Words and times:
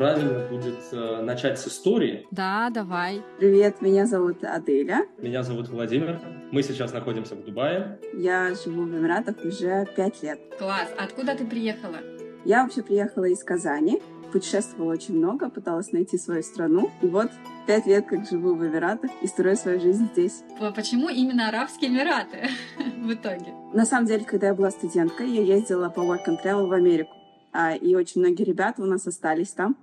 Правильно 0.00 0.48
будет 0.48 0.78
э, 0.92 1.20
начать 1.20 1.60
с 1.60 1.68
истории. 1.68 2.26
Да, 2.30 2.70
давай. 2.70 3.20
Привет, 3.38 3.82
меня 3.82 4.06
зовут 4.06 4.42
Аделя. 4.42 5.04
Меня 5.18 5.42
зовут 5.42 5.68
Владимир. 5.68 6.18
Мы 6.50 6.62
сейчас 6.62 6.94
находимся 6.94 7.34
в 7.34 7.44
Дубае. 7.44 7.98
Я 8.14 8.54
живу 8.54 8.84
в 8.84 8.98
Эмиратах 8.98 9.36
уже 9.44 9.86
пять 9.94 10.22
лет. 10.22 10.40
Класс. 10.58 10.88
Откуда 10.96 11.36
ты 11.36 11.44
приехала? 11.44 11.98
Я 12.46 12.62
вообще 12.62 12.82
приехала 12.82 13.26
из 13.26 13.44
Казани. 13.44 14.00
Путешествовала 14.32 14.92
очень 14.94 15.18
много, 15.18 15.50
пыталась 15.50 15.92
найти 15.92 16.16
свою 16.16 16.42
страну. 16.42 16.90
И 17.02 17.06
вот 17.06 17.30
пять 17.66 17.84
лет 17.84 18.06
как 18.06 18.26
живу 18.26 18.54
в 18.54 18.66
Эмиратах 18.66 19.10
и 19.20 19.26
строю 19.26 19.54
свою 19.54 19.80
жизнь 19.82 20.08
здесь. 20.14 20.42
Почему 20.74 21.10
именно 21.10 21.50
Арабские 21.50 21.90
Эмираты 21.90 22.48
в 23.04 23.12
итоге? 23.12 23.52
На 23.74 23.84
самом 23.84 24.06
деле, 24.06 24.24
когда 24.24 24.46
я 24.46 24.54
была 24.54 24.70
студенткой, 24.70 25.28
я 25.28 25.42
ездила 25.42 25.90
по 25.90 26.00
work 26.00 26.26
and 26.26 26.42
travel 26.42 26.68
в 26.68 26.72
Америку. 26.72 27.10
А, 27.52 27.74
и 27.74 27.94
очень 27.94 28.22
многие 28.22 28.44
ребята 28.44 28.80
у 28.80 28.86
нас 28.86 29.06
остались 29.06 29.50
там. 29.50 29.76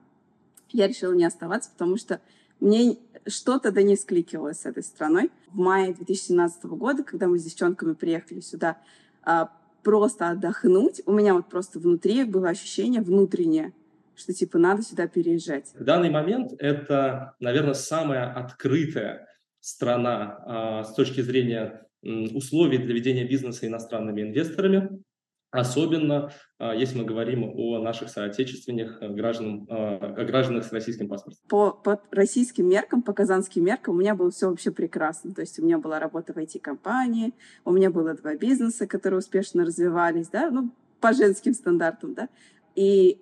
Я 0.72 0.88
решила 0.88 1.14
не 1.14 1.26
оставаться, 1.26 1.70
потому 1.72 1.98
что 1.98 2.20
мне 2.60 2.98
что-то 3.28 3.72
да 3.72 3.82
не 3.82 3.96
скликивалось 3.96 4.62
с 4.62 4.66
этой 4.66 4.84
страной. 4.84 5.32
В 5.52 5.58
мае 5.58 5.94
2017 5.94 6.66
года, 6.66 7.04
когда 7.04 7.28
мы 7.28 7.38
с 7.40 7.44
девчонками 7.44 7.94
приехали 7.94 8.40
сюда 8.40 8.78
а, 9.24 9.52
просто 9.84 10.30
отдохнуть, 10.30 11.02
у 11.06 11.12
меня 11.12 11.34
вот 11.34 11.48
просто 11.48 11.80
внутри 11.80 12.24
было 12.24 12.50
ощущение 12.50 13.02
внутреннее, 13.02 13.74
что 14.16 14.34
типа 14.34 14.58
надо 14.58 14.82
сюда 14.82 15.08
переезжать. 15.08 15.72
В 15.76 15.84
данный 15.84 16.10
момент 16.10 16.54
это, 16.60 17.36
наверное, 17.40 17.74
самая 17.74 18.34
открытая 18.34 19.28
страна 19.60 20.84
э, 20.86 20.90
с 20.90 20.94
точки 20.94 21.22
зрения 21.22 21.88
условий 22.02 22.78
для 22.78 22.94
ведения 22.94 23.26
бизнеса 23.26 23.68
иностранными 23.68 24.22
инвесторами. 24.22 25.04
Особенно, 25.52 26.32
а, 26.60 26.76
если 26.76 27.00
мы 27.00 27.06
говорим 27.06 27.44
о 27.44 27.80
наших 27.80 28.10
соотечественных 28.10 29.02
э, 29.02 29.08
граждан, 29.10 29.66
а, 29.70 30.14
гражданах 30.24 30.66
с 30.66 30.74
российским 30.74 31.08
паспортом. 31.08 31.40
По, 31.48 31.72
по 31.72 32.02
российским 32.12 32.68
меркам, 32.68 33.02
по 33.02 33.14
казанским 33.14 33.64
меркам 33.64 33.96
у 33.96 33.98
меня 33.98 34.14
было 34.14 34.30
все 34.30 34.50
вообще 34.50 34.72
прекрасно. 34.72 35.34
То 35.34 35.42
есть 35.42 35.58
у 35.60 35.64
меня 35.66 35.78
была 35.78 36.00
работа 36.00 36.34
в 36.34 36.38
IT-компании, 36.38 37.34
у 37.64 37.72
меня 37.72 37.90
было 37.90 38.14
два 38.14 38.36
бизнеса, 38.36 38.88
которые 38.88 39.20
успешно 39.20 39.64
развивались, 39.66 40.28
да, 40.28 40.52
ну, 40.52 40.72
по 41.00 41.14
женским 41.14 41.54
стандартам, 41.54 42.14
да. 42.14 42.28
И 42.76 43.22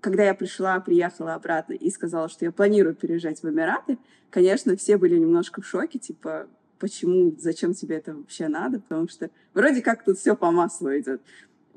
когда 0.00 0.24
я 0.24 0.34
пришла, 0.34 0.78
приехала 0.80 1.34
обратно 1.34 1.72
и 1.72 1.90
сказала, 1.90 2.28
что 2.28 2.44
я 2.44 2.52
планирую 2.52 2.94
переезжать 2.94 3.42
в 3.42 3.48
Эмираты, 3.48 3.98
конечно, 4.28 4.76
все 4.76 4.98
были 4.98 5.16
немножко 5.16 5.62
в 5.62 5.66
шоке, 5.66 5.98
типа, 5.98 6.48
почему, 6.78 7.34
зачем 7.38 7.72
тебе 7.72 7.96
это 7.96 8.14
вообще 8.14 8.48
надо, 8.48 8.80
потому 8.80 9.08
что 9.08 9.30
вроде 9.54 9.80
как 9.80 10.04
тут 10.04 10.18
все 10.18 10.34
по 10.34 10.50
маслу 10.50 10.90
идет 10.98 11.22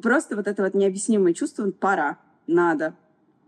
просто 0.02 0.36
вот 0.36 0.48
это 0.48 0.64
вот 0.64 0.74
необъяснимое 0.74 1.34
чувство, 1.34 1.70
пора, 1.72 2.20
надо, 2.48 2.96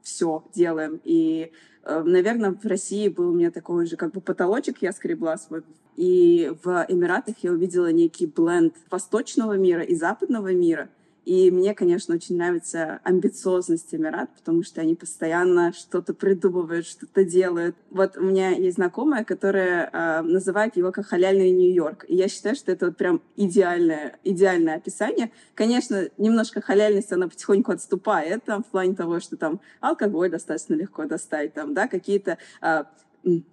все, 0.02 0.44
делаем. 0.54 1.02
И, 1.04 1.52
э, 1.84 2.04
наверное, 2.04 2.52
в 2.52 2.66
России 2.66 3.10
был 3.10 3.30
у 3.30 3.34
меня 3.34 3.52
такой 3.52 3.86
же 3.86 3.98
как 3.98 4.14
бы 4.14 4.22
потолочек, 4.22 4.82
я 4.82 4.92
скребла 4.92 5.38
свой. 5.38 5.64
И 5.96 6.52
в 6.64 6.86
Эмиратах 6.88 7.36
я 7.42 7.52
увидела 7.52 7.92
некий 7.92 8.28
бленд 8.28 8.76
восточного 8.90 9.58
мира 9.58 9.82
и 9.82 9.96
западного 9.96 10.54
мира. 10.54 10.90
И 11.28 11.52
мне, 11.52 11.76
конечно, 11.76 12.16
очень 12.16 12.38
нравится 12.38 13.02
амбициозность 13.04 13.94
Эмират, 13.94 14.30
потому 14.34 14.64
что 14.64 14.80
они 14.80 14.96
постоянно 14.96 15.74
что-то 15.74 16.14
придумывают, 16.14 16.88
что-то 16.88 17.26
делают. 17.26 17.76
Вот 17.90 18.16
у 18.16 18.22
меня 18.22 18.52
есть 18.52 18.78
знакомая, 18.78 19.26
которая 19.26 19.90
э, 19.92 20.22
называет 20.22 20.78
его 20.78 20.94
как 20.94 21.08
халяльный 21.08 21.52
Нью-Йорк. 21.52 22.06
И 22.08 22.16
я 22.16 22.30
считаю, 22.30 22.56
что 22.56 22.72
это 22.72 22.86
вот 22.86 22.96
прям 22.96 23.22
идеальное, 23.36 24.18
идеальное 24.24 24.76
описание. 24.76 25.34
Конечно, 25.54 26.08
немножко 26.18 26.62
халяльность, 26.62 27.12
она 27.12 27.28
потихоньку 27.28 27.74
отступает 27.74 28.46
там, 28.46 28.64
в 28.64 28.68
плане 28.68 28.96
того, 28.96 29.20
что 29.20 29.36
там 29.36 29.60
алкоголь 29.82 30.30
достаточно 30.30 30.76
легко 30.76 31.04
достать, 31.04 31.54
там, 31.54 31.74
да, 31.74 31.90
какие-то 31.90 32.38
э, 32.62 32.86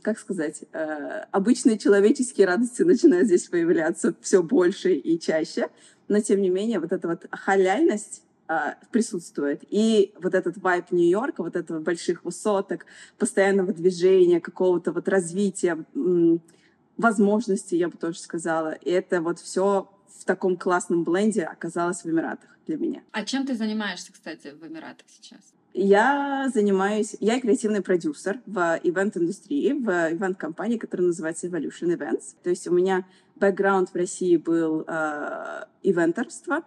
как 0.03 0.19
сказать, 0.19 0.63
э, 0.73 1.25
обычные 1.33 1.79
человеческие 1.79 2.47
радости 2.47 2.83
начинают 2.83 3.27
здесь 3.27 3.49
появляться 3.49 4.15
все 4.21 4.43
больше 4.43 4.93
и 4.95 5.19
чаще 5.19 5.69
но 6.09 6.21
тем 6.21 6.43
не 6.43 6.51
менее 6.51 6.81
вот 6.81 6.93
эта 6.93 7.09
вот 7.09 7.27
халяльность 7.31 8.23
а, 8.47 8.77
присутствует. 8.91 9.63
И 9.71 10.13
вот 10.21 10.35
этот 10.35 10.59
вайп 10.59 10.91
Нью-Йорка, 10.91 11.43
вот 11.43 11.57
этого 11.57 11.81
больших 11.81 12.25
высоток, 12.25 12.85
постоянного 13.19 13.73
движения, 13.73 14.41
какого-то 14.41 14.93
вот 14.93 15.09
развития, 15.09 15.79
возможностей, 16.99 17.79
я 17.79 17.89
бы 17.89 17.97
тоже 17.97 18.19
сказала. 18.19 18.73
И 18.73 18.91
это 18.91 19.23
вот 19.23 19.39
все 19.39 19.91
в 20.19 20.25
таком 20.25 20.57
классном 20.57 21.05
бленде 21.05 21.45
оказалось 21.45 22.05
в 22.05 22.07
Эмиратах 22.07 22.51
для 22.67 22.77
меня. 22.77 23.03
А 23.13 23.25
чем 23.25 23.47
ты 23.47 23.55
занимаешься, 23.55 24.13
кстати, 24.13 24.49
в 24.49 24.67
Эмиратах 24.67 25.07
сейчас? 25.09 25.41
Я 25.73 26.51
занимаюсь, 26.55 27.17
я 27.19 27.41
креативный 27.41 27.83
продюсер 27.83 28.41
в 28.47 28.79
ивент-индустрии, 28.83 29.73
в 29.73 30.13
ивент-компании, 30.13 30.79
которая 30.79 31.09
называется 31.09 31.49
Evolution 31.49 31.97
Events. 31.97 32.37
То 32.45 32.51
есть 32.51 32.69
у 32.69 32.73
меня 32.73 33.05
бэкграунд 33.37 33.91
в 33.91 33.95
России 33.95 34.37
был 34.37 34.85
э, 34.87 35.65
ивентерство. 35.83 36.63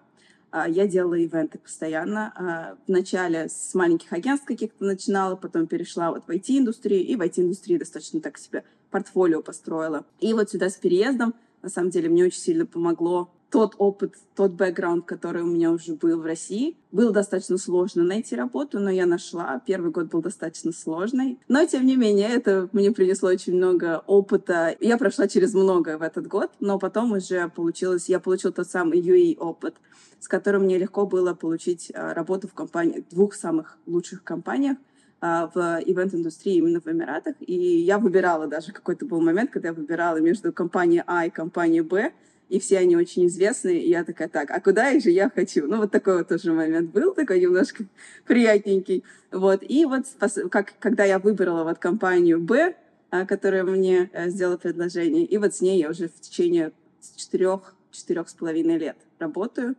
Э, 0.51 0.65
я 0.67 0.87
делала 0.87 1.15
ивенты 1.15 1.59
постоянно. 1.59 2.33
Э, 2.35 2.77
вначале 2.87 3.49
с 3.49 3.73
маленьких 3.73 4.11
агентств 4.13 4.47
каких-то 4.47 4.83
начинала, 4.83 5.35
потом 5.35 5.67
перешла 5.67 6.11
вот 6.11 6.23
в 6.27 6.29
IT-индустрию, 6.29 7.05
и 7.05 7.15
в 7.15 7.21
IT-индустрии 7.21 7.77
достаточно 7.77 8.21
так 8.21 8.37
себе 8.37 8.63
портфолио 8.91 9.41
построила. 9.41 10.05
И 10.19 10.33
вот 10.33 10.49
сюда 10.49 10.69
с 10.69 10.75
переездом, 10.75 11.35
на 11.61 11.69
самом 11.69 11.89
деле, 11.89 12.09
мне 12.09 12.25
очень 12.25 12.39
сильно 12.39 12.65
помогло 12.65 13.29
тот 13.49 13.75
опыт, 13.77 14.15
тот 14.35 14.51
бэкграунд, 14.51 15.05
который 15.05 15.41
у 15.41 15.47
меня 15.47 15.71
уже 15.71 15.93
был 15.93 16.19
в 16.19 16.25
России. 16.25 16.75
Было 16.91 17.11
достаточно 17.11 17.57
сложно 17.57 18.03
найти 18.03 18.35
работу, 18.35 18.79
но 18.79 18.89
я 18.89 19.05
нашла. 19.05 19.61
Первый 19.65 19.91
год 19.91 20.07
был 20.07 20.21
достаточно 20.21 20.73
сложный. 20.73 21.39
Но, 21.47 21.65
тем 21.65 21.85
не 21.85 21.95
менее, 21.95 22.27
это 22.29 22.67
мне 22.73 22.91
принесло 22.91 23.29
очень 23.29 23.55
много 23.55 24.03
опыта. 24.05 24.75
Я 24.81 24.97
прошла 24.97 25.27
через 25.27 25.53
многое 25.53 25.97
в 25.97 26.01
этот 26.01 26.27
год, 26.27 26.51
но 26.59 26.77
потом 26.77 27.13
уже 27.13 27.47
получилось... 27.49 28.09
Я 28.09 28.19
получила 28.19 28.51
тот 28.51 28.67
самый 28.69 28.99
UAE-опыт, 28.99 29.75
с 30.19 30.27
которым 30.27 30.63
мне 30.63 30.77
легко 30.77 31.05
было 31.05 31.33
получить 31.33 31.91
а, 31.93 32.13
работу 32.13 32.49
в 32.49 32.53
компании, 32.53 33.05
двух 33.11 33.33
самых 33.33 33.77
лучших 33.85 34.23
компаниях 34.23 34.77
а, 35.21 35.49
в 35.53 35.81
ивент-индустрии 35.85 36.55
именно 36.55 36.81
в 36.81 36.87
Эмиратах. 36.87 37.35
И 37.39 37.53
я 37.53 37.97
выбирала 37.97 38.47
даже, 38.47 38.73
какой-то 38.73 39.05
был 39.05 39.21
момент, 39.21 39.51
когда 39.51 39.69
я 39.69 39.73
выбирала 39.73 40.17
между 40.17 40.51
компанией 40.51 41.03
А 41.07 41.25
и 41.25 41.29
компанией 41.29 41.81
Б, 41.81 42.11
и 42.49 42.59
все 42.59 42.79
они 42.79 42.95
очень 42.95 43.27
известные, 43.27 43.81
и 43.81 43.89
я 43.89 44.03
такая, 44.03 44.29
так, 44.29 44.51
а 44.51 44.61
куда 44.61 44.91
их 44.91 45.03
же 45.03 45.11
я 45.11 45.29
хочу? 45.29 45.67
Ну, 45.67 45.77
вот 45.77 45.91
такой 45.91 46.19
вот 46.19 46.29
тоже 46.29 46.53
момент 46.53 46.91
был, 46.91 47.13
такой 47.13 47.41
немножко 47.41 47.85
приятненький. 48.25 49.03
Вот, 49.31 49.63
и 49.67 49.85
вот 49.85 50.05
как, 50.49 50.73
когда 50.79 51.03
я 51.03 51.19
выбрала 51.19 51.63
вот 51.63 51.77
компанию 51.79 52.39
Б, 52.39 52.75
а, 53.09 53.25
которая 53.25 53.63
мне 53.63 54.09
э, 54.13 54.29
сделала 54.29 54.57
предложение, 54.57 55.25
и 55.25 55.37
вот 55.37 55.55
с 55.55 55.61
ней 55.61 55.79
я 55.79 55.89
уже 55.89 56.09
в 56.09 56.19
течение 56.19 56.71
четырех, 57.15 57.73
четырех 57.91 58.29
с 58.29 58.33
половиной 58.33 58.77
лет 58.77 58.97
работаю. 59.19 59.75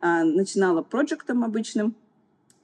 А, 0.00 0.24
начинала 0.24 0.82
проектом 0.82 1.44
обычным, 1.44 1.94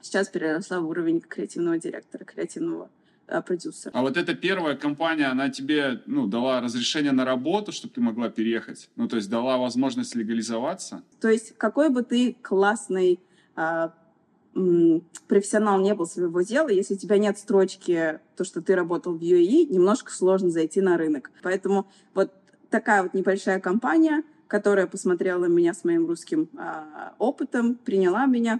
сейчас 0.01 0.27
переросла 0.27 0.79
в 0.79 0.89
уровень 0.89 1.21
креативного 1.21 1.77
директора, 1.77 2.25
креативного 2.25 2.89
продюсер. 3.27 3.91
А 3.93 4.01
вот 4.01 4.17
эта 4.17 4.33
первая 4.33 4.75
компания, 4.75 5.25
она 5.25 5.49
тебе 5.49 6.01
ну, 6.05 6.27
дала 6.27 6.61
разрешение 6.61 7.11
на 7.11 7.25
работу, 7.25 7.71
чтобы 7.71 7.93
ты 7.93 8.01
могла 8.01 8.29
переехать? 8.29 8.89
Ну, 8.95 9.07
то 9.07 9.17
есть 9.17 9.29
дала 9.29 9.57
возможность 9.57 10.15
легализоваться? 10.15 11.03
То 11.19 11.29
есть 11.29 11.57
какой 11.57 11.89
бы 11.89 12.03
ты 12.03 12.37
классный 12.41 13.19
а, 13.55 13.93
профессионал 15.27 15.79
не 15.79 15.93
был 15.93 16.05
своего 16.05 16.41
дела, 16.41 16.69
если 16.69 16.95
у 16.95 16.97
тебя 16.97 17.17
нет 17.17 17.37
строчки, 17.37 18.19
то, 18.35 18.43
что 18.43 18.61
ты 18.61 18.75
работал 18.75 19.13
в 19.13 19.21
UAE, 19.21 19.67
немножко 19.67 20.11
сложно 20.11 20.49
зайти 20.49 20.81
на 20.81 20.97
рынок. 20.97 21.31
Поэтому 21.43 21.87
вот 22.13 22.31
такая 22.69 23.03
вот 23.03 23.13
небольшая 23.13 23.59
компания, 23.59 24.23
которая 24.47 24.87
посмотрела 24.87 25.45
меня 25.45 25.73
с 25.73 25.83
моим 25.83 26.07
русским 26.07 26.49
а, 26.57 27.13
опытом, 27.19 27.75
приняла 27.75 28.25
меня, 28.25 28.59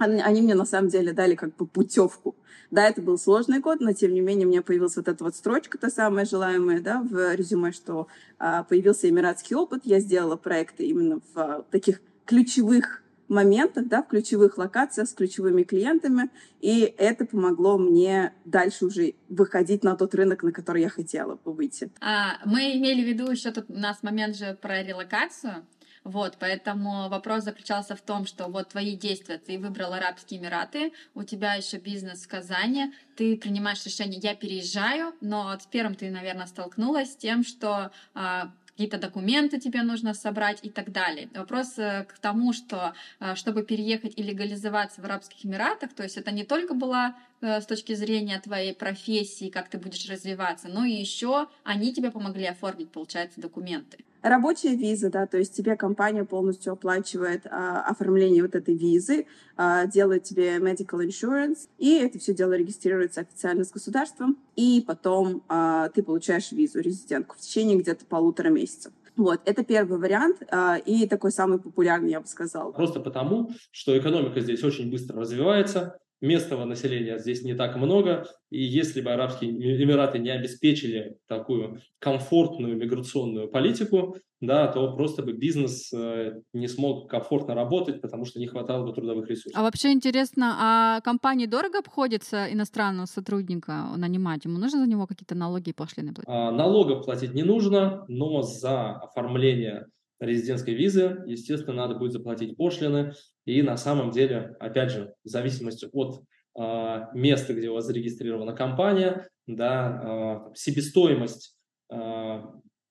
они, 0.00 0.42
мне 0.42 0.54
на 0.54 0.64
самом 0.64 0.88
деле 0.88 1.12
дали 1.12 1.34
как 1.34 1.54
бы 1.56 1.66
путевку. 1.66 2.34
Да, 2.70 2.88
это 2.88 3.02
был 3.02 3.18
сложный 3.18 3.58
год, 3.58 3.80
но 3.80 3.92
тем 3.92 4.14
не 4.14 4.20
менее 4.20 4.46
у 4.46 4.50
меня 4.50 4.62
появилась 4.62 4.96
вот 4.96 5.08
эта 5.08 5.24
вот 5.24 5.34
строчка, 5.34 5.76
та 5.76 5.90
самая 5.90 6.24
желаемая, 6.24 6.80
да, 6.80 7.02
в 7.02 7.34
резюме, 7.34 7.72
что 7.72 8.06
а, 8.38 8.62
появился 8.62 9.08
эмиратский 9.08 9.56
опыт. 9.56 9.82
Я 9.84 9.98
сделала 9.98 10.36
проекты 10.36 10.84
именно 10.84 11.20
в 11.34 11.38
а, 11.38 11.64
таких 11.70 12.00
ключевых 12.24 13.02
моментах, 13.28 13.86
да, 13.86 14.02
в 14.02 14.08
ключевых 14.08 14.58
локациях 14.58 15.08
с 15.08 15.12
ключевыми 15.12 15.62
клиентами, 15.62 16.30
и 16.60 16.94
это 16.98 17.24
помогло 17.24 17.78
мне 17.78 18.32
дальше 18.44 18.86
уже 18.86 19.14
выходить 19.28 19.84
на 19.84 19.96
тот 19.96 20.14
рынок, 20.14 20.42
на 20.42 20.52
который 20.52 20.82
я 20.82 20.88
хотела 20.88 21.36
бы 21.36 21.52
выйти. 21.52 21.90
А, 22.00 22.38
мы 22.44 22.76
имели 22.76 23.04
в 23.04 23.08
виду 23.08 23.30
еще 23.30 23.52
тут 23.52 23.66
у 23.68 23.78
нас 23.78 24.02
момент 24.02 24.36
же 24.36 24.58
про 24.60 24.82
релокацию. 24.82 25.64
Вот, 26.04 26.36
поэтому 26.38 27.08
вопрос 27.08 27.44
заключался 27.44 27.94
в 27.94 28.00
том, 28.00 28.26
что 28.26 28.46
вот 28.46 28.70
твои 28.70 28.96
действия, 28.96 29.38
ты 29.38 29.58
выбрал 29.58 29.92
Арабские 29.92 30.40
Эмираты, 30.40 30.92
у 31.14 31.22
тебя 31.24 31.54
еще 31.54 31.78
бизнес 31.78 32.22
в 32.22 32.28
Казани, 32.28 32.92
ты 33.16 33.36
принимаешь 33.36 33.84
решение, 33.84 34.18
я 34.22 34.34
переезжаю, 34.34 35.14
но 35.20 35.58
с 35.58 35.66
первым 35.66 35.94
ты, 35.94 36.10
наверное, 36.10 36.46
столкнулась 36.46 37.12
с 37.12 37.16
тем, 37.16 37.44
что 37.44 37.90
а, 38.14 38.50
какие-то 38.80 38.96
документы 38.96 39.60
тебе 39.60 39.82
нужно 39.82 40.14
собрать 40.14 40.60
и 40.62 40.70
так 40.70 40.90
далее. 40.90 41.28
Вопрос 41.34 41.78
э, 41.78 42.04
к 42.04 42.18
тому, 42.18 42.54
что 42.54 42.94
э, 43.20 43.34
чтобы 43.34 43.62
переехать 43.62 44.14
и 44.16 44.22
легализоваться 44.22 45.02
в 45.02 45.04
Арабских 45.04 45.44
Эмиратах, 45.44 45.92
то 45.92 46.02
есть 46.02 46.16
это 46.16 46.30
не 46.30 46.44
только 46.44 46.72
была 46.72 47.14
э, 47.42 47.60
с 47.60 47.66
точки 47.66 47.92
зрения 47.92 48.40
твоей 48.40 48.74
профессии, 48.74 49.50
как 49.50 49.68
ты 49.68 49.76
будешь 49.76 50.08
развиваться, 50.08 50.68
но 50.68 50.86
и 50.86 50.92
еще 50.92 51.48
они 51.62 51.92
тебе 51.92 52.10
помогли 52.10 52.46
оформить, 52.46 52.90
получается, 52.90 53.38
документы. 53.38 53.98
Рабочая 54.22 54.76
виза, 54.76 55.10
да, 55.10 55.26
то 55.26 55.38
есть 55.38 55.56
тебе 55.56 55.76
компания 55.76 56.24
полностью 56.24 56.72
оплачивает 56.72 57.46
а, 57.46 57.82
оформление 57.82 58.42
вот 58.42 58.54
этой 58.54 58.74
визы, 58.74 59.26
а, 59.56 59.86
делает 59.86 60.24
тебе 60.24 60.56
medical 60.56 61.06
insurance, 61.06 61.68
и 61.78 61.94
это 61.94 62.18
все 62.18 62.34
дело 62.34 62.52
регистрируется 62.52 63.22
официально 63.22 63.64
с 63.64 63.70
государством, 63.70 64.38
и 64.56 64.84
потом 64.86 65.42
а, 65.48 65.88
ты 65.88 66.02
получаешь 66.02 66.52
визу 66.52 66.80
резидентку 66.80 67.36
в 67.36 67.40
течение 67.40 67.78
где-то 67.78 68.04
полутора 68.04 68.48
месяцев. 68.48 68.92
Вот, 69.16 69.42
это 69.44 69.64
первый 69.64 69.98
вариант 69.98 70.42
а, 70.50 70.76
и 70.76 71.06
такой 71.06 71.30
самый 71.30 71.58
популярный, 71.58 72.10
я 72.10 72.20
бы 72.20 72.26
сказала. 72.26 72.72
Просто 72.72 73.00
потому, 73.00 73.50
что 73.70 73.96
экономика 73.98 74.40
здесь 74.40 74.62
очень 74.64 74.90
быстро 74.90 75.20
развивается, 75.20 75.98
местного 76.20 76.64
населения 76.64 77.18
здесь 77.18 77.42
не 77.42 77.54
так 77.54 77.76
много, 77.76 78.26
и 78.50 78.62
если 78.62 79.00
бы 79.00 79.10
Арабские 79.10 79.50
Эмираты 79.52 80.18
не 80.18 80.30
обеспечили 80.30 81.16
такую 81.26 81.80
комфортную 81.98 82.76
миграционную 82.76 83.48
политику, 83.48 84.16
да, 84.40 84.68
то 84.68 84.96
просто 84.96 85.22
бы 85.22 85.32
бизнес 85.32 85.92
э, 85.92 86.40
не 86.54 86.66
смог 86.66 87.10
комфортно 87.10 87.54
работать, 87.54 88.00
потому 88.00 88.24
что 88.24 88.38
не 88.38 88.46
хватало 88.46 88.86
бы 88.86 88.92
трудовых 88.94 89.28
ресурсов. 89.28 89.52
А 89.54 89.62
вообще 89.62 89.92
интересно, 89.92 90.56
а 90.58 91.00
компании 91.02 91.46
дорого 91.46 91.78
обходится 91.78 92.50
иностранного 92.50 93.06
сотрудника 93.06 93.88
нанимать? 93.96 94.44
Ему 94.46 94.58
нужно 94.58 94.80
за 94.80 94.88
него 94.88 95.06
какие-то 95.06 95.34
налоги 95.34 95.70
и 95.70 95.74
пошлины 95.74 96.14
платить? 96.14 96.28
А, 96.28 96.50
налогов 96.50 97.04
платить 97.04 97.34
не 97.34 97.42
нужно, 97.42 98.04
но 98.08 98.40
за 98.42 98.92
оформление 98.92 99.86
резидентской 100.20 100.74
визы, 100.74 101.22
естественно, 101.26 101.76
надо 101.76 101.94
будет 101.96 102.12
заплатить 102.12 102.56
пошлины. 102.56 103.14
И 103.46 103.62
на 103.62 103.76
самом 103.76 104.10
деле, 104.10 104.54
опять 104.60 104.90
же, 104.90 105.14
в 105.24 105.28
зависимости 105.28 105.88
от 105.92 106.22
э, 106.58 107.06
места, 107.14 107.54
где 107.54 107.70
у 107.70 107.74
вас 107.74 107.86
зарегистрирована 107.86 108.52
компания, 108.52 109.28
да, 109.46 110.50
э, 110.52 110.54
себестоимость 110.54 111.56
э, 111.90 112.42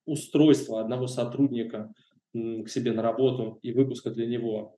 устройства 0.06 0.82
одного 0.82 1.08
сотрудника 1.08 1.92
к 2.34 2.68
себе 2.68 2.94
на 2.94 3.02
работу 3.02 3.60
и 3.64 3.72
выпуска 3.72 4.12
для 4.12 4.28
него 4.28 4.78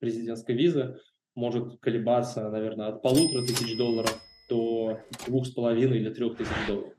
президентской 0.00 0.56
визы 0.56 0.98
может 1.36 1.78
колебаться, 1.80 2.48
наверное, 2.50 2.88
от 2.88 3.02
полутора 3.02 3.46
тысяч 3.46 3.76
долларов 3.76 4.20
до 4.52 5.00
двух 5.26 5.46
с 5.46 5.50
половиной 5.50 5.98
или 5.98 6.10
трех 6.10 6.36
тысяч 6.36 6.50
долларов. 6.66 6.92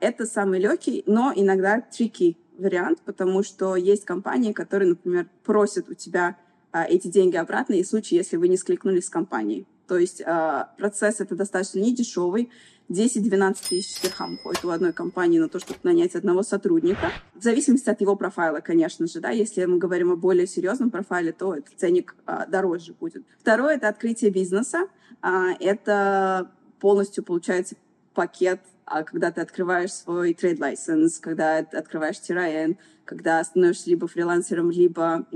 Это 0.00 0.26
самый 0.26 0.60
легкий, 0.60 1.02
но 1.06 1.32
иногда 1.34 1.80
трики 1.80 2.36
вариант, 2.58 3.00
потому 3.04 3.42
что 3.42 3.76
есть 3.76 4.04
компании, 4.04 4.52
которые, 4.52 4.90
например, 4.90 5.28
просят 5.44 5.88
у 5.88 5.94
тебя 5.94 6.36
а, 6.72 6.84
эти 6.84 7.08
деньги 7.08 7.36
обратно, 7.36 7.74
и 7.74 7.82
в 7.82 7.86
случае, 7.86 8.18
если 8.18 8.36
вы 8.36 8.48
не 8.48 8.56
скликнулись 8.56 9.06
с 9.06 9.10
компанией. 9.10 9.66
То 9.86 9.96
есть 9.96 10.20
а, 10.26 10.74
процесс 10.76 11.20
это 11.20 11.34
достаточно 11.34 11.78
не 11.78 11.94
дешевый. 11.94 12.50
10-12 12.90 13.56
тысяч 13.68 14.00
дирхам 14.00 14.34
уходит 14.34 14.64
у 14.64 14.70
одной 14.70 14.94
компании 14.94 15.38
на 15.38 15.50
то, 15.50 15.58
чтобы 15.58 15.78
нанять 15.82 16.14
одного 16.14 16.42
сотрудника. 16.42 17.12
В 17.34 17.42
зависимости 17.42 17.90
от 17.90 18.00
его 18.00 18.16
профайла, 18.16 18.60
конечно 18.60 19.06
же, 19.06 19.20
да. 19.20 19.28
Если 19.28 19.64
мы 19.66 19.76
говорим 19.76 20.10
о 20.10 20.16
более 20.16 20.46
серьезном 20.46 20.90
профайле, 20.90 21.32
то 21.32 21.54
этот 21.54 21.74
ценник 21.76 22.16
а, 22.26 22.46
дороже 22.46 22.94
будет. 22.98 23.24
Второе— 23.38 23.76
это 23.76 23.88
открытие 23.88 24.30
бизнеса. 24.30 24.88
А, 25.20 25.52
это 25.60 26.50
полностью, 26.80 27.24
получается, 27.24 27.76
пакет 28.14 28.60
а 28.90 29.02
когда 29.02 29.30
ты 29.30 29.40
открываешь 29.40 29.92
свой 29.92 30.32
trade 30.32 30.58
license, 30.58 31.20
когда 31.20 31.62
ты 31.62 31.76
открываешь 31.76 32.16
TRN, 32.16 32.76
когда 33.04 33.42
становишься 33.44 33.90
либо 33.90 34.08
фрилансером, 34.08 34.70
либо 34.70 35.26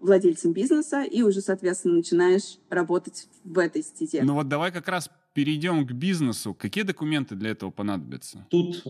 владельцем 0.00 0.52
бизнеса, 0.52 1.02
и 1.02 1.22
уже, 1.22 1.40
соответственно, 1.40 1.96
начинаешь 1.96 2.58
работать 2.70 3.28
в 3.44 3.58
этой 3.58 3.82
стезе. 3.82 4.22
Ну 4.22 4.34
вот 4.34 4.48
давай 4.48 4.72
как 4.72 4.88
раз 4.88 5.10
перейдем 5.34 5.86
к 5.86 5.92
бизнесу. 5.92 6.54
Какие 6.54 6.84
документы 6.84 7.34
для 7.34 7.50
этого 7.50 7.70
понадобятся? 7.70 8.46
Тут, 8.48 8.82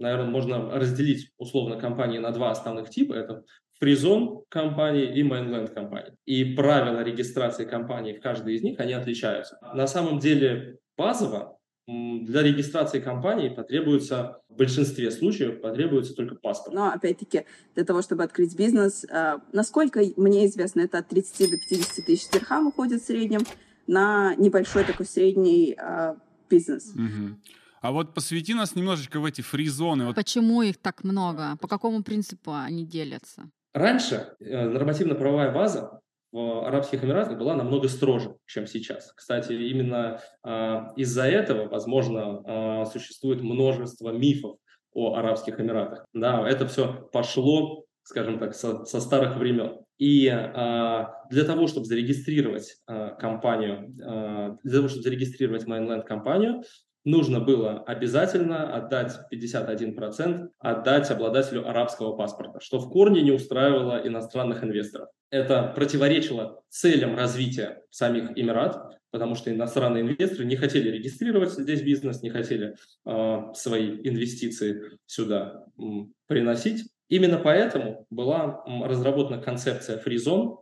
наверное, 0.00 0.30
можно 0.30 0.70
разделить 0.70 1.30
условно 1.38 1.78
компании 1.78 2.18
на 2.18 2.30
два 2.30 2.50
основных 2.50 2.90
типа. 2.90 3.12
Это 3.12 3.44
фризон 3.78 4.42
компании 4.48 5.14
и 5.14 5.22
mainland 5.22 5.72
компании. 5.72 6.14
И 6.24 6.44
правила 6.54 7.02
регистрации 7.02 7.64
компании 7.64 8.14
в 8.14 8.20
каждой 8.20 8.54
из 8.54 8.62
них, 8.62 8.80
они 8.80 8.94
отличаются. 8.94 9.58
На 9.74 9.86
самом 9.86 10.18
деле 10.18 10.78
базово 10.96 11.58
для 11.86 12.42
регистрации 12.42 12.98
компании 12.98 13.50
потребуется, 13.50 14.40
в 14.48 14.56
большинстве 14.56 15.10
случаев, 15.10 15.60
потребуется 15.60 16.14
только 16.14 16.34
паспорт. 16.34 16.74
Но, 16.74 16.90
опять-таки, 16.90 17.44
для 17.74 17.84
того, 17.84 18.00
чтобы 18.00 18.22
открыть 18.22 18.56
бизнес, 18.56 19.04
э, 19.04 19.38
насколько 19.52 20.00
мне 20.16 20.46
известно, 20.46 20.80
это 20.80 20.98
от 20.98 21.08
30 21.08 21.50
до 21.50 21.56
50 21.58 22.06
тысяч 22.06 22.30
дирхам 22.30 22.68
уходит 22.68 23.02
в 23.02 23.06
среднем 23.06 23.42
на 23.86 24.34
небольшой 24.36 24.84
такой 24.84 25.04
средний 25.04 25.76
э, 25.78 26.14
бизнес. 26.48 26.94
Угу. 26.94 27.36
А 27.82 27.92
вот 27.92 28.14
посвяти 28.14 28.54
нас 28.54 28.74
немножечко 28.74 29.20
в 29.20 29.26
эти 29.26 29.42
фризоны. 29.42 30.14
Почему 30.14 30.62
их 30.62 30.78
так 30.78 31.04
много? 31.04 31.58
По 31.60 31.68
какому 31.68 32.02
принципу 32.02 32.54
они 32.54 32.86
делятся? 32.86 33.50
Раньше 33.74 34.34
э, 34.40 34.68
нормативно-правовая 34.70 35.52
база 35.52 36.00
в 36.34 36.66
Арабских 36.66 37.04
Эмиратах 37.04 37.38
была 37.38 37.54
намного 37.54 37.86
строже, 37.86 38.34
чем 38.44 38.66
сейчас. 38.66 39.12
Кстати, 39.12 39.52
именно 39.52 40.20
э, 40.44 40.80
из-за 40.96 41.26
этого, 41.28 41.68
возможно, 41.68 42.42
э, 42.44 42.86
существует 42.90 43.40
множество 43.40 44.10
мифов 44.10 44.56
о 44.92 45.14
Арабских 45.14 45.60
Эмиратах. 45.60 46.04
Да, 46.12 46.46
это 46.48 46.66
все 46.66 47.08
пошло, 47.12 47.84
скажем 48.02 48.40
так, 48.40 48.56
со, 48.56 48.84
со 48.84 49.00
старых 49.00 49.36
времен. 49.36 49.78
И 49.98 50.26
э, 50.26 51.06
для 51.30 51.44
того, 51.44 51.68
чтобы 51.68 51.86
зарегистрировать 51.86 52.78
э, 52.88 53.10
компанию, 53.16 53.94
э, 54.04 54.56
для 54.64 54.76
того, 54.78 54.88
чтобы 54.88 55.04
зарегистрировать 55.04 55.68
Mainland 55.68 56.02
компанию, 56.02 56.64
нужно 57.04 57.40
было 57.40 57.82
обязательно 57.82 58.74
отдать 58.74 59.12
51%, 59.32 60.48
отдать 60.58 61.10
обладателю 61.10 61.68
арабского 61.68 62.16
паспорта, 62.16 62.60
что 62.60 62.78
в 62.78 62.90
корне 62.90 63.22
не 63.22 63.30
устраивало 63.30 64.00
иностранных 64.06 64.64
инвесторов. 64.64 65.08
Это 65.30 65.72
противоречило 65.74 66.62
целям 66.68 67.16
развития 67.16 67.82
самих 67.90 68.36
Эмират, 68.36 68.98
потому 69.10 69.34
что 69.36 69.52
иностранные 69.52 70.02
инвесторы 70.02 70.44
не 70.44 70.56
хотели 70.56 70.90
регистрировать 70.90 71.52
здесь 71.52 71.82
бизнес, 71.82 72.22
не 72.22 72.30
хотели 72.30 72.74
э, 73.06 73.38
свои 73.54 74.00
инвестиции 74.02 74.98
сюда 75.06 75.64
э, 75.78 75.82
приносить. 76.26 76.88
Именно 77.08 77.38
поэтому 77.38 78.06
была 78.10 78.64
разработана 78.66 79.40
концепция 79.40 79.98
фризон, 79.98 80.58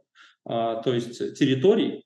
э, 0.47 0.51
то 0.85 0.93
есть 0.93 1.39
территорий, 1.39 2.05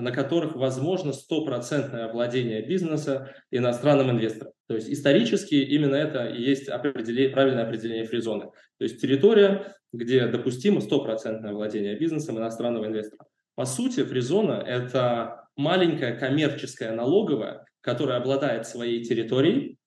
на 0.00 0.10
которых 0.12 0.56
возможно 0.56 1.12
стопроцентное 1.12 2.12
владение 2.12 2.62
бизнеса 2.62 3.34
иностранным 3.50 4.10
инвестором. 4.10 4.52
То 4.66 4.74
есть 4.74 4.90
исторически 4.90 5.54
именно 5.54 5.94
это 5.94 6.26
и 6.26 6.42
есть 6.42 6.68
определение, 6.68 7.30
правильное 7.30 7.64
определение 7.66 8.04
фризоны. 8.04 8.46
То 8.78 8.84
есть 8.84 9.00
территория, 9.00 9.76
где 9.92 10.26
допустимо 10.26 10.80
стопроцентное 10.80 11.52
владение 11.52 11.96
бизнесом 11.96 12.38
иностранного 12.38 12.86
инвестора. 12.86 13.26
По 13.54 13.64
сути, 13.64 14.02
фризона– 14.02 14.62
это 14.66 15.48
маленькая 15.56 16.18
коммерческая 16.18 16.92
налоговая, 16.92 17.64
которая 17.80 18.18
обладает 18.18 18.66
своей 18.66 19.04
территорией 19.04 19.78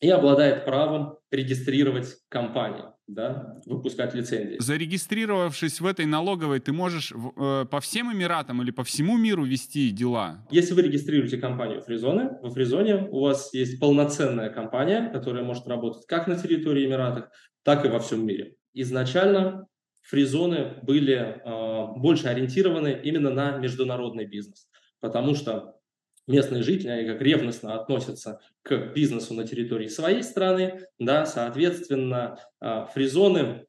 и 0.00 0.10
обладает 0.10 0.64
правом 0.64 1.18
регистрировать 1.30 2.16
компании 2.28 2.84
да, 3.14 3.60
выпускать 3.66 4.14
лицензии. 4.14 4.56
Зарегистрировавшись 4.58 5.80
в 5.80 5.86
этой 5.86 6.06
налоговой, 6.06 6.60
ты 6.60 6.72
можешь 6.72 7.12
э, 7.12 7.66
по 7.70 7.80
всем 7.80 8.12
Эмиратам 8.12 8.62
или 8.62 8.70
по 8.70 8.84
всему 8.84 9.16
миру 9.18 9.44
вести 9.44 9.90
дела? 9.90 10.46
Если 10.50 10.74
вы 10.74 10.82
регистрируете 10.82 11.38
компанию 11.38 11.82
Фризоны, 11.82 12.38
во 12.42 12.50
Фризоне 12.50 13.08
у 13.10 13.20
вас 13.22 13.52
есть 13.54 13.80
полноценная 13.80 14.50
компания, 14.50 15.10
которая 15.12 15.44
может 15.44 15.66
работать 15.66 16.06
как 16.06 16.26
на 16.26 16.36
территории 16.36 16.86
Эмиратов, 16.86 17.26
так 17.62 17.84
и 17.84 17.88
во 17.88 17.98
всем 17.98 18.26
мире. 18.26 18.56
Изначально 18.74 19.66
фризоны 20.02 20.74
были 20.82 21.14
э, 21.14 22.00
больше 22.00 22.28
ориентированы 22.28 23.00
именно 23.02 23.30
на 23.30 23.58
международный 23.58 24.26
бизнес, 24.26 24.66
потому 25.00 25.34
что 25.34 25.76
местные 26.26 26.62
жители, 26.62 26.88
они 26.88 27.08
как 27.08 27.20
ревностно 27.20 27.74
относятся 27.74 28.40
к 28.62 28.92
бизнесу 28.94 29.34
на 29.34 29.46
территории 29.46 29.88
своей 29.88 30.22
страны, 30.22 30.86
да, 30.98 31.26
соответственно, 31.26 32.38
а, 32.60 32.86
фризоны 32.86 33.66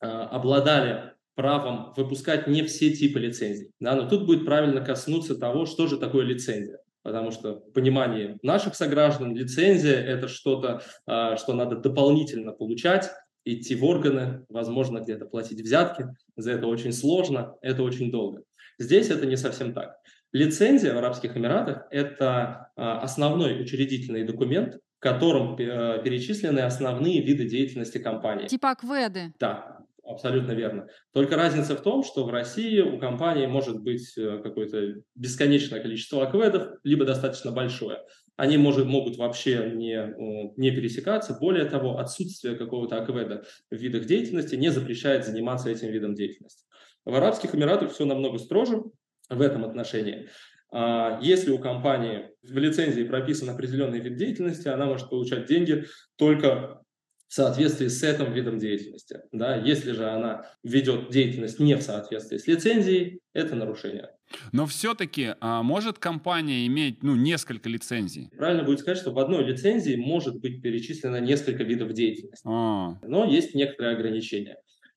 а, 0.00 0.26
обладали 0.28 1.14
правом 1.34 1.92
выпускать 1.96 2.46
не 2.46 2.62
все 2.62 2.90
типы 2.92 3.18
лицензий. 3.18 3.70
Да, 3.80 3.96
но 3.96 4.08
тут 4.08 4.26
будет 4.26 4.44
правильно 4.44 4.80
коснуться 4.80 5.34
того, 5.34 5.66
что 5.66 5.86
же 5.86 5.98
такое 5.98 6.24
лицензия. 6.24 6.78
Потому 7.02 7.32
что 7.32 7.60
в 7.60 7.72
понимании 7.72 8.38
наших 8.42 8.74
сограждан 8.74 9.34
лицензия– 9.34 9.96
это 10.06 10.28
что-то, 10.28 10.82
а, 11.06 11.36
что 11.36 11.52
надо 11.52 11.76
дополнительно 11.76 12.52
получать, 12.52 13.10
идти 13.44 13.74
в 13.74 13.84
органы, 13.84 14.44
возможно, 14.48 15.00
где-то 15.00 15.26
платить 15.26 15.60
взятки. 15.60 16.06
За 16.36 16.52
это 16.52 16.66
очень 16.66 16.92
сложно, 16.92 17.56
это 17.60 17.82
очень 17.82 18.10
долго. 18.10 18.42
Здесь 18.78 19.10
это 19.10 19.26
не 19.26 19.36
совсем 19.36 19.74
так. 19.74 19.96
Лицензия 20.34 20.92
в 20.92 20.98
Арабских 20.98 21.36
Эмиратах– 21.36 21.86
это 21.92 22.72
а, 22.74 22.98
основной 22.98 23.62
учредительный 23.62 24.24
документ, 24.24 24.80
в 24.98 25.00
котором 25.00 25.54
э, 25.54 26.02
перечислены 26.02 26.58
основные 26.60 27.22
виды 27.22 27.48
деятельности 27.48 27.98
компании. 27.98 28.48
Типа 28.48 28.70
акведы. 28.70 29.32
Да, 29.38 29.78
абсолютно 30.02 30.50
верно. 30.50 30.88
Только 31.12 31.36
разница 31.36 31.76
в 31.76 31.82
том, 31.82 32.02
что 32.02 32.24
в 32.24 32.30
России 32.30 32.80
у 32.80 32.98
компании 32.98 33.46
может 33.46 33.80
быть 33.80 34.12
э, 34.18 34.40
какое-то 34.42 35.02
бесконечное 35.14 35.78
количество 35.78 36.26
акведов, 36.26 36.78
либо 36.82 37.04
достаточно 37.04 37.52
большое. 37.52 37.98
Они 38.36 38.56
может, 38.56 38.86
могут 38.86 39.16
вообще 39.16 39.70
не, 39.72 40.14
не 40.56 40.72
пересекаться. 40.72 41.38
Более 41.40 41.66
того, 41.66 41.98
отсутствие 41.98 42.56
какого-то 42.56 43.00
акведа 43.00 43.44
в 43.70 43.76
видах 43.76 44.06
деятельности 44.06 44.56
не 44.56 44.70
запрещает 44.70 45.24
заниматься 45.24 45.70
этим 45.70 45.92
видом 45.92 46.16
деятельности. 46.16 46.64
В 47.04 47.14
Арабских 47.14 47.54
Эмиратах 47.54 47.92
все 47.92 48.04
намного 48.04 48.38
строже 48.38 48.82
в 49.28 49.40
этом 49.40 49.64
отношении. 49.64 50.28
А, 50.70 51.18
если 51.22 51.50
у 51.50 51.58
компании 51.58 52.30
в 52.42 52.56
лицензии 52.58 53.04
прописан 53.04 53.50
определенный 53.50 54.00
вид 54.00 54.16
деятельности, 54.16 54.68
она 54.68 54.86
может 54.86 55.08
получать 55.08 55.46
деньги 55.46 55.84
только 56.16 56.80
в 57.28 57.34
соответствии 57.34 57.88
с 57.88 58.02
этим 58.02 58.32
видом 58.32 58.58
деятельности. 58.58 59.20
Да? 59.32 59.56
Если 59.56 59.92
же 59.92 60.08
она 60.08 60.46
ведет 60.62 61.10
деятельность 61.10 61.58
не 61.58 61.76
в 61.76 61.82
соответствии 61.82 62.38
с 62.38 62.46
лицензией, 62.46 63.20
это 63.32 63.54
нарушение. 63.56 64.10
Но 64.52 64.66
все-таки 64.66 65.34
а, 65.40 65.62
может 65.62 65.98
компания 65.98 66.66
иметь 66.66 67.02
ну, 67.02 67.14
несколько 67.14 67.68
лицензий? 67.68 68.30
Правильно 68.36 68.64
будет 68.64 68.80
сказать, 68.80 68.98
что 68.98 69.12
в 69.12 69.18
одной 69.18 69.44
лицензии 69.44 69.96
может 69.96 70.40
быть 70.40 70.62
перечислено 70.62 71.20
несколько 71.20 71.62
видов 71.64 71.92
деятельности. 71.92 72.46
А. 72.46 72.98
Но 73.02 73.24
есть 73.24 73.54
некоторые 73.54 73.96
ограничения. 73.96 74.56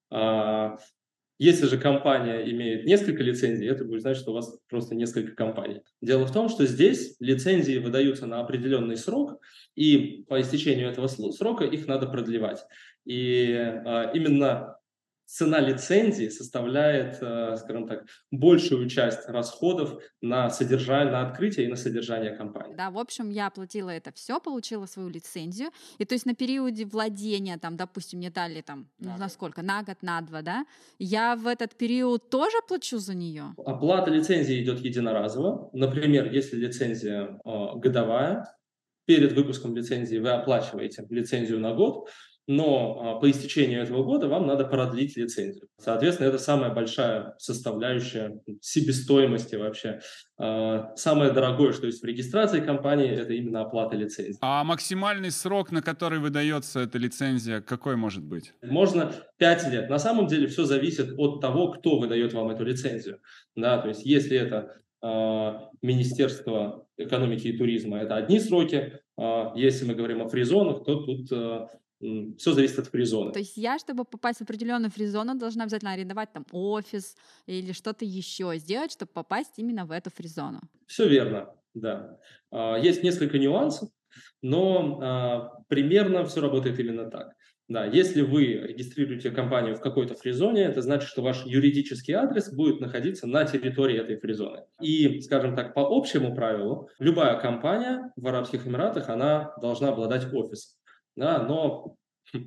А, 0.09 0.77
если 1.39 1.67
же 1.67 1.77
компания 1.77 2.49
имеет 2.51 2.85
несколько 2.85 3.21
лицензий, 3.21 3.67
это 3.67 3.85
будет 3.85 4.01
значить, 4.01 4.21
что 4.21 4.31
у 4.31 4.35
вас 4.35 4.57
просто 4.69 4.95
несколько 4.95 5.35
компаний. 5.35 5.81
Дело 6.01 6.25
в 6.25 6.31
том, 6.31 6.49
что 6.49 6.65
здесь 6.65 7.15
лицензии 7.19 7.77
выдаются 7.77 8.25
на 8.25 8.39
определенный 8.39 8.97
срок, 8.97 9.39
и 9.75 10.25
по 10.27 10.41
истечению 10.41 10.89
этого 10.89 11.07
срока 11.07 11.65
их 11.65 11.87
надо 11.87 12.07
продлевать. 12.07 12.65
И 13.05 13.51
а, 13.53 14.11
именно 14.13 14.76
цена 15.27 15.59
лицензии 15.59 16.29
составляет, 16.29 17.17
э, 17.21 17.57
скажем 17.57 17.87
так, 17.87 18.05
большую 18.31 18.89
часть 18.89 19.27
расходов 19.27 20.01
на 20.21 20.49
содержание, 20.49 21.11
на 21.11 21.27
открытие 21.27 21.67
и 21.67 21.69
на 21.69 21.75
содержание 21.75 22.31
компании. 22.31 22.75
Да, 22.75 22.89
в 22.89 22.97
общем, 22.97 23.29
я 23.29 23.47
оплатила 23.47 23.89
это 23.89 24.11
все, 24.13 24.39
получила 24.39 24.85
свою 24.85 25.09
лицензию, 25.09 25.69
и 25.97 26.05
то 26.05 26.15
есть 26.15 26.25
на 26.25 26.33
периоде 26.33 26.85
владения, 26.85 27.57
там, 27.57 27.75
допустим, 27.75 28.19
мне 28.19 28.29
дали 28.29 28.61
там, 28.61 28.89
ну, 28.99 29.17
на 29.17 29.27
сколько, 29.27 29.61
на 29.61 29.83
год, 29.83 29.97
на 30.01 30.21
два, 30.21 30.41
да, 30.41 30.65
я 30.97 31.35
в 31.35 31.45
этот 31.45 31.75
период 31.75 32.29
тоже 32.29 32.57
плачу 32.67 32.97
за 32.97 33.13
нее? 33.13 33.53
Оплата 33.57 34.09
лицензии 34.09 34.63
идет 34.63 34.79
единоразово. 34.79 35.69
Например, 35.73 36.31
если 36.31 36.55
лицензия 36.55 37.39
э, 37.43 37.79
годовая, 37.79 38.45
перед 39.05 39.31
выпуском 39.33 39.75
лицензии 39.75 40.17
вы 40.17 40.29
оплачиваете 40.31 41.05
лицензию 41.09 41.59
на 41.59 41.73
год, 41.73 42.09
но 42.47 42.97
а, 43.01 43.19
по 43.19 43.29
истечению 43.29 43.83
этого 43.83 44.03
года 44.03 44.29
вам 44.29 44.47
надо 44.47 44.63
продлить 44.63 45.17
лицензию. 45.17 45.67
Соответственно, 45.79 46.27
это 46.27 46.39
самая 46.39 46.73
большая 46.73 47.35
составляющая 47.37 48.41
себестоимости 48.61 49.55
вообще. 49.55 49.99
А, 50.37 50.93
самое 50.95 51.31
дорогое, 51.31 51.73
что 51.73 51.87
есть 51.87 52.01
в 52.01 52.05
регистрации 52.05 52.61
компании, 52.61 53.09
это 53.09 53.33
именно 53.33 53.61
оплата 53.61 53.97
лицензии. 53.97 54.37
А 54.41 54.63
максимальный 54.63 55.29
срок, 55.29 55.71
на 55.71 55.81
который 55.81 56.19
выдается 56.19 56.79
эта 56.79 56.97
лицензия, 56.97 57.59
какой 57.59 57.97
может 57.97 58.23
быть? 58.23 58.53
Можно 58.63 59.11
5 59.39 59.67
лет. 59.71 59.89
На 59.89 59.99
самом 59.99 60.27
деле 60.27 60.47
все 60.47 60.63
зависит 60.63 61.13
от 61.17 61.41
того, 61.41 61.73
кто 61.73 61.99
выдает 61.99 62.33
вам 62.33 62.49
эту 62.49 62.63
лицензию. 62.63 63.19
Да, 63.57 63.77
то 63.79 63.89
есть 63.89 64.05
если 64.05 64.37
это 64.37 64.77
э, 65.03 65.53
Министерство 65.81 66.87
экономики 66.97 67.47
и 67.47 67.57
туризма, 67.57 67.97
это 67.97 68.15
одни 68.15 68.39
сроки. 68.39 68.93
Если 69.55 69.85
мы 69.85 69.95
говорим 69.95 70.21
о 70.21 70.29
фризонах, 70.29 70.83
то 70.83 70.95
тут 70.95 71.31
все 71.99 72.51
зависит 72.53 72.79
от 72.79 72.87
фризона. 72.87 73.31
То 73.31 73.39
есть 73.39 73.57
я, 73.57 73.79
чтобы 73.79 74.05
попасть 74.05 74.39
в 74.39 74.43
определенную 74.43 74.91
фризону, 74.91 75.35
должна 75.35 75.63
обязательно 75.63 75.93
арендовать 75.93 76.31
там 76.31 76.45
офис 76.51 77.15
или 77.47 77.71
что-то 77.71 78.05
еще 78.05 78.53
сделать, 78.57 78.91
чтобы 78.91 79.11
попасть 79.11 79.53
именно 79.57 79.85
в 79.85 79.91
эту 79.91 80.11
фризону. 80.11 80.61
Все 80.85 81.07
верно, 81.07 81.53
да. 81.73 82.19
А, 82.51 82.77
есть 82.77 83.03
несколько 83.03 83.39
нюансов, 83.39 83.89
но 84.41 84.99
а, 85.01 85.63
примерно 85.67 86.25
все 86.25 86.41
работает 86.41 86.79
именно 86.79 87.09
так. 87.09 87.33
Да, 87.69 87.83
если 87.83 88.21
вы 88.21 88.45
регистрируете 88.45 89.29
компанию 89.29 89.75
в 89.75 89.81
какой-то 89.81 90.15
фризоне, 90.15 90.63
это 90.63 90.81
значит, 90.81 91.09
что 91.09 91.21
ваш 91.21 91.45
юридический 91.45 92.13
адрес 92.13 92.49
будет 92.49 92.79
находиться 92.79 93.27
на 93.27 93.43
территории 93.43 93.99
этой 93.99 94.17
фризоны. 94.17 94.63
И, 94.81 95.19
скажем 95.19 95.53
так, 95.53 95.73
по 95.73 95.81
общему 95.81 96.33
правилу, 96.33 96.89
любая 96.99 97.37
компания 97.37 98.13
в 98.15 98.25
Арабских 98.25 98.65
Эмиратах, 98.65 99.09
она 99.09 99.53
должна 99.59 99.89
обладать 99.89 100.33
офисом 100.33 100.76
да, 101.17 101.43
но, 101.43 101.97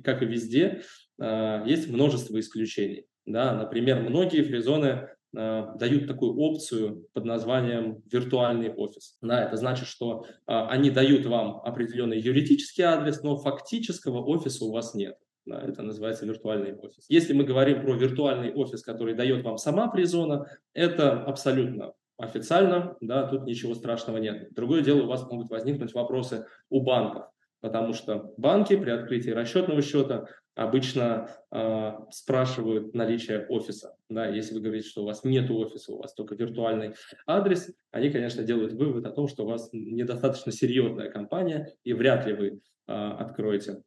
как 0.03 0.23
и 0.23 0.25
везде, 0.25 0.81
а, 1.19 1.63
есть 1.65 1.87
множество 1.87 2.39
исключений. 2.39 3.05
Да. 3.25 3.53
Например, 3.53 3.99
многие 4.01 4.41
фризоны 4.41 5.09
а, 5.35 5.75
дают 5.75 6.07
такую 6.07 6.35
опцию 6.37 7.07
под 7.13 7.25
названием 7.25 8.01
виртуальный 8.11 8.73
офис. 8.73 9.17
Да, 9.21 9.43
это 9.43 9.57
значит, 9.57 9.87
что 9.87 10.25
а, 10.47 10.67
они 10.69 10.89
дают 10.89 11.25
вам 11.25 11.61
определенный 11.63 12.19
юридический 12.19 12.83
адрес, 12.83 13.21
но 13.21 13.37
фактического 13.37 14.23
офиса 14.25 14.65
у 14.65 14.71
вас 14.71 14.95
нет. 14.95 15.17
Да, 15.45 15.59
это 15.61 15.81
называется 15.81 16.25
виртуальный 16.25 16.75
офис. 16.75 17.05
Если 17.09 17.33
мы 17.33 17.43
говорим 17.43 17.81
про 17.81 17.95
виртуальный 17.95 18.53
офис, 18.53 18.83
который 18.83 19.15
дает 19.15 19.43
вам 19.43 19.57
сама 19.57 19.89
фризона, 19.89 20.47
это 20.73 21.23
абсолютно 21.23 21.93
официально, 22.17 22.95
да, 23.01 23.27
тут 23.27 23.45
ничего 23.45 23.73
страшного 23.73 24.17
нет. 24.17 24.53
Другое 24.53 24.81
дело, 24.81 25.03
у 25.03 25.07
вас 25.07 25.27
могут 25.27 25.49
возникнуть 25.49 25.93
вопросы 25.93 26.45
у 26.69 26.81
банков 26.81 27.25
потому 27.61 27.93
что 27.93 28.33
банки 28.37 28.75
при 28.75 28.89
открытии 28.89 29.29
расчетного 29.29 29.81
счета 29.81 30.27
обычно 30.55 31.29
э, 31.51 31.91
спрашивают 32.11 32.93
наличие 32.93 33.45
офиса. 33.47 33.95
Да, 34.09 34.27
если 34.27 34.55
вы 34.55 34.61
говорите, 34.61 34.89
что 34.89 35.03
у 35.03 35.05
вас 35.05 35.23
нет 35.23 35.49
офиса, 35.49 35.93
у 35.93 35.99
вас 35.99 36.13
только 36.13 36.35
виртуальный 36.35 36.95
адрес, 37.25 37.71
они, 37.91 38.09
конечно, 38.09 38.43
делают 38.43 38.73
вывод 38.73 39.05
о 39.05 39.11
том, 39.11 39.27
что 39.27 39.43
у 39.43 39.47
вас 39.47 39.69
недостаточно 39.71 40.51
серьезная 40.51 41.09
компания, 41.09 41.73
и 41.83 41.93
вряд 41.93 42.25
ли 42.25 42.33
вы 42.33 42.47
э, 42.47 42.93
откроете 42.93 43.81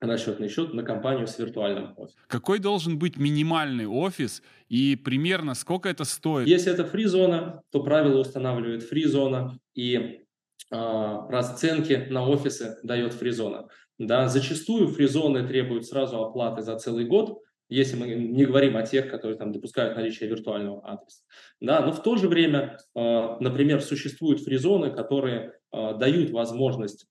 расчетный 0.00 0.48
счет 0.48 0.72
на 0.72 0.82
компанию 0.82 1.26
с 1.26 1.38
виртуальным 1.38 1.92
офисом. 1.96 2.20
Какой 2.26 2.58
должен 2.58 2.98
быть 2.98 3.18
минимальный 3.18 3.86
офис 3.86 4.42
и 4.68 4.96
примерно 4.96 5.54
сколько 5.54 5.88
это 5.88 6.04
стоит? 6.04 6.48
Если 6.48 6.72
это 6.72 6.84
фри-зона, 6.84 7.62
то 7.70 7.82
правила 7.82 8.20
устанавливает 8.20 8.82
фри-зона, 8.82 9.58
и 9.74 10.22
расценки 10.70 12.06
на 12.10 12.28
офисы 12.28 12.78
дает 12.82 13.12
фризона. 13.12 13.68
Да, 13.98 14.28
зачастую 14.28 14.88
фризоны 14.88 15.46
требуют 15.46 15.84
сразу 15.86 16.22
оплаты 16.22 16.62
за 16.62 16.78
целый 16.78 17.04
год, 17.04 17.42
если 17.68 17.96
мы 17.96 18.08
не 18.08 18.44
говорим 18.44 18.76
о 18.76 18.82
тех, 18.82 19.10
которые 19.10 19.36
там 19.36 19.52
допускают 19.52 19.96
наличие 19.96 20.28
виртуального 20.28 20.80
адреса. 20.84 21.22
Да, 21.60 21.80
но 21.84 21.92
в 21.92 22.02
то 22.02 22.16
же 22.16 22.28
время, 22.28 22.78
а, 22.94 23.38
например, 23.40 23.80
существуют 23.80 24.40
фризоны, 24.40 24.90
которые 24.90 25.54
а, 25.70 25.94
дают 25.94 26.30
возможность 26.30 27.06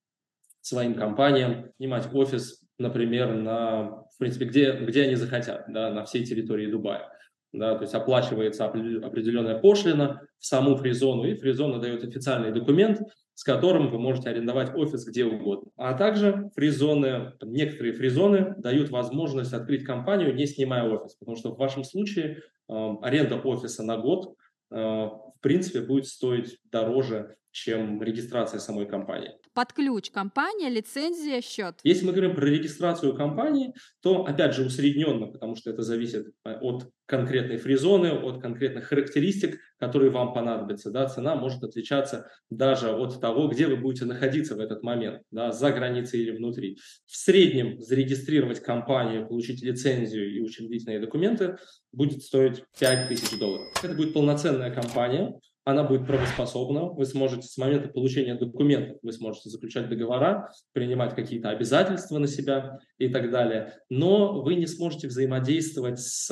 своим 0.62 0.96
компаниям 0.96 1.72
снимать 1.78 2.08
офис, 2.14 2.62
например, 2.78 3.36
на, 3.36 4.04
в 4.14 4.18
принципе, 4.18 4.46
где, 4.46 4.74
где 4.74 5.04
они 5.04 5.16
захотят, 5.16 5.66
да, 5.70 5.92
на 5.92 6.04
всей 6.06 6.26
территории 6.26 6.70
Дубая. 6.70 7.10
Да, 7.52 7.76
то 7.76 7.82
есть 7.82 7.96
оплачивается 7.96 8.66
определенная 8.66 9.58
пошлина 9.58 10.22
в 10.38 10.46
саму 10.46 10.76
фризону, 10.76 11.24
и 11.24 11.36
фризона 11.36 11.80
дает 11.80 12.04
официальный 12.04 12.52
документ, 12.52 13.02
с 13.40 13.44
которым 13.46 13.90
вы 13.90 14.00
можете 14.00 14.30
арендовать 14.30 14.76
офис 14.76 15.06
где 15.06 15.24
угодно. 15.24 15.72
А 15.78 15.94
также 15.94 16.52
фризоны, 16.58 17.32
некоторые 17.42 17.94
фризоны 17.94 18.54
дают 18.58 18.90
возможность 18.90 19.54
открыть 19.54 19.86
компанию, 19.86 20.36
не 20.36 20.46
снимая 20.46 20.84
офис, 20.84 21.16
потому 21.16 21.38
что 21.38 21.56
в 21.56 21.58
вашем 21.58 21.86
случае 21.86 22.40
э, 22.68 22.74
аренда 23.02 23.38
офиса 23.38 23.82
на 23.82 23.96
год 23.96 24.36
э, 24.72 24.76
в 24.76 25.38
принципе 25.40 25.80
будет 25.80 26.08
стоить 26.08 26.58
дороже, 26.66 27.38
чем 27.52 28.04
регистрация 28.04 28.60
самой 28.60 28.88
компании. 28.88 29.32
Под 29.60 29.74
ключ 29.74 30.10
компания, 30.10 30.70
лицензия, 30.70 31.42
счет. 31.42 31.82
Если 31.84 32.06
мы 32.06 32.14
говорим 32.14 32.34
про 32.34 32.46
регистрацию 32.46 33.14
компании, 33.14 33.74
то 34.02 34.24
опять 34.24 34.56
же 34.56 34.66
усредненно, 34.66 35.28
потому 35.28 35.58
что 35.58 35.70
это 35.70 35.82
зависит 35.82 36.28
э, 36.46 36.56
от 36.62 36.90
конкретной 37.06 37.58
фризоны, 37.58 38.14
от 38.14 38.42
конкретных 38.42 38.86
характеристик, 38.86 39.60
которые 39.78 40.12
вам 40.12 40.34
понадобятся. 40.34 40.92
Да, 40.92 41.08
цена 41.08 41.36
может 41.36 41.62
отличаться 41.62 42.32
даже 42.50 42.92
от 42.92 43.20
того, 43.20 43.50
где 43.50 43.68
вы 43.68 43.76
будете 43.76 44.06
находиться 44.06 44.56
в 44.56 44.62
этот 44.62 44.82
момент, 44.82 45.24
да, 45.30 45.52
за 45.52 45.72
границей 45.72 46.22
или 46.22 46.32
внутри. 46.32 46.78
В 47.06 47.18
среднем 47.18 47.82
зарегистрировать 47.82 48.62
компанию, 48.62 49.28
получить 49.28 49.62
лицензию 49.62 50.38
и 50.38 50.40
учредительные 50.40 51.02
документы 51.02 51.58
будет 51.92 52.24
стоить 52.24 52.64
5000 52.80 53.38
долларов. 53.38 53.68
Это 53.84 53.94
будет 53.94 54.14
полноценная 54.14 54.74
компания, 54.74 55.38
она 55.70 55.84
будет 55.84 56.08
правоспособна, 56.08 56.86
вы 56.86 57.06
сможете 57.06 57.48
с 57.48 57.58
момента 57.58 57.90
получения 57.90 58.36
документов, 58.36 58.98
вы 59.02 59.12
сможете 59.12 59.50
заключать 59.50 59.90
договора, 59.90 60.52
принимать 60.74 61.16
какие-то 61.16 61.50
обязательства 61.50 62.18
на 62.18 62.28
себя 62.28 62.80
и 62.98 63.10
так 63.10 63.32
далее, 63.32 63.74
но 63.90 64.42
вы 64.42 64.56
не 64.56 64.68
сможете 64.68 65.08
взаимодействовать 65.08 66.00
с, 66.00 66.32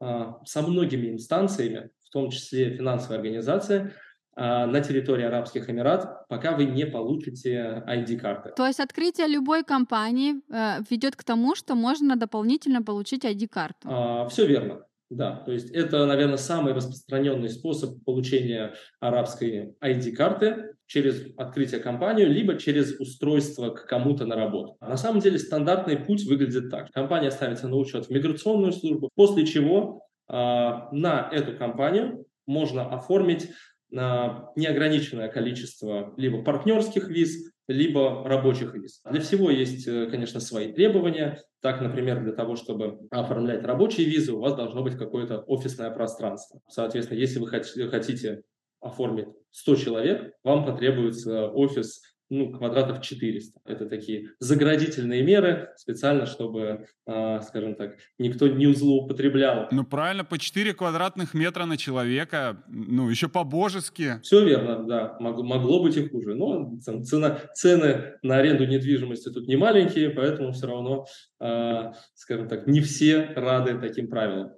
а, 0.00 0.44
со 0.44 0.62
многими 0.62 1.10
инстанциями, 1.10 1.90
в 2.04 2.10
том 2.10 2.30
числе 2.30 2.76
финансовая 2.76 3.18
организация, 3.18 3.92
а, 4.34 4.66
на 4.66 4.80
территории 4.80 5.24
Арабских 5.24 5.68
Эмират, 5.68 6.26
пока 6.28 6.56
вы 6.56 6.64
не 6.64 6.86
получите 6.86 7.84
ID-карты. 7.86 8.52
То 8.56 8.66
есть 8.66 8.80
открытие 8.80 9.26
любой 9.26 9.62
компании 9.62 10.36
э, 10.50 10.82
ведет 10.88 11.16
к 11.16 11.24
тому, 11.24 11.54
что 11.54 11.74
можно 11.74 12.16
дополнительно 12.16 12.82
получить 12.82 13.26
ID-карту? 13.26 13.88
А, 13.90 14.28
все 14.28 14.46
верно. 14.46 14.86
Да, 15.12 15.42
то 15.44 15.52
есть 15.52 15.70
это, 15.72 16.06
наверное, 16.06 16.38
самый 16.38 16.72
распространенный 16.72 17.50
способ 17.50 18.02
получения 18.04 18.72
арабской 18.98 19.74
ID-карты 19.82 20.74
через 20.86 21.26
открытие 21.36 21.80
компании, 21.80 22.24
либо 22.24 22.56
через 22.56 22.98
устройство 22.98 23.70
к 23.70 23.86
кому-то 23.86 24.24
на 24.24 24.36
работу. 24.36 24.76
На 24.80 24.96
самом 24.96 25.20
деле 25.20 25.38
стандартный 25.38 25.98
путь 25.98 26.24
выглядит 26.24 26.70
так. 26.70 26.90
Компания 26.92 27.30
ставится 27.30 27.68
на 27.68 27.76
учет 27.76 28.06
в 28.06 28.10
миграционную 28.10 28.72
службу, 28.72 29.10
после 29.14 29.44
чего 29.44 30.06
э, 30.28 30.32
на 30.32 31.28
эту 31.30 31.58
компанию 31.58 32.24
можно 32.46 32.88
оформить 32.88 33.50
неограниченное 33.92 35.28
количество 35.28 36.14
либо 36.16 36.42
партнерских 36.42 37.08
виз, 37.08 37.52
либо 37.68 38.26
рабочих 38.26 38.74
виз. 38.74 39.00
Для 39.08 39.20
всего 39.20 39.50
есть, 39.50 39.86
э, 39.86 40.06
конечно, 40.10 40.40
свои 40.40 40.72
требования. 40.72 41.42
Так, 41.60 41.80
например, 41.80 42.22
для 42.22 42.32
того, 42.32 42.56
чтобы 42.56 42.98
оформлять 43.10 43.64
рабочие 43.64 44.06
визы, 44.06 44.32
у 44.32 44.40
вас 44.40 44.54
должно 44.54 44.82
быть 44.82 44.96
какое-то 44.96 45.38
офисное 45.40 45.90
пространство. 45.90 46.60
Соответственно, 46.68 47.18
если 47.18 47.38
вы 47.38 47.48
хотите 47.48 48.42
оформить 48.80 49.28
100 49.52 49.76
человек, 49.76 50.32
вам 50.42 50.64
потребуется 50.64 51.46
офис 51.48 52.02
ну, 52.32 52.50
квадратов 52.50 53.02
400. 53.02 53.60
Это 53.66 53.86
такие 53.86 54.30
заградительные 54.38 55.22
меры, 55.22 55.68
специально, 55.76 56.24
чтобы, 56.24 56.86
э, 57.06 57.40
скажем 57.42 57.74
так, 57.74 57.98
никто 58.18 58.48
не 58.48 58.72
злоупотреблял. 58.72 59.68
Ну, 59.70 59.84
правильно, 59.84 60.24
по 60.24 60.38
4 60.38 60.72
квадратных 60.72 61.34
метра 61.34 61.66
на 61.66 61.76
человека, 61.76 62.62
ну, 62.68 63.10
еще 63.10 63.28
по-божески. 63.28 64.18
Все 64.22 64.42
верно, 64.44 64.84
да, 64.84 65.16
могло, 65.20 65.44
могло 65.44 65.82
быть 65.82 65.98
и 65.98 66.08
хуже. 66.08 66.34
Но 66.34 66.78
цена, 66.80 67.38
цены 67.52 68.14
на 68.22 68.38
аренду 68.38 68.66
недвижимости 68.66 69.28
тут 69.28 69.46
не 69.46 69.56
маленькие, 69.56 70.08
поэтому 70.08 70.52
все 70.52 70.66
равно, 70.66 71.04
э, 71.38 71.92
скажем 72.14 72.48
так, 72.48 72.66
не 72.66 72.80
все 72.80 73.32
рады 73.36 73.78
таким 73.78 74.08
правилам. 74.08 74.52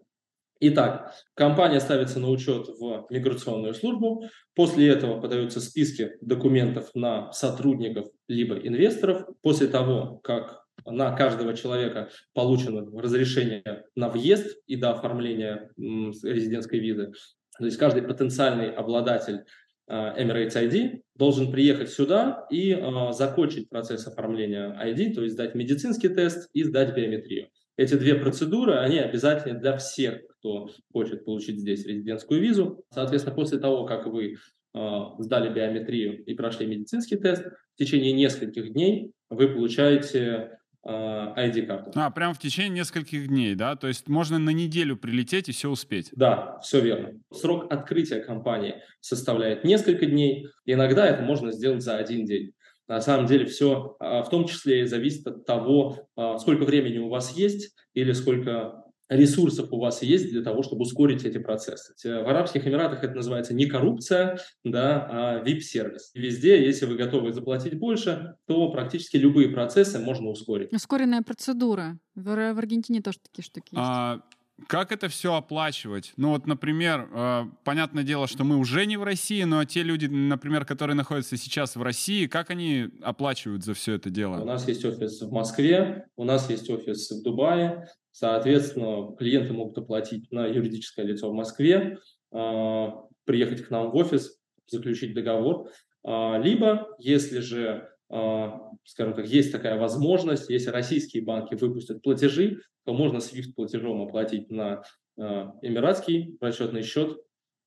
Итак, 0.60 1.12
компания 1.34 1.80
ставится 1.80 2.20
на 2.20 2.30
учет 2.30 2.68
в 2.68 3.06
миграционную 3.10 3.74
службу. 3.74 4.24
После 4.54 4.88
этого 4.88 5.20
подаются 5.20 5.60
списки 5.60 6.12
документов 6.20 6.90
на 6.94 7.32
сотрудников 7.32 8.06
либо 8.28 8.56
инвесторов. 8.56 9.26
После 9.42 9.66
того, 9.66 10.20
как 10.22 10.64
на 10.86 11.12
каждого 11.12 11.54
человека 11.54 12.10
получено 12.34 12.86
разрешение 13.00 13.84
на 13.96 14.08
въезд 14.08 14.56
и 14.66 14.76
до 14.76 14.92
оформления 14.92 15.70
резидентской 15.76 16.78
визы, 16.78 17.12
то 17.58 17.64
есть 17.64 17.76
каждый 17.76 18.02
потенциальный 18.02 18.70
обладатель 18.70 19.44
а, 19.86 20.18
Emirates 20.20 20.54
ID 20.54 21.02
должен 21.14 21.52
приехать 21.52 21.90
сюда 21.90 22.46
и 22.50 22.72
э, 22.72 23.12
закончить 23.12 23.68
процесс 23.68 24.06
оформления 24.06 24.76
ID, 24.82 25.14
то 25.14 25.22
есть 25.22 25.34
сдать 25.34 25.54
медицинский 25.54 26.08
тест 26.08 26.48
и 26.52 26.64
сдать 26.64 26.96
биометрию. 26.96 27.48
Эти 27.76 27.94
две 27.94 28.14
процедуры, 28.14 28.74
они 28.76 28.98
обязательны 28.98 29.58
для 29.58 29.76
всех, 29.76 30.20
кто 30.38 30.68
хочет 30.92 31.24
получить 31.24 31.58
здесь 31.58 31.84
резидентскую 31.86 32.40
визу. 32.40 32.84
Соответственно, 32.92 33.34
после 33.34 33.58
того, 33.58 33.84
как 33.84 34.06
вы 34.06 34.36
э, 34.74 34.78
сдали 35.18 35.52
биометрию 35.52 36.24
и 36.24 36.34
прошли 36.34 36.66
медицинский 36.66 37.16
тест, 37.16 37.44
в 37.44 37.78
течение 37.78 38.12
нескольких 38.12 38.72
дней 38.72 39.12
вы 39.28 39.48
получаете 39.48 40.58
ID-карту. 40.86 41.92
А, 41.94 42.10
прямо 42.10 42.34
в 42.34 42.38
течение 42.38 42.80
нескольких 42.80 43.28
дней, 43.28 43.54
да? 43.54 43.74
То 43.74 43.88
есть 43.88 44.08
можно 44.08 44.38
на 44.38 44.50
неделю 44.50 44.96
прилететь 44.96 45.48
и 45.48 45.52
все 45.52 45.70
успеть? 45.70 46.10
Да, 46.12 46.58
все 46.62 46.80
верно. 46.80 47.18
Срок 47.32 47.72
открытия 47.72 48.20
компании 48.20 48.82
составляет 49.00 49.64
несколько 49.64 50.04
дней. 50.06 50.46
Иногда 50.66 51.06
это 51.06 51.22
можно 51.22 51.52
сделать 51.52 51.82
за 51.82 51.96
один 51.96 52.26
день. 52.26 52.52
На 52.88 53.00
самом 53.00 53.26
деле 53.26 53.46
все 53.46 53.96
а, 53.98 54.22
в 54.22 54.30
том 54.30 54.46
числе 54.46 54.86
зависит 54.86 55.26
от 55.26 55.46
того, 55.46 56.08
а, 56.16 56.38
сколько 56.38 56.64
времени 56.64 56.98
у 56.98 57.08
вас 57.08 57.36
есть 57.36 57.74
или 57.94 58.12
сколько 58.12 58.84
ресурсов 59.08 59.72
у 59.72 59.78
вас 59.78 60.02
есть 60.02 60.30
для 60.30 60.42
того, 60.42 60.62
чтобы 60.62 60.82
ускорить 60.82 61.24
эти 61.24 61.38
процессы. 61.38 61.94
В 62.02 62.28
Арабских 62.28 62.66
Эмиратах 62.66 63.04
это 63.04 63.14
называется 63.14 63.54
не 63.54 63.66
коррупция, 63.66 64.38
да, 64.64 65.06
а 65.10 65.44
VIP-сервис. 65.44 66.10
Везде, 66.14 66.64
если 66.64 66.86
вы 66.86 66.96
готовы 66.96 67.32
заплатить 67.32 67.78
больше, 67.78 68.36
то 68.46 68.70
практически 68.70 69.16
любые 69.16 69.50
процессы 69.50 69.98
можно 69.98 70.30
ускорить. 70.30 70.72
Ускоренная 70.72 71.22
процедура. 71.22 71.98
В, 72.14 72.24
в 72.24 72.58
Аргентине 72.58 73.02
тоже 73.02 73.18
такие 73.22 73.44
штуки 73.44 73.74
есть. 73.74 73.84
А, 73.84 74.20
как 74.68 74.92
это 74.92 75.08
все 75.08 75.34
оплачивать? 75.34 76.12
Ну 76.16 76.30
вот, 76.30 76.46
например, 76.46 77.08
э, 77.12 77.42
понятное 77.64 78.04
дело, 78.04 78.28
что 78.28 78.44
мы 78.44 78.56
уже 78.56 78.86
не 78.86 78.96
в 78.96 79.02
России, 79.02 79.42
но 79.42 79.64
те 79.64 79.82
люди, 79.82 80.06
например, 80.06 80.64
которые 80.64 80.94
находятся 80.94 81.36
сейчас 81.36 81.74
в 81.74 81.82
России, 81.82 82.26
как 82.26 82.50
они 82.50 82.88
оплачивают 83.02 83.64
за 83.64 83.74
все 83.74 83.94
это 83.94 84.10
дело? 84.10 84.40
У 84.40 84.44
нас 84.44 84.66
есть 84.68 84.84
офис 84.84 85.20
в 85.20 85.32
Москве, 85.32 86.06
у 86.16 86.24
нас 86.24 86.48
есть 86.48 86.70
офис 86.70 87.10
в 87.10 87.22
Дубае. 87.22 87.88
Соответственно, 88.12 89.14
клиенты 89.16 89.52
могут 89.52 89.76
оплатить 89.76 90.30
на 90.30 90.46
юридическое 90.46 91.04
лицо 91.04 91.30
в 91.30 91.34
Москве, 91.34 91.98
э, 92.32 92.86
приехать 93.24 93.66
к 93.66 93.70
нам 93.70 93.90
в 93.90 93.96
офис, 93.96 94.38
заключить 94.68 95.14
договор. 95.14 95.68
Э, 96.06 96.40
либо, 96.40 96.94
если 97.00 97.40
же 97.40 97.68
а, 97.68 97.93
скажем 98.08 99.14
так, 99.14 99.26
есть 99.26 99.50
такая 99.52 99.78
возможность, 99.78 100.50
если 100.50 100.70
российские 100.70 101.22
банки 101.22 101.54
выпустят 101.54 102.02
платежи, 102.02 102.60
то 102.84 102.92
можно 102.92 103.18
SWIFT 103.18 103.54
платежом 103.54 104.02
оплатить 104.02 104.50
на 104.50 104.82
а, 105.18 105.54
эмиратский 105.62 106.36
расчетный 106.40 106.82
счет, 106.82 107.18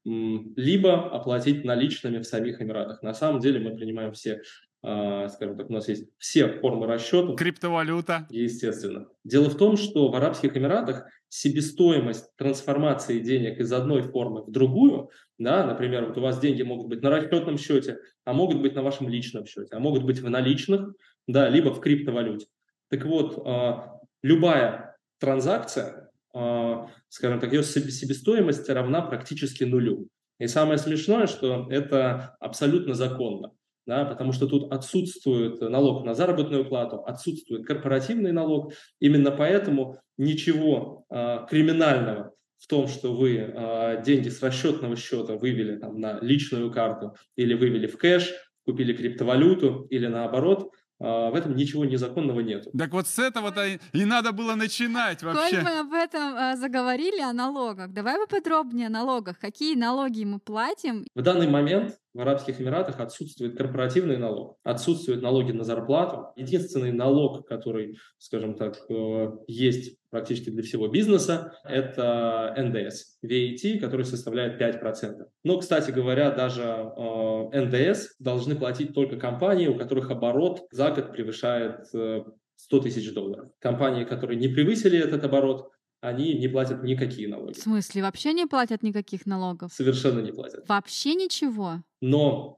либо 0.05 1.09
оплатить 1.09 1.65
наличными 1.65 2.19
в 2.19 2.23
самих 2.23 2.61
Эмиратах. 2.61 3.01
На 3.01 3.13
самом 3.13 3.41
деле 3.41 3.59
мы 3.59 3.75
принимаем 3.75 4.13
все, 4.13 4.41
а, 4.66 4.66
скажем 4.81 5.57
так, 5.57 5.69
у 5.69 5.73
нас 5.73 5.87
есть 5.87 6.07
все 6.17 6.47
формы 6.59 6.87
расчета. 6.87 7.35
Криптовалюта. 7.35 8.27
Естественно. 8.29 9.07
Дело 9.23 9.49
в 9.49 9.57
том, 9.57 9.75
что 9.75 10.09
в 10.09 10.15
Арабских 10.15 10.55
Эмиратах 10.55 11.07
себестоимость 11.29 12.35
трансформации 12.37 13.19
денег 13.19 13.59
из 13.59 13.71
одной 13.73 14.03
формы 14.03 14.43
в 14.43 14.51
другую, 14.51 15.09
да, 15.37 15.65
например, 15.65 16.05
вот 16.05 16.17
у 16.17 16.21
вас 16.21 16.39
деньги 16.39 16.61
могут 16.61 16.87
быть 16.87 17.01
на 17.01 17.09
расчетном 17.09 17.57
счете, 17.57 17.99
а 18.23 18.33
могут 18.33 18.61
быть 18.61 18.75
на 18.75 18.81
вашем 18.81 19.09
личном 19.09 19.45
счете, 19.45 19.75
а 19.75 19.79
могут 19.79 20.03
быть 20.03 20.19
в 20.19 20.29
наличных, 20.29 20.93
да, 21.27 21.49
либо 21.49 21.73
в 21.73 21.81
криптовалюте. 21.81 22.47
Так 22.89 23.05
вот, 23.05 23.41
а, 23.45 23.99
любая 24.21 24.97
транзакция, 25.19 26.11
а, 26.33 26.89
скажем 27.09 27.39
так, 27.39 27.51
ее 27.51 27.63
себестоимость 27.63 28.69
равна 28.69 29.01
практически 29.01 29.63
нулю. 29.63 30.07
И 30.39 30.47
самое 30.47 30.77
смешное, 30.77 31.27
что 31.27 31.67
это 31.69 32.37
абсолютно 32.39 32.93
законно 32.93 33.51
да, 33.87 34.03
потому 34.03 34.33
что 34.33 34.47
тут 34.47 34.71
отсутствует 34.71 35.61
налог 35.61 36.05
на 36.05 36.13
заработную 36.13 36.65
плату, 36.65 37.03
отсутствует 37.05 37.65
корпоративный 37.65 38.33
налог. 38.33 38.73
Именно 38.99 39.31
поэтому 39.31 39.97
ничего 40.17 41.05
э, 41.09 41.45
криминального 41.49 42.33
в 42.59 42.67
том, 42.67 42.87
что 42.87 43.13
вы 43.13 43.37
э, 43.37 44.03
деньги 44.05 44.27
с 44.27 44.43
расчетного 44.43 44.97
счета 44.97 45.37
вывели 45.37 45.77
там, 45.77 46.01
на 46.01 46.19
личную 46.19 46.69
карту 46.69 47.15
или 47.37 47.53
вывели 47.53 47.87
в 47.87 47.97
кэш, 47.97 48.33
купили 48.65 48.91
криптовалюту 48.91 49.87
или 49.89 50.07
наоборот, 50.07 50.69
в 50.99 51.35
этом 51.35 51.55
ничего 51.55 51.85
незаконного 51.85 52.39
нет. 52.39 52.67
Так 52.77 52.91
вот 52.91 53.07
с 53.07 53.19
этого-то 53.19 53.65
и 53.67 54.05
надо 54.05 54.31
было 54.31 54.55
начинать 54.55 55.21
вообще. 55.23 55.57
Коль 55.57 55.63
мы 55.63 55.79
об 55.79 55.93
этом 55.93 56.35
а, 56.35 56.55
заговорили, 56.55 57.21
о 57.21 57.33
налогах, 57.33 57.91
давай 57.93 58.17
поподробнее 58.17 58.87
о 58.87 58.89
налогах. 58.89 59.39
Какие 59.39 59.75
налоги 59.75 60.23
мы 60.23 60.39
платим? 60.39 61.05
В 61.15 61.21
данный 61.21 61.47
момент 61.47 61.97
в 62.13 62.19
Арабских 62.19 62.59
Эмиратах 62.59 62.99
отсутствует 62.99 63.55
корпоративный 63.55 64.17
налог, 64.17 64.57
отсутствуют 64.63 65.21
налоги 65.21 65.51
на 65.51 65.63
зарплату. 65.63 66.33
Единственный 66.35 66.91
налог, 66.91 67.47
который, 67.47 67.97
скажем 68.17 68.55
так, 68.55 68.75
э, 68.89 69.27
есть 69.47 69.97
практически 70.17 70.49
для 70.49 70.63
всего 70.63 70.87
бизнеса, 70.87 71.53
это 71.63 72.53
НДС, 72.57 73.17
VAT, 73.23 73.79
который 73.79 74.03
составляет 74.03 74.59
5%. 74.59 75.25
Но, 75.43 75.59
кстати 75.59 75.91
говоря, 75.91 76.31
даже 76.31 76.63
э, 76.63 77.61
НДС 77.61 78.15
должны 78.19 78.55
платить 78.55 78.95
только 78.95 79.17
компании, 79.17 79.67
у 79.67 79.77
которых 79.77 80.09
оборот 80.09 80.61
за 80.71 80.89
год 80.89 81.11
превышает 81.11 81.85
100 81.85 82.25
э, 82.71 82.81
тысяч 82.81 83.13
долларов. 83.13 83.51
Компании, 83.59 84.05
которые 84.05 84.39
не 84.39 84.47
превысили 84.47 84.97
этот 84.97 85.23
оборот, 85.23 85.69
они 86.01 86.33
не 86.33 86.47
платят 86.47 86.81
никакие 86.81 87.27
налоги. 87.27 87.53
В 87.53 87.61
смысле, 87.61 88.01
вообще 88.01 88.33
не 88.33 88.47
платят 88.47 88.81
никаких 88.81 89.27
налогов? 89.27 89.71
Совершенно 89.71 90.19
не 90.21 90.31
платят. 90.31 90.67
Вообще 90.67 91.13
ничего? 91.13 91.83
Но, 92.01 92.57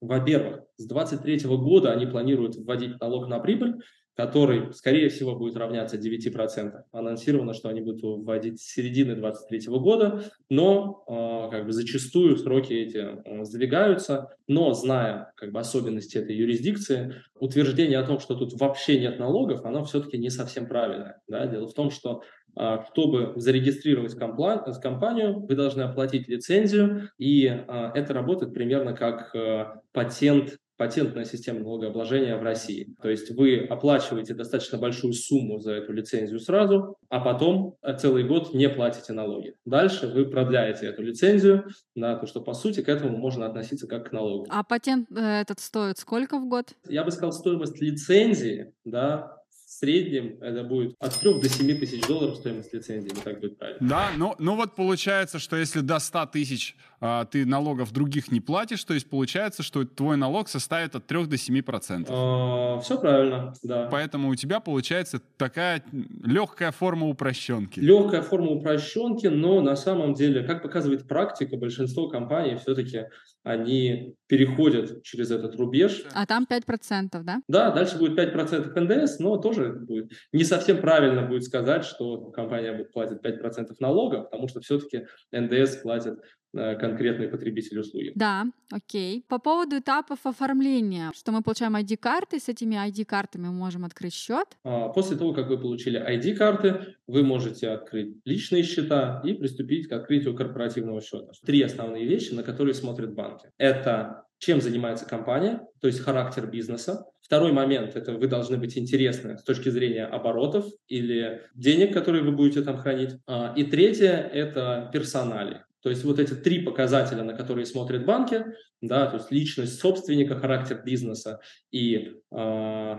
во-первых, 0.00 0.62
с 0.78 0.86
2023 0.86 1.56
года 1.56 1.92
они 1.92 2.06
планируют 2.06 2.56
вводить 2.56 2.98
налог 2.98 3.28
на 3.28 3.40
прибыль, 3.40 3.74
который, 4.16 4.72
скорее 4.72 5.08
всего, 5.08 5.34
будет 5.34 5.56
равняться 5.56 5.96
9%. 5.96 6.82
Анонсировано, 6.92 7.52
что 7.52 7.68
они 7.68 7.80
будут 7.80 8.02
вводить 8.24 8.60
с 8.60 8.72
середины 8.72 9.14
2023 9.14 9.78
года, 9.78 10.24
но 10.48 11.04
э, 11.08 11.50
как 11.50 11.66
бы 11.66 11.72
зачастую 11.72 12.36
сроки 12.36 12.72
эти 12.72 12.98
э, 12.98 13.44
сдвигаются. 13.44 14.36
Но 14.46 14.72
зная 14.72 15.32
как 15.36 15.52
бы 15.52 15.60
особенности 15.60 16.18
этой 16.18 16.36
юрисдикции, 16.36 17.14
утверждение 17.38 17.98
о 17.98 18.06
том, 18.06 18.20
что 18.20 18.34
тут 18.34 18.52
вообще 18.60 19.00
нет 19.00 19.18
налогов, 19.18 19.64
оно 19.64 19.84
все-таки 19.84 20.18
не 20.18 20.30
совсем 20.30 20.66
правильное. 20.66 21.20
Да? 21.26 21.46
Дело 21.46 21.66
в 21.66 21.74
том, 21.74 21.90
что 21.90 22.22
а, 22.56 22.84
чтобы 22.92 23.32
зарегистрировать 23.36 24.14
компанию, 24.16 25.44
вы 25.46 25.54
должны 25.56 25.82
оплатить 25.82 26.28
лицензию, 26.28 27.10
и 27.18 27.46
а, 27.48 27.90
это 27.94 28.14
работает 28.14 28.54
примерно 28.54 28.94
как 28.94 29.34
э, 29.34 29.66
патент 29.92 30.58
патентная 30.76 31.24
система 31.24 31.60
налогообложения 31.60 32.36
в 32.36 32.42
России. 32.42 32.94
То 33.00 33.08
есть 33.08 33.30
вы 33.30 33.58
оплачиваете 33.58 34.34
достаточно 34.34 34.78
большую 34.78 35.12
сумму 35.12 35.58
за 35.58 35.72
эту 35.72 35.92
лицензию 35.92 36.40
сразу, 36.40 36.96
а 37.08 37.20
потом 37.20 37.76
э, 37.82 37.96
целый 37.96 38.24
год 38.24 38.54
не 38.54 38.68
платите 38.68 39.12
налоги. 39.12 39.54
Дальше 39.64 40.08
вы 40.08 40.26
продляете 40.26 40.86
эту 40.86 41.02
лицензию 41.02 41.68
на 41.94 42.16
то, 42.16 42.26
что 42.26 42.40
по 42.40 42.54
сути 42.54 42.82
к 42.82 42.88
этому 42.88 43.16
можно 43.16 43.46
относиться 43.46 43.86
как 43.86 44.10
к 44.10 44.12
налогу. 44.12 44.46
А 44.50 44.64
патент 44.64 45.08
э, 45.10 45.40
этот 45.40 45.60
стоит 45.60 45.98
сколько 45.98 46.38
в 46.38 46.48
год? 46.48 46.72
Я 46.88 47.04
бы 47.04 47.10
сказал, 47.10 47.32
стоимость 47.32 47.80
лицензии, 47.80 48.72
да, 48.84 49.44
в 49.66 49.70
среднем 49.70 50.40
это 50.42 50.62
будет 50.62 50.94
от 50.98 51.14
3 51.18 51.40
до 51.40 51.48
7 51.48 51.78
тысяч 51.78 52.06
долларов 52.06 52.36
стоимость 52.36 52.72
лицензии, 52.72 53.08
не 53.08 53.20
так 53.20 53.40
будет 53.40 53.58
правильно. 53.58 53.88
Да, 53.88 54.10
ну, 54.16 54.34
ну 54.38 54.56
вот 54.56 54.74
получается, 54.74 55.38
что 55.38 55.56
если 55.56 55.80
до 55.80 55.98
100 55.98 56.26
тысяч 56.26 56.76
а, 57.06 57.26
ты 57.26 57.44
налогов 57.44 57.92
других 57.92 58.32
не 58.32 58.40
платишь, 58.40 58.82
то 58.82 58.94
есть 58.94 59.10
получается, 59.10 59.62
что 59.62 59.84
твой 59.84 60.16
налог 60.16 60.48
составит 60.48 60.96
от 60.96 61.06
3 61.06 61.26
до 61.26 61.36
7 61.36 61.60
процентов. 61.60 62.14
А, 62.18 62.80
все 62.80 62.98
правильно, 62.98 63.52
да. 63.62 63.88
Поэтому 63.90 64.30
у 64.30 64.34
тебя 64.34 64.58
получается 64.58 65.20
такая 65.36 65.82
легкая 65.92 66.72
форма 66.72 67.06
упрощенки. 67.06 67.78
Легкая 67.78 68.22
форма 68.22 68.52
упрощенки, 68.52 69.26
но 69.26 69.60
на 69.60 69.76
самом 69.76 70.14
деле, 70.14 70.44
как 70.44 70.62
показывает 70.62 71.06
практика, 71.06 71.58
большинство 71.58 72.08
компаний 72.08 72.56
все-таки 72.56 73.04
они 73.42 74.14
переходят 74.26 75.02
через 75.02 75.30
этот 75.30 75.56
рубеж. 75.56 76.06
А 76.14 76.24
там 76.24 76.46
5%, 76.50 77.22
да? 77.22 77.42
Да, 77.48 77.70
дальше 77.70 77.98
будет 77.98 78.18
5% 78.18 78.80
НДС, 78.80 79.18
но 79.18 79.36
тоже 79.36 79.74
будет 79.74 80.10
не 80.32 80.44
совсем 80.44 80.80
правильно 80.80 81.20
будет 81.20 81.44
сказать, 81.44 81.84
что 81.84 82.30
компания 82.30 82.72
платит 82.90 83.22
5% 83.22 83.74
налога, 83.80 84.22
потому 84.22 84.48
что 84.48 84.62
все-таки 84.62 85.06
НДС 85.32 85.76
платит 85.82 86.18
конкретный 86.54 87.28
потребитель 87.28 87.78
услуги. 87.78 88.12
Да, 88.14 88.46
окей. 88.70 89.24
По 89.28 89.38
поводу 89.38 89.78
этапов 89.78 90.20
оформления, 90.24 91.10
что 91.14 91.32
мы 91.32 91.42
получаем 91.42 91.76
ID-карты, 91.76 92.38
с 92.38 92.48
этими 92.48 92.76
ID-картами 92.76 93.46
мы 93.46 93.52
можем 93.52 93.84
открыть 93.84 94.14
счет? 94.14 94.46
А, 94.64 94.88
после 94.88 95.16
того, 95.16 95.32
как 95.32 95.48
вы 95.48 95.58
получили 95.58 95.98
ID-карты, 95.98 96.94
вы 97.06 97.22
можете 97.22 97.68
открыть 97.68 98.16
личные 98.24 98.62
счета 98.62 99.20
и 99.24 99.34
приступить 99.34 99.88
к 99.88 99.92
открытию 99.92 100.34
корпоративного 100.34 101.00
счета. 101.00 101.32
Три 101.44 101.62
основные 101.62 102.06
вещи, 102.06 102.32
на 102.32 102.42
которые 102.42 102.74
смотрят 102.74 103.14
банки. 103.14 103.50
Это 103.58 104.24
чем 104.38 104.60
занимается 104.60 105.06
компания, 105.06 105.60
то 105.80 105.86
есть 105.86 106.00
характер 106.00 106.46
бизнеса. 106.46 107.06
Второй 107.22 107.52
момент– 107.52 107.92
это 107.96 108.12
вы 108.12 108.26
должны 108.26 108.58
быть 108.58 108.76
интересны 108.76 109.38
с 109.38 109.42
точки 109.42 109.70
зрения 109.70 110.04
оборотов 110.04 110.66
или 110.88 111.42
денег, 111.54 111.94
которые 111.94 112.22
вы 112.22 112.32
будете 112.32 112.62
там 112.62 112.76
хранить. 112.76 113.16
А, 113.26 113.54
и 113.56 113.64
третье– 113.64 114.12
это 114.32 114.90
персонали. 114.92 115.64
То 115.84 115.90
есть 115.90 116.02
вот 116.02 116.18
эти 116.18 116.32
три 116.32 116.62
показателя, 116.62 117.22
на 117.22 117.34
которые 117.34 117.66
смотрят 117.66 118.06
банки, 118.06 118.42
да, 118.80 119.06
то 119.06 119.18
есть 119.18 119.30
личность 119.30 119.78
собственника, 119.78 120.34
характер 120.40 120.80
бизнеса 120.82 121.40
и 121.70 122.14
э, 122.32 122.96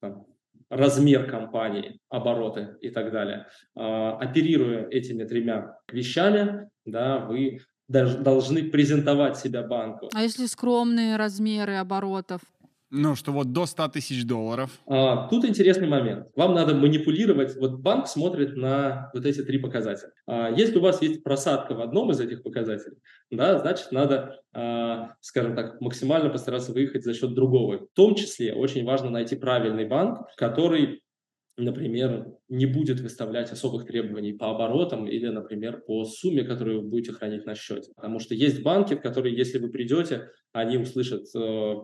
там, 0.00 0.26
размер 0.68 1.30
компании, 1.30 2.00
обороты 2.08 2.76
и 2.80 2.90
так 2.90 3.12
далее. 3.12 3.46
Э, 3.76 4.16
оперируя 4.20 4.88
этими 4.88 5.22
тремя 5.22 5.78
вещами, 5.92 6.68
да, 6.84 7.20
вы 7.20 7.60
должны 7.86 8.64
презентовать 8.64 9.38
себя 9.38 9.62
банку. 9.62 10.10
А 10.12 10.22
если 10.22 10.46
скромные 10.46 11.14
размеры 11.14 11.76
оборотов? 11.76 12.40
Ну, 12.96 13.16
что 13.16 13.32
вот 13.32 13.52
до 13.52 13.66
100 13.66 13.88
тысяч 13.88 14.24
долларов. 14.24 14.70
А, 14.86 15.26
тут 15.26 15.44
интересный 15.44 15.88
момент. 15.88 16.28
Вам 16.36 16.54
надо 16.54 16.76
манипулировать. 16.76 17.56
Вот 17.56 17.80
банк 17.80 18.06
смотрит 18.06 18.56
на 18.56 19.10
вот 19.12 19.26
эти 19.26 19.42
три 19.42 19.58
показателя. 19.58 20.12
А, 20.28 20.48
если 20.52 20.78
у 20.78 20.80
вас 20.80 21.02
есть 21.02 21.24
просадка 21.24 21.74
в 21.74 21.80
одном 21.80 22.12
из 22.12 22.20
этих 22.20 22.44
показателей, 22.44 22.98
да, 23.32 23.58
значит, 23.58 23.90
надо, 23.90 24.40
а, 24.52 25.10
скажем 25.20 25.56
так, 25.56 25.80
максимально 25.80 26.30
постараться 26.30 26.72
выехать 26.72 27.02
за 27.02 27.14
счет 27.14 27.34
другого. 27.34 27.78
В 27.78 27.88
том 27.96 28.14
числе 28.14 28.54
очень 28.54 28.84
важно 28.84 29.10
найти 29.10 29.34
правильный 29.34 29.86
банк, 29.86 30.28
который 30.36 31.02
например, 31.56 32.26
не 32.48 32.66
будет 32.66 32.98
выставлять 33.00 33.52
особых 33.52 33.86
требований 33.86 34.32
по 34.32 34.50
оборотам 34.50 35.06
или, 35.06 35.28
например, 35.28 35.82
по 35.86 36.04
сумме, 36.04 36.42
которую 36.42 36.82
вы 36.82 36.88
будете 36.88 37.12
хранить 37.12 37.46
на 37.46 37.54
счете. 37.54 37.92
Потому 37.94 38.18
что 38.18 38.34
есть 38.34 38.62
банки, 38.62 38.94
в 38.94 39.00
которые, 39.00 39.36
если 39.36 39.58
вы 39.58 39.70
придете, 39.70 40.30
они 40.52 40.78
услышат 40.78 41.26
э, 41.36 41.74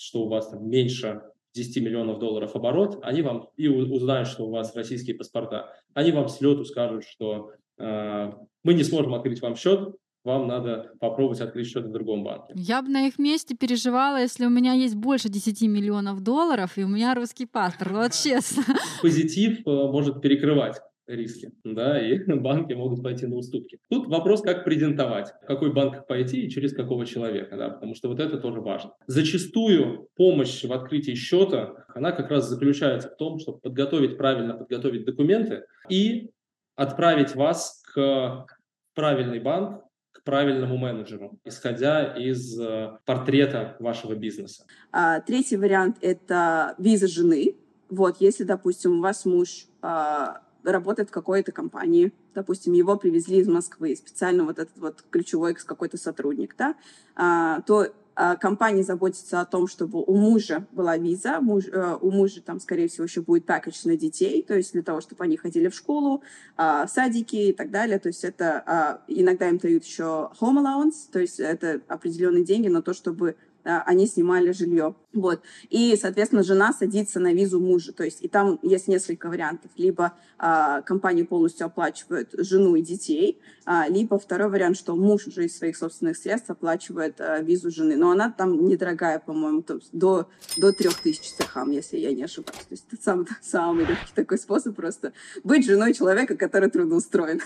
что 0.00 0.22
у 0.22 0.28
вас 0.28 0.48
там 0.48 0.68
меньше 0.68 1.22
10 1.54 1.82
миллионов 1.82 2.18
долларов 2.18 2.54
оборот, 2.54 2.98
они 3.02 3.22
вам 3.22 3.48
и 3.56 3.68
узнают, 3.68 4.28
что 4.28 4.46
у 4.46 4.50
вас 4.50 4.74
российские 4.74 5.16
паспорта, 5.16 5.72
они 5.94 6.12
вам 6.12 6.28
с 6.28 6.40
лету 6.40 6.64
скажут, 6.64 7.04
что 7.04 7.52
э, 7.78 8.32
мы 8.62 8.74
не 8.74 8.84
сможем 8.84 9.14
открыть 9.14 9.42
вам 9.42 9.56
счет, 9.56 9.94
вам 10.22 10.46
надо 10.46 10.92
попробовать 11.00 11.40
открыть 11.40 11.66
счет 11.66 11.86
в 11.86 11.92
другом 11.92 12.24
банке. 12.24 12.52
Я 12.54 12.82
бы 12.82 12.88
на 12.88 13.06
их 13.06 13.18
месте 13.18 13.56
переживала, 13.56 14.20
если 14.20 14.44
у 14.44 14.50
меня 14.50 14.74
есть 14.74 14.94
больше 14.94 15.28
10 15.28 15.62
миллионов 15.62 16.20
долларов, 16.20 16.76
и 16.76 16.84
у 16.84 16.88
меня 16.88 17.14
русский 17.14 17.46
паспорт, 17.46 17.90
вот 17.90 18.12
честно. 18.12 18.62
Позитив 19.02 19.66
э, 19.66 19.70
может 19.70 20.20
перекрывать 20.20 20.80
риски, 21.14 21.52
да, 21.64 22.00
и 22.00 22.18
банки 22.34 22.72
могут 22.72 23.02
пойти 23.02 23.26
на 23.26 23.36
уступки. 23.36 23.78
Тут 23.90 24.08
вопрос, 24.08 24.42
как 24.42 24.64
презентовать, 24.64 25.32
в 25.42 25.46
какой 25.46 25.72
банк 25.72 26.06
пойти 26.06 26.42
и 26.42 26.50
через 26.50 26.72
какого 26.72 27.06
человека, 27.06 27.56
да, 27.56 27.70
потому 27.70 27.94
что 27.94 28.08
вот 28.08 28.20
это 28.20 28.38
тоже 28.38 28.60
важно. 28.60 28.92
Зачастую 29.06 30.08
помощь 30.16 30.64
в 30.64 30.72
открытии 30.72 31.14
счета, 31.14 31.84
она 31.88 32.12
как 32.12 32.30
раз 32.30 32.48
заключается 32.48 33.08
в 33.08 33.16
том, 33.16 33.38
чтобы 33.38 33.58
подготовить 33.60 34.16
правильно, 34.16 34.54
подготовить 34.54 35.04
документы 35.04 35.64
и 35.88 36.30
отправить 36.76 37.34
вас 37.34 37.82
к 37.94 38.46
правильный 38.94 39.40
банк, 39.40 39.82
к 40.12 40.24
правильному 40.24 40.76
менеджеру, 40.76 41.38
исходя 41.44 42.14
из 42.16 42.58
э, 42.60 42.98
портрета 43.04 43.76
вашего 43.78 44.14
бизнеса. 44.14 44.64
А, 44.92 45.20
третий 45.20 45.56
вариант– 45.56 45.98
это 46.00 46.74
виза 46.78 47.06
жены. 47.06 47.56
Вот, 47.88 48.16
если, 48.20 48.44
допустим, 48.44 48.98
у 48.98 49.02
вас 49.02 49.24
муж 49.24 49.66
а, 49.82 50.42
работает 50.64 51.08
в 51.08 51.12
какой-то 51.12 51.52
компании, 51.52 52.12
допустим, 52.34 52.72
его 52.72 52.96
привезли 52.96 53.38
из 53.38 53.48
Москвы, 53.48 53.96
специально 53.96 54.44
вот 54.44 54.58
этот 54.58 54.76
вот 54.78 55.04
ключевой 55.10 55.54
какой-то 55.54 55.96
сотрудник, 55.96 56.54
да, 56.56 56.74
а, 57.16 57.60
то 57.62 57.88
а, 58.14 58.36
компания 58.36 58.82
заботится 58.82 59.40
о 59.40 59.46
том, 59.46 59.66
чтобы 59.66 60.02
у 60.02 60.14
мужа 60.14 60.66
была 60.72 60.98
виза, 60.98 61.40
муж, 61.40 61.64
а, 61.72 61.96
у 61.96 62.10
мужа 62.10 62.42
там, 62.42 62.60
скорее 62.60 62.88
всего, 62.88 63.04
еще 63.04 63.22
будет 63.22 63.46
пакетч 63.46 63.84
на 63.84 63.96
детей, 63.96 64.42
то 64.42 64.54
есть 64.54 64.72
для 64.72 64.82
того, 64.82 65.00
чтобы 65.00 65.24
они 65.24 65.36
ходили 65.36 65.68
в 65.68 65.74
школу, 65.74 66.22
а, 66.56 66.86
в 66.86 66.90
садики 66.90 67.36
и 67.36 67.52
так 67.52 67.70
далее, 67.70 67.98
то 67.98 68.08
есть 68.08 68.24
это 68.24 68.62
а, 68.66 69.02
иногда 69.08 69.48
им 69.48 69.56
дают 69.56 69.84
еще 69.84 70.30
home 70.38 70.62
allowance, 70.62 71.10
то 71.10 71.18
есть 71.18 71.40
это 71.40 71.80
определенные 71.88 72.44
деньги 72.44 72.68
на 72.68 72.82
то, 72.82 72.92
чтобы 72.92 73.36
они 73.64 74.06
снимали 74.06 74.52
жилье. 74.52 74.94
Вот. 75.12 75.42
И, 75.70 75.96
соответственно, 76.00 76.42
жена 76.42 76.72
садится 76.72 77.18
на 77.18 77.32
визу 77.32 77.60
мужа. 77.60 77.92
То 77.92 78.04
есть 78.04 78.22
и 78.22 78.28
там 78.28 78.58
есть 78.62 78.86
несколько 78.86 79.28
вариантов. 79.28 79.70
Либо 79.76 80.14
а, 80.38 80.82
компания 80.82 81.24
полностью 81.24 81.66
оплачивает 81.66 82.30
жену 82.38 82.76
и 82.76 82.82
детей, 82.82 83.40
а, 83.64 83.88
либо 83.88 84.18
второй 84.18 84.48
вариант, 84.48 84.76
что 84.76 84.94
муж 84.94 85.26
уже 85.26 85.46
из 85.46 85.58
своих 85.58 85.76
собственных 85.76 86.16
средств 86.16 86.50
оплачивает 86.50 87.20
а, 87.20 87.40
визу 87.40 87.70
жены. 87.70 87.96
Но 87.96 88.10
она 88.10 88.30
там 88.30 88.66
недорогая, 88.66 89.18
по-моему, 89.18 89.64
до, 89.92 90.28
до 90.56 90.72
3000 90.72 91.34
цехам, 91.36 91.70
если 91.72 91.96
я 91.96 92.12
не 92.12 92.22
ошибаюсь. 92.22 92.66
То 92.68 92.72
есть 92.72 92.86
это 92.90 93.02
самый, 93.02 93.26
самый 93.42 93.86
легкий 93.86 94.14
такой 94.14 94.38
способ 94.38 94.76
просто 94.76 95.12
быть 95.42 95.66
женой 95.66 95.92
человека, 95.92 96.36
который 96.36 96.70
трудоустроен. 96.70 97.40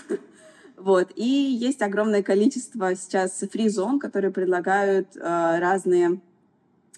Вот. 0.77 1.11
И 1.15 1.23
есть 1.23 1.81
огромное 1.81 2.21
количество 2.21 2.95
сейчас 2.95 3.39
фри-зон, 3.51 3.99
которые 3.99 4.31
предлагают 4.31 5.15
э, 5.15 5.19
разные 5.59 6.19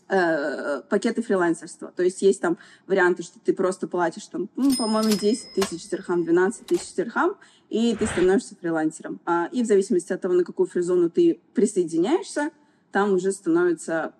э, 0.09 0.81
пакеты 0.89 1.21
фрилансерства. 1.21 1.91
То 1.95 2.03
есть 2.03 2.21
есть 2.21 2.41
там 2.41 2.57
варианты, 2.87 3.23
что 3.23 3.39
ты 3.39 3.53
просто 3.53 3.87
платишь, 3.87 4.25
там, 4.27 4.49
ну, 4.55 4.75
по-моему, 4.75 5.11
10 5.11 5.53
тысяч 5.53 5.87
дирхам, 5.89 6.23
12 6.23 6.65
тысяч 6.65 6.93
дирхам, 6.95 7.35
и 7.69 7.95
ты 7.95 8.07
становишься 8.07 8.55
фрилансером. 8.59 9.19
А, 9.25 9.47
и 9.51 9.63
в 9.63 9.65
зависимости 9.65 10.13
от 10.13 10.21
того, 10.21 10.33
на 10.33 10.43
какую 10.43 10.67
фризону 10.67 11.09
ты 11.09 11.39
присоединяешься, 11.53 12.51
там 12.91 13.13
уже 13.13 13.31
становится... 13.31 14.13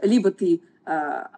Либо 0.00 0.32
ты 0.32 0.60
э, 0.84 0.90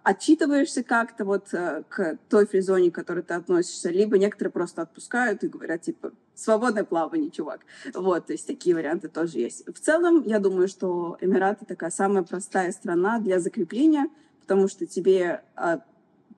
отчитываешься 0.02 0.83
как-то 0.83 1.26
вот 1.26 1.52
э, 1.52 1.83
к 1.90 2.18
той 2.30 2.46
фризоне, 2.46 2.90
к 2.90 2.94
которой 2.94 3.22
ты 3.22 3.35
относишься, 3.35 3.90
либо 3.90 4.16
некоторые 4.16 4.52
просто 4.52 4.80
отпускают 4.80 5.44
и 5.44 5.48
говорят, 5.48 5.83
типа, 5.83 6.12
свободное 6.35 6.85
плавание, 6.85 7.31
чувак. 7.31 7.61
Вот, 7.94 8.27
то 8.27 8.33
есть 8.33 8.47
такие 8.47 8.75
варианты 8.75 9.09
тоже 9.09 9.38
есть. 9.38 9.66
В 9.66 9.79
целом, 9.79 10.23
я 10.23 10.38
думаю, 10.38 10.68
что 10.68 11.16
Эмираты 11.20 11.64
такая 11.64 11.90
самая 11.90 12.23
простая 12.23 12.73
страна 12.73 13.18
для 13.18 13.40
закрепления, 13.40 14.09
потому 14.40 14.68
что 14.68 14.87
тебе 14.87 15.42
э, 15.57 15.79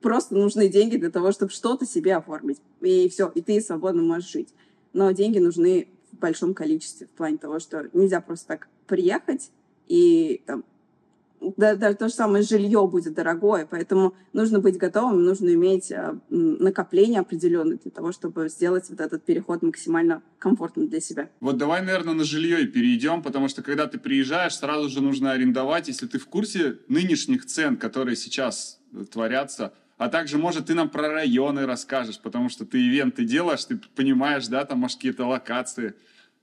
просто 0.01 0.35
нужны 0.35 0.69
деньги 0.69 0.97
для 0.97 1.09
того, 1.09 1.31
чтобы 1.31 1.51
что-то 1.51 1.85
себе 1.85 2.15
оформить. 2.15 2.61
И 2.81 3.09
все, 3.09 3.31
и 3.33 3.41
ты 3.41 3.59
свободно 3.61 4.03
можешь 4.03 4.31
жить. 4.31 4.49
Но 4.93 5.11
деньги 5.11 5.39
нужны 5.39 5.89
в 6.11 6.17
большом 6.17 6.53
количестве, 6.53 7.07
в 7.07 7.11
плане 7.11 7.37
того, 7.37 7.59
что 7.59 7.89
нельзя 7.93 8.21
просто 8.21 8.47
так 8.47 8.67
приехать 8.87 9.51
и 9.87 10.41
там, 10.45 10.63
да, 11.39 11.75
даже 11.75 11.95
то 11.95 12.07
же 12.07 12.13
самое 12.13 12.43
жилье 12.43 12.87
будет 12.87 13.13
дорогое, 13.13 13.67
поэтому 13.69 14.15
нужно 14.33 14.59
быть 14.59 14.77
готовым, 14.77 15.23
нужно 15.23 15.53
иметь 15.53 15.91
э, 15.91 16.17
накопление 16.29 17.21
определенное 17.21 17.77
для 17.77 17.91
того, 17.91 18.11
чтобы 18.11 18.49
сделать 18.49 18.89
вот 18.89 18.99
этот 18.99 19.23
переход 19.23 19.61
максимально 19.61 20.21
комфортным 20.39 20.87
для 20.87 20.99
себя. 20.99 21.29
Вот 21.39 21.57
давай, 21.57 21.81
наверное, 21.81 22.13
на 22.13 22.23
жилье 22.23 22.63
и 22.63 22.67
перейдем, 22.67 23.21
потому 23.21 23.47
что 23.47 23.61
когда 23.61 23.87
ты 23.87 23.97
приезжаешь, 23.99 24.55
сразу 24.55 24.89
же 24.89 25.01
нужно 25.01 25.31
арендовать, 25.31 25.87
если 25.87 26.07
ты 26.07 26.19
в 26.19 26.27
курсе 26.27 26.79
нынешних 26.87 27.45
цен, 27.45 27.77
которые 27.77 28.15
сейчас 28.15 28.79
творятся, 29.11 29.73
а 29.97 30.09
также, 30.09 30.37
может, 30.37 30.67
ты 30.67 30.75
нам 30.75 30.89
про 30.89 31.09
районы 31.09 31.65
расскажешь, 31.65 32.19
потому 32.19 32.49
что 32.49 32.65
ты 32.65 32.79
ивенты 32.79 33.25
делаешь, 33.25 33.65
ты 33.65 33.79
понимаешь, 33.95 34.47
да, 34.47 34.63
там, 34.63 34.79
может, 34.79 34.97
какие-то 34.97 35.25
локации. 35.25 35.95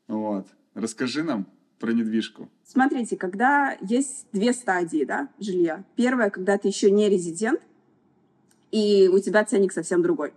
Вот. 0.09 0.49
Расскажи 0.75 1.23
нам 1.23 1.47
про 1.79 1.93
недвижку. 1.93 2.49
Смотрите, 2.65 3.17
когда 3.17 3.77
есть 3.81 4.27
две 4.33 4.53
стадии 4.53 5.05
да, 5.05 5.29
жилья. 5.39 5.85
Первая, 5.97 6.31
когда 6.31 6.59
ты 6.59 6.69
еще 6.69 6.91
не 6.91 7.09
резидент, 7.09 7.61
и 8.71 9.09
у 9.09 9.19
тебя 9.21 9.45
ценник 9.45 9.73
совсем 9.73 10.03
другой. 10.03 10.33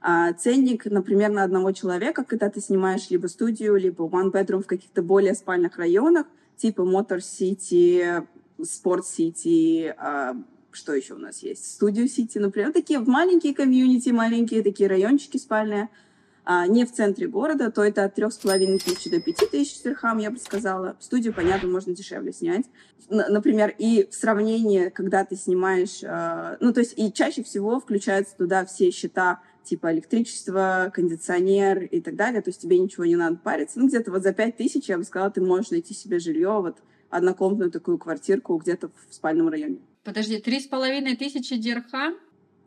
А 0.00 0.32
ценник, 0.32 0.84
например, 0.86 1.30
на 1.30 1.44
одного 1.44 1.72
человека, 1.72 2.24
когда 2.24 2.50
ты 2.50 2.60
снимаешь 2.60 3.08
либо 3.10 3.28
студию, 3.28 3.76
либо 3.76 4.04
one 4.04 4.32
bedroom 4.32 4.62
в 4.62 4.66
каких-то 4.66 5.02
более 5.02 5.34
спальных 5.34 5.78
районах, 5.78 6.26
типа 6.56 6.82
Motor 6.82 7.18
City, 7.18 8.26
Sport 8.58 9.02
City, 9.02 9.94
а, 9.96 10.36
что 10.72 10.92
еще 10.94 11.14
у 11.14 11.18
нас 11.18 11.42
есть? 11.42 11.72
Студию 11.74 12.06
City, 12.06 12.40
например. 12.40 12.72
Такие 12.72 12.98
маленькие 12.98 13.54
комьюнити, 13.54 14.10
маленькие 14.10 14.62
такие 14.62 14.88
райончики 14.88 15.36
спальные– 15.36 15.88
а, 16.44 16.66
не 16.66 16.84
в 16.84 16.92
центре 16.92 17.28
города, 17.28 17.70
то 17.70 17.82
это 17.84 18.04
от 18.04 18.14
трех 18.14 18.32
с 18.32 18.38
половиной 18.38 18.78
тысяч 18.78 19.10
до 19.10 19.20
пяти 19.20 19.46
тысяч 19.46 19.82
дирхам, 19.82 20.18
я 20.18 20.30
бы 20.30 20.38
сказала. 20.38 20.96
Студию, 21.00 21.32
понятно, 21.32 21.68
можно 21.68 21.94
дешевле 21.94 22.32
снять. 22.32 22.66
Например, 23.08 23.74
и 23.78 24.08
в 24.10 24.14
сравнении, 24.14 24.88
когда 24.88 25.24
ты 25.24 25.36
снимаешь... 25.36 26.02
А, 26.04 26.56
ну, 26.60 26.72
то 26.72 26.80
есть 26.80 26.94
и 26.96 27.12
чаще 27.12 27.42
всего 27.42 27.78
включаются 27.78 28.36
туда 28.36 28.64
все 28.64 28.90
счета 28.90 29.40
типа 29.64 29.92
электричество, 29.92 30.90
кондиционер 30.92 31.84
и 31.84 32.00
так 32.00 32.16
далее, 32.16 32.42
то 32.42 32.50
есть 32.50 32.60
тебе 32.60 32.78
ничего 32.78 33.04
не 33.04 33.16
надо 33.16 33.36
париться. 33.36 33.78
Ну, 33.78 33.86
где-то 33.86 34.10
вот 34.10 34.22
за 34.22 34.32
пять 34.32 34.56
тысяч, 34.56 34.88
я 34.88 34.98
бы 34.98 35.04
сказала, 35.04 35.30
ты 35.30 35.40
можешь 35.40 35.70
найти 35.70 35.94
себе 35.94 36.18
жилье, 36.18 36.60
вот 36.60 36.78
однокомнатную 37.10 37.70
такую 37.70 37.98
квартирку 37.98 38.56
где-то 38.56 38.88
в 38.88 39.14
спальном 39.14 39.48
районе. 39.48 39.78
Подожди, 40.02 40.40
три 40.40 40.58
с 40.58 40.66
половиной 40.66 41.16
тысячи 41.16 41.56
дирхам? 41.56 42.16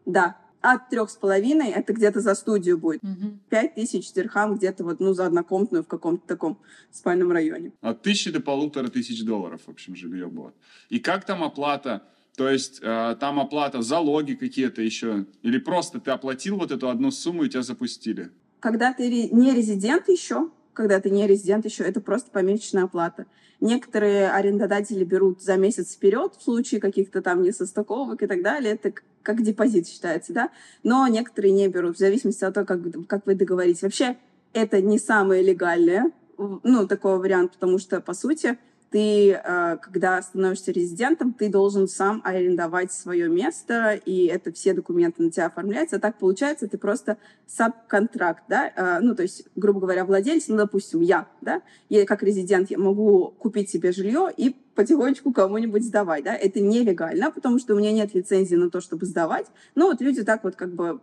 Да, 0.06 0.38
от 0.74 0.90
трех 0.90 1.10
с 1.10 1.16
половиной 1.16 1.70
это 1.70 1.94
где-то 1.94 2.20
за 2.20 2.36
студию 2.36 2.78
будет. 2.78 3.02
Пять 3.50 3.76
тысяч 3.76 4.12
дирхам 4.14 4.56
где-то 4.56 4.84
вот, 4.84 5.00
ну, 5.00 5.14
за 5.14 5.26
однокомнатную 5.26 5.84
в 5.84 5.88
каком-то 5.88 6.28
таком 6.28 6.60
спальном 6.92 7.32
районе. 7.32 7.72
От 7.82 8.02
тысячи 8.02 8.32
до 8.32 8.40
полутора 8.40 8.88
тысяч 8.88 9.24
долларов, 9.24 9.62
в 9.66 9.70
общем, 9.70 9.96
жилье 9.96 10.28
будет. 10.28 10.54
И 10.90 11.00
как 11.00 11.26
там 11.26 11.44
оплата? 11.44 12.04
То 12.36 12.50
есть 12.50 12.80
э, 12.82 13.16
там 13.20 13.40
оплата, 13.40 13.82
залоги 13.82 14.34
какие-то 14.34 14.82
еще? 14.82 15.26
Или 15.42 15.58
просто 15.58 16.00
ты 16.00 16.12
оплатил 16.12 16.58
вот 16.58 16.72
эту 16.72 16.90
одну 16.90 17.12
сумму 17.12 17.44
и 17.44 17.50
тебя 17.50 17.62
запустили? 17.62 18.30
Когда 18.60 18.94
ты 18.94 19.30
не 19.30 19.54
резидент 19.54 20.10
еще, 20.10 20.50
когда 20.74 21.00
ты 21.00 21.10
не 21.10 21.28
резидент 21.28 21.66
еще, 21.66 21.84
это 21.84 22.02
просто 22.02 22.32
помесячная 22.32 22.84
оплата. 22.84 23.26
Некоторые 23.62 24.30
арендодатели 24.32 25.04
берут 25.06 25.42
за 25.42 25.56
месяц 25.56 25.94
вперед 25.94 26.34
в 26.38 26.44
случае 26.44 26.82
каких-то 26.82 27.22
там 27.22 27.42
несостыковок 27.42 28.22
и 28.22 28.28
так 28.28 28.44
далее. 28.44 28.74
Это 28.74 28.94
как 29.26 29.42
депозит 29.42 29.88
считается, 29.88 30.34
да? 30.34 30.50
Но 30.84 31.08
некоторые 31.08 31.52
не 31.52 31.68
берут, 31.68 31.98
в 31.98 32.00
зависимости 32.00 32.44
от 32.44 32.54
того, 32.54 32.66
как, 32.66 32.80
как 33.08 33.26
вы 33.26 33.36
договоритесь. 33.36 33.82
Вообще, 33.82 34.18
это 34.54 34.82
не 34.82 35.00
самое 35.00 35.44
легальное, 35.44 36.12
ну, 36.38 36.88
такой 36.88 37.18
вариант, 37.18 37.54
потому 37.54 37.80
что, 37.80 38.00
по 38.00 38.14
сути, 38.14 38.58
ты, 38.92 39.32
э, 39.32 39.78
когда 39.82 40.22
становишься 40.22 40.72
резидентом, 40.72 41.34
ты 41.34 41.50
должен 41.50 41.88
сам 41.88 42.22
арендовать 42.24 42.94
свое 42.94 43.28
место, 43.28 44.00
и 44.06 44.28
это 44.28 44.54
все 44.54 44.74
документы 44.74 45.24
на 45.24 45.32
тебя 45.32 45.48
оформляются. 45.48 45.98
А 45.98 46.00
так 46.00 46.18
получается, 46.18 46.68
ты 46.68 46.78
просто 46.78 47.18
сабконтракт, 47.48 48.44
да, 48.48 48.72
э, 48.74 49.00
ну, 49.02 49.16
то 49.16 49.24
есть, 49.24 49.48
грубо 49.56 49.82
говоря, 49.82 50.06
владелец, 50.06 50.48
ну, 50.48 50.56
допустим, 50.56 51.02
я, 51.02 51.28
да, 51.42 51.62
я 51.90 52.06
как 52.06 52.24
резидент 52.24 52.70
я 52.72 52.78
могу 52.78 53.34
купить 53.38 53.70
себе 53.70 53.92
жилье 53.92 54.30
и 54.36 54.56
потихонечку 54.76 55.32
кому-нибудь 55.32 55.84
сдавать, 55.84 56.24
да, 56.24 56.36
это 56.36 56.60
нелегально, 56.60 57.32
потому 57.32 57.60
что 57.60 57.74
у 57.74 57.78
меня 57.78 57.92
нет 57.92 58.14
лицензии 58.14 58.56
на 58.56 58.70
то, 58.70 58.82
чтобы 58.82 59.06
сдавать, 59.06 59.48
но 59.74 59.88
вот 59.88 60.02
люди 60.02 60.24
так 60.24 60.44
вот 60.44 60.56
как 60.56 60.74
бы 60.74 61.00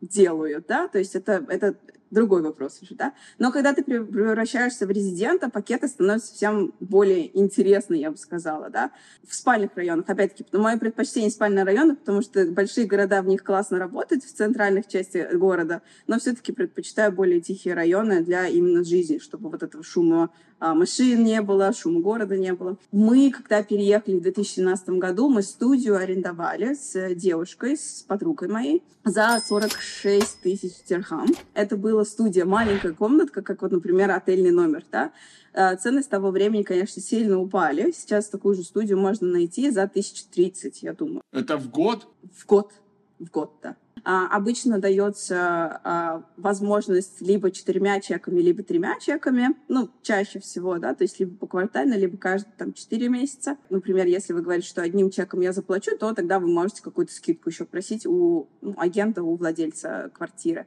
делают, 0.00 0.66
да, 0.66 0.88
то 0.88 0.98
есть 0.98 1.14
это, 1.14 1.44
это 1.48 1.76
другой 2.12 2.42
вопрос 2.42 2.78
уже, 2.82 2.94
да. 2.94 3.14
Но 3.38 3.50
когда 3.50 3.72
ты 3.72 3.82
превращаешься 3.82 4.86
в 4.86 4.90
резидента, 4.90 5.50
пакеты 5.50 5.88
становятся 5.88 6.34
всем 6.34 6.72
более 6.78 7.36
интересны, 7.36 7.96
я 7.96 8.10
бы 8.10 8.16
сказала, 8.16 8.70
да. 8.70 8.92
В 9.26 9.34
спальных 9.34 9.74
районах, 9.74 10.08
опять-таки, 10.08 10.44
мое 10.56 10.76
предпочтение 10.76 11.30
спальные 11.30 11.64
районы, 11.64 11.96
потому 11.96 12.22
что 12.22 12.44
большие 12.46 12.86
города 12.86 13.22
в 13.22 13.26
них 13.26 13.42
классно 13.42 13.78
работают, 13.78 14.24
в 14.24 14.32
центральных 14.32 14.86
частях 14.86 15.32
города, 15.32 15.82
но 16.06 16.18
все-таки 16.18 16.52
предпочитаю 16.52 17.12
более 17.12 17.40
тихие 17.40 17.74
районы 17.74 18.22
для 18.22 18.46
именно 18.46 18.84
жизни, 18.84 19.18
чтобы 19.18 19.48
вот 19.48 19.62
этого 19.62 19.82
шума 19.82 20.30
а, 20.64 20.74
машин 20.74 21.24
не 21.24 21.42
было, 21.42 21.72
шума 21.72 22.00
города 22.00 22.36
не 22.36 22.52
было. 22.52 22.76
Мы, 22.92 23.32
когда 23.32 23.64
переехали 23.64 24.18
в 24.18 24.22
2017 24.22 24.90
году, 24.90 25.28
мы 25.28 25.42
студию 25.42 25.96
арендовали 25.96 26.74
с 26.74 27.14
девушкой, 27.16 27.76
с 27.76 28.04
подругой 28.06 28.46
моей 28.46 28.82
за 29.04 29.40
46 29.44 30.42
тысяч 30.42 30.72
дирхам. 30.88 31.26
Это 31.54 31.76
была 32.02 32.04
студия, 32.04 32.44
маленькая 32.44 32.92
комнатка, 32.92 33.42
как 33.42 33.62
вот, 33.62 33.72
например, 33.72 34.10
отельный 34.10 34.50
номер, 34.50 34.84
да. 34.90 35.12
А, 35.54 35.76
цены 35.76 36.02
с 36.02 36.06
того 36.06 36.30
времени, 36.30 36.62
конечно, 36.62 37.00
сильно 37.02 37.38
упали. 37.38 37.92
Сейчас 37.92 38.28
такую 38.28 38.54
же 38.54 38.62
студию 38.62 38.98
можно 38.98 39.28
найти 39.28 39.70
за 39.70 39.82
1030, 39.82 40.82
я 40.82 40.92
думаю. 40.92 41.22
Это 41.32 41.56
в 41.56 41.70
год? 41.70 42.08
В 42.34 42.46
год. 42.46 42.72
В 43.18 43.30
год, 43.30 43.52
да. 43.62 43.76
А, 44.04 44.26
обычно 44.36 44.80
дается 44.80 45.80
а, 45.84 46.24
возможность 46.36 47.20
либо 47.20 47.52
четырьмя 47.52 48.00
чеками, 48.00 48.40
либо 48.40 48.64
тремя 48.64 48.98
чеками, 48.98 49.50
ну, 49.68 49.90
чаще 50.02 50.40
всего, 50.40 50.78
да, 50.78 50.92
то 50.92 51.04
есть 51.04 51.20
либо 51.20 51.36
поквартально, 51.36 51.94
либо 51.94 52.16
каждые 52.16 52.52
там 52.58 52.72
четыре 52.72 53.08
месяца. 53.08 53.56
Например, 53.70 54.06
если 54.06 54.32
вы 54.32 54.42
говорите, 54.42 54.66
что 54.66 54.82
одним 54.82 55.10
чеком 55.10 55.40
я 55.40 55.52
заплачу, 55.52 55.96
то 55.96 56.12
тогда 56.14 56.40
вы 56.40 56.48
можете 56.48 56.82
какую-то 56.82 57.12
скидку 57.12 57.50
еще 57.50 57.64
просить 57.64 58.04
у 58.04 58.48
ну, 58.60 58.74
агента, 58.76 59.22
у 59.22 59.36
владельца 59.36 60.10
квартиры. 60.12 60.66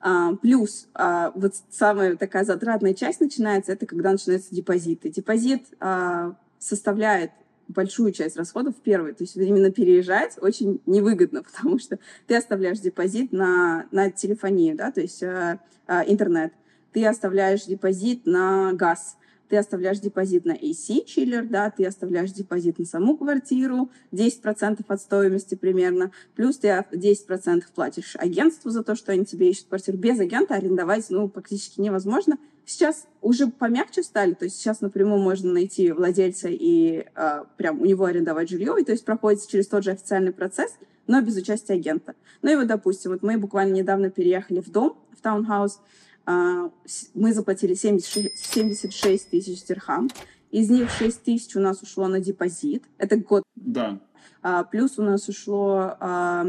А, 0.00 0.34
плюс 0.36 0.88
а, 0.94 1.30
вот 1.34 1.54
самая 1.70 2.16
такая 2.16 2.44
затратная 2.44 2.94
часть 2.94 3.20
начинается, 3.20 3.72
это 3.72 3.84
когда 3.84 4.12
начинаются 4.12 4.54
депозиты. 4.54 5.10
Депозит 5.10 5.66
а, 5.78 6.36
составляет 6.58 7.32
большую 7.68 8.12
часть 8.12 8.36
расходов 8.36 8.74
первой. 8.76 9.12
То 9.12 9.24
есть 9.24 9.36
именно 9.36 9.70
переезжать 9.70 10.38
очень 10.40 10.80
невыгодно, 10.86 11.42
потому 11.52 11.78
что 11.78 11.98
ты 12.26 12.34
оставляешь 12.36 12.80
депозит 12.80 13.32
на, 13.32 13.86
на 13.90 14.10
телефонию, 14.10 14.76
да, 14.76 14.90
то 14.90 15.00
есть 15.00 15.22
интернет. 15.22 16.52
Ты 16.92 17.06
оставляешь 17.06 17.64
депозит 17.66 18.26
на 18.26 18.72
газ, 18.72 19.16
ты 19.50 19.56
оставляешь 19.56 19.98
депозит 19.98 20.44
на 20.44 20.52
AC-чиллер, 20.52 21.44
да, 21.44 21.70
ты 21.70 21.84
оставляешь 21.84 22.32
депозит 22.32 22.78
на 22.78 22.84
саму 22.84 23.16
квартиру, 23.16 23.90
10% 24.12 24.84
от 24.86 25.00
стоимости 25.00 25.56
примерно, 25.56 26.12
плюс 26.36 26.58
ты 26.58 26.68
10% 26.68 27.64
платишь 27.74 28.16
агентству 28.16 28.70
за 28.70 28.84
то, 28.84 28.94
что 28.94 29.12
они 29.12 29.26
тебе 29.26 29.50
ищут 29.50 29.66
квартиру. 29.66 29.98
Без 29.98 30.18
агента 30.20 30.54
арендовать, 30.54 31.06
ну, 31.10 31.28
практически 31.28 31.80
невозможно. 31.80 32.38
Сейчас 32.64 33.08
уже 33.20 33.48
помягче 33.48 34.04
стали, 34.04 34.34
то 34.34 34.44
есть 34.44 34.56
сейчас 34.56 34.80
напрямую 34.80 35.20
можно 35.20 35.52
найти 35.52 35.90
владельца 35.90 36.48
и 36.48 37.04
э, 37.14 37.44
прям 37.56 37.80
у 37.80 37.84
него 37.84 38.04
арендовать 38.04 38.48
жилье, 38.48 38.76
и 38.78 38.84
то 38.84 38.92
есть 38.92 39.04
проходит 39.04 39.46
через 39.48 39.66
тот 39.66 39.82
же 39.82 39.90
официальный 39.90 40.32
процесс, 40.32 40.76
но 41.08 41.20
без 41.20 41.36
участия 41.36 41.74
агента. 41.74 42.14
Ну 42.42 42.52
и 42.52 42.54
вот, 42.54 42.68
допустим, 42.68 43.10
вот 43.10 43.22
мы 43.22 43.36
буквально 43.38 43.74
недавно 43.74 44.10
переехали 44.10 44.60
в 44.60 44.70
дом, 44.70 44.96
в 45.10 45.20
таунхаус, 45.20 45.80
мы 46.26 47.32
заплатили 47.32 47.74
76, 47.74 48.36
76 48.36 49.30
тысяч 49.30 49.64
дирхам, 49.64 50.08
из 50.50 50.68
них 50.70 50.90
6 50.90 51.22
тысяч 51.22 51.56
у 51.56 51.60
нас 51.60 51.82
ушло 51.82 52.08
на 52.08 52.20
депозит, 52.20 52.84
это 52.98 53.16
год. 53.16 53.42
Да. 53.54 54.00
А, 54.42 54.64
плюс 54.64 54.98
у 54.98 55.02
нас 55.02 55.28
ушло 55.28 55.96
а, 56.00 56.44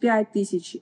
5 0.00 0.32
тысяч, 0.32 0.78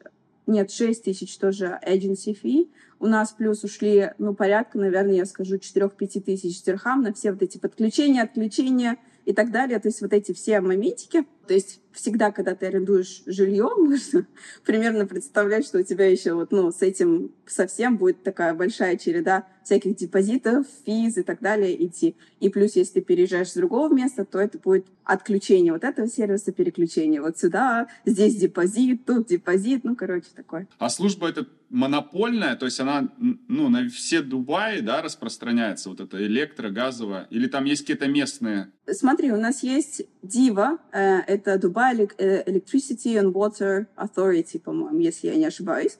нет, 0.47 0.71
6 0.71 1.05
тысяч 1.05 1.37
тоже 1.39 1.79
agency 1.87 2.37
fee, 2.41 2.69
у 3.01 3.07
нас 3.07 3.33
плюс 3.33 3.65
ушли, 3.65 4.13
ну, 4.19 4.35
порядка, 4.35 4.79
наверное, 4.79 5.15
я 5.15 5.27
скажу, 5.27 5.57
4-5 5.57 6.21
тысяч 6.23 6.63
дирхам 6.63 7.03
на 7.03 7.13
все 7.13 7.33
вот 7.33 7.43
эти 7.43 7.59
подключения, 7.59 8.23
отключения 8.23 8.97
и 9.27 9.33
так 9.33 9.51
далее. 9.51 9.79
То 9.79 9.89
есть 9.89 10.01
вот 10.01 10.13
эти 10.13 10.33
все 10.33 10.61
моментики. 10.61 11.25
То 11.47 11.55
есть 11.55 11.81
всегда, 11.95 12.33
когда 12.33 12.55
ты 12.55 12.67
арендуешь 12.67 13.23
жилье, 13.27 13.71
можно 13.77 14.27
примерно 14.65 15.07
представлять, 15.07 15.67
что 15.67 15.79
у 15.79 15.83
тебя 15.83 16.07
еще 16.11 16.35
вот, 16.35 16.53
ну, 16.53 16.71
с 16.71 16.83
этим 16.83 17.33
совсем 17.47 17.97
будет 17.97 18.23
такая 18.23 18.55
большая 18.55 18.97
череда 18.97 19.47
всяких 19.63 19.97
депозитов, 19.97 20.67
физ 20.85 21.17
и 21.17 21.23
так 21.23 21.41
далее 21.41 21.87
идти. 21.87 22.17
И 22.41 22.51
плюс, 22.51 22.77
если 22.77 22.95
ты 22.95 23.01
переезжаешь 23.01 23.51
с 23.51 23.55
другого 23.55 23.93
места, 23.93 24.25
то 24.25 24.39
это 24.39 24.59
будет 24.59 24.87
отключение 25.05 25.73
вот 25.73 25.85
этого 25.85 26.07
сервиса, 26.09 26.53
переключение 26.53 27.21
вот 27.23 27.39
сюда, 27.39 27.89
здесь 28.05 28.37
депозит, 28.37 29.07
тут 29.07 29.29
депозит, 29.29 29.85
ну, 29.85 29.97
короче, 29.97 30.29
такое. 30.35 30.69
А 30.79 30.91
служба 30.91 31.29
эта 31.29 31.47
монопольная, 31.71 32.57
то 32.57 32.67
есть 32.67 32.79
она, 32.79 33.09
ну, 33.19 33.69
на 33.69 33.89
все 33.89 34.23
Дубаи, 34.23 34.81
да, 34.81 35.03
распространяется, 35.03 35.91
вот 35.91 36.01
это 36.01 36.25
электро, 36.25 36.71
газовая, 36.71 37.27
или 37.31 37.49
там 37.49 37.65
есть 37.65 37.83
какие-то 37.83 38.07
местные? 38.07 38.71
Смотри, 38.91 39.33
у 39.33 39.37
нас 39.37 39.63
есть 39.63 40.03
DIVA, 40.23 40.79
э, 40.93 41.21
это 41.35 41.55
Dubai 41.57 42.11
э, 42.19 42.45
Electricity 42.45 43.17
and 43.17 43.33
Water 43.33 43.87
Authority, 43.97 44.61
по-моему, 44.61 44.99
если 45.01 45.29
я 45.29 45.37
не 45.37 45.47
ошибаюсь. 45.47 45.99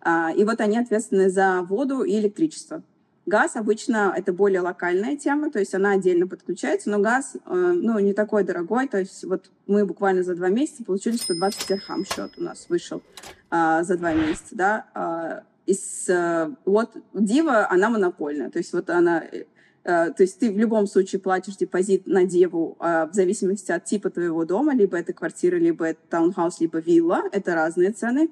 А, 0.00 0.32
и 0.32 0.44
вот 0.44 0.60
они 0.60 0.78
ответственны 0.78 1.28
за 1.30 1.62
воду 1.62 2.02
и 2.02 2.16
электричество. 2.18 2.82
Газ 3.26 3.56
обычно 3.56 4.14
это 4.16 4.32
более 4.32 4.60
локальная 4.60 5.16
тема, 5.16 5.50
то 5.50 5.58
есть 5.58 5.74
она 5.74 5.90
отдельно 5.90 6.28
подключается, 6.28 6.90
но 6.90 7.00
газ 7.00 7.34
э, 7.34 7.54
ну, 7.54 7.98
не 7.98 8.12
такой 8.12 8.44
дорогой. 8.44 8.86
То 8.86 8.98
есть 8.98 9.24
вот 9.24 9.50
мы 9.66 9.84
буквально 9.84 10.22
за 10.22 10.36
два 10.36 10.48
месяца 10.48 10.84
получили 10.84 11.16
120 11.16 11.68
дирхам 11.68 12.04
счет 12.04 12.32
у 12.36 12.42
нас 12.42 12.66
вышел 12.68 13.02
э, 13.50 13.82
за 13.82 13.96
два 13.96 14.12
месяца. 14.12 14.54
Да? 14.54 14.86
Э, 14.94 15.40
из, 15.66 16.08
э, 16.08 16.50
вот 16.64 16.92
Дива, 17.12 17.68
она 17.68 17.90
монопольная. 17.90 18.48
То 18.50 18.58
есть 18.58 18.72
вот 18.72 18.90
она 18.90 19.24
то 19.86 20.16
есть 20.18 20.40
ты 20.40 20.50
в 20.50 20.58
любом 20.58 20.88
случае 20.88 21.20
платишь 21.20 21.56
депозит 21.56 22.08
на 22.08 22.24
деву 22.24 22.76
в 22.80 23.10
зависимости 23.12 23.70
от 23.70 23.84
типа 23.84 24.10
твоего 24.10 24.44
дома, 24.44 24.74
либо 24.74 24.96
это 24.96 25.12
квартира, 25.12 25.56
либо 25.56 25.84
это 25.84 26.00
таунхаус, 26.10 26.60
либо 26.60 26.78
вилла. 26.80 27.22
Это 27.30 27.54
разные 27.54 27.92
цены. 27.92 28.30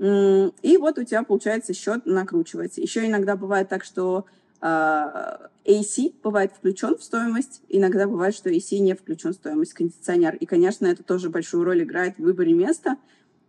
И 0.00 0.76
вот 0.78 0.98
у 0.98 1.02
тебя, 1.02 1.24
получается, 1.24 1.74
счет 1.74 2.06
накручивается. 2.06 2.80
Еще 2.80 3.06
иногда 3.06 3.34
бывает 3.34 3.68
так, 3.68 3.82
что 3.82 4.26
а, 4.60 5.50
AC 5.64 6.14
бывает 6.22 6.52
включен 6.52 6.96
в 6.96 7.02
стоимость, 7.02 7.62
иногда 7.68 8.06
бывает, 8.06 8.34
что 8.34 8.50
AC 8.50 8.78
не 8.78 8.94
включен 8.94 9.32
в 9.32 9.34
стоимость 9.34 9.74
кондиционер. 9.74 10.36
И, 10.36 10.46
конечно, 10.46 10.86
это 10.86 11.02
тоже 11.02 11.30
большую 11.30 11.64
роль 11.64 11.82
играет 11.82 12.16
в 12.16 12.22
выборе 12.22 12.54
места. 12.54 12.96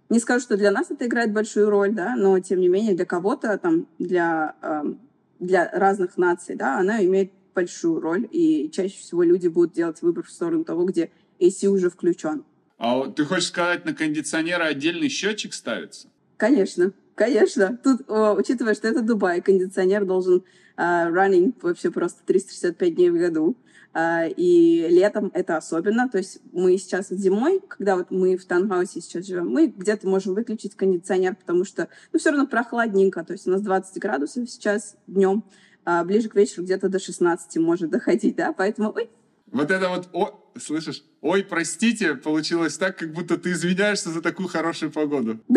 Не 0.10 0.20
скажу, 0.20 0.42
что 0.42 0.58
для 0.58 0.72
нас 0.72 0.90
это 0.90 1.06
играет 1.06 1.32
большую 1.32 1.70
роль, 1.70 1.94
да, 1.94 2.16
но 2.16 2.40
тем 2.40 2.60
не 2.60 2.68
менее 2.68 2.96
для 2.96 3.06
кого-то, 3.06 3.58
там, 3.58 3.88
для, 4.00 4.56
для 5.40 5.70
разных 5.72 6.18
наций, 6.18 6.56
да, 6.56 6.80
она 6.80 7.04
имеет 7.06 7.32
большую 7.56 8.00
роль, 8.00 8.28
и 8.32 8.70
чаще 8.72 8.98
всего 8.98 9.24
люди 9.24 9.48
будут 9.48 9.74
делать 9.74 10.02
выбор 10.02 10.26
в 10.26 10.30
сторону 10.30 10.64
того, 10.64 10.86
где 10.86 11.12
AC 11.40 11.68
уже 11.68 11.90
включен. 11.90 12.44
А 12.78 13.08
ты 13.08 13.26
хочешь 13.26 13.48
сказать, 13.48 13.86
на 13.86 13.94
кондиционера 13.94 14.66
отдельный 14.66 15.10
счетчик 15.10 15.54
ставится? 15.54 16.08
Конечно, 16.38 16.94
конечно. 17.16 17.78
Тут, 17.84 18.02
учитывая, 18.08 18.74
что 18.74 18.88
это 18.88 19.02
Дубай, 19.02 19.42
кондиционер 19.42 20.06
должен 20.06 20.44
uh, 20.78 21.12
running 21.12 21.54
вообще 21.62 21.92
просто 21.92 22.22
365 22.26 22.96
дней 22.96 23.10
в 23.10 23.18
году. 23.18 23.58
Uh, 23.92 24.32
и 24.38 24.88
летом 24.88 25.32
это 25.34 25.58
особенно. 25.58 26.08
То 26.08 26.20
есть 26.20 26.42
мы 26.52 26.78
сейчас 26.78 27.10
зимой, 27.10 27.60
когда 27.68 27.96
вот 27.96 28.12
мы 28.12 28.38
в 28.38 28.46
Танхаусе 28.46 29.02
сейчас 29.02 29.26
живем, 29.26 29.50
мы 29.50 29.66
где-то 29.66 30.08
можем 30.08 30.36
выключить 30.36 30.76
кондиционер, 30.76 31.36
потому 31.36 31.66
что 31.66 31.88
ну, 32.14 32.20
все 32.20 32.30
равно 32.30 32.46
прохладненько. 32.46 33.24
То 33.24 33.34
есть 33.34 33.48
у 33.48 33.52
нас 33.52 33.62
20 33.62 34.00
градусов 34.00 34.48
сейчас 34.48 34.96
днем, 35.08 35.44
а 35.86 36.04
ближе 36.04 36.30
к 36.30 36.36
вечеру 36.36 36.64
где-то 36.64 36.88
до 36.88 37.00
16 37.00 37.58
может 37.58 37.90
доходить, 37.90 38.36
да, 38.36 38.54
поэтому 38.54 38.94
ой, 38.96 39.10
вот 39.52 39.72
это 39.72 39.90
вот, 39.90 40.10
о, 40.14 40.52
слышишь, 40.60 41.04
ой, 41.22 41.44
простите, 41.44 42.16
получилось 42.16 42.78
так, 42.78 42.98
как 42.98 43.12
будто 43.14 43.38
ты 43.38 43.52
извиняешься 43.52 44.12
за 44.12 44.22
такую 44.22 44.48
хорошую 44.48 44.92
погоду. 44.92 45.40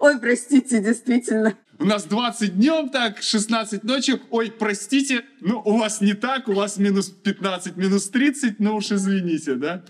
Ой, 0.00 0.18
простите, 0.18 0.80
действительно. 0.82 1.56
У 1.78 1.84
нас 1.84 2.04
20 2.04 2.56
днем 2.56 2.88
так, 2.88 3.20
16 3.20 3.82
ночью. 3.82 4.20
Ой, 4.30 4.50
простите, 4.50 5.24
ну 5.40 5.60
у 5.64 5.76
вас 5.78 6.00
не 6.00 6.14
так, 6.14 6.48
у 6.48 6.52
вас 6.52 6.76
минус 6.76 7.10
15, 7.10 7.76
минус 7.76 8.08
30, 8.10 8.60
ну 8.60 8.76
уж 8.76 8.92
извините, 8.92 9.54
да? 9.54 9.84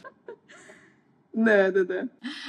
Да, 1.35 1.70
да, 1.70 1.85
да. 1.85 2.09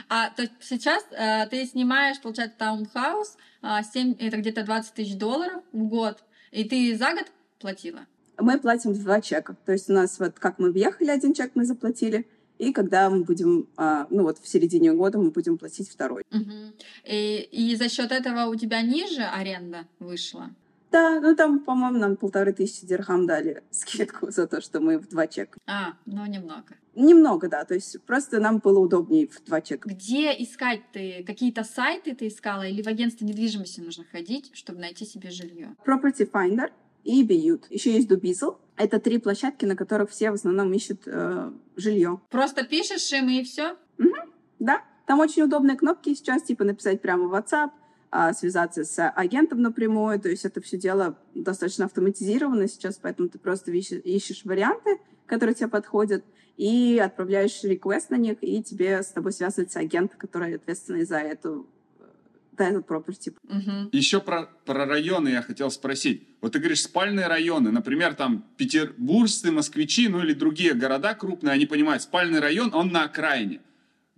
А 0.09 0.29
то 0.29 0.43
есть 0.43 0.53
сейчас 0.61 1.03
э, 1.11 1.47
ты 1.49 1.65
снимаешь, 1.65 2.21
получается, 2.21 2.57
таунхаус, 2.57 3.35
э, 3.61 3.67
7, 3.93 4.15
это 4.19 4.37
где-то 4.37 4.63
20 4.63 4.93
тысяч 4.93 5.17
долларов 5.17 5.63
в 5.73 5.83
год, 5.85 6.23
и 6.51 6.63
ты 6.63 6.95
за 6.95 7.13
год 7.13 7.25
платила? 7.59 8.05
Мы 8.37 8.59
платим 8.59 8.93
два 8.93 9.21
чека. 9.21 9.55
То 9.65 9.71
есть 9.71 9.89
у 9.89 9.93
нас 9.93 10.19
вот 10.19 10.39
как 10.39 10.59
мы 10.59 10.71
въехали, 10.71 11.09
один 11.09 11.33
чек 11.33 11.51
мы 11.55 11.65
заплатили, 11.65 12.27
и 12.57 12.71
когда 12.71 13.09
мы 13.09 13.23
будем, 13.23 13.67
а, 13.77 14.07
ну 14.09 14.23
вот 14.23 14.39
в 14.39 14.47
середине 14.47 14.93
года 14.93 15.17
мы 15.17 15.31
будем 15.31 15.57
платить 15.57 15.89
второй. 15.89 16.23
Угу. 16.31 16.73
И, 17.05 17.47
и 17.51 17.75
за 17.75 17.89
счет 17.89 18.11
этого 18.11 18.45
у 18.45 18.55
тебя 18.55 18.81
ниже 18.81 19.21
аренда 19.21 19.87
вышла? 19.99 20.51
Да, 20.91 21.19
ну 21.19 21.35
там, 21.35 21.59
по-моему, 21.59 21.97
нам 21.97 22.15
полторы 22.15 22.53
тысячи 22.53 22.85
дирхам 22.85 23.27
дали 23.27 23.63
скидку 23.71 24.31
за 24.31 24.47
то, 24.47 24.61
что 24.61 24.79
мы 24.79 24.97
в 24.97 25.09
два 25.09 25.27
чека. 25.27 25.59
А, 25.67 25.95
ну 26.05 26.25
немного. 26.25 26.75
Немного, 26.95 27.49
да. 27.49 27.65
То 27.65 27.73
есть 27.73 28.01
просто 28.03 28.39
нам 28.39 28.59
было 28.59 28.79
удобнее 28.79 29.27
в 29.27 29.43
два 29.43 29.59
чека. 29.59 29.89
Где 29.89 30.31
искать 30.31 30.83
ты? 30.93 31.25
Какие-то 31.27 31.65
сайты 31.65 32.15
ты 32.15 32.27
искала 32.27 32.65
или 32.65 32.81
в 32.81 32.87
агентство 32.87 33.25
недвижимости 33.25 33.81
нужно 33.81 34.05
ходить, 34.09 34.51
чтобы 34.53 34.79
найти 34.79 35.05
себе 35.05 35.31
жилье? 35.31 35.75
Property 35.85 36.29
Finder 36.31 36.71
и 37.03 37.23
Бьют. 37.23 37.65
Еще 37.69 37.91
есть 37.93 38.07
Дубизл. 38.07 38.55
Это 38.77 38.99
три 38.99 39.17
площадки, 39.19 39.65
на 39.65 39.75
которых 39.75 40.09
все 40.09 40.31
в 40.31 40.35
основном 40.35 40.73
ищут 40.73 41.03
э, 41.05 41.51
жилье. 41.75 42.19
Просто 42.29 42.65
пишешь 42.65 43.11
им 43.13 43.29
и 43.29 43.43
все? 43.43 43.75
Угу, 43.97 44.15
да. 44.59 44.83
Там 45.07 45.19
очень 45.19 45.43
удобные 45.43 45.77
кнопки 45.77 46.13
сейчас, 46.13 46.43
типа 46.43 46.63
написать 46.63 47.01
прямо 47.01 47.27
в 47.27 47.33
WhatsApp, 47.33 47.69
а, 48.11 48.33
связаться 48.33 48.83
с 48.83 49.09
агентом 49.09 49.61
напрямую. 49.61 50.19
То 50.19 50.29
есть 50.29 50.45
это 50.45 50.61
все 50.61 50.77
дело 50.77 51.17
достаточно 51.33 51.85
автоматизировано 51.85 52.67
сейчас, 52.67 52.97
поэтому 53.01 53.29
ты 53.29 53.37
просто 53.37 53.71
ищешь, 53.71 54.01
ищешь 54.03 54.45
варианты, 54.45 54.99
которые 55.25 55.55
тебе 55.55 55.67
подходят, 55.67 56.23
и 56.57 56.99
отправляешь 57.03 57.63
реквест 57.63 58.09
на 58.09 58.15
них, 58.15 58.37
и 58.41 58.63
тебе 58.63 59.03
с 59.03 59.07
тобой 59.07 59.33
связывается 59.33 59.79
агент, 59.79 60.15
который 60.15 60.55
ответственный 60.55 61.05
за 61.05 61.17
эту 61.17 61.67
да, 62.57 62.69
этот 62.69 62.87
property. 62.87 63.35
Угу. 63.43 63.89
Еще 63.91 64.21
про, 64.21 64.49
про 64.65 64.85
районы 64.85 65.29
я 65.29 65.41
хотел 65.41 65.71
спросить. 65.71 66.27
Вот 66.41 66.53
ты 66.53 66.59
говоришь, 66.59 66.83
спальные 66.83 67.27
районы, 67.27 67.71
например, 67.71 68.15
там 68.15 68.45
петербуржцы, 68.57 69.51
москвичи, 69.51 70.07
ну 70.07 70.21
или 70.21 70.33
другие 70.33 70.73
города 70.73 71.13
крупные, 71.13 71.53
они 71.53 71.65
понимают, 71.65 72.03
спальный 72.03 72.39
район, 72.39 72.73
он 72.73 72.91
на 72.91 73.03
окраине. 73.03 73.61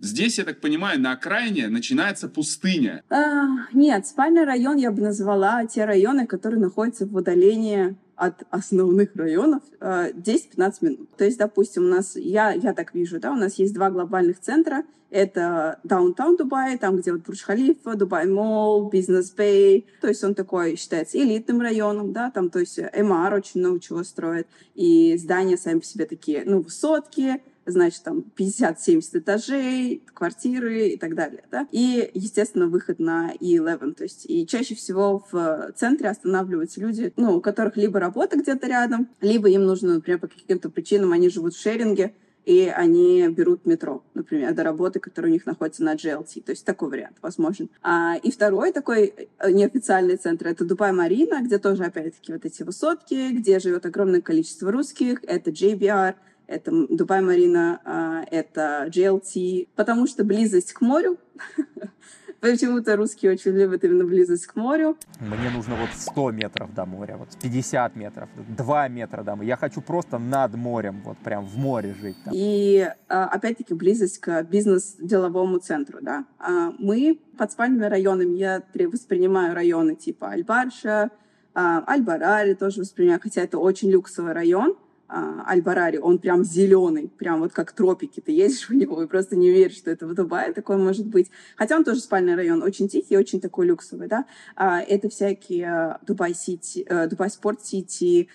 Здесь, 0.00 0.38
я 0.38 0.44
так 0.44 0.60
понимаю, 0.60 1.00
на 1.00 1.12
окраине 1.12 1.68
начинается 1.68 2.28
пустыня. 2.28 3.02
А, 3.10 3.66
нет, 3.72 4.06
спальный 4.06 4.44
район 4.44 4.76
я 4.76 4.92
бы 4.92 5.02
назвала 5.02 5.66
те 5.66 5.84
районы, 5.84 6.26
которые 6.26 6.60
находятся 6.60 7.04
в 7.04 7.16
удалении 7.16 7.96
от 8.18 8.42
основных 8.50 9.14
районов 9.14 9.62
10-15 9.80 10.12
а, 10.58 10.72
минут. 10.80 11.16
То 11.16 11.24
есть, 11.24 11.38
допустим, 11.38 11.84
у 11.84 11.88
нас, 11.88 12.16
я, 12.16 12.52
я 12.52 12.74
так 12.74 12.92
вижу, 12.92 13.20
да, 13.20 13.32
у 13.32 13.36
нас 13.36 13.54
есть 13.54 13.72
два 13.72 13.90
глобальных 13.90 14.40
центра. 14.40 14.82
Это 15.10 15.80
Даунтаун 15.84 16.36
Дубай, 16.36 16.76
там, 16.76 16.96
где 16.96 17.12
вот 17.12 17.22
Бурдж-Халифа, 17.22 17.94
Дубай 17.94 18.26
Молл, 18.26 18.90
Бизнес 18.90 19.30
Бэй. 19.30 19.86
То 20.02 20.08
есть 20.08 20.22
он 20.22 20.34
такой 20.34 20.76
считается 20.76 21.16
элитным 21.16 21.60
районом, 21.60 22.12
да, 22.12 22.30
там, 22.30 22.50
то 22.50 22.58
есть 22.58 22.78
Emaar 22.78 23.32
очень 23.34 23.60
много 23.60 23.80
чего 23.80 24.02
строит. 24.02 24.48
И 24.74 25.16
здания 25.16 25.56
сами 25.56 25.78
по 25.78 25.84
себе 25.84 26.04
такие, 26.04 26.42
ну, 26.44 26.60
высотки, 26.60 27.40
значит, 27.70 28.02
там 28.02 28.24
50-70 28.36 29.18
этажей, 29.18 30.02
квартиры 30.12 30.88
и 30.88 30.96
так 30.96 31.14
далее, 31.14 31.44
да. 31.50 31.66
И, 31.70 32.10
естественно, 32.14 32.66
выход 32.66 32.98
на 32.98 33.32
E11, 33.40 33.94
то 33.94 34.04
есть 34.04 34.26
и 34.28 34.46
чаще 34.46 34.74
всего 34.74 35.24
в 35.30 35.72
центре 35.76 36.08
останавливаются 36.08 36.80
люди, 36.80 37.12
ну, 37.16 37.36
у 37.36 37.40
которых 37.40 37.76
либо 37.76 38.00
работа 38.00 38.38
где-то 38.38 38.66
рядом, 38.66 39.08
либо 39.20 39.48
им 39.48 39.64
нужно, 39.64 39.94
например, 39.94 40.20
по 40.20 40.28
каким-то 40.28 40.70
причинам, 40.70 41.12
они 41.12 41.28
живут 41.28 41.54
в 41.54 41.60
шеринге, 41.60 42.14
и 42.48 42.72
они 42.74 43.28
берут 43.28 43.66
метро, 43.66 44.02
например, 44.14 44.54
до 44.54 44.64
работы, 44.64 45.00
которая 45.00 45.30
у 45.30 45.34
них 45.34 45.44
находится 45.44 45.84
на 45.84 45.94
GLT. 45.94 46.44
То 46.44 46.52
есть 46.52 46.64
такой 46.64 46.88
вариант 46.88 47.18
возможен. 47.20 47.68
А, 47.82 48.16
и 48.22 48.30
второй 48.30 48.72
такой 48.72 49.28
э, 49.38 49.50
неофициальный 49.50 50.16
центр— 50.16 50.46
это 50.48 50.64
Дубай-Марина, 50.64 51.42
где 51.42 51.58
тоже, 51.58 51.84
опять-таки, 51.84 52.32
вот 52.32 52.46
эти 52.46 52.62
высотки, 52.62 53.32
где 53.32 53.58
живет 53.58 53.84
огромное 53.84 54.22
количество 54.22 54.72
русских. 54.72 55.22
Это 55.24 55.50
JBR, 55.50 56.14
это 56.48 56.72
Дубай 56.88 57.20
Марина, 57.20 57.80
а, 57.84 58.24
это 58.30 58.88
GLT, 58.88 59.68
потому 59.76 60.06
что 60.06 60.24
близость 60.24 60.72
к 60.72 60.80
морю. 60.80 61.18
Почему-то 62.40 62.96
русские 62.96 63.32
очень 63.32 63.50
любят 63.50 63.84
именно 63.84 64.04
близость 64.04 64.46
к 64.46 64.54
морю. 64.56 64.96
Мне 65.20 65.50
нужно 65.50 65.74
вот 65.74 65.90
100 65.92 66.30
метров 66.30 66.72
до 66.72 66.86
моря, 66.86 67.16
вот 67.16 67.28
50 67.42 67.96
метров, 67.96 68.28
2 68.56 68.88
метра 68.88 69.22
до 69.24 69.36
моря. 69.36 69.48
Я 69.48 69.56
хочу 69.56 69.80
просто 69.80 70.18
над 70.18 70.54
морем, 70.54 71.02
вот 71.04 71.18
прям 71.18 71.44
в 71.44 71.58
море 71.58 71.94
жить. 72.00 72.16
Там. 72.24 72.32
И 72.34 72.88
а, 73.08 73.26
опять-таки 73.26 73.74
близость 73.74 74.18
к 74.18 74.42
бизнес-деловому 74.44 75.58
центру. 75.58 75.98
Да? 76.00 76.24
А, 76.38 76.72
мы 76.78 77.18
под 77.36 77.52
спальными 77.52 77.84
районами, 77.84 78.36
я 78.36 78.62
воспринимаю 78.86 79.54
районы 79.54 79.96
типа 79.96 80.30
Альбарша, 80.30 81.10
Альбарари 81.54 82.54
тоже 82.54 82.82
воспринимаю, 82.82 83.18
хотя 83.20 83.42
это 83.42 83.58
очень 83.58 83.90
люксовый 83.90 84.32
район, 84.32 84.76
Аль-Барари, 85.10 85.96
он 85.98 86.18
прям 86.18 86.44
зеленый, 86.44 87.08
прям 87.08 87.40
вот 87.40 87.52
как 87.52 87.72
тропики. 87.72 88.20
Ты 88.20 88.32
едешь 88.32 88.68
в 88.68 88.74
него 88.74 89.02
и 89.02 89.06
просто 89.06 89.36
не 89.36 89.50
веришь, 89.50 89.78
что 89.78 89.90
это 89.90 90.06
в 90.06 90.14
Дубае 90.14 90.52
такое 90.52 90.76
может 90.76 91.06
быть. 91.06 91.30
Хотя 91.56 91.76
он 91.76 91.84
тоже 91.84 92.00
спальный 92.00 92.34
район, 92.34 92.62
очень 92.62 92.88
тихий, 92.88 93.16
очень 93.16 93.40
такой 93.40 93.66
люксовый, 93.66 94.08
да. 94.08 94.26
А, 94.54 94.80
это 94.80 95.08
всякие 95.08 95.98
Дубай 96.06 96.34
Сити, 96.34 96.86
Дубай 97.08 97.30
Спорт 97.30 97.64
Сити, 97.64 98.28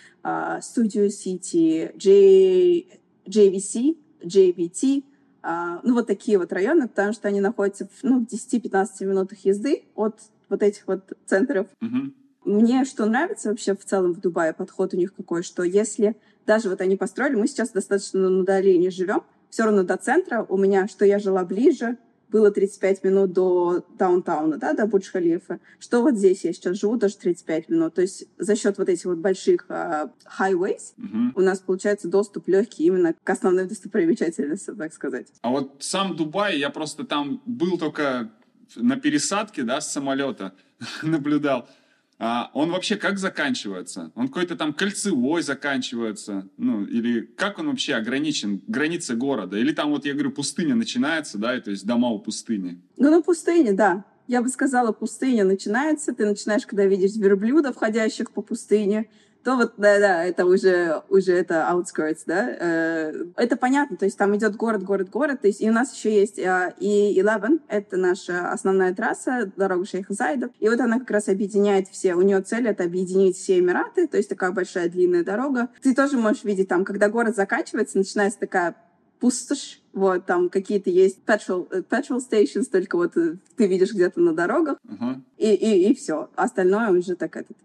Студио 0.62 1.10
Сити, 1.10 1.92
JVC, 3.26 3.98
JVT, 4.24 5.04
ну, 5.84 5.94
вот 5.94 6.08
такие 6.08 6.38
вот 6.38 6.54
районы, 6.54 6.88
потому 6.88 7.14
что 7.14 7.28
они 7.28 7.42
находятся 7.42 7.86
в, 7.86 8.04
ну, 8.04 8.26
в 8.26 8.34
10-15 8.34 9.06
минутах 9.06 9.40
езды 9.46 9.84
от 9.94 10.18
вот 10.50 10.64
этих 10.64 10.88
вот 10.88 11.14
центров. 11.26 11.68
Мгм. 11.82 12.14
Мне 12.46 12.86
что 12.86 13.06
нравится 13.06 13.50
вообще 13.50 13.76
в 13.76 13.84
целом 13.86 14.14
в 14.14 14.20
Дубае, 14.20 14.54
подход 14.54 14.94
у 14.94 14.98
них 14.98 15.14
какой, 15.16 15.44
что 15.44 15.64
если 15.64 16.16
даже 16.46 16.70
вот 16.70 16.82
они 16.82 16.98
построили, 16.98 17.36
мы 17.36 17.48
сейчас 17.48 17.70
достаточно 17.72 18.30
на 18.30 18.40
удалении 18.40 18.90
живем, 18.90 19.24
все 19.50 19.64
равно 19.64 19.84
до 19.84 19.98
центра 19.98 20.46
у 20.50 20.58
меня, 20.58 20.88
что 20.88 21.06
я 21.06 21.20
жила 21.20 21.44
ближе, 21.46 21.98
было 22.34 22.50
35 22.50 23.04
минут 23.04 23.32
до 23.32 23.86
даунтауна, 23.98 24.58
да, 24.58 24.74
до 24.74 24.88
Бурдж-Халифа, 24.88 25.60
что 25.80 26.02
вот 26.02 26.16
здесь 26.16 26.44
я 26.44 26.52
сейчас 26.52 26.80
живу 26.80 26.98
даже 26.98 27.16
35 27.18 27.70
минут. 27.70 27.94
То 27.94 28.02
есть 28.02 28.26
за 28.40 28.56
счет 28.56 28.80
вот 28.80 28.90
этих 28.90 29.06
вот 29.06 29.20
больших 29.20 29.68
uh, 29.70 30.10
highways 30.40 30.94
Мгм. 30.98 31.34
у 31.36 31.42
нас 31.42 31.60
получается 31.60 32.08
доступ 32.08 32.48
легкий 32.48 32.86
именно 32.86 33.14
к 33.14 33.30
основной 33.30 33.66
достопримечательности, 33.66 34.72
так 34.72 34.92
сказать. 34.94 35.28
А 35.44 35.52
вот 35.52 35.76
сам 35.80 36.16
Дубай, 36.16 36.58
я 36.58 36.72
просто 36.72 37.04
там 37.04 37.40
был 37.46 37.78
только 37.78 38.32
на 38.76 38.96
пересадке, 38.96 39.62
да, 39.62 39.80
с 39.80 39.94
самолета, 39.94 40.56
наблюдал. 41.04 41.70
А 42.26 42.50
он 42.54 42.72
вообще 42.72 42.96
как 42.96 43.20
заканчивается? 43.20 44.14
Он 44.16 44.30
какой-то 44.30 44.56
там 44.56 44.72
кольцевой 44.72 45.42
заканчивается? 45.42 46.48
Ну, 46.56 46.86
или 46.86 47.20
как 47.20 47.60
он 47.60 47.68
вообще 47.68 47.96
ограничен, 47.96 48.62
границы 48.66 49.16
города? 49.16 49.58
Или 49.58 49.74
там, 49.74 49.90
вот 49.90 50.06
я 50.06 50.14
говорю, 50.14 50.32
пустыня 50.32 50.74
начинается, 50.74 51.38
да, 51.38 51.58
и 51.58 51.60
то 51.60 51.70
есть 51.70 51.86
дома 51.86 52.12
у 52.12 52.20
пустыни? 52.20 52.82
Ну, 52.96 53.12
на 53.12 53.22
пустыне, 53.22 53.74
да. 53.74 54.06
Я 54.28 54.42
бы 54.42 54.48
сказала, 54.48 54.94
пустыня 54.94 55.44
начинается. 55.44 56.14
Ты 56.14 56.26
начинаешь, 56.26 56.66
когда 56.66 56.86
видишь 56.86 57.18
верблюдов, 57.18 57.76
ходящих 57.76 58.32
по 58.32 58.42
пустыне, 58.42 59.10
то 59.44 59.58
вот, 59.58 59.74
да-да, 59.78 60.24
это 60.24 60.46
уже, 60.46 61.02
уже 61.10 61.34
это 61.34 61.68
outskirts, 61.72 62.22
да. 62.26 62.50
Э, 62.60 63.26
Это 63.36 63.58
понятно, 63.58 63.98
то 63.98 64.06
есть 64.06 64.18
там 64.18 64.36
идет 64.36 64.56
город, 64.56 64.84
город, 64.84 65.10
город. 65.10 65.42
То 65.42 65.48
есть 65.48 65.62
и 65.62 65.70
у 65.70 65.74
нас 65.74 65.94
еще 65.94 66.14
есть 66.14 66.40
э, 66.40 66.74
и 66.80 67.20
11, 67.20 67.62
это 67.68 67.98
наша 67.98 68.52
основная 68.52 68.94
трасса, 68.96 69.52
дорога 69.58 69.86
Шейха 69.86 70.14
Зайда. 70.14 70.50
И 70.60 70.70
вот 70.70 70.80
она 70.80 71.00
как 71.00 71.12
раз 71.12 71.28
объединяет 71.28 71.88
все, 71.90 72.16
у 72.16 72.22
нее 72.22 72.42
цель 72.42 72.68
это 72.68 72.84
объединить 72.86 73.36
все 73.38 73.60
Эмираты, 73.60 74.08
то 74.08 74.18
есть 74.18 74.30
такая 74.30 74.52
большая 74.52 74.88
длинная 74.90 75.24
дорога. 75.24 75.68
Ты 75.82 75.94
тоже 75.94 76.18
можешь 76.18 76.44
видеть 76.46 76.70
там, 76.70 76.86
когда 76.86 77.10
город 77.10 77.36
заканчивается, 77.36 77.98
начинается 77.98 78.40
такая 78.40 78.76
пустошь, 79.20 79.82
вот, 79.94 80.26
там 80.26 80.50
какие-то 80.50 80.90
есть 80.90 81.20
petrol, 81.26 81.68
э, 81.72 81.82
petrol 81.82 82.20
stations, 82.20 82.66
только 82.72 82.98
вот 82.98 83.16
э, 83.18 83.36
ты 83.56 83.68
видишь 83.68 83.94
где-то 83.94 84.20
на 84.20 84.34
дорогах, 84.34 84.78
Ага. 84.90 85.22
и, 85.38 85.54
и, 85.54 85.90
и 85.92 85.96
все. 85.96 86.30
Остальное 86.36 86.90
уже 86.92 87.16
так 87.16 87.36
этот, 87.38 87.56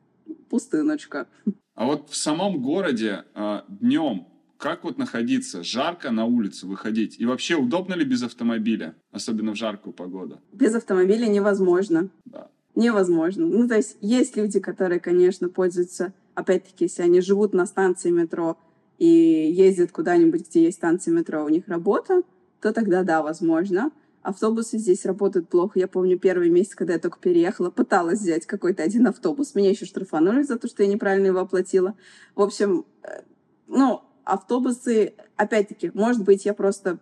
пустыночка. 0.48 1.26
А 1.74 1.84
вот 1.84 2.10
в 2.10 2.16
самом 2.16 2.60
городе 2.60 3.24
днем 3.68 4.26
как 4.56 4.82
вот 4.82 4.98
находиться? 4.98 5.62
Жарко 5.62 6.10
на 6.10 6.24
улицу 6.24 6.66
выходить? 6.66 7.20
И 7.20 7.24
вообще 7.24 7.54
удобно 7.54 7.94
ли 7.94 8.04
без 8.04 8.24
автомобиля? 8.24 8.96
Особенно 9.12 9.52
в 9.52 9.56
жаркую 9.56 9.92
погоду. 9.92 10.40
Без 10.52 10.74
автомобиля 10.74 11.26
невозможно. 11.28 12.08
Да. 12.24 12.50
Невозможно. 12.74 13.46
Ну, 13.46 13.68
то 13.68 13.76
есть 13.76 13.96
есть 14.00 14.36
люди, 14.36 14.58
которые, 14.58 14.98
конечно, 14.98 15.48
пользуются, 15.48 16.12
опять-таки, 16.34 16.86
если 16.86 17.02
они 17.02 17.20
живут 17.20 17.52
на 17.52 17.66
станции 17.66 18.10
метро 18.10 18.58
и 18.98 19.06
ездят 19.06 19.92
куда-нибудь, 19.92 20.48
где 20.48 20.64
есть 20.64 20.78
станция 20.78 21.14
метро, 21.14 21.44
у 21.44 21.48
них 21.48 21.68
работа, 21.68 22.22
то 22.60 22.72
тогда 22.72 23.04
да, 23.04 23.22
возможно. 23.22 23.92
Автобусы 24.28 24.76
здесь 24.76 25.06
работают 25.06 25.48
плохо. 25.48 25.78
Я 25.78 25.88
помню 25.88 26.18
первый 26.18 26.50
месяц, 26.50 26.74
когда 26.74 26.92
я 26.92 26.98
только 26.98 27.18
переехала, 27.18 27.70
пыталась 27.70 28.20
взять 28.20 28.44
какой-то 28.44 28.82
один 28.82 29.06
автобус. 29.06 29.54
Меня 29.54 29.70
еще 29.70 29.86
штрафанули 29.86 30.42
за 30.42 30.58
то, 30.58 30.68
что 30.68 30.82
я 30.82 30.88
неправильно 30.90 31.28
его 31.28 31.38
оплатила. 31.38 31.94
В 32.34 32.42
общем, 32.42 32.84
э, 33.04 33.22
ну, 33.68 34.02
автобусы, 34.24 35.14
опять-таки, 35.36 35.90
может 35.94 36.24
быть, 36.24 36.44
я 36.44 36.52
просто 36.52 36.98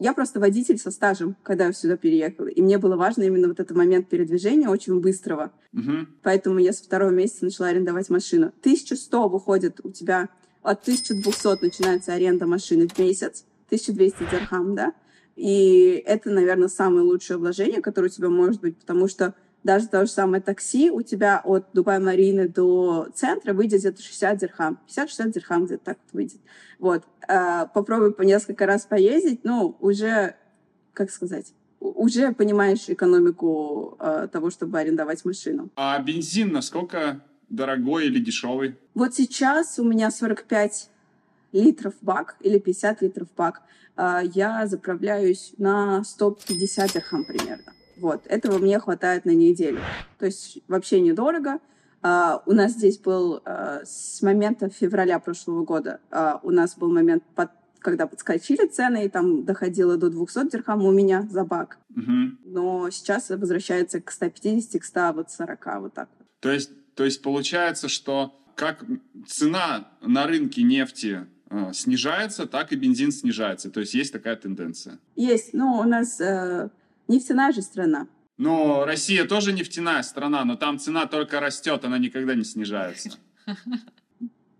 я 0.00 0.12
просто 0.12 0.40
водитель 0.40 0.78
со 0.78 0.90
стажем, 0.90 1.36
когда 1.44 1.66
я 1.66 1.72
сюда 1.72 1.96
переехала. 1.96 2.48
И 2.48 2.60
мне 2.60 2.78
было 2.78 2.96
важно 2.96 3.22
именно 3.22 3.46
вот 3.46 3.60
этот 3.60 3.76
момент 3.76 4.08
передвижения 4.08 4.68
очень 4.68 5.00
быстрого. 5.00 5.52
Мгм. 5.70 6.16
Поэтому 6.24 6.58
я 6.58 6.72
со 6.72 6.82
второго 6.82 7.10
месяца 7.10 7.44
начала 7.44 7.68
арендовать 7.68 8.10
машину. 8.10 8.52
1100 8.60 9.28
выходит 9.28 9.78
у 9.84 9.92
тебя, 9.92 10.30
от 10.62 10.82
1200 10.82 11.62
начинается 11.62 12.12
аренда 12.12 12.44
машины 12.44 12.88
в 12.88 12.98
месяц, 12.98 13.44
1200 13.68 14.28
дирхам, 14.32 14.74
да? 14.74 14.94
И 15.36 16.02
это, 16.06 16.30
наверное, 16.30 16.68
самое 16.68 17.02
лучшее 17.02 17.36
вложение, 17.36 17.82
которое 17.82 18.06
у 18.06 18.10
тебя 18.10 18.30
может 18.30 18.60
быть, 18.60 18.76
потому 18.78 19.06
что 19.06 19.34
даже 19.62 19.88
то 19.88 20.06
же 20.06 20.10
самое 20.10 20.42
такси 20.42 20.90
у 20.90 21.02
тебя 21.02 21.40
от 21.44 21.66
Дубай-Марины 21.74 22.48
до 22.48 23.08
центра 23.14 23.52
выйдет 23.52 23.80
где-то 23.80 24.00
60 24.00 24.38
дирхам. 24.38 24.78
50-60 24.88 25.32
дирхам 25.32 25.66
где-то 25.66 25.84
так 25.84 25.98
вот 26.04 26.12
выйдет. 26.12 26.40
Вот. 26.78 27.02
А, 27.28 27.66
попробуй 27.66 28.12
по 28.12 28.22
несколько 28.22 28.64
раз 28.64 28.86
поездить, 28.86 29.40
ну, 29.42 29.76
уже, 29.80 30.36
как 30.92 31.10
сказать, 31.10 31.52
уже 31.80 32.32
понимаешь 32.32 32.88
экономику 32.88 33.96
а, 33.98 34.28
того, 34.28 34.50
чтобы 34.50 34.78
арендовать 34.78 35.24
машину. 35.24 35.68
А 35.76 35.98
бензин 35.98 36.52
насколько 36.52 37.20
дорогой 37.48 38.06
или 38.06 38.20
дешевый? 38.20 38.76
Вот 38.94 39.14
сейчас 39.14 39.78
у 39.78 39.84
меня 39.84 40.10
45 40.10 40.90
литров 41.52 41.94
бак 42.00 42.36
или 42.40 42.58
50 42.58 43.02
литров 43.02 43.28
бак. 43.36 43.62
А, 43.96 44.22
Я 44.22 44.66
заправляюсь 44.66 45.54
на 45.58 46.04
150 46.04 46.92
дирхам 46.92 47.24
примерно. 47.24 47.72
Вот, 47.96 48.26
этого 48.26 48.58
мне 48.58 48.78
хватает 48.78 49.24
на 49.24 49.30
неделю. 49.30 49.80
То 50.18 50.26
есть 50.26 50.58
вообще 50.68 51.00
недорого. 51.00 51.60
А, 52.02 52.42
У 52.46 52.52
нас 52.52 52.72
здесь 52.72 52.98
был 52.98 53.40
а, 53.44 53.80
с 53.84 54.20
момента 54.22 54.68
февраля 54.68 55.18
прошлого 55.18 55.64
года, 55.64 56.00
у 56.42 56.50
нас 56.50 56.76
был 56.76 56.92
момент, 56.92 57.22
под- 57.34 57.50
когда 57.80 58.06
подскочили 58.06 58.66
цены, 58.66 59.04
и 59.04 59.08
там 59.08 59.44
доходило 59.44 59.96
до 59.96 60.10
200 60.10 60.50
дирхам 60.50 60.84
у 60.84 60.90
меня 60.90 61.26
за 61.30 61.44
бак. 61.44 61.78
Мгм. 61.90 62.38
Но 62.44 62.90
сейчас 62.90 63.30
возвращается 63.30 64.00
к 64.00 64.10
150, 64.10 64.80
к 64.80 64.84
140, 64.84 65.80
вот 65.80 65.94
так 65.94 66.08
вот. 66.18 66.26
То 66.40 66.50
есть, 66.50 66.70
то 66.94 67.04
есть 67.04 67.22
получается, 67.22 67.88
что 67.88 68.34
как 68.56 68.84
цена 69.26 69.88
на 70.00 70.26
рынке 70.26 70.62
нефти 70.62 71.26
снижается, 71.72 72.46
так 72.46 72.72
и 72.72 72.76
бензин 72.76 73.12
снижается. 73.12 73.70
То 73.70 73.80
есть 73.80 73.94
есть 73.94 74.12
такая 74.12 74.36
тенденция. 74.36 74.98
Есть, 75.14 75.54
но 75.54 75.80
у 75.80 75.84
нас 75.84 76.20
э, 76.20 76.68
нефтяная 77.08 77.52
же 77.52 77.62
страна. 77.62 78.08
Но 78.36 78.84
Россия 78.84 79.24
тоже 79.24 79.52
нефтяная 79.52 80.02
страна, 80.02 80.44
но 80.44 80.56
там 80.56 80.78
цена 80.78 81.06
только 81.06 81.40
растет, 81.40 81.84
она 81.84 81.98
никогда 81.98 82.34
не 82.34 82.44
снижается. 82.44 83.10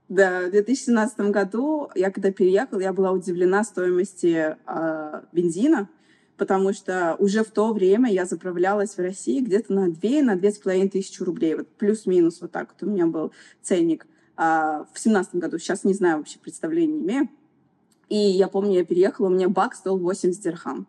Да, 0.09 0.43
в 0.43 0.53
2017 0.53 1.19
году 1.33 1.91
я 1.97 2.13
когда 2.13 2.31
переехала, 2.31 2.79
я 2.79 2.93
была 2.93 3.11
удивлена 3.11 3.65
стоимости 3.65 4.57
э, 4.65 5.23
бензина, 5.33 5.89
потому 6.37 6.73
что 6.73 7.17
уже 7.19 7.43
в 7.43 7.51
то 7.51 7.73
время 7.73 8.13
я 8.13 8.25
заправлялась 8.25 8.97
в 8.97 9.01
России 9.01 9.41
где-то 9.41 9.73
на 9.73 9.91
2, 9.91 10.23
на 10.23 10.37
2,5 10.37 10.91
тысячи 10.91 11.25
рублей. 11.25 11.57
Вот 11.57 11.67
плюс-минус 11.77 12.41
вот 12.41 12.53
так 12.53 12.73
вот 12.73 12.89
у 12.89 12.93
меня 12.93 13.07
был 13.07 13.33
ценник. 13.63 14.07
А, 14.37 14.85
в 14.85 14.95
2017 14.95 15.35
году, 15.37 15.59
сейчас 15.59 15.85
не 15.85 15.95
знаю, 15.95 16.19
вообще 16.19 16.39
представления 16.39 16.95
не 16.95 17.05
имею. 17.05 17.29
И 18.09 18.17
я 18.17 18.49
помню, 18.49 18.75
я 18.75 18.85
переехала, 18.85 19.27
у 19.27 19.31
меня 19.31 19.49
бак 19.49 19.75
стоил 19.75 19.99
80 19.99 20.43
дирхам. 20.43 20.87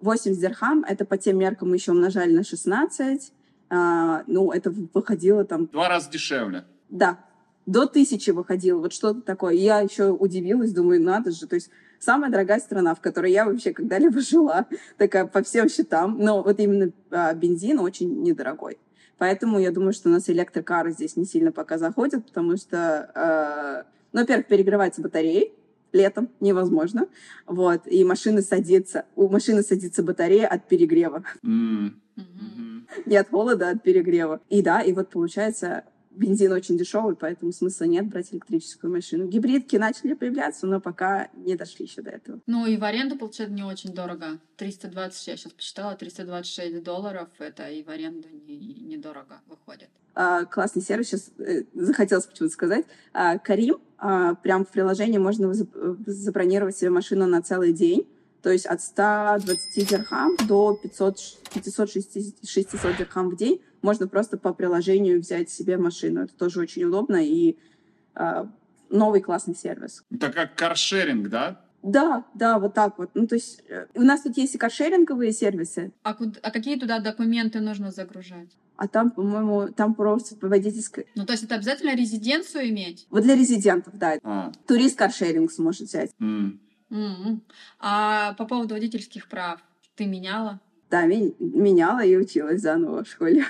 80 0.00 0.40
дирхам, 0.40 0.84
это 0.86 1.04
по 1.04 1.18
тем 1.18 1.38
меркам 1.38 1.70
мы 1.70 1.76
еще 1.76 1.92
умножали 1.92 2.32
на 2.34 2.44
16. 2.44 3.32
А, 3.70 4.22
ну, 4.26 4.52
это 4.52 4.72
выходило 4.94 5.44
там 5.44 5.66
Два 5.66 5.88
раза 5.88 6.10
дешевле. 6.10 6.64
да, 6.88 7.18
до 7.66 7.86
тысячи 7.86 8.30
выходило, 8.30 8.80
вот 8.80 8.92
что-то 8.92 9.20
такое. 9.20 9.54
И 9.54 9.58
я 9.58 9.80
еще 9.80 10.10
удивилась, 10.10 10.72
думаю, 10.72 11.00
надо 11.02 11.30
же, 11.30 11.46
то 11.46 11.54
есть 11.54 11.70
самая 12.00 12.30
дорогая 12.30 12.58
страна, 12.58 12.94
в 12.94 13.00
которой 13.00 13.30
я 13.32 13.44
вообще 13.44 13.72
когда-либо 13.72 14.20
жила, 14.20 14.66
такая 14.96 15.26
по 15.26 15.42
всем 15.42 15.68
счетам, 15.68 16.18
но 16.18 16.42
вот 16.42 16.58
именно 16.58 16.90
а, 17.10 17.32
бензин 17.34 17.78
очень 17.78 18.22
недорогой. 18.22 18.78
Поэтому 19.20 19.58
я 19.58 19.70
думаю, 19.70 19.92
что 19.92 20.08
у 20.08 20.12
нас 20.12 20.30
электрокары 20.30 20.92
здесь 20.92 21.14
не 21.14 21.26
сильно 21.26 21.52
пока 21.52 21.76
заходят, 21.76 22.24
потому 22.24 22.56
что, 22.56 23.10
э, 23.14 23.90
ну, 24.14 24.20
во-первых, 24.20 24.46
перегреваются 24.46 25.02
батареи, 25.02 25.52
летом 25.92 26.30
невозможно, 26.40 27.06
вот, 27.46 27.82
и 27.84 28.02
машины 28.02 28.40
садится, 28.40 29.04
у 29.16 29.28
машины 29.28 29.62
садится 29.62 30.02
батарея 30.02 30.46
от 30.46 30.66
перегрева, 30.68 31.22
Мгм. 31.42 32.00
мгм. 32.16 32.86
не 33.04 33.18
от 33.18 33.28
холода, 33.28 33.68
а 33.68 33.72
от 33.72 33.82
перегрева. 33.82 34.40
И 34.48 34.62
да, 34.62 34.80
и 34.80 34.94
вот 34.94 35.10
получается 35.10 35.84
бензин 36.10 36.52
очень 36.52 36.76
дешевый, 36.76 37.16
поэтому 37.16 37.52
смысла 37.52 37.84
нет 37.84 38.06
брать 38.08 38.32
электрическую 38.32 38.92
машину. 38.92 39.26
Гибридки 39.26 39.76
начали 39.76 40.14
появляться, 40.14 40.66
но 40.66 40.80
пока 40.80 41.28
не 41.34 41.54
дошли 41.56 41.86
еще 41.86 42.02
до 42.02 42.10
этого. 42.10 42.40
Ну 42.46 42.66
и 42.66 42.76
в 42.76 42.84
аренду, 42.84 43.16
получается, 43.16 43.54
не 43.54 43.62
очень 43.62 43.92
дорого. 43.94 44.38
320, 44.56 45.26
я 45.28 45.36
сейчас 45.36 45.52
посчитала, 45.52 45.94
326 45.94 46.82
долларов, 46.82 47.28
это 47.38 47.68
и 47.68 47.82
в 47.82 47.88
аренду 47.88 48.28
недорого 48.46 49.40
не 49.46 49.50
выходит. 49.50 49.88
А, 50.14 50.44
классный 50.44 50.82
сервис, 50.82 51.08
сейчас 51.08 51.30
э, 51.38 51.62
захотелось 51.74 52.26
почему-то 52.26 52.52
сказать. 52.52 52.84
А, 53.12 53.38
Карим, 53.38 53.78
а, 53.96 54.34
прям 54.34 54.64
в 54.64 54.68
приложении 54.68 55.18
можно 55.18 55.52
забронировать 56.06 56.76
себе 56.76 56.90
машину 56.90 57.26
на 57.26 57.42
целый 57.42 57.72
день 57.72 58.06
то 58.42 58.50
есть 58.50 58.66
от 58.66 58.80
120 58.80 59.88
дирхам 59.88 60.36
до 60.48 60.74
500, 60.74 61.16
500-600 61.54 62.96
дирхам 62.96 63.30
в 63.30 63.36
день 63.36 63.60
можно 63.82 64.08
просто 64.08 64.36
по 64.38 64.52
приложению 64.52 65.20
взять 65.20 65.50
себе 65.50 65.76
машину. 65.76 66.22
Это 66.22 66.34
тоже 66.34 66.60
очень 66.60 66.84
удобно 66.84 67.16
и 67.16 67.56
э, 68.14 68.44
новый 68.90 69.20
классный 69.20 69.54
сервис. 69.54 70.04
Это 70.10 70.30
как 70.30 70.54
каршеринг, 70.54 71.28
да? 71.28 71.60
Да, 71.82 72.24
да, 72.34 72.58
вот 72.58 72.74
так 72.74 72.98
вот. 72.98 73.10
Ну, 73.14 73.26
то 73.26 73.36
есть 73.36 73.62
э, 73.68 73.86
у 73.94 74.02
нас 74.02 74.22
тут 74.22 74.36
есть 74.36 74.54
и 74.54 74.58
каршеринговые 74.58 75.32
сервисы. 75.32 75.92
А, 76.02 76.14
куда, 76.14 76.38
а 76.42 76.50
какие 76.50 76.78
туда 76.78 76.98
документы 77.00 77.60
нужно 77.60 77.90
загружать? 77.90 78.50
А 78.76 78.88
там, 78.88 79.10
по-моему, 79.10 79.68
там 79.68 79.94
просто 79.94 80.36
водительская... 80.46 81.04
Ну, 81.14 81.26
то 81.26 81.32
есть 81.32 81.44
это 81.44 81.54
обязательно 81.54 81.94
резиденцию 81.94 82.70
иметь? 82.70 83.06
Вот 83.10 83.22
для 83.22 83.34
резидентов, 83.34 83.94
да. 83.96 84.18
А. 84.22 84.52
Турист 84.66 84.98
каршеринг 84.98 85.52
сможет 85.52 85.88
взять. 85.88 86.12
Mm. 86.18 86.58
Mm-hmm. 86.90 87.40
А 87.78 88.34
по 88.34 88.46
поводу 88.46 88.74
водительских 88.74 89.28
прав 89.28 89.60
ты 89.96 90.06
меняла? 90.06 90.60
Да, 90.90 91.06
ми- 91.06 91.34
меняла 91.38 92.04
и 92.04 92.16
училась 92.16 92.62
заново 92.62 93.04
в 93.04 93.08
школе. 93.08 93.44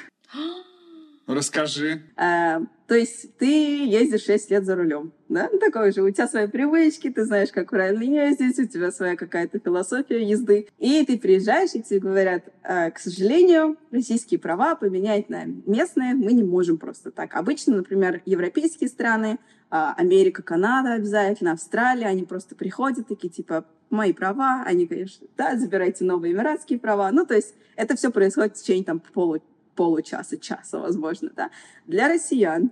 Расскажи. 1.27 2.03
А, 2.17 2.61
то 2.89 2.97
есть 2.97 3.37
ты 3.39 3.87
ездишь 3.87 4.25
6 4.25 4.51
лет 4.51 4.65
за 4.65 4.75
рулем, 4.75 5.13
да? 5.29 5.49
Ну, 5.53 5.59
такой 5.61 5.93
же. 5.93 6.03
У 6.03 6.11
тебя 6.11 6.27
свои 6.27 6.49
привычки, 6.49 7.09
ты 7.09 7.25
знаешь, 7.25 7.51
как 7.53 7.71
правильно 7.71 8.03
ездить, 8.03 8.59
у 8.59 8.67
тебя 8.67 8.91
своя 8.91 9.15
какая-то 9.17 9.61
философия 9.61 10.29
езды. 10.29 10.67
И 10.79 11.05
ты 11.07 11.19
приезжаешь, 11.19 11.71
и 11.75 11.83
тебе 11.83 12.01
говорят, 12.01 12.45
а, 12.65 12.91
к 12.91 12.99
сожалению, 12.99 13.77
российские 13.93 14.41
права 14.41 14.75
поменять 14.75 15.29
на 15.29 15.45
местные 15.45 16.15
мы 16.15 16.33
не 16.33 16.43
можем 16.43 16.79
просто 16.79 17.13
так. 17.13 17.37
Обычно, 17.37 17.77
например, 17.77 18.23
европейские 18.25 18.89
страны, 18.89 19.39
а, 19.71 19.95
Америка, 19.97 20.43
Канада 20.43 20.95
обязательно, 20.95 21.53
Австралия, 21.53 22.07
они 22.07 22.25
просто 22.25 22.57
приходят 22.57 23.07
такие, 23.07 23.29
типа, 23.29 23.67
мои 23.89 24.13
права, 24.13 24.65
они, 24.67 24.87
конечно, 24.87 25.29
да, 25.37 25.57
забирайте 25.57 26.05
новые 26.05 26.33
эмиратские 26.33 26.79
права. 26.79 27.11
Ну, 27.13 27.25
то 27.25 27.35
есть 27.35 27.55
это 27.77 27.97
все 27.97 28.11
происходит 28.11 28.57
в 28.57 28.61
течение 28.61 28.85
там 28.85 29.01
полу, 29.01 29.41
получаса, 29.81 30.37
часа, 30.37 30.79
возможно, 30.79 31.31
да. 31.35 31.51
Для 31.87 32.07
россиян 32.09 32.71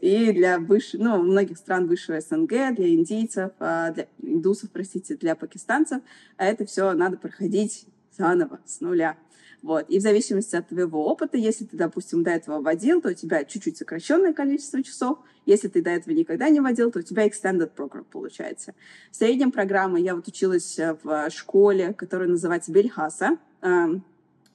и 0.00 0.32
для 0.32 0.58
выше, 0.58 0.98
ну, 0.98 1.22
многих 1.22 1.58
стран 1.58 1.86
высшего 1.86 2.20
СНГ, 2.20 2.74
для 2.74 2.88
индийцев, 2.88 3.52
а, 3.60 3.92
для 3.92 4.08
индусов, 4.20 4.70
простите, 4.72 5.14
для 5.14 5.36
пакистанцев, 5.36 6.02
а 6.36 6.44
это 6.44 6.66
все 6.66 6.92
надо 6.92 7.18
проходить 7.18 7.86
заново, 8.18 8.58
с 8.64 8.80
нуля. 8.80 9.16
Вот. 9.62 9.88
И 9.90 10.00
в 10.00 10.02
зависимости 10.02 10.56
от 10.56 10.66
твоего 10.66 11.06
опыта, 11.06 11.36
если 11.36 11.64
ты, 11.66 11.76
допустим, 11.76 12.24
до 12.24 12.30
этого 12.30 12.60
водил, 12.60 13.00
то 13.00 13.10
у 13.10 13.14
тебя 13.14 13.44
чуть-чуть 13.44 13.76
сокращенное 13.76 14.32
количество 14.32 14.82
часов. 14.82 15.18
Если 15.46 15.68
ты 15.68 15.82
до 15.82 15.90
этого 15.90 16.12
никогда 16.12 16.48
не 16.48 16.58
водил, 16.58 16.90
то 16.90 16.98
у 16.98 17.02
тебя 17.02 17.28
extended 17.28 17.70
program 17.76 18.06
получается. 18.10 18.74
В 19.12 19.16
среднем 19.16 19.52
программы 19.52 20.00
я 20.00 20.16
вот 20.16 20.26
училась 20.26 20.80
э, 20.80 20.96
в 21.04 21.30
школе, 21.30 21.92
которая 21.92 22.28
называется 22.28 22.72
Бельхаса. 22.72 23.38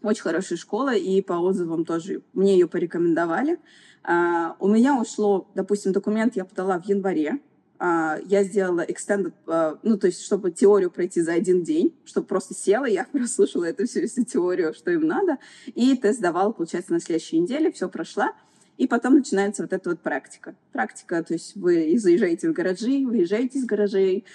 Очень 0.05 0.21
хорошая 0.21 0.59
школа, 0.59 0.93
и 0.93 1.19
по 1.23 1.33
отзывам 1.33 1.83
тоже 1.83 2.21
мне 2.33 2.53
ее 2.53 2.67
порекомендовали. 2.67 3.57
А, 4.03 4.55
у 4.59 4.67
меня 4.67 5.01
ушло, 5.01 5.47
допустим, 5.55 5.93
документ 5.93 6.35
я 6.35 6.45
подала 6.45 6.79
в 6.79 6.85
январе, 6.85 7.39
а, 7.79 8.19
я 8.23 8.43
сделала 8.43 8.85
extended, 8.85 9.33
а, 9.47 9.79
ну, 9.81 9.97
то 9.97 10.05
есть, 10.05 10.21
чтобы 10.21 10.51
теорию 10.51 10.91
пройти 10.91 11.21
за 11.21 11.33
один 11.33 11.63
день, 11.63 11.91
чтобы 12.05 12.27
просто 12.27 12.53
села, 12.53 12.85
я 12.85 13.05
прослушала 13.11 13.63
эту 13.63 13.87
всю, 13.87 14.07
всю 14.07 14.23
теорию, 14.23 14.75
что 14.75 14.91
им 14.91 15.07
надо, 15.07 15.39
и 15.73 15.97
тест 15.97 16.21
давала, 16.21 16.51
получается, 16.51 16.93
на 16.93 16.99
следующей 16.99 17.39
неделе, 17.39 17.71
все 17.71 17.89
прошла. 17.89 18.33
И 18.77 18.87
потом 18.87 19.15
начинается 19.15 19.63
вот 19.63 19.73
эта 19.73 19.89
вот 19.89 19.99
практика. 19.99 20.55
Практика, 20.73 21.23
то 21.23 21.33
есть 21.33 21.55
вы 21.55 21.97
заезжаете 21.97 22.49
в 22.49 22.53
гаражи, 22.53 23.05
выезжаете 23.05 23.59
из 23.59 23.65
гаражей, 23.65 24.25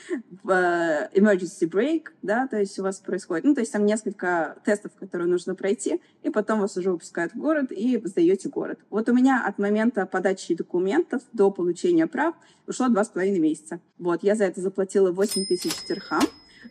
в 0.43 0.51
э, 0.51 1.11
emergency 1.15 1.69
break, 1.69 2.09
да, 2.23 2.47
то 2.47 2.59
есть 2.59 2.79
у 2.79 2.83
вас 2.83 2.99
происходит, 2.99 3.45
ну, 3.45 3.55
то 3.55 3.61
есть 3.61 3.73
там 3.73 3.85
несколько 3.85 4.57
тестов, 4.65 4.93
которые 4.99 5.29
нужно 5.29 5.55
пройти, 5.55 6.01
и 6.23 6.31
потом 6.31 6.61
вас 6.61 6.77
уже 6.77 6.91
выпускают 6.91 7.35
в 7.35 7.39
город 7.39 7.71
и 7.71 8.01
сдаете 8.05 8.49
город. 8.49 8.79
Вот 8.89 9.09
у 9.09 9.15
меня 9.15 9.45
от 9.47 9.59
момента 9.59 10.07
подачи 10.07 10.55
документов 10.55 11.23
до 11.33 11.51
получения 11.51 12.07
прав 12.07 12.35
ушло 12.67 12.89
два 12.89 13.05
с 13.05 13.09
половиной 13.09 13.41
месяца. 13.41 13.81
Вот, 13.99 14.23
я 14.23 14.35
за 14.35 14.45
это 14.45 14.61
заплатила 14.61 15.13
8 15.13 15.45
тысяч 15.47 15.73
дирхам, 15.87 16.23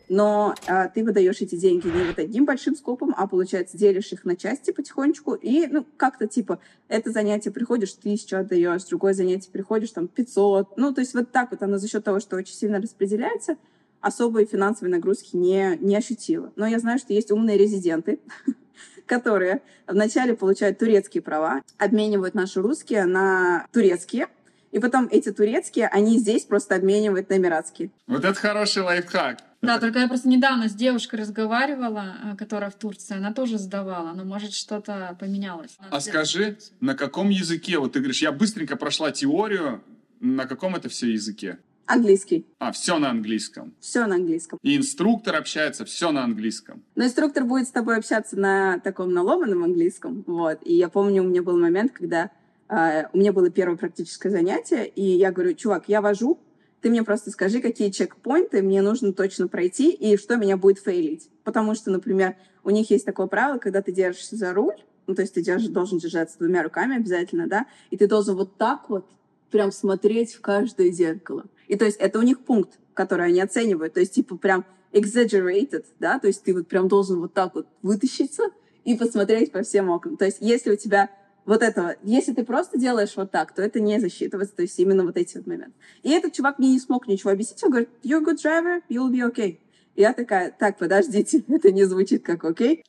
но 0.07 0.55
а, 0.67 0.87
ты 0.87 1.03
выдаешь 1.03 1.41
эти 1.41 1.55
деньги 1.55 1.87
не 1.87 2.03
вот 2.03 2.17
одним 2.19 2.45
большим 2.45 2.75
скопом, 2.75 3.13
а, 3.17 3.27
получается, 3.27 3.77
делишь 3.77 4.11
их 4.11 4.25
на 4.25 4.35
части 4.35 4.71
потихонечку, 4.71 5.33
и, 5.33 5.67
ну, 5.67 5.85
как-то, 5.97 6.27
типа, 6.27 6.59
это 6.87 7.11
занятие 7.11 7.51
приходишь, 7.51 7.93
тысячу 7.93 8.37
отдаешь, 8.37 8.83
другое 8.85 9.13
занятие 9.13 9.51
приходишь, 9.51 9.91
там, 9.91 10.07
500, 10.07 10.77
ну, 10.77 10.93
то 10.93 11.01
есть 11.01 11.13
вот 11.13 11.31
так 11.31 11.51
вот 11.51 11.61
оно 11.61 11.77
за 11.77 11.87
счет 11.87 12.03
того, 12.03 12.19
что 12.19 12.35
очень 12.35 12.55
сильно 12.55 12.81
распределяется, 12.81 13.57
особые 14.01 14.45
финансовые 14.45 14.91
нагрузки 14.91 15.35
не, 15.35 15.77
не 15.79 15.95
ощутила. 15.95 16.51
Но 16.55 16.65
я 16.65 16.79
знаю, 16.79 16.99
что 16.99 17.13
есть 17.13 17.31
умные 17.31 17.57
резиденты, 17.57 18.19
которые 19.05 19.61
вначале 19.87 20.35
получают 20.35 20.79
турецкие 20.79 21.21
права, 21.21 21.61
обменивают 21.77 22.33
наши 22.33 22.61
русские 22.61 23.05
на 23.05 23.67
турецкие, 23.71 24.27
и 24.71 24.79
потом 24.79 25.07
эти 25.11 25.31
турецкие, 25.31 25.87
они 25.87 26.19
здесь 26.19 26.43
просто 26.43 26.75
обменивают 26.75 27.29
на 27.29 27.37
эмиратские. 27.37 27.91
Вот 28.07 28.23
это 28.23 28.39
хороший 28.39 28.83
лайфхак. 28.83 29.48
Да, 29.61 29.79
только 29.79 29.99
я 29.99 30.07
просто 30.07 30.29
недавно 30.29 30.69
с 30.69 30.73
девушкой 30.73 31.19
разговаривала, 31.19 32.15
э, 32.23 32.35
которая 32.37 32.69
в 32.69 32.75
Турции, 32.75 33.17
она 33.17 33.33
тоже 33.33 33.57
сдавала, 33.57 34.13
но 34.13 34.23
может 34.23 34.53
что-то 34.53 35.17
поменялось. 35.19 35.77
А 35.89 35.99
скажи, 35.99 36.57
на 36.79 36.95
каком 36.95 37.29
языке, 37.29 37.77
вот 37.77 37.93
ты 37.93 37.99
говоришь, 37.99 38.21
я 38.21 38.31
быстренько 38.31 38.77
прошла 38.77 39.11
теорию, 39.11 39.83
на 40.21 40.45
каком 40.45 40.75
это 40.75 40.87
все 40.87 41.11
языке? 41.11 41.59
Английский. 41.85 42.45
А, 42.59 42.71
все 42.71 42.99
на 42.99 43.09
английском. 43.09 43.73
Все 43.79 44.05
на 44.05 44.15
английском. 44.15 44.59
И 44.61 44.77
инструктор 44.77 45.35
общается, 45.35 45.85
все 45.85 46.11
на 46.11 46.23
английском. 46.23 46.83
Но 46.95 47.03
инструктор 47.03 47.45
будет 47.45 47.67
с 47.67 47.71
тобой 47.71 47.97
общаться 47.97 48.37
на 48.37 48.79
таком 48.79 49.11
наломанном 49.11 49.63
английском. 49.63 50.23
Вот. 50.27 50.59
И 50.63 50.75
я 50.75 50.87
помню, 50.87 51.23
у 51.23 51.27
меня 51.27 51.41
был 51.41 51.57
момент, 51.57 51.91
когда 51.91 52.29
э, 52.69 53.05
у 53.11 53.17
меня 53.17 53.33
было 53.33 53.49
первое 53.49 53.75
практическое 53.75 54.29
занятие, 54.29 54.85
и 54.85 55.01
я 55.01 55.31
говорю, 55.31 55.55
чувак, 55.55 55.85
я 55.87 56.01
вожу, 56.01 56.39
ты 56.81 56.89
мне 56.89 57.03
просто 57.03 57.31
скажи, 57.31 57.61
какие 57.61 57.89
чекпоинты 57.89 58.61
мне 58.61 58.81
нужно 58.81 59.13
точно 59.13 59.47
пройти 59.47 59.91
и 59.91 60.17
что 60.17 60.37
меня 60.37 60.57
будет 60.57 60.79
фейлить. 60.79 61.29
Потому 61.43 61.75
что, 61.75 61.91
например, 61.91 62.35
у 62.63 62.69
них 62.69 62.89
есть 62.89 63.05
такое 63.05 63.27
правило, 63.27 63.57
когда 63.57 63.81
ты 63.81 63.91
держишься 63.91 64.35
за 64.35 64.53
руль, 64.53 64.75
ну, 65.07 65.15
то 65.15 65.21
есть 65.21 65.33
ты 65.33 65.41
держишь, 65.41 65.69
должен 65.69 65.97
держаться 65.97 66.37
двумя 66.37 66.63
руками 66.63 66.97
обязательно, 66.97 67.47
да, 67.47 67.65
и 67.89 67.97
ты 67.97 68.07
должен 68.07 68.35
вот 68.35 68.57
так 68.57 68.89
вот 68.89 69.05
прям 69.49 69.71
смотреть 69.71 70.33
в 70.33 70.41
каждое 70.41 70.91
зеркало. 70.91 71.45
И 71.67 71.75
то 71.75 71.85
есть 71.85 71.97
это 71.97 72.19
у 72.19 72.21
них 72.21 72.39
пункт, 72.41 72.77
который 72.93 73.27
они 73.27 73.41
оценивают, 73.41 73.93
то 73.93 73.99
есть 73.99 74.13
типа 74.13 74.37
прям 74.37 74.65
exaggerated, 74.91 75.85
да, 75.99 76.19
то 76.19 76.27
есть 76.27 76.43
ты 76.43 76.53
вот 76.53 76.67
прям 76.67 76.87
должен 76.87 77.19
вот 77.19 77.33
так 77.33 77.55
вот 77.55 77.67
вытащиться 77.81 78.43
и 78.85 78.95
посмотреть 78.95 79.51
по 79.51 79.63
всем 79.63 79.89
окнам. 79.89 80.17
То 80.17 80.25
есть 80.25 80.37
если 80.41 80.71
у 80.71 80.75
тебя 80.75 81.09
вот 81.49 81.63
этого. 81.63 81.95
Если 82.03 82.31
ты 82.31 82.43
просто 82.43 82.77
делаешь 82.77 83.13
вот 83.15 83.31
так, 83.31 83.53
то 83.53 83.63
это 83.63 83.79
не 83.79 83.99
засчитывается, 83.99 84.55
то 84.55 84.61
есть 84.61 84.77
именно 84.77 85.03
вот 85.03 85.17
эти 85.17 85.37
вот 85.37 85.47
моменты. 85.47 85.73
И 86.03 86.11
этот 86.11 86.33
чувак 86.33 86.59
мне 86.59 86.69
не 86.69 86.79
смог 86.79 87.07
ничего 87.07 87.31
объяснить, 87.31 87.63
он 87.63 87.71
говорит, 87.71 87.89
you're 88.03 88.21
a 88.21 88.23
good 88.23 88.37
driver, 88.37 88.81
you'll 88.87 89.11
be 89.11 89.27
okay. 89.31 89.57
Я 89.95 90.13
такая, 90.13 90.51
так, 90.51 90.77
подождите, 90.77 91.43
это 91.47 91.71
не 91.71 91.85
звучит 91.85 92.23
как 92.23 92.45
окей. 92.45 92.85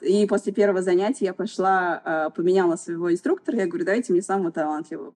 И 0.00 0.24
после 0.26 0.52
первого 0.52 0.82
занятия 0.82 1.24
я 1.26 1.34
пошла, 1.34 2.00
а, 2.04 2.30
поменяла 2.30 2.76
своего 2.76 3.12
инструктора, 3.12 3.58
я 3.58 3.66
говорю, 3.66 3.84
давайте 3.84 4.12
мне 4.12 4.22
самого 4.22 4.52
талантливого. 4.52 5.12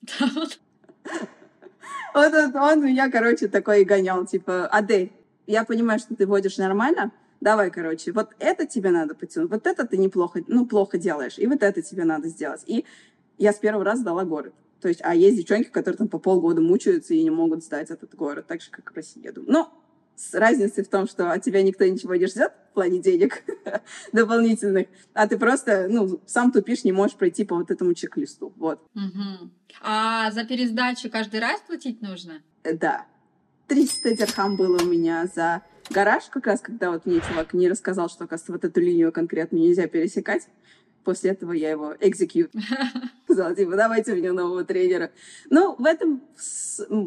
Вот 2.12 2.32
он 2.54 2.84
меня, 2.84 3.08
короче, 3.08 3.46
такой 3.46 3.84
гонял, 3.84 4.26
типа, 4.26 4.66
Адель, 4.66 5.12
я 5.46 5.64
понимаю, 5.64 6.00
что 6.00 6.16
ты 6.16 6.26
водишь 6.26 6.58
нормально, 6.58 7.12
давай, 7.44 7.70
короче, 7.70 8.10
вот 8.10 8.30
это 8.38 8.66
тебе 8.66 8.90
надо 8.90 9.14
потянуть, 9.14 9.50
вот 9.50 9.66
это 9.66 9.86
ты 9.86 9.98
неплохо, 9.98 10.42
ну, 10.48 10.66
плохо 10.66 10.98
делаешь, 10.98 11.38
и 11.38 11.46
вот 11.46 11.62
это 11.62 11.82
тебе 11.82 12.04
надо 12.04 12.28
сделать. 12.28 12.62
И 12.66 12.86
я 13.38 13.52
с 13.52 13.58
первого 13.58 13.84
раза 13.84 14.02
дала 14.02 14.24
город. 14.24 14.54
То 14.80 14.88
есть, 14.88 15.00
а 15.04 15.14
есть 15.14 15.36
девчонки, 15.36 15.68
которые 15.68 15.98
там 15.98 16.08
по 16.08 16.18
полгода 16.18 16.60
мучаются 16.60 17.14
и 17.14 17.22
не 17.22 17.30
могут 17.30 17.62
сдать 17.62 17.90
этот 17.90 18.14
город, 18.14 18.46
так 18.46 18.62
же, 18.62 18.70
как 18.70 18.90
в 18.90 18.96
России, 18.96 19.22
я 19.22 19.32
думаю. 19.32 19.52
Но 19.52 19.82
с 20.16 20.32
разницей 20.32 20.84
в 20.84 20.88
том, 20.88 21.06
что 21.06 21.32
от 21.32 21.42
тебя 21.42 21.62
никто 21.62 21.84
ничего 21.84 22.14
не 22.14 22.26
ждет 22.26 22.52
в 22.70 22.74
плане 22.74 22.98
денег 22.98 23.44
дополнительных, 24.12 24.86
а 25.12 25.28
ты 25.28 25.36
просто, 25.36 25.86
ну, 25.88 26.20
сам 26.26 26.50
тупишь, 26.50 26.84
не 26.84 26.92
можешь 26.92 27.16
пройти 27.16 27.44
по 27.44 27.56
вот 27.56 27.70
этому 27.70 27.92
чек-листу, 27.94 28.54
вот. 28.56 28.80
Угу. 28.94 29.50
А 29.82 30.30
за 30.32 30.44
пересдачу 30.44 31.10
каждый 31.10 31.40
раз 31.40 31.60
платить 31.66 32.00
нужно? 32.00 32.42
Да. 32.64 33.06
300 33.66 34.16
дирхам 34.16 34.56
было 34.56 34.78
у 34.82 34.86
меня 34.86 35.26
за 35.34 35.62
гараж, 35.90 36.24
как 36.24 36.46
раз 36.46 36.60
когда 36.60 36.90
вот 36.90 37.06
мне 37.06 37.20
чувак 37.20 37.54
не 37.54 37.68
рассказал, 37.68 38.08
что, 38.08 38.24
оказывается, 38.24 38.52
вот 38.52 38.64
эту 38.64 38.80
линию 38.80 39.12
конкретно 39.12 39.56
нельзя 39.56 39.86
пересекать. 39.86 40.48
после 41.04 41.30
этого 41.30 41.52
я 41.52 41.70
его 41.70 41.92
execute. 41.94 42.50
Сказала, 43.24 43.54
типа, 43.54 43.76
давайте 43.76 44.14
мне 44.14 44.32
нового 44.32 44.64
тренера. 44.64 45.10
Ну, 45.50 45.74
в 45.76 45.84
этом, 45.84 46.22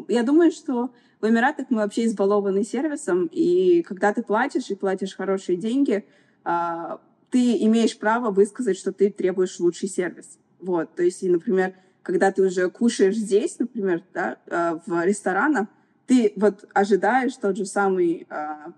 я 0.08 0.22
думаю, 0.22 0.52
что 0.52 0.90
в 1.20 1.28
Эмиратах 1.28 1.66
мы 1.70 1.78
вообще 1.78 2.06
избалованы 2.06 2.62
сервисом, 2.62 3.26
и 3.26 3.82
когда 3.82 4.12
ты 4.12 4.22
платишь, 4.22 4.70
и 4.70 4.76
платишь 4.76 5.16
хорошие 5.16 5.56
деньги, 5.56 6.04
а, 6.44 7.00
ты 7.30 7.56
имеешь 7.64 7.98
право 7.98 8.30
высказать, 8.30 8.78
что 8.78 8.92
ты 8.92 9.10
требуешь 9.10 9.58
лучший 9.58 9.88
сервис. 9.88 10.38
Вот, 10.60 10.94
то 10.94 11.02
есть, 11.02 11.22
например, 11.22 11.74
когда 12.02 12.30
ты 12.30 12.42
уже 12.42 12.70
кушаешь 12.70 13.16
здесь, 13.16 13.58
например, 13.58 14.02
да, 14.14 14.38
а, 14.46 14.80
в 14.86 15.04
ресторанах, 15.04 15.68
ты 16.08 16.32
вот 16.36 16.64
ожидаешь 16.72 17.36
тот 17.36 17.56
же 17.56 17.66
самый 17.66 18.26
uh, 18.30 18.72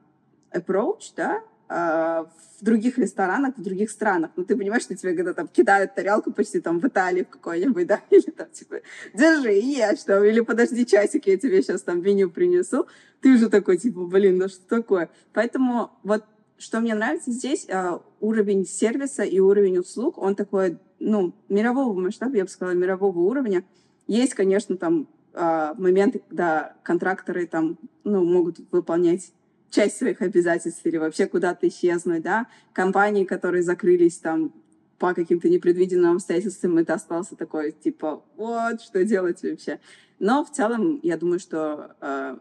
approach, 0.52 1.12
да, 1.16 1.40
uh, 1.68 2.26
в 2.60 2.64
других 2.64 2.98
ресторанах, 2.98 3.56
в 3.56 3.62
других 3.62 3.90
странах. 3.90 4.32
Ну, 4.34 4.44
ты 4.44 4.56
понимаешь, 4.56 4.82
что 4.82 4.96
тебе 4.96 5.14
когда 5.14 5.32
там 5.32 5.46
кидают 5.46 5.94
тарелку 5.94 6.32
почти 6.32 6.60
там 6.60 6.80
в 6.80 6.86
Италии 6.86 7.22
в 7.22 7.28
какой-нибудь, 7.28 7.86
да, 7.86 8.00
или 8.10 8.30
там 8.30 8.48
типа, 8.50 8.80
держи, 9.14 9.52
ешь 9.52 10.02
там, 10.02 10.24
или 10.24 10.40
подожди 10.40 10.84
часик, 10.84 11.28
я 11.28 11.38
тебе 11.38 11.62
сейчас 11.62 11.82
там 11.82 12.02
меню 12.02 12.30
принесу. 12.30 12.88
Ты 13.20 13.34
уже 13.34 13.48
такой, 13.48 13.78
типа, 13.78 14.06
блин, 14.06 14.38
ну 14.38 14.48
что 14.48 14.66
такое? 14.68 15.08
Поэтому 15.32 15.92
вот 16.02 16.24
что 16.58 16.80
мне 16.80 16.94
нравится 16.94 17.30
здесь, 17.30 17.66
uh, 17.68 18.02
уровень 18.18 18.66
сервиса 18.66 19.22
и 19.22 19.38
уровень 19.38 19.78
услуг, 19.78 20.18
он 20.18 20.34
такой, 20.34 20.78
ну, 20.98 21.32
мирового 21.48 21.98
масштаба, 21.98 22.36
я 22.36 22.44
бы 22.44 22.50
сказала, 22.50 22.74
мирового 22.74 23.20
уровня. 23.20 23.64
Есть, 24.08 24.34
конечно, 24.34 24.76
там 24.76 25.08
а, 25.34 25.74
моменты, 25.74 26.22
когда 26.28 26.74
контракторы 26.82 27.46
там, 27.46 27.78
ну, 28.04 28.24
могут 28.24 28.58
выполнять 28.70 29.32
часть 29.70 29.98
своих 29.98 30.20
обязательств 30.20 30.84
или 30.84 30.96
вообще 30.96 31.26
куда-то 31.26 31.68
исчезнуть, 31.68 32.22
да. 32.22 32.46
Компании, 32.72 33.24
которые 33.24 33.62
закрылись 33.62 34.18
там 34.18 34.52
по 34.98 35.14
каким-то 35.14 35.48
непредвиденным 35.48 36.16
обстоятельствам, 36.16 36.78
это 36.78 36.94
остался 36.94 37.36
такой, 37.36 37.72
типа, 37.72 38.22
вот, 38.36 38.82
что 38.82 39.04
делать 39.04 39.42
вообще. 39.42 39.80
Но 40.18 40.44
в 40.44 40.50
целом, 40.50 41.00
я 41.02 41.16
думаю, 41.16 41.38
что 41.38 41.96
э, 42.00 42.36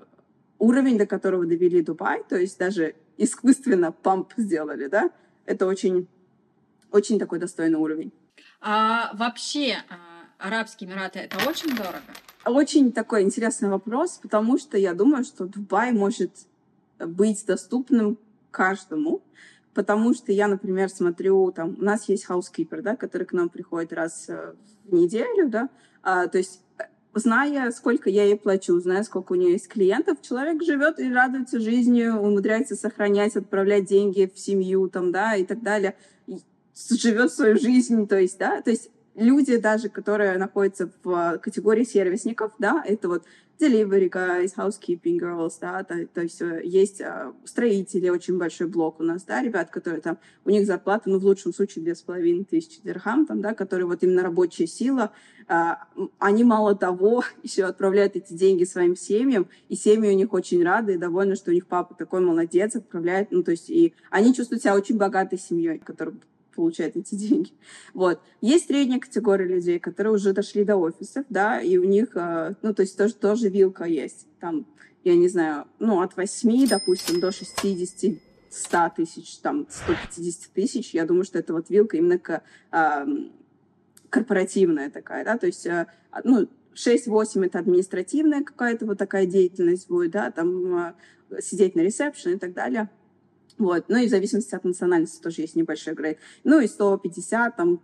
уровень, 0.58 0.98
до 0.98 1.06
которого 1.06 1.46
довели 1.46 1.82
Дубай, 1.82 2.24
то 2.28 2.36
есть 2.36 2.60
даже 2.60 2.96
искусственно 3.18 3.92
памп 3.92 4.34
сделали, 4.36 4.88
да, 4.88 5.10
это 5.46 5.68
очень, 5.68 6.08
очень 6.92 7.18
такой 7.18 7.40
достойный 7.40 7.80
уровень. 7.80 8.12
А 8.60 9.12
вообще, 9.14 9.78
а, 9.90 10.48
Арабские 10.48 10.90
Эмираты— 10.90 11.20
это 11.20 11.38
очень 11.50 11.76
дорого? 11.76 12.02
Очень 12.46 12.94
такой 12.94 13.24
интересный 13.24 13.70
вопрос, 13.70 14.20
потому 14.22 14.58
что 14.58 14.78
я 14.78 14.94
думаю, 14.94 15.24
что 15.24 15.46
Дубай 15.46 15.92
может 15.92 16.32
быть 16.98 17.46
доступным 17.46 18.18
каждому, 18.50 19.22
потому 19.74 20.14
что 20.14 20.32
я, 20.32 20.48
например, 20.48 20.90
смотрю, 20.90 21.52
там, 21.52 21.76
у 21.78 21.84
нас 21.84 22.08
есть 22.08 22.26
housekeeper, 22.30 22.82
да, 22.82 22.96
который 22.96 23.26
к 23.26 23.34
нам 23.34 23.50
приходит 23.50 23.94
раз 23.94 24.26
э, 24.30 24.54
в 24.86 24.94
неделю, 24.94 25.50
да, 25.50 25.70
а, 26.02 26.28
то 26.28 26.38
есть 26.38 26.62
э, 26.78 26.84
зная, 27.14 27.72
сколько 27.72 28.10
я 28.10 28.24
ей 28.24 28.38
плачу, 28.38 28.80
зная, 28.80 29.04
сколько 29.04 29.34
у 29.34 29.36
нее 29.36 29.52
есть 29.52 29.68
клиентов, 29.68 30.22
человек 30.22 30.64
живет 30.64 31.00
и 31.00 31.12
радуется 31.12 31.60
жизни, 31.60 32.06
умудряется 32.08 32.76
сохранять, 32.76 33.36
отправлять 33.36 33.86
деньги 33.86 34.32
в 34.34 34.40
семью, 34.40 34.90
там, 34.90 35.12
да, 35.12 35.36
и 35.36 35.46
так 35.46 35.62
далее, 35.62 35.96
живет 36.90 37.34
свою 37.34 37.60
жизнь, 37.60 38.08
то 38.08 38.18
есть, 38.18 38.38
да, 38.38 38.62
то 38.62 38.72
есть 38.72 38.90
люди 39.20 39.58
даже, 39.58 39.90
которые 39.90 40.38
находятся 40.38 40.90
в 41.04 41.38
категории 41.40 41.84
сервисников, 41.84 42.54
да, 42.58 42.84
это 42.86 43.10
вот 43.10 43.24
delivery 43.60 44.10
guys, 44.10 44.56
housekeeping 44.56 45.20
girls, 45.20 45.56
да, 45.60 45.84
то, 45.84 46.08
то 46.08 46.22
есть 46.22 46.42
э, 46.42 46.62
есть 46.64 47.02
а, 47.02 47.34
строители, 47.44 48.08
очень 48.08 48.38
большой 48.38 48.68
блок 48.68 49.02
у 49.02 49.04
нас, 49.04 49.24
да, 49.24 49.42
ребят, 49.42 49.70
которые 49.70 50.02
там, 50.02 50.18
у 50.46 50.50
них 50.50 50.66
зарплата, 50.66 51.10
ну, 51.10 51.20
в 51.20 51.26
лучшем 51.26 51.54
случае, 51.54 51.84
две 51.84 51.94
с 51.94 52.02
половиной 52.02 52.46
тысячи 52.46 52.82
дирхам, 52.82 53.26
там, 53.26 53.42
да, 53.42 53.54
которые 53.54 53.86
вот 53.86 54.02
именно 54.02 54.24
рабочая 54.24 54.66
сила, 54.66 55.12
они 56.20 56.44
мало 56.44 56.76
того 56.76 57.24
еще 57.44 57.66
отправляют 57.66 58.16
эти 58.16 58.34
деньги 58.34 58.64
своим 58.64 58.96
семьям, 58.96 59.50
и 59.68 59.76
семьи 59.76 60.10
у 60.10 60.16
них 60.16 60.32
очень 60.32 60.64
рады 60.64 60.94
и 60.94 60.98
довольны, 60.98 61.36
что 61.36 61.52
у 61.52 61.54
них 61.54 61.68
папа 61.68 61.94
такой 61.96 62.22
молодец, 62.22 62.76
отправляет, 62.76 63.32
ну, 63.32 63.44
то 63.44 63.52
есть 63.52 63.70
и 63.70 63.94
они 64.10 64.34
чувствуют 64.34 64.62
себя 64.62 64.76
очень 64.76 64.98
богатой 64.98 65.38
семьей, 65.38 65.80
которая 65.80 66.16
получает 66.60 66.98
эти 66.98 67.16
деньги. 67.16 67.52
Вот. 67.94 68.20
Есть 68.42 68.68
средняя 68.68 69.00
категория 69.00 69.48
людей, 69.48 69.80
которые 69.80 70.14
уже 70.14 70.34
дошли 70.34 70.64
до 70.66 70.76
офисов, 70.76 71.26
да, 71.30 71.62
и 71.62 71.78
у 71.78 71.84
них, 71.86 72.16
э, 72.16 72.56
ну, 72.62 72.74
то 72.74 72.82
есть 72.82 72.98
тоже, 72.98 73.14
тоже 73.14 73.50
вилка 73.50 73.86
есть. 73.86 74.28
Там, 74.42 74.66
я 75.04 75.16
не 75.16 75.30
знаю, 75.30 75.66
ну, 75.80 76.02
от 76.02 76.18
8, 76.18 76.68
допустим, 76.68 77.20
до 77.20 77.32
60, 77.32 78.20
100 78.50 78.92
тысяч, 78.98 79.38
там, 79.38 79.68
150 79.70 80.52
тысяч, 80.54 80.94
я 80.94 81.06
думаю, 81.06 81.24
что 81.24 81.40
это 81.40 81.54
вот 81.54 81.70
вилка 81.70 81.98
именно 81.98 82.20
к, 82.20 82.42
э, 82.72 83.06
корпоративная 84.10 84.90
такая, 84.90 85.24
да, 85.24 85.38
то 85.38 85.48
есть, 85.48 85.66
э, 85.66 85.88
ну, 86.24 86.48
6-8 86.74 87.46
это 87.46 87.60
административная 87.60 88.44
какая-то 88.44 88.86
вот 88.86 88.98
такая 88.98 89.26
деятельность 89.26 89.88
будет, 89.88 90.12
да, 90.12 90.32
там 90.32 90.78
э, 90.78 90.94
сидеть 91.42 91.76
на 91.76 91.82
ресепшн 91.82 92.32
и 92.32 92.38
так 92.38 92.54
далее. 92.54 92.90
Вот. 93.60 93.86
Ну 93.90 93.98
и 93.98 94.08
в 94.08 94.10
зависимости 94.10 94.56
от 94.56 94.64
национальности 94.64 95.22
тоже 95.22 95.42
есть 95.42 95.56
небольшой 95.56 95.94
грейд. 95.94 96.18
Ну 96.44 96.60
и 96.60 96.68
150 96.68 97.56
там 97.56 97.82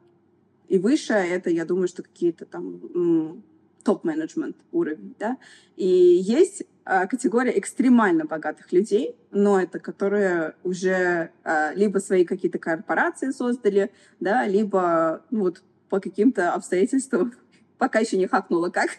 и 0.68 0.80
выше, 0.80 1.14
это, 1.14 1.52
я 1.52 1.66
думаю, 1.66 1.88
что 1.88 2.02
какие-то 2.02 2.46
там 2.46 3.44
топ-менеджмент 3.84 4.56
уровень, 4.72 5.14
да. 5.20 5.38
И 5.76 5.86
есть 5.86 6.64
а, 6.86 7.06
категория 7.06 7.58
экстремально 7.60 8.26
богатых 8.26 8.74
людей, 8.74 9.16
но 9.30 9.62
это 9.62 9.78
которые 9.78 10.56
уже 10.64 11.30
а, 11.44 11.72
либо 11.76 12.00
свои 12.00 12.26
какие-то 12.26 12.58
корпорации 12.58 13.30
создали, 13.30 13.92
да, 14.20 14.48
либо 14.48 15.24
ну, 15.30 15.42
вот 15.42 15.62
по 15.90 16.00
каким-то 16.00 16.54
обстоятельствам 16.54 17.36
пока 17.78 18.00
еще 18.00 18.18
не 18.18 18.28
хакнула 18.28 18.70
как. 18.70 18.92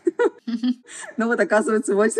Но 1.17 1.27
вот 1.27 1.41
оказывается, 1.41 1.95
вот 1.95 2.13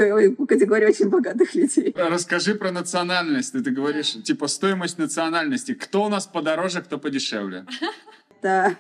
категория 0.49 0.89
очень 0.89 1.09
богатых 1.09 1.55
людей. 1.55 1.95
Расскажи 1.97 2.55
про 2.55 2.73
национальность. 2.73 3.53
Ты 3.53 3.71
говоришь, 3.71 4.13
типа, 4.23 4.47
стоимость 4.47 4.99
национальности. 4.99 5.75
Кто 5.75 6.05
у 6.05 6.09
нас 6.09 6.27
подороже, 6.27 6.83
кто 6.83 6.99
подешевле? 6.99 7.65
Да 8.43 8.77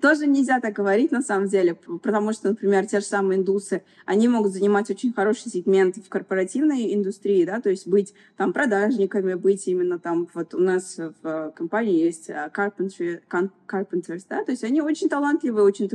тоже 0.00 0.26
нельзя 0.26 0.60
так 0.60 0.74
говорить 0.74 1.10
на 1.10 1.22
самом 1.22 1.48
деле, 1.48 1.74
потому 1.74 2.32
что, 2.32 2.48
например, 2.48 2.86
те 2.86 3.00
же 3.00 3.06
самые 3.06 3.40
индусы, 3.40 3.82
они 4.06 4.28
могут 4.28 4.52
занимать 4.52 4.90
очень 4.90 5.12
хороший 5.12 5.50
сегмент 5.50 5.96
в 5.96 6.08
корпоративной 6.08 6.94
индустрии, 6.94 7.44
да, 7.44 7.60
то 7.60 7.70
есть 7.70 7.86
быть 7.86 8.14
там 8.36 8.52
продажниками, 8.52 9.34
быть 9.34 9.66
именно 9.66 9.98
там, 9.98 10.28
вот 10.34 10.54
у 10.54 10.58
нас 10.58 10.98
в 11.22 11.52
компании 11.56 11.98
есть 11.98 12.30
э, 12.30 12.50
carpentry, 12.54 13.20
carpenters, 13.66 14.24
да, 14.28 14.44
то 14.44 14.52
есть 14.52 14.64
они 14.64 14.80
очень 14.80 15.08
талантливые, 15.08 15.64
очень 15.64 15.88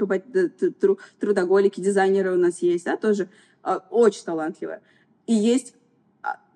трудоголики, 1.19 1.81
дизайнеры 1.81 2.33
у 2.33 2.37
нас 2.37 2.59
есть, 2.59 2.85
да, 2.85 2.97
тоже 2.97 3.29
э, 3.63 3.79
очень 3.89 4.23
талантливые. 4.25 4.81
И 5.25 5.33
есть 5.33 5.75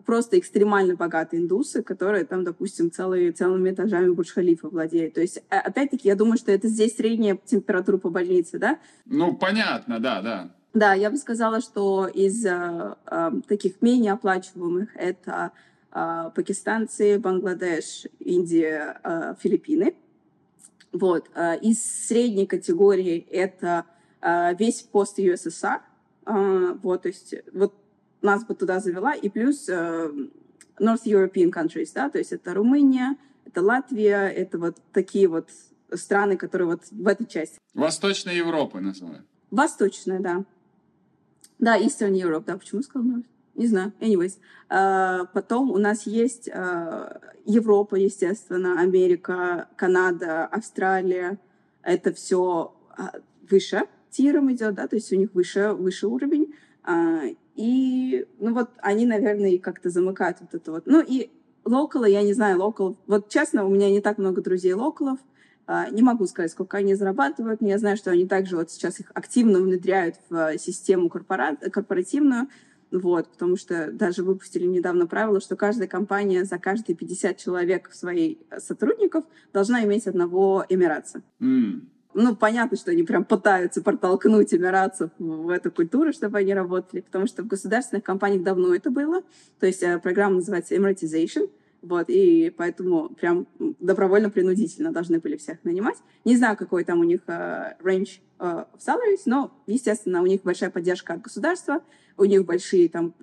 просто 0.08 0.40
экстремально 0.40 0.96
богатые 0.96 1.42
индусы, 1.42 1.84
которые 1.84 2.24
там, 2.24 2.46
допустим, 2.46 2.90
целые, 2.90 3.34
целыми 3.34 3.72
этажами 3.72 4.10
Бурдж-Халифа 4.10 4.70
владеют. 4.70 5.16
То 5.16 5.22
есть, 5.22 5.44
а, 5.50 5.60
опять-таки, 5.60 6.08
я 6.08 6.16
думаю, 6.16 6.38
что 6.38 6.50
это 6.54 6.70
здесь 6.70 6.96
средняя 6.96 7.38
температура 7.46 7.98
по 7.98 8.10
больнице, 8.10 8.58
да? 8.58 8.80
Ну, 9.06 9.36
понятно, 9.36 10.00
да, 10.00 10.22
да. 10.22 10.52
Да, 10.74 10.94
я 10.94 11.12
бы 11.12 11.18
сказала, 11.18 11.60
что 11.60 12.08
из 12.08 12.46
э, 12.46 12.96
э, 13.06 13.32
таких 13.50 13.82
менее 13.82 14.14
оплачиваемых 14.14 14.96
это 14.96 15.52
э, 15.92 16.32
пакистанцы, 16.34 17.20
Бангладеш, 17.20 18.08
Индия, 18.20 19.02
э, 19.04 19.36
Филиппины. 19.42 19.96
Вот. 20.94 21.30
Э, 21.36 21.58
из 21.60 21.84
средней 22.08 22.46
категории 22.46 23.28
это 23.30 23.84
э, 24.22 24.56
весь 24.56 24.84
пост 24.84 25.20
ЮССР. 25.20 25.82
Э, 26.26 26.78
вот, 26.82 27.02
то 27.02 27.08
есть 27.10 27.36
вот 27.54 27.74
нас 28.22 28.44
бы 28.44 28.56
туда 28.56 28.80
завела, 28.80 29.14
и 29.14 29.30
плюс 29.30 29.70
э, 29.70 30.12
North 30.80 31.04
European 31.06 31.52
countries, 31.52 31.92
да, 31.94 32.10
то 32.10 32.18
есть 32.18 32.32
это 32.32 32.54
Румыния, 32.54 33.18
это 33.46 33.62
Латвия, 33.62 34.28
это 34.28 34.58
вот 34.58 34.78
такие 34.92 35.28
вот 35.28 35.50
страны, 35.94 36.38
которые 36.38 36.68
вот 36.68 36.82
в 36.92 37.08
этой 37.08 37.26
части. 37.26 37.58
Восточная 37.74 38.34
Европа 38.34 38.80
называют. 38.80 39.26
Восточная, 39.52 40.20
да. 40.20 40.46
Да, 41.60 41.80
Eastern 41.80 42.14
Europe, 42.14 42.44
да, 42.46 42.58
почему 42.58 42.82
сказал 42.82 43.08
North? 43.08 43.26
Не 43.56 43.66
знаю, 43.66 43.92
anyways. 44.00 44.38
Uh, 44.70 45.28
потом 45.34 45.72
у 45.72 45.78
нас 45.80 46.06
есть 46.06 46.48
uh, 46.48 47.20
Европа, 47.46 47.96
естественно, 47.96 48.80
Америка, 48.80 49.68
Канада, 49.76 50.46
Австралия. 50.46 51.40
Это 51.82 52.14
все 52.14 52.76
uh, 52.98 53.24
выше 53.50 53.88
тиром 54.12 54.52
идет, 54.52 54.76
да, 54.76 54.88
то 54.88 54.96
есть 54.96 55.12
у 55.12 55.16
них 55.16 55.34
выше, 55.34 55.74
выше 55.74 56.08
уровень. 56.08 56.54
И, 57.58 58.28
ну 58.40 58.54
вот, 58.54 58.70
они, 58.78 59.06
наверное, 59.06 59.50
и 59.50 59.58
как-то 59.58 59.90
замыкают 59.90 60.38
вот 60.42 60.54
это 60.54 60.72
вот. 60.72 60.84
Ну 60.86 61.04
и 61.06 61.32
локалы, 61.66 62.10
я 62.10 62.22
не 62.22 62.34
знаю, 62.34 62.60
локалов. 62.60 62.98
Вот 63.08 63.30
честно, 63.30 63.66
у 63.66 63.70
меня 63.70 63.90
не 63.90 64.00
так 64.00 64.20
много 64.20 64.42
друзей 64.42 64.74
локалов. 64.74 65.20
А, 65.66 65.90
не 65.90 66.04
могу 66.04 66.28
сказать, 66.28 66.52
сколько 66.52 66.78
они 66.78 66.94
зарабатывают, 66.96 67.60
но 67.60 67.68
я 67.68 67.78
знаю, 67.80 67.98
что 67.98 68.12
они 68.12 68.26
также 68.26 68.56
вот 68.56 68.72
сейчас 68.72 69.00
их 69.00 69.12
активно 69.14 69.60
внедряют 69.60 70.16
в 70.30 70.58
систему 70.58 71.10
корпора... 71.10 71.56
корпоративную. 71.56 72.48
Вот, 72.92 73.28
потому 73.30 73.58
что 73.58 73.92
даже 73.92 74.24
выпустили 74.24 74.66
недавно 74.66 75.08
правило, 75.08 75.42
что 75.42 75.58
каждая 75.58 75.90
компания 75.90 76.46
за 76.46 76.58
каждые 76.58 76.96
50 76.96 77.36
человек 77.36 77.92
своих 77.92 78.38
сотрудников 78.60 79.26
должна 79.52 79.84
иметь 79.84 80.08
одного 80.08 80.64
эмиратца. 80.70 81.22
М. 81.42 81.90
Ну, 82.20 82.36
понятно, 82.36 82.76
что 82.76 82.90
они 82.90 83.04
прям 83.04 83.26
пытаются 83.26 83.80
протолкнуть 83.80 84.52
эмиратцев 84.52 85.12
в 85.20 85.50
эту 85.50 85.70
культуру, 85.70 86.12
чтобы 86.12 86.40
они 86.40 86.52
работали, 86.52 87.02
потому 87.02 87.28
что 87.28 87.44
в 87.44 87.48
государственных 87.48 88.04
компаниях 88.04 88.42
давно 88.42 88.74
это 88.74 88.90
было. 88.90 89.22
То 89.60 89.68
есть 89.68 89.84
э, 89.84 90.00
программа 90.00 90.38
называется 90.38 90.74
Emiratization, 90.74 91.48
вот, 91.84 92.06
и 92.08 92.52
поэтому 92.58 93.10
прям 93.10 93.46
добровольно-принудительно 93.60 94.92
должны 94.92 95.20
были 95.20 95.38
всех 95.38 95.64
нанимать. 95.64 95.98
Не 96.26 96.36
знаю, 96.38 96.58
какой 96.58 96.84
там 96.86 97.02
у 97.02 97.04
них 97.04 97.22
э, 97.28 97.76
range 97.84 98.20
э, 98.40 98.66
salaries, 98.80 99.22
но, 99.28 99.52
естественно, 99.68 100.24
у 100.24 100.26
них 100.26 100.42
большая 100.42 100.72
поддержка 100.72 101.14
от 101.14 101.22
государства, 101.22 101.84
у 102.18 102.26
них 102.26 102.46
большие 102.46 102.90
там 102.90 103.14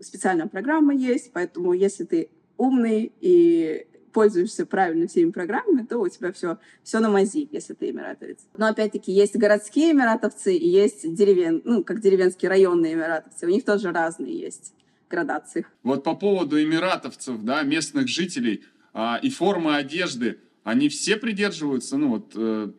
специальные 0.00 0.48
программы 0.48 0.96
есть, 0.96 1.30
поэтому 1.32 1.72
если 1.72 2.02
ты 2.02 2.30
умный 2.56 3.12
и 3.20 3.86
пользуешься 4.14 4.64
правильно 4.64 5.06
всеми 5.06 5.30
программами, 5.30 5.84
то 5.84 5.98
у 5.98 6.08
тебя 6.08 6.32
все, 6.32 6.56
все 6.82 7.00
на 7.00 7.10
мази, 7.10 7.46
если 7.50 7.74
ты 7.74 7.90
эмиратовец. 7.90 8.38
Но 8.56 8.68
опять-таки 8.68 9.12
есть 9.12 9.36
городские 9.36 9.92
эмиратовцы 9.92 10.56
и 10.56 10.66
есть 10.66 11.12
деревен, 11.14 11.60
ну, 11.64 11.84
как 11.84 12.00
деревенские 12.00 12.48
районные 12.48 12.94
эмиратовцы. 12.94 13.46
У 13.46 13.50
них 13.50 13.64
тоже 13.64 13.92
разные 13.92 14.38
есть 14.38 14.72
градации. 15.10 15.66
Вот 15.82 16.04
по 16.04 16.14
поводу 16.14 16.62
эмиратовцев, 16.62 17.42
да, 17.42 17.62
местных 17.62 18.08
жителей 18.08 18.64
а, 18.94 19.18
и 19.20 19.28
формы 19.28 19.76
одежды, 19.76 20.38
они 20.62 20.88
все 20.88 21.16
придерживаются, 21.16 21.98
ну 21.98 22.08
вот, 22.08 22.32
э, 22.36 22.70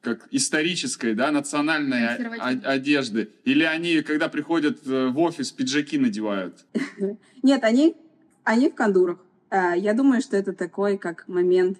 как 0.00 0.28
исторической, 0.30 1.14
да, 1.14 1.32
национальной 1.32 2.06
одежды? 2.06 3.30
Или 3.44 3.64
они, 3.64 4.02
когда 4.02 4.28
приходят 4.28 4.86
э, 4.86 5.08
в 5.08 5.18
офис, 5.18 5.50
пиджаки 5.50 5.98
надевают? 5.98 6.64
Нет, 7.42 7.64
они, 7.64 7.96
они 8.44 8.68
в 8.68 8.74
кондурах. 8.74 9.18
А, 9.50 9.74
Я 9.74 9.94
думаю, 9.94 10.20
что 10.20 10.36
это 10.36 10.52
такой, 10.52 10.98
как 10.98 11.28
момент 11.28 11.78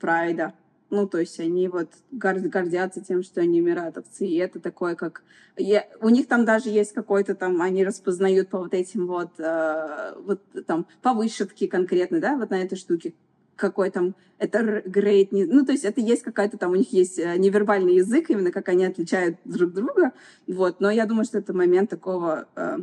прайда. 0.00 0.52
Ну, 0.90 1.08
то 1.08 1.18
есть 1.18 1.40
они 1.40 1.66
вот 1.68 1.88
гор- 2.12 2.38
гордятся 2.38 3.00
тем, 3.00 3.22
что 3.22 3.40
они 3.40 3.58
эмиратовцы. 3.58 4.26
И 4.26 4.36
это 4.36 4.60
такое, 4.60 4.94
как... 4.94 5.22
я- 5.56 5.88
У 6.00 6.08
них 6.08 6.28
там 6.28 6.44
даже 6.44 6.68
есть 6.68 6.92
какой-то 6.92 7.34
там... 7.34 7.60
Они 7.62 7.84
распознают 7.84 8.48
по 8.48 8.58
вот 8.58 8.74
этим 8.74 9.06
вот... 9.06 9.30
э, 9.38 10.14
Вот 10.20 10.40
там 10.66 10.86
по 11.02 11.14
вышивке 11.14 11.68
конкретно, 11.68 12.20
да, 12.20 12.36
вот 12.36 12.50
на 12.50 12.62
этой 12.62 12.76
штуке. 12.76 13.14
Какой 13.56 13.90
там... 13.90 14.14
Это 14.38 14.82
грейд... 14.84 15.32
Ну, 15.32 15.64
то 15.64 15.72
есть 15.72 15.84
это 15.84 16.00
есть 16.00 16.22
какая-то 16.22 16.58
там... 16.58 16.72
У 16.72 16.76
них 16.76 16.92
есть 16.92 17.18
э, 17.18 17.36
невербальный 17.38 17.96
язык, 17.96 18.30
именно 18.30 18.52
как 18.52 18.68
они 18.68 18.84
отличают 18.84 19.38
друг 19.44 19.72
друга. 19.72 20.12
Вот. 20.46 20.80
Но 20.80 20.90
я 20.90 21.06
думаю, 21.06 21.24
что 21.24 21.38
это 21.38 21.54
момент 21.54 21.90
такого... 21.90 22.46
э, 22.54 22.78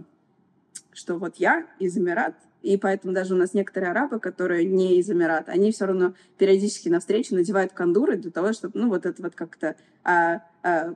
что 0.91 1.17
вот 1.17 1.35
я 1.37 1.67
из 1.79 1.97
Эмират, 1.97 2.35
и 2.61 2.77
поэтому 2.77 3.13
даже 3.13 3.33
у 3.33 3.37
нас 3.37 3.53
некоторые 3.53 3.91
арабы, 3.91 4.19
которые 4.19 4.65
не 4.65 4.99
из 4.99 5.09
Эмирата, 5.09 5.51
они 5.51 5.71
все 5.71 5.85
равно 5.85 6.13
периодически 6.37 6.89
на 6.89 6.99
встрече 6.99 7.35
надевают 7.35 7.73
кондуры 7.73 8.17
для 8.17 8.31
того, 8.31 8.53
чтобы, 8.53 8.79
ну, 8.79 8.89
вот 8.89 9.05
это 9.05 9.21
вот 9.21 9.35
как-то 9.35 9.75
а, 10.03 10.43
а, 10.63 10.95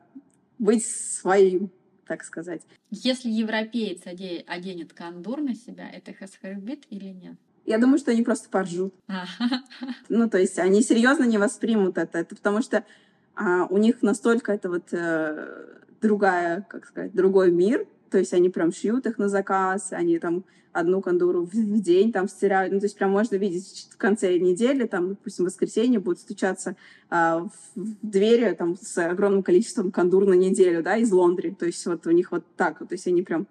быть 0.59 0.85
своим, 0.85 1.71
так 2.05 2.23
сказать. 2.23 2.61
Если 2.91 3.29
европеец 3.29 4.05
оде- 4.05 4.43
оденет 4.47 4.93
кондур 4.93 5.41
на 5.41 5.55
себя, 5.55 5.89
это 5.89 6.13
хасхарбит 6.13 6.85
или 6.89 7.07
нет? 7.07 7.35
Я 7.65 7.79
думаю, 7.79 7.97
что 7.97 8.11
они 8.11 8.21
просто 8.21 8.49
поржут. 8.49 8.93
А, 9.07 9.25
Ну, 10.09 10.29
то 10.29 10.37
есть 10.37 10.59
они 10.59 10.81
серьезно 10.81 11.23
не 11.23 11.39
воспримут 11.39 11.97
это. 11.97 12.19
Это 12.19 12.35
потому 12.35 12.61
что 12.61 12.85
а, 13.33 13.65
у 13.65 13.77
них 13.77 14.03
настолько 14.03 14.53
это 14.53 14.69
вот 14.69 14.93
э, 14.93 15.65
другая, 15.99 16.61
как 16.69 16.85
сказать, 16.85 17.13
другой 17.13 17.51
мир. 17.51 17.87
То 18.09 18.17
есть 18.17 18.33
они 18.33 18.49
прям 18.49 18.71
шьют 18.71 19.05
их 19.05 19.17
на 19.17 19.29
заказ, 19.29 19.91
они 19.91 20.19
там 20.19 20.43
одну 20.75 21.01
кондуру 21.01 21.45
в, 21.45 21.81
день 21.81 22.11
там 22.11 22.27
стирают. 22.27 22.73
Ну, 22.73 22.79
то 22.79 22.85
есть 22.85 22.97
прям 22.97 23.11
можно 23.11 23.35
видеть 23.37 23.87
в 23.91 23.97
конце 23.97 24.37
недели, 24.37 24.85
там, 24.85 25.09
допустим, 25.09 25.45
в 25.45 25.47
воскресенье 25.47 25.99
будут 25.99 26.19
стучаться 26.19 26.75
а, 27.09 27.47
в, 27.75 27.95
двери 28.01 28.53
там 28.53 28.75
с 28.75 28.97
огромным 28.97 29.41
количеством 29.41 29.91
кондур 29.91 30.25
на 30.25 30.33
неделю, 30.33 30.83
да, 30.83 30.97
из 30.97 31.11
лондри. 31.11 31.51
То 31.51 31.65
есть 31.65 31.85
вот 31.85 32.05
у 32.07 32.11
них 32.11 32.31
вот 32.31 32.43
так 32.57 32.81
вот. 32.81 32.89
То 32.89 32.95
есть 32.95 33.07
они 33.07 33.21
прям 33.21 33.47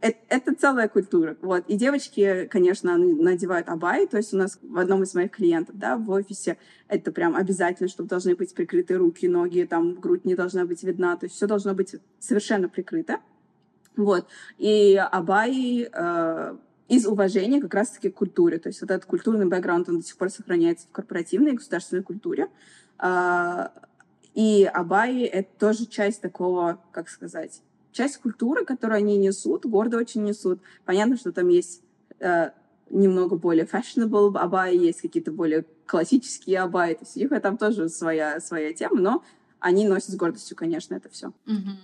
это, 0.00 0.18
это 0.28 0.54
целая 0.54 0.88
культура. 0.88 1.36
Вот. 1.40 1.64
И 1.68 1.76
девочки, 1.76 2.46
конечно, 2.50 2.96
надевают 2.96 3.68
абай. 3.68 4.06
То 4.06 4.16
есть 4.18 4.34
у 4.34 4.36
нас 4.36 4.58
в 4.62 4.78
одном 4.78 5.02
из 5.02 5.14
моих 5.14 5.30
клиентов, 5.30 5.78
да, 5.78 5.96
в 5.96 6.10
офисе 6.10 6.58
это 6.88 7.12
прям 7.12 7.36
обязательно, 7.36 7.88
чтобы 7.88 8.08
должны 8.08 8.34
быть 8.34 8.54
прикрыты 8.54 8.96
руки, 8.96 9.28
ноги, 9.28 9.66
там 9.68 9.94
грудь 9.94 10.24
не 10.24 10.34
должна 10.34 10.64
быть 10.64 10.82
видна. 10.82 11.16
То 11.16 11.24
есть 11.26 11.36
все 11.36 11.46
должно 11.46 11.74
быть 11.74 11.96
совершенно 12.20 12.68
прикрыто. 12.68 13.20
Вот. 13.96 14.26
И 14.58 14.96
абай 14.96 15.88
э, 15.90 16.56
из 16.88 17.06
уважения 17.06 17.60
как 17.60 17.74
раз-таки 17.74 18.10
к 18.10 18.14
культуре. 18.14 18.58
То 18.58 18.68
есть 18.68 18.80
вот 18.80 18.90
этот 18.90 19.06
культурный 19.06 19.46
бэкграунд, 19.46 19.88
он 19.88 20.00
до 20.00 20.06
сих 20.06 20.16
пор 20.16 20.30
сохраняется 20.30 20.86
в 20.86 20.92
корпоративной 20.92 21.52
и 21.52 21.56
государственной 21.56 22.02
культуре. 22.02 22.48
А, 22.98 23.72
и 24.34 24.64
абай— 24.64 25.22
это 25.22 25.48
тоже 25.58 25.86
часть 25.86 26.20
такого, 26.20 26.80
как 26.92 27.08
сказать, 27.08 27.62
часть 27.92 28.18
культуры, 28.18 28.64
которую 28.64 28.98
они 28.98 29.16
несут, 29.16 29.64
гордо 29.64 29.96
очень 29.96 30.24
несут. 30.24 30.60
Понятно, 30.84 31.16
что 31.16 31.32
там 31.32 31.48
есть 31.48 31.82
э, 32.18 32.50
немного 32.90 33.36
более 33.36 33.64
fashionable 33.64 34.36
абай, 34.36 34.76
есть 34.76 35.00
какие-то 35.00 35.30
более 35.30 35.64
классические 35.86 36.60
абай, 36.60 36.94
то 36.94 37.04
есть 37.04 37.16
у 37.16 37.20
них 37.20 37.42
там 37.42 37.56
тоже 37.56 37.88
своя, 37.88 38.40
своя 38.40 38.72
тема, 38.72 39.00
но 39.00 39.24
они 39.60 39.86
носят 39.86 40.10
с 40.10 40.16
гордостью, 40.16 40.56
конечно, 40.56 40.94
это 40.94 41.08
все. 41.08 41.32
мгм. 41.46 41.78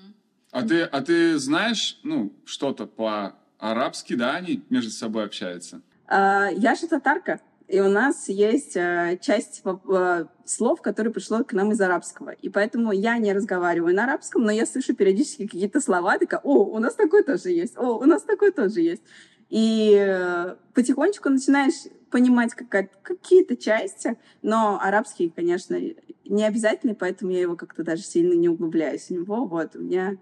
А 0.52 0.62
ты, 0.62 0.82
а 0.82 1.00
ты 1.00 1.38
знаешь, 1.38 2.00
ну, 2.02 2.32
что-то 2.44 2.86
по-арабски, 2.86 4.14
да, 4.14 4.34
они 4.34 4.64
между 4.68 4.90
собой 4.90 5.24
общаются? 5.24 5.80
А, 6.06 6.48
Я 6.48 6.74
же 6.74 6.88
татарка, 6.88 7.40
и 7.68 7.80
у 7.80 7.88
нас 7.88 8.28
есть 8.28 8.76
э, 8.76 9.16
часть 9.22 9.62
э, 9.64 10.24
слов, 10.44 10.82
которые 10.82 11.12
пришло 11.12 11.44
к 11.44 11.52
нам 11.52 11.70
из 11.70 11.80
арабского. 11.80 12.30
И 12.30 12.48
поэтому 12.48 12.90
я 12.90 13.16
не 13.18 13.32
разговариваю 13.32 13.94
на 13.94 14.04
арабском, 14.04 14.42
но 14.42 14.50
я 14.50 14.66
слышу 14.66 14.94
периодически 14.94 15.46
какие-то 15.46 15.80
слова, 15.80 16.18
такая, 16.18 16.40
о, 16.42 16.64
у 16.64 16.78
нас 16.80 16.94
такой 16.94 17.22
тоже 17.22 17.50
есть, 17.50 17.78
о, 17.78 17.98
у 17.98 18.04
нас 18.04 18.22
такой 18.22 18.50
тоже 18.50 18.80
есть. 18.80 19.02
И 19.50 19.96
э, 19.96 20.56
потихонечку 20.74 21.28
начинаешь 21.28 21.88
понимать 22.10 22.54
какие-то 22.54 23.56
части, 23.56 24.16
но 24.42 24.80
арабский, 24.82 25.30
конечно, 25.30 25.78
не 26.24 26.44
обязательный, 26.44 26.96
поэтому 26.96 27.30
я 27.30 27.40
его 27.40 27.54
как-то 27.54 27.84
даже 27.84 28.02
сильно 28.02 28.34
не 28.34 28.48
углубляюсь 28.48 29.06
в 29.06 29.10
него. 29.10 29.46
Вот, 29.46 29.76
у 29.76 29.80
меня 29.80 30.16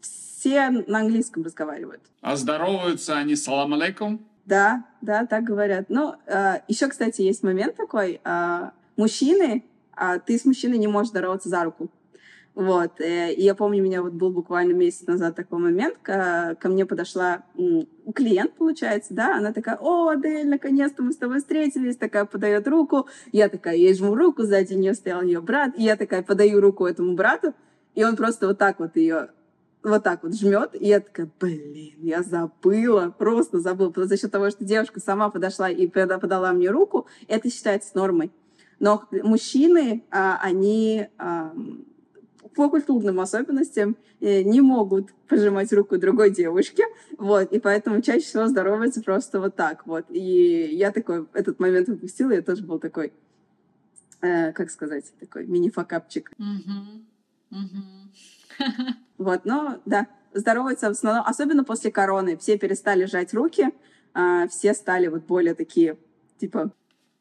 все 0.00 0.70
на 0.70 1.00
английском 1.00 1.42
разговаривают. 1.42 2.02
А 2.20 2.36
здороваются 2.36 3.16
они 3.16 3.36
салам 3.36 3.74
алейкум? 3.74 4.26
Да, 4.44 4.84
да, 5.00 5.24
так 5.24 5.44
говорят. 5.44 5.86
Ну, 5.88 6.16
еще, 6.68 6.88
кстати, 6.88 7.22
есть 7.22 7.42
момент 7.42 7.76
такой. 7.76 8.20
а, 8.24 8.72
мужчины, 8.96 9.64
а, 9.92 10.18
ты 10.18 10.38
с 10.38 10.44
мужчиной 10.44 10.78
не 10.78 10.86
можешь 10.86 11.10
здороваться 11.10 11.48
за 11.48 11.64
руку. 11.64 11.90
Вот. 12.54 13.00
э, 13.00 13.32
И 13.34 13.42
я 13.42 13.54
помню, 13.54 13.80
у 13.82 13.84
меня 13.84 14.00
вот 14.02 14.12
был 14.12 14.30
буквально 14.30 14.74
месяц 14.74 15.06
назад 15.08 15.34
такой 15.34 15.58
момент, 15.58 15.96
ко, 16.02 16.56
ко 16.60 16.68
мне 16.68 16.86
подошла 16.86 17.42
м, 17.58 17.88
клиент, 18.14 18.52
получается, 18.54 19.12
да, 19.12 19.36
она 19.36 19.52
такая, 19.52 19.76
о, 19.80 20.08
Адель, 20.10 20.48
наконец-то 20.48 21.02
мы 21.02 21.12
с 21.12 21.16
тобой 21.16 21.38
встретились, 21.38 21.96
такая 21.96 22.26
подает 22.26 22.68
руку, 22.68 23.08
я 23.32 23.48
такая, 23.48 23.74
я 23.76 23.92
жму 23.92 24.14
руку, 24.14 24.44
сзади 24.44 24.74
нее 24.74 24.94
стоял 24.94 25.22
ее 25.22 25.40
брат, 25.40 25.72
и 25.76 25.82
я 25.82 25.96
такая 25.96 26.22
подаю 26.22 26.60
руку 26.60 26.86
этому 26.86 27.14
брату, 27.14 27.54
и 27.94 28.04
он 28.04 28.16
просто 28.16 28.46
вот 28.46 28.58
так 28.58 28.78
вот 28.78 28.96
ее 28.96 29.30
вот 29.82 30.02
так 30.02 30.22
вот 30.22 30.34
жмет, 30.34 30.70
и 30.72 30.86
я 30.86 31.00
такая, 31.00 31.30
блин, 31.38 31.98
я 32.00 32.22
забыла, 32.22 33.14
просто 33.16 33.60
забыла, 33.60 33.92
за 34.06 34.16
счет 34.16 34.30
того, 34.30 34.50
что 34.50 34.64
девушка 34.64 34.98
сама 34.98 35.28
подошла 35.28 35.68
и 35.68 35.86
пода- 35.86 36.18
подала 36.18 36.52
мне 36.52 36.70
руку, 36.70 37.06
это 37.28 37.50
считается 37.50 37.90
нормой. 37.94 38.32
Но 38.80 39.04
мужчины, 39.10 40.04
а, 40.10 40.38
они 40.42 41.08
по 42.54 42.70
культурным 42.70 43.20
особенностям 43.20 43.96
э, 44.20 44.42
не 44.42 44.60
могут 44.60 45.12
пожимать 45.28 45.72
руку 45.72 45.98
другой 45.98 46.30
девушке, 46.30 46.84
вот, 47.18 47.52
и 47.52 47.58
поэтому 47.58 48.00
чаще 48.00 48.24
всего 48.24 48.46
здороваются 48.46 49.02
просто 49.02 49.40
вот 49.40 49.56
так, 49.56 49.86
вот. 49.86 50.06
И 50.08 50.68
я 50.72 50.92
такой, 50.92 51.26
этот 51.34 51.58
момент 51.58 51.88
упустила, 51.88 52.30
я 52.32 52.42
тоже 52.42 52.62
был 52.62 52.78
такой, 52.78 53.12
э, 54.20 54.52
как 54.52 54.70
сказать, 54.70 55.12
такой 55.18 55.46
мини-факапчик. 55.46 56.30
Мгм. 56.38 57.06
Мгм. 57.50 58.12
Вот, 59.16 59.44
но 59.44 59.80
да, 59.86 60.08
здороваются 60.32 60.88
в 60.88 60.92
основном, 60.92 61.24
особенно 61.24 61.62
после 61.62 61.92
короны. 61.92 62.36
Все 62.36 62.58
перестали 62.58 63.04
жать 63.04 63.32
руки, 63.32 63.70
а, 64.12 64.48
все 64.48 64.74
стали 64.74 65.06
вот 65.06 65.22
более 65.22 65.54
такие, 65.54 65.96
типа, 66.38 66.72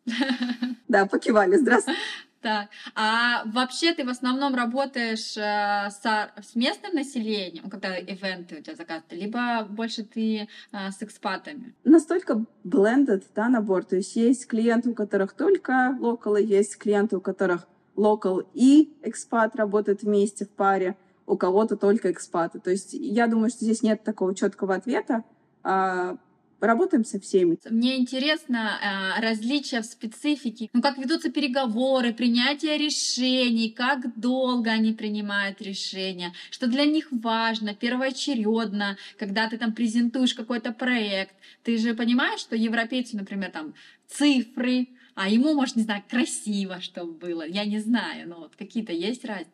да, 0.87 1.05
покивали, 1.05 1.55
здравствуйте. 1.57 1.99
Так, 2.43 2.67
а 2.93 3.43
вообще 3.45 3.93
ты 3.93 4.03
в 4.03 4.09
основном 4.09 4.53
работаешь 4.53 5.37
э, 5.37 5.89
с, 5.89 6.01
с 6.03 6.55
местным 6.55 6.93
населением, 6.93 7.69
когда 7.69 7.97
ивенты 7.97 8.57
у 8.57 8.61
тебя 8.61 8.75
заказывают, 8.75 9.13
либо 9.13 9.63
больше 9.63 10.03
ты 10.03 10.49
э, 10.73 10.91
с 10.91 11.01
экспатами? 11.01 11.73
Настолько 11.85 12.45
blended, 12.65 13.23
да, 13.33 13.47
набор. 13.47 13.85
То 13.85 13.95
есть 13.95 14.17
есть 14.17 14.45
клиенты, 14.45 14.89
у 14.89 14.93
которых 14.93 15.31
только 15.31 15.95
локалы, 16.01 16.41
есть 16.41 16.77
клиенты, 16.77 17.15
у 17.15 17.21
которых 17.21 17.65
локал 17.95 18.43
и 18.53 18.93
экспат 19.03 19.55
работают 19.55 20.03
вместе 20.03 20.45
в 20.45 20.49
паре. 20.49 20.95
У 21.25 21.37
кого-то 21.37 21.77
только 21.77 22.11
экспаты. 22.11 22.59
То 22.59 22.69
есть 22.69 22.93
я 22.93 23.27
думаю, 23.27 23.49
что 23.49 23.63
здесь 23.63 23.81
нет 23.81 24.03
такого 24.03 24.35
четкого 24.35 24.75
ответа. 24.75 25.23
А, 25.63 26.17
работаем 26.65 27.05
со 27.05 27.19
всеми. 27.19 27.57
Мне 27.69 27.97
интересно 27.97 28.79
э, 28.81 29.21
различия 29.21 29.81
в 29.81 29.85
специфике, 29.85 30.69
ну 30.73 30.81
как 30.81 30.97
ведутся 30.97 31.31
переговоры, 31.31 32.13
принятие 32.13 32.77
решений, 32.77 33.69
как 33.69 34.19
долго 34.19 34.71
они 34.71 34.93
принимают 34.93 35.61
решения, 35.61 36.33
что 36.51 36.67
для 36.67 36.85
них 36.85 37.07
важно, 37.11 37.75
первоочередно, 37.75 38.97
когда 39.17 39.49
ты 39.49 39.57
там 39.57 39.73
презентуешь 39.73 40.33
какой-то 40.33 40.71
проект. 40.71 41.35
Ты 41.63 41.77
же 41.77 41.93
понимаешь, 41.93 42.39
что 42.39 42.55
европейцы, 42.55 43.15
например, 43.15 43.51
там 43.51 43.73
цифры, 44.07 44.87
а 45.15 45.29
ему, 45.29 45.53
может, 45.53 45.75
не 45.75 45.83
знаю, 45.83 46.03
красиво, 46.09 46.81
чтобы 46.81 47.13
было. 47.13 47.47
Я 47.47 47.65
не 47.65 47.79
знаю, 47.79 48.29
но 48.29 48.39
вот 48.39 48.55
какие-то 48.55 48.91
есть 48.91 49.25
разницы. 49.25 49.51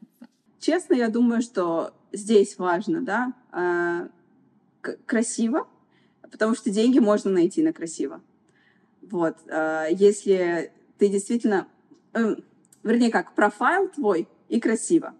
Честно, 0.60 0.94
я 0.94 1.10
думаю, 1.10 1.42
что 1.42 1.94
здесь 2.12 2.58
важно, 2.58 3.02
да, 3.02 3.34
э, 3.54 4.10
красиво, 5.06 5.68
потому 6.22 6.56
что 6.56 6.70
деньги 6.70 7.00
можно 7.00 7.32
найти 7.32 7.62
на 7.62 7.74
красиво. 7.74 8.22
Вот. 9.02 9.38
А, 9.50 9.88
если 9.88 10.72
ты 10.98 11.10
действительно... 11.10 11.68
Эм, 12.14 12.44
вернее, 12.84 13.12
как, 13.12 13.34
профайл 13.34 13.88
твой 13.90 14.28
и 14.48 14.60
красиво. 14.60 15.14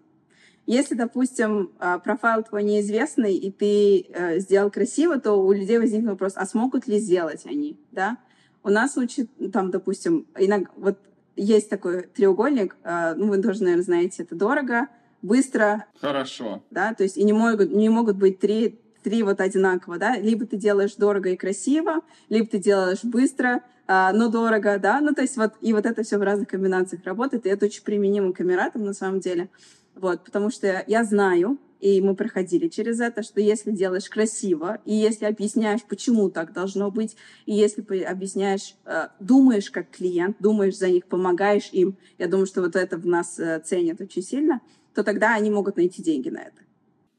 Если, 0.66 0.94
допустим, 0.94 1.72
а, 1.78 1.98
профайл 1.98 2.42
твой 2.42 2.62
неизвестный, 2.62 3.34
и 3.34 3.50
ты 3.50 4.02
э, 4.02 4.38
сделал 4.38 4.70
красиво, 4.70 5.18
то 5.18 5.32
у 5.34 5.52
людей 5.52 5.78
возникнет 5.78 6.10
вопрос, 6.10 6.34
а 6.36 6.46
смогут 6.46 6.86
ли 6.86 6.98
сделать 6.98 7.44
они, 7.46 7.76
да? 7.90 8.18
У 8.62 8.68
нас 8.68 8.96
учат, 8.96 9.28
там, 9.52 9.70
допустим, 9.70 10.26
иногда, 10.38 10.70
вот 10.76 10.98
есть 11.36 11.70
такой 11.70 12.02
треугольник, 12.02 12.76
а, 12.84 13.14
ну, 13.14 13.28
вы 13.28 13.42
тоже, 13.42 13.62
наверное, 13.62 13.84
знаете, 13.84 14.22
это 14.22 14.34
дорого, 14.34 14.88
быстро. 15.22 15.86
Хорошо. 16.00 16.62
Да, 16.70 16.94
то 16.94 17.02
есть 17.02 17.16
и 17.16 17.24
не 17.24 17.32
могут, 17.32 17.72
не 17.72 17.88
могут 17.88 18.16
быть 18.16 18.38
три 18.38 18.78
три 19.02 19.22
вот 19.22 19.40
одинаково, 19.40 19.98
да, 19.98 20.18
либо 20.18 20.46
ты 20.46 20.58
делаешь 20.58 20.94
дорого 20.96 21.30
и 21.30 21.36
красиво, 21.36 22.02
либо 22.28 22.46
ты 22.46 22.58
делаешь 22.58 23.02
быстро, 23.02 23.62
а, 23.86 24.12
но 24.12 24.28
дорого, 24.28 24.78
да, 24.78 25.00
ну 25.00 25.14
то 25.14 25.22
есть 25.22 25.38
вот, 25.38 25.54
и 25.60 25.72
вот 25.72 25.86
это 25.86 26.02
все 26.02 26.18
в 26.18 26.22
разных 26.22 26.48
комбинациях 26.48 27.04
работает, 27.04 27.46
и 27.46 27.48
это 27.48 27.66
очень 27.66 27.82
применимо 27.82 28.32
к 28.32 28.40
Эмиратам 28.40 28.84
на 28.84 28.92
самом 28.92 29.20
деле, 29.20 29.48
вот, 29.94 30.22
потому 30.22 30.50
что 30.50 30.84
я 30.86 31.04
знаю, 31.04 31.58
и 31.80 32.00
мы 32.00 32.14
проходили 32.14 32.68
через 32.68 33.00
это, 33.00 33.22
что 33.22 33.40
если 33.40 33.70
делаешь 33.70 34.08
красиво, 34.08 34.78
и 34.84 34.94
если 34.94 35.24
объясняешь, 35.24 35.82
почему 35.82 36.30
так 36.30 36.52
должно 36.52 36.90
быть, 36.90 37.16
и 37.46 37.54
если 37.54 37.82
объясняешь, 38.02 38.74
э, 38.84 39.08
думаешь 39.18 39.70
как 39.70 39.90
клиент, 39.90 40.36
думаешь 40.40 40.76
за 40.76 40.90
них, 40.90 41.06
помогаешь 41.06 41.70
им, 41.72 41.96
я 42.18 42.28
думаю, 42.28 42.46
что 42.46 42.60
вот 42.60 42.76
это 42.76 42.98
в 42.98 43.06
нас 43.06 43.38
э, 43.38 43.60
ценят 43.64 44.00
очень 44.00 44.22
сильно, 44.22 44.60
то 44.94 45.02
тогда 45.02 45.34
они 45.34 45.50
могут 45.50 45.76
найти 45.76 46.02
деньги 46.02 46.28
на 46.28 46.42
это. 46.42 46.60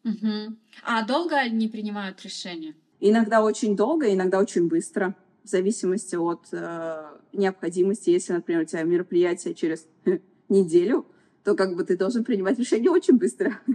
Угу. 0.03 0.55
А 0.83 1.05
долго 1.05 1.35
они 1.35 1.67
принимают 1.67 2.21
решения? 2.23 2.75
Иногда 2.99 3.43
очень 3.43 3.75
долго, 3.75 4.13
иногда 4.13 4.39
очень 4.39 4.67
быстро, 4.67 5.15
в 5.43 5.47
зависимости 5.47 6.15
от 6.15 6.47
э, 6.51 7.03
необходимости. 7.33 8.11
Если, 8.11 8.33
например, 8.33 8.61
у 8.61 8.65
тебя 8.65 8.83
мероприятие 8.83 9.55
через 9.55 9.87
неделю, 10.49 11.05
то 11.43 11.55
как 11.55 11.75
бы 11.75 11.83
ты 11.83 11.97
должен 11.97 12.23
принимать 12.23 12.59
решение 12.59 12.91
очень 12.91 13.17
быстро. 13.17 13.59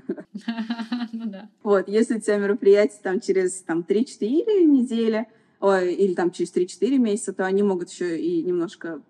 Ну 1.13 1.27
да. 1.27 1.49
Вот, 1.63 1.89
если 1.89 2.19
у 2.19 2.21
тебя 2.21 2.37
мероприятие 2.37 3.01
там 3.03 3.21
через 3.21 3.63
там, 3.63 3.85
3-4 3.89 4.65
недели, 4.65 5.27
ой, 5.61 5.95
или 5.95 6.15
там 6.15 6.31
через 6.31 6.55
3-4 6.55 6.99
месяца, 6.99 7.33
то 7.33 7.47
они 7.47 7.63
могут 7.63 7.91
еще 7.91 8.19
и 8.19 8.43
немножко 8.43 9.01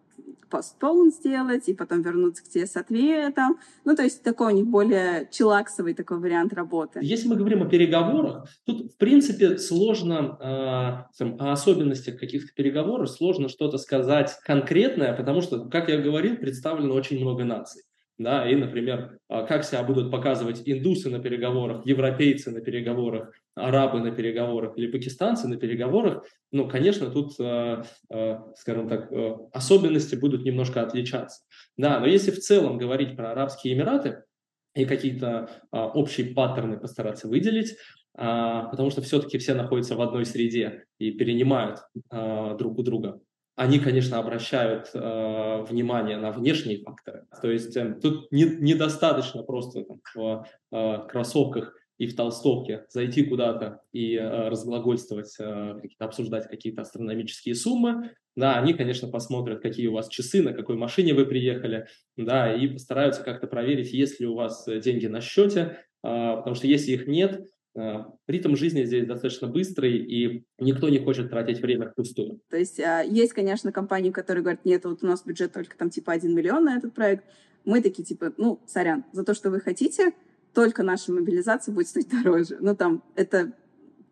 постпоун 0.51 1.11
сделать, 1.11 1.69
и 1.69 1.75
потом 1.75 2.03
вернуться 2.03 2.45
к 2.45 2.49
тебе 2.49 2.67
с 2.67 2.77
ответом. 2.77 3.59
Ну, 3.85 3.97
то 3.97 4.03
есть 4.03 4.23
такой 4.23 4.53
у 4.53 4.57
них 4.57 4.67
более 4.67 5.29
чилаксовый 5.31 5.95
такой 5.95 6.19
вариант 6.19 6.53
работы. 6.53 7.01
Если 7.03 7.29
мы 7.29 7.37
говорим 7.37 7.63
о 7.63 7.67
переговорах, 7.67 8.49
тут, 8.65 8.93
в 8.93 8.97
принципе, 8.97 9.59
сложно 9.59 10.39
э, 10.41 11.25
о 11.25 11.53
особенностях 11.53 12.19
каких-то 12.19 12.55
переговоров, 12.55 13.11
сложно 13.11 13.49
что-то 13.49 13.79
сказать 13.79 14.33
конкретное, 14.45 15.15
потому 15.17 15.41
что, 15.41 15.69
как 15.69 15.89
я 15.89 16.01
говорил, 16.01 16.37
представлено 16.37 16.95
очень 16.95 17.21
много 17.21 17.45
наций 17.45 17.83
да, 18.19 18.49
и, 18.49 18.55
например, 18.55 19.19
а, 19.29 19.43
как 19.43 19.65
себя 19.65 19.83
будут 19.83 20.11
показывать 20.11 20.63
индусы 20.65 21.11
на 21.11 21.19
переговорах, 21.19 21.85
европейцы 21.85 22.51
на 22.51 22.63
переговорах, 22.63 23.31
арабы 23.55 24.01
на 24.01 24.11
переговорах 24.11 24.79
или 24.79 24.91
пакистанцы 24.91 25.47
на 25.49 25.57
переговорах, 25.57 26.25
ну, 26.51 26.67
конечно, 26.67 27.11
тут, 27.11 27.35
а, 27.39 27.85
а, 28.11 28.53
скажем 28.57 28.89
так, 28.89 29.13
особенности 29.53 30.15
будут 30.15 30.45
немножко 30.45 30.81
отличаться. 30.81 31.43
Да, 31.77 32.01
но 32.01 32.07
если 32.07 32.31
в 32.31 32.39
целом 32.39 32.79
говорить 32.79 33.17
про 33.17 33.33
Арабские 33.33 33.75
Эмираты 33.75 34.23
и 34.75 34.87
какие-то 34.87 35.51
общие 35.71 36.35
паттерны 36.35 36.79
постараться 36.79 37.29
выделить, 37.29 37.77
потому 38.15 38.91
что 38.91 39.03
все-таки 39.03 39.39
все 39.39 39.55
находятся 39.55 39.95
в 39.95 40.01
одной 40.01 40.25
среде 40.25 40.85
и 40.99 41.13
перенимают 41.13 41.81
друг 42.59 42.79
у 42.79 42.83
друга 42.83 43.21
они, 43.57 43.79
конечно, 43.79 44.19
обращают 44.19 44.91
э, 44.93 45.63
внимание 45.69 46.19
на 46.19 46.31
внешние 46.31 46.79
факторы. 46.79 47.25
То 47.41 47.51
есть 47.51 47.75
э, 47.77 47.99
тут 48.01 48.31
не, 48.31 48.45
недостаточно 48.45 49.43
просто 49.43 49.83
там, 49.83 50.01
в 50.15 50.47
э, 50.73 50.99
кроссовках 51.09 51.75
и 51.97 52.07
в 52.07 52.15
толстовке 52.15 52.85
зайти 52.91 53.25
куда-то 53.25 53.81
и 53.93 54.15
э, 54.15 54.49
разглагольствовать, 54.49 55.35
э, 55.41 55.81
обсуждать 55.99 56.49
какие-то 56.49 56.83
астрономические 56.83 57.55
суммы. 57.55 58.13
Да, 58.37 58.59
они, 58.59 58.75
конечно, 58.75 59.09
посмотрят, 59.09 59.63
какие 59.63 59.87
у 59.87 59.95
вас 59.95 60.09
часы, 60.09 60.43
на 60.43 60.53
какой 60.53 60.77
машине 60.77 61.15
вы 61.15 61.25
приехали, 61.25 61.87
да, 62.19 62.55
и 62.55 62.69
постараются 62.69 63.23
как-то 63.23 63.47
проверить, 63.47 63.91
есть 63.91 64.21
ли 64.21 64.27
у 64.27 64.35
вас 64.35 64.69
деньги 64.85 65.07
на 65.07 65.23
счете, 65.23 65.79
э, 66.05 66.37
потому 66.37 66.55
что 66.55 66.67
если 66.67 66.93
их 66.93 67.07
нет, 67.07 67.41
Э, 67.41 67.56
ритм 68.27 68.57
жизни 68.57 68.85
здесь 68.85 69.07
достаточно 69.07 69.49
быстрый, 69.49 69.97
и 69.99 70.45
никто 70.59 70.89
не 70.89 70.99
хочет 70.99 71.31
тратить 71.31 71.61
время 71.61 71.91
впустую. 71.91 72.41
То 72.49 72.57
есть 72.57 72.81
а, 72.81 73.03
есть, 73.03 73.33
конечно, 73.33 73.73
компании, 73.73 74.11
которые 74.11 74.43
говорят, 74.43 74.65
нет, 74.65 74.85
вот 74.85 75.03
у 75.03 75.07
нас 75.07 75.25
бюджет 75.25 75.53
только 75.53 75.77
там 75.77 75.91
типа 75.91 76.13
1 76.13 76.35
миллион 76.35 76.65
на 76.65 76.77
этот 76.77 76.95
проект. 76.95 77.25
Мы 77.65 77.83
такие 77.83 78.05
типа, 78.05 78.33
ну, 78.37 78.61
сорян, 78.67 79.05
за 79.13 79.25
то, 79.25 79.35
что 79.35 79.51
вы 79.51 79.61
хотите, 79.61 80.13
только 80.55 80.83
наша 80.83 81.13
мобилизация 81.13 81.75
будет 81.75 81.89
стоить 81.89 82.09
дороже. 82.09 82.57
Ну, 82.61 82.75
там, 82.75 83.03
это 83.15 83.53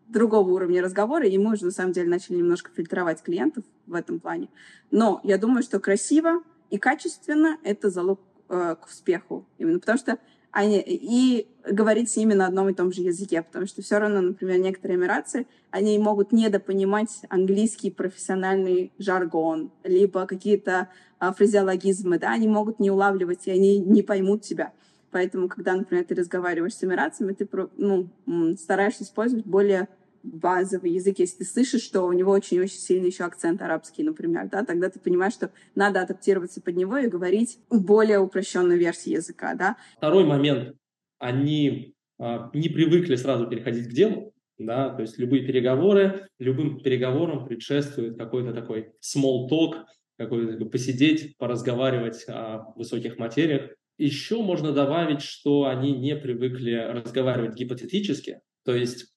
другого 0.09 0.51
уровня 0.51 0.83
разговора, 0.83 1.27
и 1.27 1.39
мы 1.39 1.55
уже, 1.55 1.65
на 1.65 1.71
самом 1.71 1.93
деле, 1.93 2.09
начали 2.09 2.37
немножко 2.37 2.71
фильтровать 2.75 3.23
клиентов 3.23 3.65
в 3.87 3.95
этом 3.95 4.21
плане. 4.21 4.49
Но 4.91 5.21
я 5.25 5.39
думаю, 5.39 5.63
что 5.63 5.81
красиво 5.81 6.43
и 6.71 6.79
качественно— 6.79 7.59
это 7.63 7.91
залог 7.91 8.21
э, 8.49 8.77
к 8.81 8.87
успеху. 8.87 9.47
Именно 9.59 9.81
потому 9.81 9.99
что 9.99 10.19
они, 10.55 10.81
и 10.87 11.49
говорить 11.69 12.09
с 12.09 12.17
ними 12.17 12.33
на 12.33 12.47
одном 12.47 12.69
и 12.69 12.75
том 12.75 12.93
же 12.93 13.03
языке, 13.03 13.43
потому 13.43 13.67
что 13.67 13.83
все 13.83 13.99
равно, 13.99 14.21
например, 14.21 14.59
некоторые 14.59 14.97
эмирации, 14.97 15.49
они 15.73 15.99
могут 15.99 16.31
недопонимать 16.31 17.23
английский 17.29 17.91
профессиональный 17.91 18.93
жаргон, 18.99 19.73
либо 19.83 20.27
какие-то 20.27 20.89
а, 21.19 21.33
фразеологизмы, 21.33 22.21
да, 22.21 22.33
они 22.33 22.47
могут 22.47 22.79
не 22.79 22.93
улавливать, 22.93 23.49
и 23.49 23.51
они 23.51 23.81
не 23.81 24.03
поймут 24.03 24.43
тебя. 24.43 24.73
Поэтому, 25.11 25.49
когда, 25.49 25.75
например, 25.75 26.05
ты 26.05 26.15
разговариваешь 26.15 26.75
с 26.75 26.85
эмирациями, 26.85 27.33
ты 27.33 27.49
ну, 27.77 28.09
стараешься 28.57 29.03
использовать 29.03 29.47
более 29.47 29.89
базовый 30.25 30.93
язык, 30.93 31.19
если 31.19 31.39
ты 31.39 31.45
слышишь, 31.45 31.83
что 31.83 32.03
у 32.03 32.13
него 32.13 32.33
очень-очень 32.33 32.79
сильный 32.79 33.09
еще 33.09 33.25
акцент 33.25 33.61
арабский, 33.63 34.03
например, 34.03 34.49
да, 34.51 34.65
тогда 34.65 34.89
ты 34.89 34.99
понимаешь, 34.99 35.35
что 35.35 35.53
надо 35.75 36.01
адаптироваться 36.01 36.61
под 36.61 36.77
него 36.77 36.97
и 36.97 37.09
говорить 37.09 37.59
более 37.71 38.19
упрощенной 38.19 38.79
версии 38.79 39.11
языка, 39.11 39.55
да. 39.55 39.77
Второй 39.99 40.25
момент. 40.25 40.75
Они 41.19 41.95
а, 42.19 42.51
не 42.55 42.69
привыкли 42.69 43.17
сразу 43.17 43.47
переходить 43.47 43.89
к 43.89 43.93
делу, 43.93 44.33
да, 44.59 44.91
то 44.91 45.03
есть 45.03 45.19
любые 45.19 45.45
переговоры, 45.45 46.29
любым 46.39 46.81
переговорам 46.81 47.47
предшествует 47.47 48.17
какой-то 48.17 48.53
такой 48.53 48.93
small 49.03 49.49
talk, 49.51 49.85
какой-то 50.17 50.65
посидеть, 50.67 51.37
поразговаривать 51.37 52.25
о 52.29 52.73
высоких 52.77 53.19
материях. 53.19 53.71
Еще 53.99 54.43
можно 54.43 54.73
добавить, 54.73 55.23
что 55.23 55.67
они 55.67 55.93
не 55.93 56.17
привыкли 56.17 56.73
разговаривать 56.73 57.57
гипотетически, 57.57 58.41
то 58.65 58.75
есть 58.75 59.14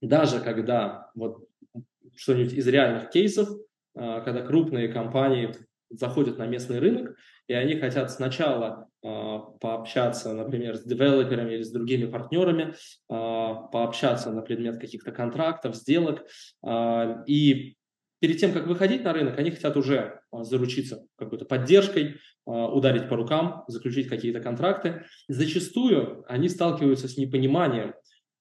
даже 0.00 0.40
когда 0.40 1.10
вот 1.14 1.46
что-нибудь 2.16 2.54
из 2.54 2.66
реальных 2.66 3.10
кейсов, 3.10 3.48
а, 3.96 4.20
когда 4.20 4.42
крупные 4.42 4.88
компании 4.88 5.54
заходят 5.90 6.38
на 6.38 6.46
местный 6.46 6.78
рынок, 6.78 7.16
и 7.46 7.54
они 7.54 7.76
хотят 7.76 8.10
сначала 8.10 8.88
а, 9.04 9.38
пообщаться, 9.38 10.32
например, 10.32 10.76
с 10.76 10.82
девелоперами 10.82 11.54
или 11.54 11.62
с 11.62 11.70
другими 11.70 12.06
партнерами, 12.06 12.74
а, 13.08 13.54
пообщаться 13.54 14.32
на 14.32 14.42
предмет 14.42 14.80
каких-то 14.80 15.12
контрактов, 15.12 15.76
сделок, 15.76 16.26
и 17.26 17.76
перед 18.18 18.38
тем, 18.38 18.52
как 18.52 18.66
выходить 18.66 19.04
на 19.04 19.12
рынок, 19.12 19.38
они 19.38 19.50
хотят 19.50 19.76
уже 19.76 20.20
заручиться 20.32 21.06
какой-то 21.16 21.44
поддержкой, 21.44 22.16
ударить 22.46 23.08
по 23.08 23.16
рукам, 23.16 23.64
заключить 23.68 24.08
какие-то 24.08 24.40
контракты. 24.40 25.04
Зачастую 25.28 26.24
они 26.26 26.48
сталкиваются 26.48 27.08
с 27.08 27.16
непониманием 27.16 27.94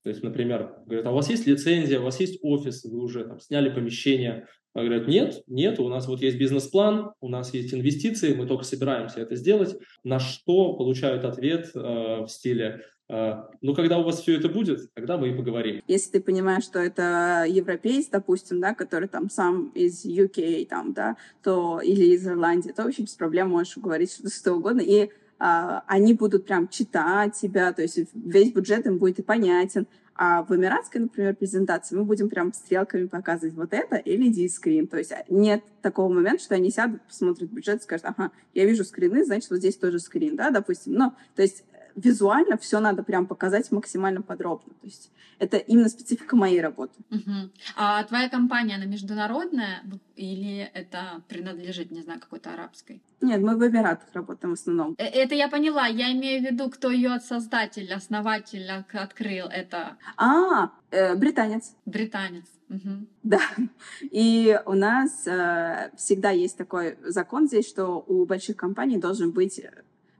то 0.05 0.09
есть, 0.09 0.21
например, 0.21 0.71
говорят, 0.85 1.07
а 1.07 1.11
у 1.11 1.15
вас 1.15 1.31
есть 1.31 1.47
лицензия, 1.47 1.99
у 1.99 2.03
вас 2.03 2.19
есть 2.19 2.37
офис, 2.43 2.83
вы 2.83 2.99
уже 2.99 3.25
там 3.25 3.39
сняли 3.39 3.69
помещение. 3.69 4.47
А 4.75 4.83
говорят, 4.83 5.07
нет, 5.07 5.41
нет, 5.47 5.79
у 5.79 5.89
нас 5.89 6.07
вот 6.07 6.21
есть 6.21 6.37
бизнес-план, 6.37 7.13
у 7.21 7.27
нас 7.27 7.55
есть 7.55 7.73
инвестиции, 7.73 8.35
мы 8.35 8.45
только 8.45 8.65
собираемся 8.65 9.21
это 9.21 9.35
сделать. 9.35 9.75
На 10.03 10.19
что 10.19 10.73
получают 10.73 11.25
ответ 11.25 11.71
э, 11.73 11.79
в 11.79 12.27
стиле, 12.27 12.83
А, 13.09 13.49
ну, 13.61 13.73
когда 13.73 13.97
у 13.97 14.03
вас 14.03 14.21
все 14.21 14.37
это 14.37 14.47
будет, 14.47 14.93
тогда 14.93 15.17
мы 15.17 15.29
и 15.29 15.33
поговорим. 15.33 15.81
Если 15.87 16.11
ты 16.11 16.21
понимаешь, 16.21 16.65
что 16.65 16.77
это 16.77 17.45
европеец, 17.47 18.09
допустим, 18.11 18.59
да, 18.59 18.75
который 18.75 19.07
там 19.07 19.31
сам 19.31 19.69
из 19.69 20.05
UK, 20.05 20.67
там, 20.67 20.93
да, 20.93 21.17
то 21.41 21.79
или 21.79 22.13
из 22.13 22.27
Ирландии, 22.27 22.73
то 22.75 22.83
вообще 22.83 23.01
без 23.01 23.15
проблем 23.15 23.49
можешь 23.49 23.77
говорить 23.77 24.11
что 24.11 24.53
угодно. 24.53 24.81
И 24.81 25.09
они 25.37 26.13
будут 26.13 26.45
прям 26.45 26.67
читать 26.67 27.35
тебя, 27.35 27.73
то 27.73 27.81
есть 27.81 27.99
весь 28.13 28.51
бюджет 28.53 28.85
им 28.85 28.97
будет 28.97 29.19
и 29.19 29.23
понятен. 29.23 29.87
А 30.17 30.43
в 30.43 30.55
эмиратской, 30.55 31.01
например, 31.01 31.35
презентации 31.35 31.93
мы 31.97 32.05
будем 32.05 32.29
прям 32.29 32.53
стрелками 32.53 33.07
показывать 33.07 33.53
вот 33.53 33.73
это 33.73 33.97
или 33.97 34.29
дискрин. 34.29 34.87
То 34.87 34.97
есть 34.97 35.11
нет 35.27 35.61
такого 35.81 36.11
момента, 36.11 36.41
что 36.41 36.55
они 36.55 36.71
сядут, 36.71 37.01
посмотрят 37.01 37.51
бюджет 37.51 37.83
скажут, 37.83 38.05
ага, 38.05 38.31
я 38.53 38.63
вижу 38.63 38.85
скрины, 38.85 39.25
значит, 39.25 39.49
вот 39.49 39.59
здесь 39.59 39.75
тоже 39.75 39.99
скрин, 39.99 40.37
да, 40.37 40.51
допустим. 40.51 40.93
Ну, 40.93 41.11
то 41.35 41.41
есть 41.41 41.65
визуально 41.95 42.57
все 42.57 42.79
надо 42.79 43.03
прям 43.03 43.25
показать 43.25 43.71
максимально 43.71 44.21
подробно. 44.21 44.73
То 44.81 44.85
есть 44.85 45.11
это 45.39 45.57
именно 45.57 45.89
специфика 45.89 46.35
моей 46.35 46.61
работы. 46.61 46.93
Угу. 47.11 47.49
А 47.75 48.03
твоя 48.03 48.29
компания, 48.29 48.75
она 48.75 48.85
международная 48.85 49.81
или 50.15 50.69
это 50.73 51.21
принадлежит, 51.27 51.91
не 51.91 52.01
знаю, 52.01 52.19
какой-то 52.19 52.53
арабской? 52.53 53.01
Нет, 53.21 53.41
мы 53.41 53.57
в 53.57 53.67
Эмиратах 53.67 54.07
работаем 54.13 54.55
в 54.55 54.59
основном. 54.59 54.95
Э, 54.97 55.05
это 55.05 55.35
я 55.35 55.47
поняла. 55.47 55.87
Я 55.87 56.11
имею 56.13 56.41
в 56.41 56.51
виду, 56.51 56.69
кто 56.69 56.91
ее 56.91 57.19
создатель, 57.19 57.91
основатель 57.93 58.69
открыл 58.69 59.47
это. 59.47 59.97
А, 60.17 60.71
э, 60.91 61.15
британец. 61.15 61.75
Британец. 61.85 62.45
Угу. 62.69 63.07
Да. 63.23 63.41
И 64.01 64.59
у 64.65 64.73
нас 64.73 65.27
э, 65.27 65.91
всегда 65.97 66.31
есть 66.31 66.57
такой 66.57 66.97
закон 67.03 67.47
здесь, 67.47 67.67
что 67.67 68.03
у 68.07 68.25
больших 68.25 68.57
компаний 68.57 68.97
должен 68.97 69.31
быть 69.31 69.61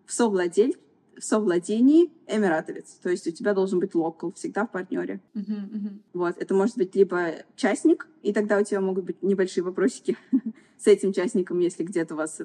в 0.06 0.14
совладель 0.14 0.74
в 0.74 0.85
совладении 1.20 2.12
эмиратовец. 2.28 2.98
То 3.02 3.10
есть 3.10 3.28
у 3.28 3.32
тебя 3.32 3.54
должен 3.54 3.80
быть 3.80 3.96
локал 3.96 4.32
всегда 4.34 4.66
в 4.66 4.72
партнере. 4.72 5.20
Uh-huh, 5.34 5.46
uh-huh. 5.46 6.00
Вот. 6.14 6.36
Это 6.38 6.54
может 6.54 6.78
быть 6.78 6.96
либо 6.96 7.34
частник, 7.56 8.08
и 8.22 8.34
тогда 8.34 8.60
у 8.60 8.64
тебя 8.64 8.82
могут 8.82 9.06
быть 9.06 9.24
небольшие 9.24 9.64
вопросики 9.64 10.18
с 10.78 10.88
этим 10.88 11.14
частником, 11.14 11.60
если 11.60 11.84
где-то 11.84 12.14
у 12.16 12.18
вас 12.18 12.42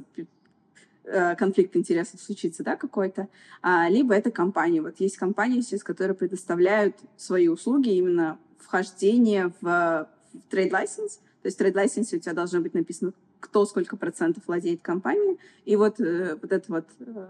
э, 1.05 1.37
конфликт 1.37 1.77
интересов 1.77 2.21
случится, 2.21 2.63
да, 2.63 2.77
какой-то, 2.77 3.29
а, 3.63 3.89
либо 3.89 4.15
это 4.15 4.31
компания. 4.31 4.83
Вот 4.83 5.01
есть 5.01 5.17
компании 5.17 5.61
сейчас, 5.61 5.83
которые 5.83 6.17
предоставляют 6.17 6.97
свои 7.17 7.49
услуги 7.49 7.91
именно 7.91 8.39
вхождение 8.59 9.53
в, 9.61 10.09
в 10.33 10.55
trade 10.55 10.71
license. 10.71 11.19
То 11.43 11.47
есть 11.47 11.59
в 11.59 11.63
trade 11.63 11.75
license 11.75 12.17
у 12.17 12.21
тебя 12.21 12.35
должно 12.35 12.61
быть 12.61 12.75
написано, 12.75 13.13
кто 13.41 13.65
сколько 13.65 13.97
процентов 13.97 14.45
владеет 14.47 14.83
компанией, 14.83 15.39
и 15.65 15.77
вот, 15.77 15.99
э, 16.01 16.37
вот 16.41 16.53
это 16.53 16.65
вот 16.69 16.85
э, 17.01 17.27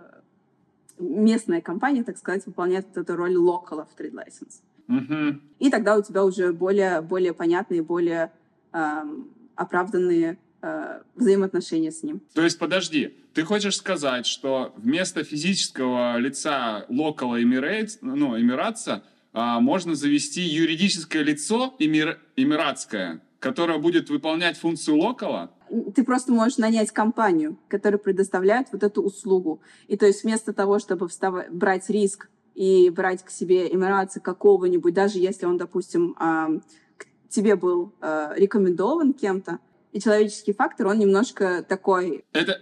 местная 1.00 1.60
компания, 1.60 2.04
так 2.04 2.18
сказать, 2.18 2.46
выполняет 2.46 2.86
вот 2.88 2.98
эту 2.98 3.16
роль 3.16 3.36
локала 3.36 3.86
в 3.86 4.00
trade 4.00 4.12
license. 4.12 4.60
Uh-huh. 4.88 5.40
И 5.58 5.70
тогда 5.70 5.96
у 5.96 6.02
тебя 6.02 6.24
уже 6.24 6.52
более, 6.52 7.00
более 7.00 7.32
понятные, 7.32 7.82
более 7.82 8.32
эм, 8.72 9.30
оправданные 9.54 10.38
э, 10.62 11.02
взаимоотношения 11.14 11.92
с 11.92 12.02
ним. 12.02 12.20
То 12.34 12.42
есть, 12.42 12.58
подожди, 12.58 13.14
ты 13.34 13.44
хочешь 13.44 13.76
сказать, 13.76 14.26
что 14.26 14.74
вместо 14.76 15.22
физического 15.22 16.16
лица 16.16 16.86
локала 16.88 17.40
Emirates, 17.40 17.98
ну, 18.00 18.38
эмиратца, 18.38 19.04
э, 19.32 19.58
можно 19.60 19.94
завести 19.94 20.40
юридическое 20.40 21.22
лицо 21.22 21.74
эмир, 21.78 22.18
эмиратское, 22.36 23.20
которое 23.38 23.78
будет 23.78 24.10
выполнять 24.10 24.58
функцию 24.58 24.98
локала? 24.98 25.50
Ты 25.94 26.04
просто 26.04 26.32
можешь 26.32 26.58
нанять 26.58 26.90
компанию, 26.90 27.58
которая 27.68 27.98
предоставляет 27.98 28.68
вот 28.72 28.82
эту 28.82 29.02
услугу. 29.02 29.60
И 29.88 29.96
то 29.96 30.06
есть 30.06 30.24
вместо 30.24 30.52
того, 30.52 30.78
чтобы 30.78 31.08
вставать, 31.08 31.50
брать 31.50 31.88
риск 31.88 32.28
и 32.54 32.90
брать 32.90 33.24
к 33.24 33.30
себе 33.30 33.72
эмирации 33.72 34.20
какого-нибудь, 34.20 34.94
даже 34.94 35.18
если 35.18 35.46
он, 35.46 35.56
допустим, 35.56 36.14
к 36.14 37.06
тебе 37.28 37.54
был 37.54 37.94
э, 38.00 38.32
рекомендован 38.36 39.12
кем-то, 39.12 39.60
и 39.92 40.00
человеческий 40.00 40.52
фактор, 40.52 40.88
он 40.88 40.98
немножко 40.98 41.64
такой... 41.68 42.24
Это... 42.32 42.60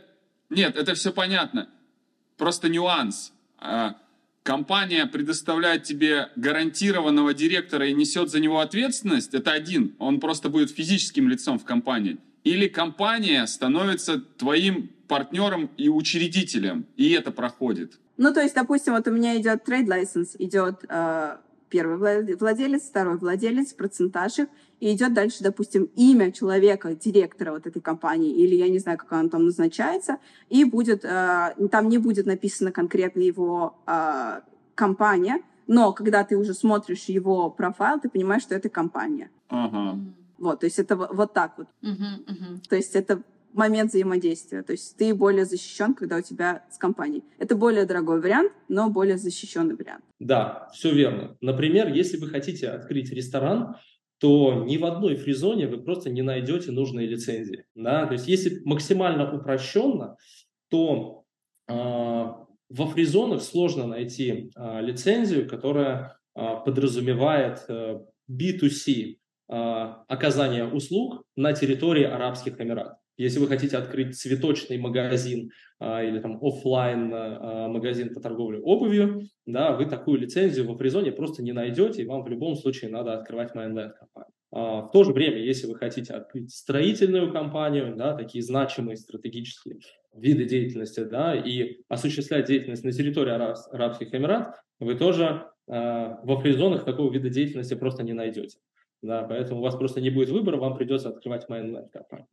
Нет, 0.50 0.76
это 0.76 0.94
все 0.94 1.12
понятно. 1.12 1.68
Просто 2.36 2.68
нюанс. 2.68 3.32
А, 3.58 3.96
компания 4.42 5.04
предоставляет 5.06 5.82
тебе 5.82 6.30
гарантированного 6.36 7.34
директора 7.34 7.86
и 7.88 7.94
несет 7.94 8.30
за 8.30 8.40
него 8.40 8.60
ответственность, 8.60 9.34
это 9.34 9.52
один. 9.52 9.94
Он 9.98 10.20
просто 10.20 10.48
будет 10.48 10.70
физическим 10.70 11.28
лицом 11.28 11.58
в 11.58 11.64
компании 11.64 12.18
или 12.48 12.68
компания 12.68 13.46
становится 13.46 14.18
твоим 14.18 14.90
партнером 15.06 15.70
и 15.76 15.88
учредителем, 15.88 16.86
и 16.96 17.10
это 17.10 17.30
проходит. 17.30 17.98
Ну, 18.16 18.32
то 18.32 18.40
есть, 18.40 18.54
допустим, 18.54 18.94
вот 18.94 19.06
у 19.06 19.10
меня 19.10 19.36
идет 19.36 19.68
trade 19.68 19.86
license, 19.86 20.34
идет 20.38 20.84
э, 20.88 21.36
первый 21.68 22.36
владелец, 22.36 22.82
второй 22.82 23.16
владелец, 23.18 23.72
процентаж 23.72 24.38
их, 24.38 24.48
и 24.80 24.92
идет 24.92 25.12
дальше, 25.12 25.42
допустим, 25.42 25.90
имя 25.96 26.32
человека, 26.32 26.94
директора 26.94 27.52
вот 27.52 27.66
этой 27.66 27.82
компании, 27.82 28.32
или 28.32 28.54
я 28.54 28.68
не 28.68 28.78
знаю, 28.78 28.98
как 28.98 29.12
он 29.12 29.28
там 29.28 29.44
назначается, 29.44 30.18
и 30.48 30.64
будет, 30.64 31.04
э, 31.04 31.54
там 31.70 31.88
не 31.88 31.98
будет 31.98 32.26
написано 32.26 32.72
конкретно 32.72 33.20
его 33.20 33.74
э, 33.86 34.40
компания, 34.74 35.42
но 35.66 35.92
когда 35.92 36.24
ты 36.24 36.36
уже 36.36 36.54
смотришь 36.54 37.04
его 37.04 37.50
профайл, 37.50 38.00
ты 38.00 38.08
понимаешь, 38.08 38.42
что 38.42 38.54
это 38.54 38.68
компания. 38.68 39.30
Ага. 39.48 39.98
Вот, 40.38 40.60
то 40.60 40.66
есть 40.66 40.78
это 40.78 40.96
вот 40.96 41.34
так 41.34 41.58
вот. 41.58 41.66
Uh-huh, 41.82 42.24
uh-huh. 42.26 42.68
То 42.68 42.76
есть 42.76 42.94
это 42.94 43.22
момент 43.52 43.90
взаимодействия. 43.90 44.62
То 44.62 44.72
есть 44.72 44.96
ты 44.96 45.14
более 45.14 45.44
защищен, 45.44 45.94
когда 45.94 46.18
у 46.18 46.22
тебя 46.22 46.64
с 46.70 46.78
компанией. 46.78 47.24
Это 47.38 47.56
более 47.56 47.84
дорогой 47.86 48.20
вариант, 48.20 48.52
но 48.68 48.90
более 48.90 49.18
защищенный 49.18 49.74
вариант. 49.74 50.04
Да, 50.20 50.68
все 50.72 50.92
верно. 50.92 51.36
Например, 51.40 51.92
если 51.92 52.16
вы 52.18 52.28
хотите 52.28 52.68
открыть 52.68 53.10
ресторан, 53.10 53.76
то 54.20 54.64
ни 54.64 54.76
в 54.76 54.84
одной 54.84 55.16
фризоне 55.16 55.68
вы 55.68 55.78
просто 55.78 56.10
не 56.10 56.22
найдете 56.22 56.72
нужные 56.72 57.06
лицензии. 57.06 57.64
Да? 57.74 58.06
То 58.06 58.14
есть 58.14 58.26
если 58.28 58.60
максимально 58.64 59.32
упрощенно, 59.32 60.16
то 60.70 61.24
э, 61.68 61.72
во 61.72 62.86
фризонах 62.86 63.42
сложно 63.42 63.86
найти 63.86 64.50
э, 64.54 64.80
лицензию, 64.82 65.48
которая 65.48 66.18
э, 66.34 66.42
подразумевает 66.64 67.64
э, 67.68 68.00
B2C 68.30 69.14
а, 69.14 69.17
оказания 69.48 70.66
услуг 70.66 71.22
на 71.36 71.54
территории 71.54 72.04
Арабских 72.04 72.60
Эмиратов. 72.60 72.98
Если 73.18 73.40
вы 73.40 73.48
хотите 73.48 73.76
открыть 73.76 74.16
цветочный 74.16 74.78
магазин 74.78 75.50
а, 75.80 76.04
или 76.04 76.20
там 76.20 76.38
офлайн 76.40 77.12
а, 77.12 77.68
магазин 77.68 78.14
по 78.14 78.20
торговле 78.20 78.60
обувью, 78.60 79.22
да, 79.44 79.72
вы 79.72 79.86
такую 79.86 80.20
лицензию 80.20 80.72
в 80.72 80.78
Фризоне 80.78 81.10
просто 81.10 81.42
не 81.42 81.52
найдете, 81.52 82.02
и 82.02 82.06
вам 82.06 82.22
в 82.22 82.28
любом 82.28 82.54
случае 82.54 82.92
надо 82.92 83.14
открывать 83.14 83.56
майнленд 83.56 83.94
компанию. 83.94 84.32
А, 84.52 84.82
в 84.82 84.92
то 84.92 85.02
же 85.02 85.12
время, 85.12 85.38
если 85.38 85.66
вы 85.66 85.74
хотите 85.74 86.14
открыть 86.14 86.54
строительную 86.54 87.32
компанию, 87.32 87.96
да, 87.96 88.14
такие 88.14 88.42
значимые 88.42 88.96
стратегические 88.96 89.80
виды 90.14 90.44
деятельности, 90.44 91.00
да, 91.00 91.34
и 91.34 91.78
осуществлять 91.88 92.46
деятельность 92.46 92.84
на 92.84 92.92
территории 92.92 93.32
Арабских 93.32 94.14
Эмиратов, 94.14 94.54
вы 94.78 94.94
тоже 94.94 95.48
э, 95.66 95.72
во 95.72 96.40
фризонах 96.40 96.84
такого 96.84 97.12
вида 97.12 97.30
деятельности 97.30 97.74
просто 97.74 98.04
не 98.04 98.12
найдете. 98.12 98.58
Да, 99.00 99.22
поэтому 99.22 99.60
у 99.60 99.62
вас 99.62 99.76
просто 99.76 100.00
не 100.00 100.10
будет 100.10 100.30
выбора, 100.30 100.56
вам 100.56 100.76
придется 100.76 101.10
открывать 101.10 101.46
компанию. 101.46 101.88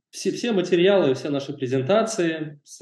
Все, 0.09 0.32
все 0.32 0.51
материалы, 0.51 1.13
все 1.13 1.30
наши 1.30 1.53
презентации 1.53 2.59
с 2.63 2.80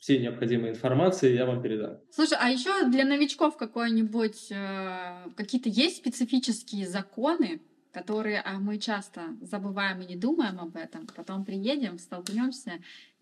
всей 0.00 0.18
необходимой 0.20 0.70
информацией 0.70 1.34
я 1.34 1.46
вам 1.46 1.62
передам. 1.62 1.98
Слушай, 2.10 2.36
а 2.38 2.50
еще 2.50 2.88
для 2.88 3.04
новичков 3.04 3.56
какой-нибудь 3.56 4.52
э, 4.52 5.30
какие-то 5.34 5.70
есть 5.70 5.96
специфические 5.98 6.86
законы, 6.86 7.60
которые 7.92 8.42
а 8.42 8.58
мы 8.58 8.76
часто 8.76 9.22
забываем 9.40 10.02
и 10.02 10.06
не 10.06 10.16
думаем 10.16 10.60
об 10.60 10.76
этом, 10.76 11.06
потом 11.16 11.46
приедем, 11.46 11.98
столкнемся, 11.98 12.72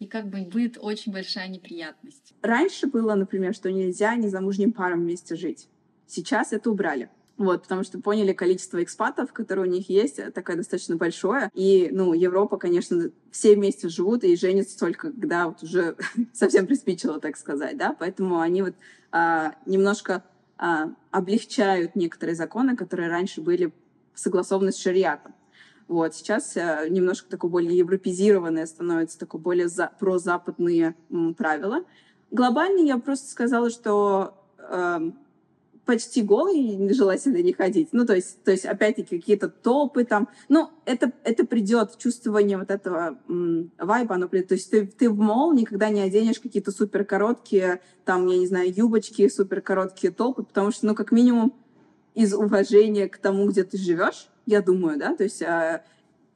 и 0.01 0.07
как 0.07 0.29
бы 0.29 0.41
будет 0.41 0.77
очень 0.81 1.13
большая 1.13 1.47
неприятность. 1.47 2.35
Раньше 2.43 2.89
было, 2.89 3.15
например, 3.15 3.55
что 3.55 3.71
нельзя 3.71 4.17
незамужним 4.17 4.73
парам 4.73 5.03
вместе 5.03 5.37
жить. 5.37 5.69
Сейчас 6.09 6.53
это 6.53 6.71
убрали. 6.71 7.09
Вот, 7.37 7.63
потому 7.63 7.83
что 7.83 8.01
поняли 8.01 8.33
количество 8.33 8.81
экспатов, 8.83 9.33
которые 9.33 9.67
у 9.67 9.71
них 9.71 9.89
есть, 9.89 10.21
э, 10.21 10.31
такое 10.31 10.57
достаточно 10.57 10.97
большое. 10.97 11.51
И, 11.53 11.89
ну, 11.91 12.13
Европа, 12.13 12.59
конечно, 12.59 13.11
все 13.33 13.57
вместе 13.57 13.89
живут 13.89 14.23
и 14.23 14.37
женятся 14.37 14.79
только, 14.79 15.11
когда 15.11 15.49
вот 15.49 15.63
уже 15.63 15.97
совсем 16.33 16.67
приспичило, 16.67 17.19
так 17.19 17.37
сказать, 17.37 17.77
да, 17.77 17.97
поэтому 17.99 18.39
они 18.39 18.63
вот 18.63 18.75
а, 19.11 19.57
немножко 19.67 20.23
а, 20.59 20.91
облегчают 21.11 21.97
некоторые 21.97 22.37
законы, 22.37 22.77
которые 22.77 23.09
раньше 23.09 23.41
были 23.41 23.73
согласованы 24.15 24.71
с 24.71 24.77
шариатом. 24.77 25.35
Вот, 25.89 26.15
сейчас 26.15 26.57
а, 26.57 26.89
немножко 26.89 27.29
такое 27.29 27.51
более 27.51 27.77
европезированное 27.77 28.67
становится, 28.67 29.19
такое 29.19 29.41
более 29.41 29.69
за, 29.69 29.91
прозападные 29.99 30.95
м, 31.11 31.35
правила. 31.35 31.85
Глобально 32.31 32.81
я 32.87 32.99
просто 32.99 33.29
сказала, 33.29 33.71
что 33.71 34.35
э, 34.59 35.11
почти 35.85 36.23
голый 36.23 36.93
желательно 36.93 37.39
не 37.39 37.53
ходить. 37.53 37.89
Ну, 37.93 38.07
то 38.07 38.15
есть, 38.15 38.43
то 38.43 38.51
есть 38.51 38.65
опять-таки, 38.65 39.19
какие-то 39.19 39.49
топы 39.49 40.05
там. 40.05 40.29
Ну, 40.49 40.71
это, 40.85 41.13
это 41.25 41.47
придет, 41.47 41.99
чувствование 41.99 42.59
вот 42.59 42.71
этого 42.71 43.19
м, 43.29 43.71
вайба, 43.79 44.15
оно 44.15 44.29
придет. 44.29 44.49
То 44.49 44.55
есть 44.55 44.71
ты, 44.71 44.87
ты 44.87 45.11
в 45.11 45.19
мол 45.19 45.53
никогда 45.53 45.91
не 45.91 46.01
оденешь 46.01 46.41
какие-то 46.41 46.71
супер 46.71 47.05
короткие, 47.05 47.81
там, 48.05 48.27
я 48.27 48.39
не 48.39 48.47
знаю, 48.47 48.73
юбочки, 48.75 49.29
супер 49.29 49.61
короткие 49.61 50.13
топы, 50.13 50.43
потому 50.43 50.71
что, 50.71 50.87
ну, 50.87 50.95
как 50.95 51.13
минимум, 51.13 51.55
из 52.15 52.33
уважения 52.33 53.09
к 53.09 53.19
тому, 53.19 53.49
где 53.49 53.65
ты 53.65 53.77
живешь, 53.77 54.29
я 54.47 54.63
думаю, 54.63 54.99
да, 54.99 55.17
то 55.17 55.25
есть 55.25 55.43
э, 55.43 55.83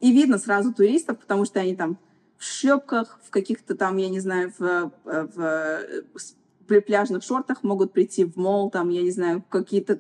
и 0.01 0.13
видно 0.13 0.39
сразу 0.39 0.75
туристов, 0.75 1.19
потому 1.21 1.45
что 1.45 1.61
они 1.61 1.77
там 1.77 1.99
в 2.37 2.45
шлепках, 2.45 3.21
в 3.25 3.31
каких-то 3.31 3.77
там, 3.77 3.97
я 3.97 4.09
не 4.09 4.21
знаю, 4.21 4.53
в, 4.59 4.93
в, 5.05 5.87
в 6.15 6.21
пляжных 6.69 7.23
шортах 7.23 7.63
могут 7.63 7.93
прийти 7.93 8.25
в 8.25 8.37
мол, 8.37 8.71
там, 8.71 8.91
я 8.91 9.03
не 9.03 9.11
знаю, 9.11 9.45
какие-то 9.49 9.99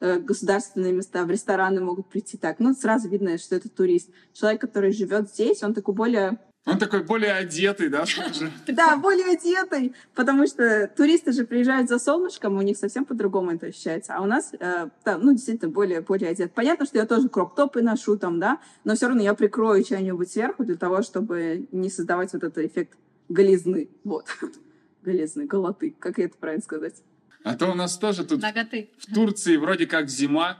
э, 0.00 0.18
государственные 0.20 0.92
места, 0.92 1.24
в 1.24 1.30
рестораны 1.30 1.80
могут 1.80 2.06
прийти 2.06 2.36
так. 2.36 2.58
Ну, 2.58 2.74
сразу 2.74 3.08
видно, 3.08 3.38
что 3.38 3.56
это 3.56 3.68
турист. 3.68 4.10
Человек, 4.32 4.60
который 4.60 4.92
живет 4.92 5.30
здесь, 5.30 5.62
он 5.62 5.74
такой 5.74 5.94
более 5.94 6.38
он 6.66 6.80
такой 6.80 7.04
более 7.04 7.32
одетый, 7.32 7.88
да, 7.88 8.04
Да, 8.66 8.96
более 8.96 9.26
одетый, 9.26 9.94
потому 10.16 10.48
что 10.48 10.90
туристы 10.96 11.30
же 11.30 11.46
приезжают 11.46 11.88
за 11.88 12.00
солнышком, 12.00 12.56
у 12.56 12.62
них 12.62 12.76
совсем 12.76 13.04
по-другому 13.04 13.52
это 13.52 13.66
ощущается. 13.66 14.16
А 14.16 14.20
у 14.20 14.26
нас, 14.26 14.52
э, 14.58 14.88
ну, 15.04 15.32
действительно, 15.32 15.70
более, 15.70 16.00
более 16.00 16.30
одет. 16.30 16.52
Понятно, 16.52 16.84
что 16.84 16.98
я 16.98 17.06
тоже 17.06 17.28
кроп-топы 17.28 17.82
ношу 17.82 18.18
там, 18.18 18.40
да, 18.40 18.58
но 18.82 18.96
все 18.96 19.06
равно 19.06 19.22
я 19.22 19.34
прикрою 19.34 19.84
что-нибудь 19.84 20.28
сверху 20.28 20.64
для 20.64 20.74
того, 20.74 21.02
чтобы 21.02 21.68
не 21.70 21.88
создавать 21.88 22.32
вот 22.32 22.42
этот 22.42 22.58
эффект 22.58 22.98
голизны. 23.28 23.88
Вот. 24.02 24.26
Голизны, 25.06 25.46
голоты, 25.46 25.94
как 25.98 26.18
это 26.18 26.36
правильно 26.36 26.64
сказать. 26.64 26.96
А 27.44 27.56
то 27.56 27.70
у 27.70 27.74
нас 27.74 27.96
тоже 27.96 28.24
тут 28.24 28.42
Ноготы. 28.42 28.90
в 28.98 29.14
Турции 29.14 29.56
вроде 29.56 29.86
как 29.86 30.10
зима, 30.10 30.58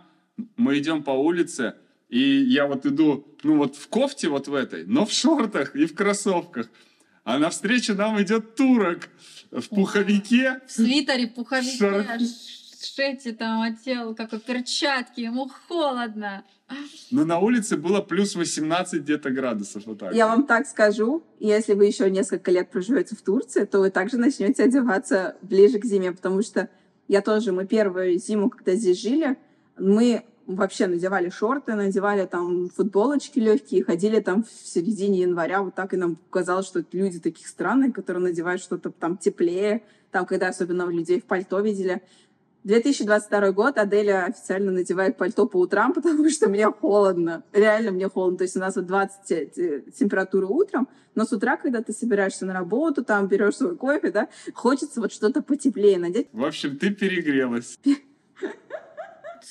мы 0.56 0.78
идем 0.78 1.02
по 1.02 1.10
улице, 1.10 1.74
и 2.08 2.20
я 2.20 2.68
вот 2.68 2.86
иду, 2.86 3.26
ну 3.42 3.56
вот 3.56 3.74
в 3.74 3.88
кофте 3.88 4.28
вот 4.28 4.46
в 4.46 4.54
этой, 4.54 4.86
но 4.86 5.04
в 5.04 5.10
шортах 5.10 5.74
и 5.74 5.86
в 5.86 5.96
кроссовках. 5.96 6.68
А 7.24 7.40
навстречу 7.40 7.94
нам 7.94 8.22
идет 8.22 8.54
турок 8.54 9.08
в 9.50 9.68
пуховике. 9.68 10.60
В 10.68 10.70
свитере, 10.70 11.26
пуховике, 11.26 11.76
шар... 11.76 12.06
шете 12.84 13.32
там 13.32 13.62
отел, 13.62 14.14
как 14.14 14.32
у 14.32 14.38
перчатки, 14.38 15.20
ему 15.20 15.50
холодно. 15.68 16.44
Но 17.10 17.24
на 17.24 17.38
улице 17.38 17.76
было 17.76 18.00
плюс 18.00 18.34
18 18.34 19.02
где-то 19.02 19.30
градусов. 19.30 19.86
Вот 19.86 19.98
так. 19.98 20.14
Я 20.14 20.26
вам 20.26 20.46
так 20.46 20.66
скажу, 20.66 21.22
если 21.38 21.74
вы 21.74 21.86
еще 21.86 22.10
несколько 22.10 22.50
лет 22.50 22.70
проживете 22.70 23.14
в 23.14 23.22
Турции, 23.22 23.64
то 23.64 23.78
вы 23.78 23.90
также 23.90 24.16
начнете 24.16 24.64
одеваться 24.64 25.36
ближе 25.42 25.78
к 25.78 25.84
зиме, 25.84 26.12
потому 26.12 26.42
что 26.42 26.68
я 27.08 27.22
тоже, 27.22 27.52
мы 27.52 27.66
первую 27.66 28.18
зиму, 28.18 28.50
когда 28.50 28.74
здесь 28.74 29.00
жили, 29.00 29.36
мы 29.78 30.24
вообще 30.46 30.86
надевали 30.86 31.28
шорты, 31.28 31.74
надевали 31.74 32.26
там 32.26 32.68
футболочки 32.68 33.38
легкие, 33.38 33.84
ходили 33.84 34.20
там 34.20 34.44
в 34.44 34.48
середине 34.48 35.20
января, 35.20 35.62
вот 35.62 35.74
так 35.74 35.94
и 35.94 35.96
нам 35.96 36.18
казалось, 36.30 36.66
что 36.66 36.84
люди 36.92 37.18
таких 37.18 37.46
странные, 37.46 37.92
которые 37.92 38.22
надевают 38.22 38.62
что-то 38.62 38.90
там 38.90 39.18
теплее, 39.18 39.82
там, 40.10 40.24
когда 40.24 40.48
особенно 40.48 40.88
людей 40.88 41.20
в 41.20 41.24
пальто 41.24 41.60
видели. 41.60 42.02
2022 42.66 43.52
год 43.52 43.78
Аделя 43.78 44.26
официально 44.26 44.70
надевает 44.70 45.16
пальто 45.16 45.46
по 45.46 45.56
утрам, 45.58 45.92
потому 45.94 46.28
что 46.28 46.48
мне 46.48 46.70
холодно. 46.70 47.42
Реально 47.52 47.92
мне 47.92 48.08
холодно. 48.08 48.38
То 48.38 48.44
есть 48.44 48.56
у 48.56 48.60
нас 48.60 48.76
вот 48.76 48.86
20 48.86 49.30
э, 49.30 49.82
температуры 49.98 50.46
утром, 50.46 50.88
но 51.14 51.24
с 51.24 51.32
утра, 51.32 51.56
когда 51.56 51.82
ты 51.82 51.92
собираешься 51.92 52.44
на 52.44 52.52
работу, 52.52 53.04
там 53.04 53.26
берешь 53.26 53.56
свой 53.56 53.76
кофе, 53.76 54.10
да, 54.10 54.28
хочется 54.52 55.00
вот 55.00 55.12
что-то 55.12 55.42
потеплее 55.42 55.98
надеть. 55.98 56.28
В 56.32 56.44
общем, 56.44 56.76
ты 56.76 56.90
перегрелась 56.90 57.78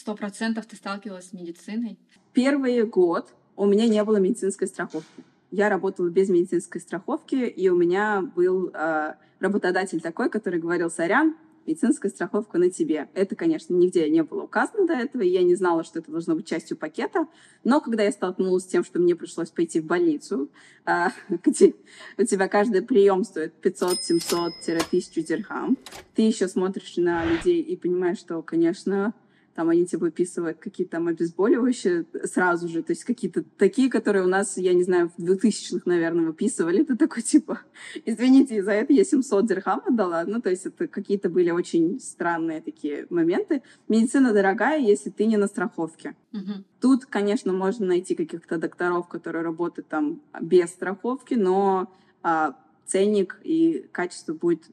сто 0.06 0.14
процентов 0.14 0.68
ты 0.68 0.76
сталкивалась 0.76 1.30
с 1.30 1.34
медициной? 1.34 1.98
Первый 2.32 2.84
год 2.84 3.34
у 3.56 3.66
меня 3.66 3.88
не 3.88 4.04
было 4.04 4.18
медицинской 4.18 4.68
страховки. 4.68 5.24
Я 5.50 5.68
работала 5.68 6.10
без 6.10 6.30
медицинской 6.30 6.80
страховки, 6.80 7.36
и 7.36 7.70
у 7.70 7.76
меня 7.76 8.22
был 8.36 8.70
э, 8.72 9.14
работодатель 9.40 10.02
такой, 10.02 10.30
который 10.30 10.60
говорил, 10.60 10.92
сорян, 10.92 11.36
медицинская 11.66 12.12
страховка 12.12 12.58
на 12.58 12.70
тебе. 12.70 13.10
Это, 13.14 13.36
конечно, 13.36 13.74
нигде 13.74 14.10
не 14.10 14.24
было 14.24 14.44
указано 14.44 14.88
до 14.88 14.94
этого, 14.94 15.22
и 15.22 15.30
я 15.30 15.44
не 15.44 15.56
знала, 15.56 15.84
что 15.84 16.00
это 16.00 16.12
должно 16.12 16.36
быть 16.36 16.48
частью 16.48 16.78
пакета. 16.78 17.28
Но 17.64 17.82
когда 17.82 18.04
я 18.04 18.12
столкнулась 18.12 18.64
с 18.64 18.68
тем, 18.68 18.84
что 18.84 19.00
мне 19.00 19.16
пришлось 19.16 19.50
пойти 19.50 19.80
в 19.80 19.86
больницу, 19.86 20.50
э, 20.86 21.08
где 21.44 21.76
у 22.18 22.24
тебя 22.24 22.48
каждый 22.48 22.82
прием 22.82 23.24
стоит 23.24 23.54
500-700-1000 23.64 25.22
дирхам, 25.24 25.78
ты 26.16 26.22
еще 26.22 26.48
смотришь 26.48 26.98
на 26.98 27.26
людей 27.26 27.62
и 27.62 27.76
понимаешь, 27.76 28.20
что, 28.20 28.42
конечно, 28.42 29.14
там 29.56 29.70
они 29.70 29.86
тебе 29.86 30.00
выписывают 30.00 30.60
какие-то 30.60 30.92
там 30.92 31.08
обезболивающие 31.08 32.06
сразу 32.26 32.68
же, 32.68 32.84
то 32.84 32.92
есть 32.92 33.06
какие-то 33.06 33.44
такие, 33.58 33.90
которые 33.90 34.26
у 34.26 34.28
нас, 34.28 34.58
я 34.58 34.74
не 34.74 34.84
знаю, 34.84 35.12
в 35.18 35.24
2000-х, 35.24 35.84
наверное, 35.86 36.26
выписывали. 36.26 36.82
Это 36.82 36.98
такой 36.98 37.24
типа, 37.24 37.62
извините, 38.06 38.62
за 38.62 38.72
это 38.72 38.92
я 38.92 39.06
700 39.06 39.48
дирхам 39.48 39.82
отдала. 39.86 40.26
Ну, 40.26 40.42
то 40.42 40.50
есть 40.50 40.66
это 40.66 40.88
какие-то 40.88 41.30
были 41.30 41.52
очень 41.52 42.02
странные 42.02 42.62
такие 42.62 43.08
моменты. 43.10 43.64
Медицина 43.88 44.34
дорогая, 44.34 44.80
если 44.80 45.10
ты 45.10 45.26
не 45.26 45.38
на 45.38 45.48
страховке. 45.48 46.16
Угу. 46.34 46.64
Тут, 46.82 47.06
конечно, 47.06 47.54
можно 47.54 47.86
найти 47.86 48.14
каких-то 48.14 48.58
докторов, 48.58 49.08
которые 49.08 49.44
работают 49.44 49.88
там 49.88 50.22
без 50.42 50.70
страховки, 50.70 51.36
но 51.36 51.90
а, 52.22 52.58
ценник 52.86 53.40
и 53.44 53.88
качество 53.94 54.34
будет, 54.34 54.64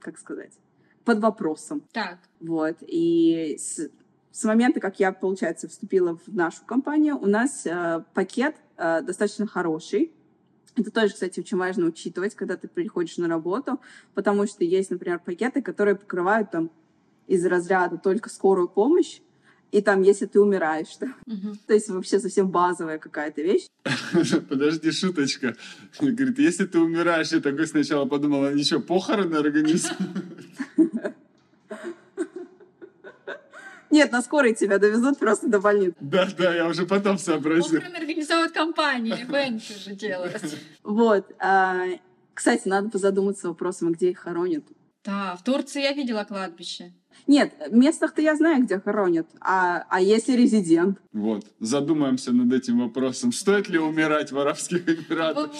как 0.00 0.18
сказать, 0.18 0.52
под 1.04 1.20
вопросом. 1.20 1.82
Так. 1.92 2.18
Вот. 2.40 2.76
И 2.80 3.56
с, 3.58 3.88
с 4.30 4.44
момента, 4.44 4.80
как 4.80 5.00
я, 5.00 5.12
получается, 5.12 5.68
вступила 5.68 6.16
в 6.16 6.34
нашу 6.34 6.64
компанию, 6.64 7.18
у 7.18 7.26
нас 7.26 7.66
э, 7.66 8.04
пакет 8.14 8.56
э, 8.76 9.02
достаточно 9.02 9.46
хороший. 9.46 10.12
Это 10.74 10.90
тоже, 10.90 11.12
кстати, 11.12 11.40
очень 11.40 11.58
важно 11.58 11.86
учитывать, 11.86 12.34
когда 12.34 12.56
ты 12.56 12.66
приходишь 12.66 13.18
на 13.18 13.28
работу, 13.28 13.78
потому 14.14 14.46
что 14.46 14.64
есть, 14.64 14.90
например, 14.90 15.18
пакеты, 15.18 15.60
которые 15.60 15.96
покрывают 15.96 16.50
там 16.50 16.70
из 17.26 17.44
разряда 17.44 17.98
только 17.98 18.30
скорую 18.30 18.68
помощь, 18.68 19.20
и 19.72 19.80
там, 19.80 20.02
если 20.02 20.26
ты 20.26 20.38
умираешь, 20.38 20.96
да? 21.00 21.14
угу. 21.26 21.56
то 21.66 21.72
есть 21.72 21.88
вообще 21.88 22.20
совсем 22.20 22.50
базовая 22.50 22.98
какая-то 22.98 23.40
вещь. 23.40 23.66
Подожди, 24.48 24.90
шуточка. 24.92 25.56
Говорит, 25.98 26.38
если 26.38 26.66
ты 26.66 26.78
умираешь, 26.78 27.32
я 27.32 27.40
такой 27.40 27.66
сначала 27.66 28.04
подумала, 28.04 28.52
ничего, 28.52 28.80
похороны 28.80 29.34
организуют? 29.34 29.96
Нет, 33.90 34.10
на 34.10 34.22
скорой 34.22 34.54
тебя 34.54 34.78
довезут 34.78 35.18
просто 35.18 35.48
до 35.48 35.60
больницы. 35.60 35.94
Да, 36.00 36.26
да, 36.38 36.54
я 36.54 36.66
уже 36.66 36.86
потом 36.86 37.18
сообразил. 37.18 37.80
Похороны 37.80 37.96
организовывают 37.96 38.52
компании, 38.52 39.12
ивенты 39.20 39.74
же 39.74 39.94
делают. 39.94 40.42
Вот. 40.82 41.30
А, 41.38 41.84
кстати, 42.32 42.68
надо 42.68 42.88
позадуматься 42.88 43.48
вопросом, 43.48 43.92
где 43.92 44.10
их 44.10 44.20
хоронят. 44.20 44.64
Да, 45.04 45.36
в 45.36 45.42
Турции 45.44 45.82
я 45.82 45.92
видела 45.92 46.24
кладбище. 46.24 46.92
Нет, 47.26 47.52
в 47.68 47.74
местах-то 47.74 48.22
я 48.22 48.34
знаю, 48.34 48.62
где 48.64 48.80
хоронят. 48.80 49.26
А, 49.40 49.84
а 49.90 50.00
если 50.00 50.32
резидент? 50.32 50.98
Вот, 51.12 51.44
задумаемся 51.60 52.32
над 52.32 52.52
этим 52.52 52.80
вопросом. 52.80 53.32
Стоит 53.32 53.68
ли 53.68 53.78
умирать 53.78 54.32
в 54.32 54.38
Арабских 54.38 54.88
Эмиратах? 54.88 55.50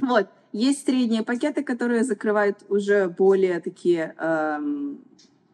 Вот, 0.00 0.28
есть 0.54 0.86
средние 0.86 1.24
пакеты, 1.24 1.64
которые 1.64 2.04
закрывают 2.04 2.64
уже 2.68 3.08
более 3.08 3.58
такие 3.58 4.14
эм, 4.18 5.00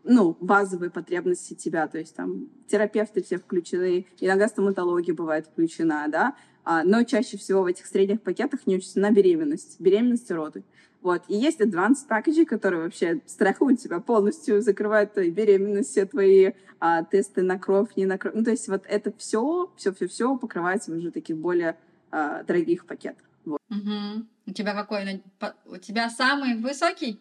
ну, 0.04 0.36
базовые 0.40 0.90
потребности 0.90 1.54
тебя, 1.54 1.88
то 1.88 1.98
есть 1.98 2.14
там 2.14 2.50
терапевты 2.66 3.22
все 3.22 3.38
включены, 3.38 4.06
иногда 4.20 4.46
стоматология 4.46 5.14
бывает 5.14 5.46
включена, 5.46 6.06
да, 6.08 6.36
а, 6.64 6.84
но 6.84 7.02
чаще 7.04 7.38
всего 7.38 7.62
в 7.62 7.66
этих 7.66 7.86
средних 7.86 8.20
пакетах 8.20 8.66
не 8.66 8.76
учатся 8.76 9.00
беременность, 9.10 9.80
беременность 9.80 10.30
и 10.30 10.34
роды. 10.34 10.64
Вот. 11.00 11.22
И 11.28 11.34
есть 11.34 11.62
advanced 11.62 12.06
package, 12.06 12.44
которые 12.44 12.82
вообще 12.82 13.22
страхуют 13.24 13.80
тебя 13.80 14.00
полностью, 14.00 14.60
закрывают 14.60 15.14
твои 15.14 15.30
беременность, 15.30 15.92
все 15.92 16.04
твои 16.04 16.52
а, 16.78 17.04
тесты 17.04 17.40
на 17.40 17.58
кровь, 17.58 17.88
не 17.96 18.04
на 18.04 18.18
кровь. 18.18 18.34
Ну, 18.34 18.44
то 18.44 18.50
есть 18.50 18.68
вот 18.68 18.82
это 18.86 19.10
все, 19.16 19.72
все-все-все 19.76 20.36
покрывается 20.36 20.92
уже 20.92 21.10
таких 21.10 21.38
более 21.38 21.78
а, 22.10 22.42
дорогих 22.42 22.84
пакетах. 22.84 23.29
Вот. 23.50 23.60
Угу. 23.68 24.26
У 24.46 24.52
тебя 24.52 24.74
какой? 24.74 25.22
У 25.66 25.76
тебя 25.76 26.10
самый 26.10 26.56
высокий? 26.56 27.20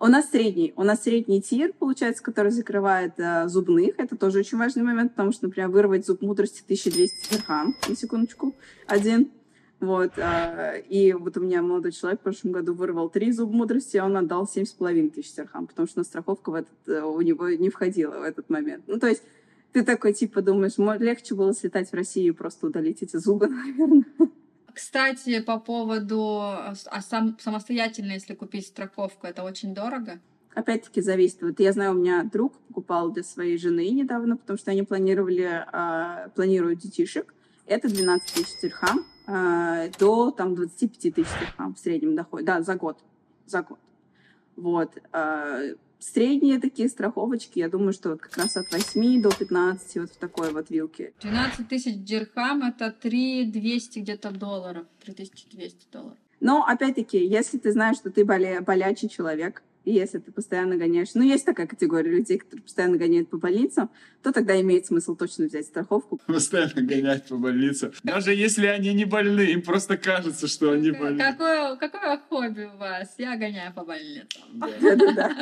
У 0.00 0.06
нас 0.06 0.30
средний. 0.30 0.72
У 0.76 0.82
нас 0.82 1.04
средний 1.04 1.40
тир, 1.40 1.72
получается, 1.72 2.22
который 2.22 2.50
закрывает 2.50 3.14
э, 3.18 3.48
зубных. 3.48 3.94
Это 3.98 4.16
тоже 4.16 4.40
очень 4.40 4.58
важный 4.58 4.82
момент, 4.82 5.12
потому 5.12 5.32
что, 5.32 5.46
например, 5.46 5.70
вырвать 5.70 6.04
зуб 6.04 6.20
мудрости 6.20 6.62
1200 6.64 7.32
дирхам, 7.32 7.74
на 7.88 7.96
секундочку, 7.96 8.54
один. 8.86 9.30
Вот. 9.80 10.18
Э, 10.18 10.82
и 10.88 11.12
вот 11.12 11.36
у 11.36 11.40
меня 11.40 11.62
молодой 11.62 11.92
человек 11.92 12.20
в 12.20 12.24
прошлом 12.24 12.52
году 12.52 12.74
вырвал 12.74 13.08
три 13.08 13.30
зуб 13.32 13.50
мудрости, 13.52 13.96
а 13.96 14.04
он 14.04 14.16
отдал 14.16 14.48
семь 14.48 14.64
с 14.64 14.72
половиной 14.72 15.10
тысяч 15.10 15.34
дирхам, 15.34 15.68
потому 15.68 15.86
что 15.86 16.00
на 16.00 16.04
страховка 16.04 16.50
в 16.50 16.54
этот, 16.54 16.88
э, 16.88 17.00
у 17.02 17.20
него 17.20 17.48
не 17.48 17.70
входила 17.70 18.18
в 18.18 18.22
этот 18.22 18.50
момент. 18.50 18.84
Ну, 18.88 18.98
то 18.98 19.06
есть 19.06 19.22
ты 19.72 19.84
такой, 19.84 20.12
типа, 20.12 20.42
думаешь, 20.42 20.76
легче 21.00 21.34
было 21.34 21.54
слетать 21.54 21.90
в 21.90 21.94
Россию 21.94 22.32
и 22.32 22.36
просто 22.36 22.66
удалить 22.66 23.02
эти 23.02 23.16
зубы, 23.16 23.46
наверное. 23.48 24.04
Кстати, 24.74 25.40
по 25.40 25.58
поводу 25.58 26.40
а 26.40 27.00
сам, 27.00 27.38
самостоятельно, 27.38 28.12
если 28.12 28.34
купить 28.34 28.66
страховку, 28.66 29.26
это 29.26 29.44
очень 29.44 29.72
дорого? 29.72 30.20
Опять-таки 30.54 31.00
зависит. 31.00 31.42
Вот 31.42 31.60
я 31.60 31.72
знаю, 31.72 31.92
у 31.92 31.94
меня 31.94 32.24
друг 32.24 32.54
покупал 32.68 33.10
для 33.10 33.22
своей 33.22 33.56
жены 33.56 33.88
недавно, 33.90 34.36
потому 34.36 34.58
что 34.58 34.72
они 34.72 34.82
планировали, 34.82 35.64
э, 35.72 36.28
планируют 36.30 36.80
детишек. 36.80 37.34
Это 37.66 37.88
12 37.88 38.34
тысяч 38.34 38.60
дирхам 38.60 39.04
э, 39.26 39.90
до 39.98 40.30
там 40.30 40.54
25 40.54 41.14
тысяч 41.14 41.30
дирхам 41.40 41.74
в 41.74 41.78
среднем 41.78 42.14
доходе. 42.16 42.44
Да, 42.44 42.62
за 42.62 42.74
год. 42.74 42.98
За 43.46 43.62
год. 43.62 43.78
Вот. 44.56 44.90
Э, 45.12 45.74
средние 46.12 46.60
такие 46.60 46.88
страховочки, 46.88 47.58
я 47.58 47.68
думаю, 47.68 47.92
что 47.92 48.10
вот 48.10 48.20
как 48.20 48.36
раз 48.36 48.56
от 48.56 48.72
8 48.72 49.22
до 49.22 49.30
15 49.30 49.96
вот 49.96 50.10
в 50.10 50.16
такой 50.16 50.52
вот 50.52 50.70
вилке. 50.70 51.12
12 51.22 51.68
тысяч 51.68 51.96
дирхам— 51.96 52.62
это 52.64 52.90
3 52.90 53.46
200 53.46 53.98
где-то 54.00 54.30
долларов, 54.30 54.86
3200 55.04 55.86
долларов. 55.92 56.18
Но, 56.40 56.64
опять-таки, 56.64 57.24
если 57.24 57.58
ты 57.58 57.72
знаешь, 57.72 57.96
что 57.96 58.10
ты 58.10 58.24
боля... 58.24 58.60
болячий 58.60 59.08
человек, 59.08 59.62
и 59.84 59.92
если 59.92 60.18
ты 60.18 60.32
постоянно 60.32 60.76
гоняешь... 60.76 61.14
Ну, 61.14 61.22
есть 61.22 61.44
такая 61.44 61.66
категория 61.66 62.10
людей, 62.10 62.38
которые 62.38 62.62
постоянно 62.62 62.96
гоняют 62.96 63.28
по 63.28 63.36
больницам, 63.36 63.90
то 64.22 64.32
тогда 64.32 64.58
имеет 64.60 64.86
смысл 64.86 65.14
точно 65.14 65.46
взять 65.46 65.66
страховку. 65.66 66.20
Постоянно 66.26 66.82
гонять 66.82 67.28
по 67.28 67.36
больницам. 67.36 67.92
Даже 68.02 68.34
если 68.34 68.66
они 68.66 68.94
не 68.94 69.04
больны, 69.04 69.42
им 69.52 69.62
просто 69.62 69.96
кажется, 69.98 70.48
что 70.48 70.72
они 70.72 70.90
больны. 70.90 71.18
Какое, 71.18 71.76
какое 71.76 72.18
хобби 72.28 72.70
у 72.74 72.78
вас? 72.78 73.14
Я 73.18 73.36
гоняю 73.36 73.74
по 73.74 73.84
больницам. 73.84 74.42
Да-да-да. 74.54 75.36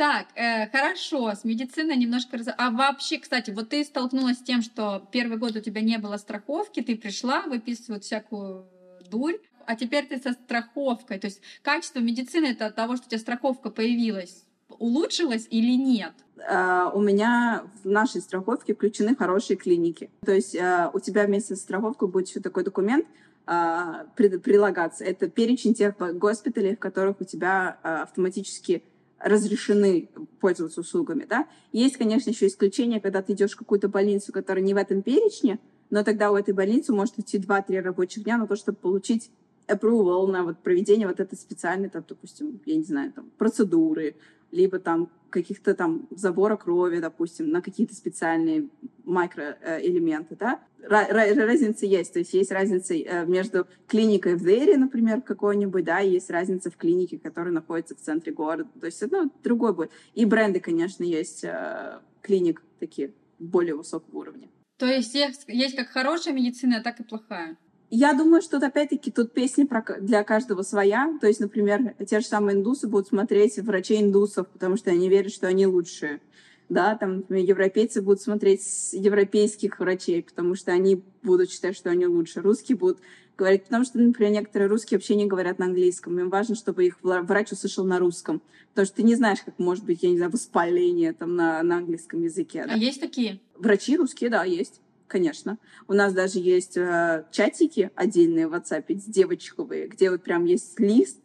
Так, 0.00 0.28
э, 0.34 0.66
хорошо, 0.70 1.30
с 1.34 1.44
медициной 1.44 1.94
немножко... 1.94 2.38
Раз... 2.38 2.46
А 2.56 2.70
вообще, 2.70 3.18
кстати, 3.18 3.50
вот 3.50 3.68
ты 3.68 3.84
столкнулась 3.84 4.38
с 4.38 4.42
тем, 4.42 4.62
что 4.62 5.06
первый 5.12 5.36
год 5.36 5.56
у 5.56 5.60
тебя 5.60 5.82
не 5.82 5.98
было 5.98 6.16
страховки, 6.16 6.80
ты 6.80 6.96
пришла, 6.96 7.42
выписывают 7.42 8.04
всякую 8.04 8.64
дурь, 9.10 9.36
а 9.66 9.76
теперь 9.76 10.06
ты 10.06 10.16
со 10.16 10.32
страховкой. 10.32 11.18
То 11.18 11.26
есть 11.26 11.42
качество 11.60 11.98
медицины 11.98 12.46
это 12.46 12.64
от 12.64 12.76
того, 12.76 12.96
что 12.96 13.08
у 13.08 13.10
тебя 13.10 13.18
страховка 13.18 13.68
появилась, 13.68 14.46
улучшилось 14.70 15.46
или 15.50 15.76
нет? 15.76 16.14
Uh, 16.38 16.90
у 16.94 17.02
меня 17.02 17.64
в 17.84 17.90
нашей 17.90 18.22
страховке 18.22 18.74
включены 18.74 19.14
хорошие 19.14 19.58
клиники. 19.58 20.08
То 20.24 20.32
есть 20.32 20.54
uh, 20.54 20.88
у 20.94 21.00
тебя 21.00 21.26
вместе 21.26 21.56
с 21.56 21.60
страховкой 21.60 22.08
будет 22.08 22.28
еще 22.30 22.40
такой 22.40 22.64
документ 22.64 23.04
uh, 23.46 24.08
прилагаться. 24.16 25.04
Это 25.04 25.28
перечень 25.28 25.74
тех 25.74 25.94
госпиталей, 25.98 26.74
в 26.74 26.78
которых 26.78 27.20
у 27.20 27.24
тебя 27.24 27.76
автоматически 27.82 28.82
разрешены 29.20 30.08
пользоваться 30.40 30.80
услугами, 30.80 31.26
да. 31.28 31.46
Есть, 31.72 31.96
конечно, 31.96 32.30
еще 32.30 32.46
исключения, 32.46 33.00
когда 33.00 33.22
ты 33.22 33.34
идешь 33.34 33.52
в 33.52 33.58
какую-то 33.58 33.88
больницу, 33.88 34.32
которая 34.32 34.64
не 34.64 34.74
в 34.74 34.78
этом 34.78 35.02
перечне, 35.02 35.58
но 35.90 36.02
тогда 36.02 36.30
у 36.30 36.36
этой 36.36 36.54
больницы 36.54 36.92
может 36.92 37.18
идти 37.18 37.38
2-3 37.38 37.80
рабочих 37.80 38.24
дня 38.24 38.38
на 38.38 38.46
то, 38.46 38.56
чтобы 38.56 38.78
получить 38.78 39.30
approval 39.68 40.26
на 40.26 40.42
вот 40.42 40.58
проведение 40.58 41.06
вот 41.06 41.20
этой 41.20 41.36
специальной, 41.36 41.88
там, 41.88 42.04
допустим, 42.08 42.60
я 42.66 42.76
не 42.76 42.82
знаю, 42.82 43.12
там, 43.12 43.30
процедуры, 43.38 44.16
либо 44.52 44.78
там 44.78 45.10
каких-то 45.30 45.74
там 45.74 46.08
забора 46.10 46.56
крови, 46.56 46.98
допустим, 46.98 47.50
на 47.50 47.62
какие-то 47.62 47.94
специальные 47.94 48.68
микроэлементы, 49.04 50.36
да, 50.36 50.60
разница 50.82 51.86
есть, 51.86 52.12
то 52.12 52.18
есть 52.18 52.34
есть 52.34 52.50
разница 52.50 52.94
э, 52.94 53.26
между 53.26 53.66
клиникой 53.86 54.34
в 54.34 54.42
Дейре, 54.42 54.76
например, 54.76 55.20
какой-нибудь, 55.20 55.84
да, 55.84 56.00
и 56.00 56.10
есть 56.10 56.30
разница 56.30 56.70
в 56.70 56.76
клинике, 56.76 57.18
которая 57.18 57.52
находится 57.52 57.94
в 57.94 58.00
центре 58.00 58.32
города, 58.32 58.68
то 58.78 58.86
есть 58.86 59.02
это 59.02 59.24
ну, 59.24 59.32
другой 59.42 59.74
будет. 59.74 59.90
И 60.14 60.24
бренды, 60.24 60.60
конечно, 60.60 61.04
есть 61.04 61.44
э, 61.44 62.00
клиник 62.22 62.62
такие 62.78 63.12
более 63.38 63.74
высокого 63.74 64.18
уровня. 64.18 64.48
То 64.78 64.86
есть, 64.86 65.14
есть 65.14 65.76
как 65.76 65.88
хорошая 65.88 66.34
медицина, 66.34 66.82
так 66.82 67.00
и 67.00 67.04
плохая. 67.04 67.56
Я 67.90 68.14
думаю, 68.14 68.40
что 68.40 68.58
опять-таки 68.58 69.10
тут 69.10 69.32
песни 69.32 69.64
про, 69.64 69.84
для 70.00 70.22
каждого 70.22 70.62
своя. 70.62 71.12
То 71.20 71.26
есть, 71.26 71.40
например, 71.40 71.94
те 72.08 72.20
же 72.20 72.26
самые 72.26 72.56
индусы 72.56 72.86
будут 72.86 73.08
смотреть 73.08 73.58
врачей 73.58 74.00
индусов, 74.00 74.46
потому 74.48 74.76
что 74.76 74.90
они 74.90 75.08
верят, 75.08 75.32
что 75.32 75.48
они 75.48 75.66
лучшие. 75.66 76.20
Да, 76.68 76.94
там, 76.94 77.16
например, 77.16 77.44
европейцы 77.44 78.00
будут 78.00 78.22
смотреть 78.22 78.62
европейских 78.92 79.80
врачей, 79.80 80.22
потому 80.22 80.54
что 80.54 80.70
они 80.70 81.02
будут 81.24 81.50
считать, 81.50 81.76
что 81.76 81.90
они 81.90 82.06
лучше. 82.06 82.40
Русские 82.40 82.78
будут 82.78 82.98
говорить, 83.36 83.64
потому 83.64 83.84
что, 83.84 83.98
например, 83.98 84.34
некоторые 84.34 84.68
русские 84.68 84.98
вообще 84.98 85.16
не 85.16 85.26
говорят 85.26 85.58
на 85.58 85.64
английском. 85.64 86.16
Им 86.20 86.30
важно, 86.30 86.54
чтобы 86.54 86.86
их 86.86 86.98
врач 87.02 87.50
услышал 87.50 87.84
на 87.84 87.98
русском. 87.98 88.40
Потому 88.68 88.86
что 88.86 88.96
ты 88.96 89.02
не 89.02 89.16
знаешь, 89.16 89.40
как 89.44 89.58
может 89.58 89.84
быть, 89.84 90.04
я 90.04 90.10
не 90.10 90.16
знаю, 90.16 90.30
воспаление 90.30 91.12
там 91.12 91.34
на, 91.34 91.60
на 91.64 91.78
английском 91.78 92.22
языке. 92.22 92.64
Да? 92.68 92.74
А 92.74 92.76
есть 92.76 93.00
такие? 93.00 93.40
Врачи 93.56 93.96
русские, 93.96 94.30
да, 94.30 94.44
есть 94.44 94.80
конечно. 95.10 95.58
У 95.88 95.92
нас 95.92 96.14
даже 96.14 96.38
есть 96.38 96.76
э, 96.76 97.24
чатики 97.30 97.90
отдельные 97.94 98.48
в 98.48 98.54
WhatsApp, 98.54 98.84
девочковые, 98.88 99.88
где 99.88 100.10
вот 100.10 100.22
прям 100.22 100.44
есть 100.44 100.78
лист 100.80 101.18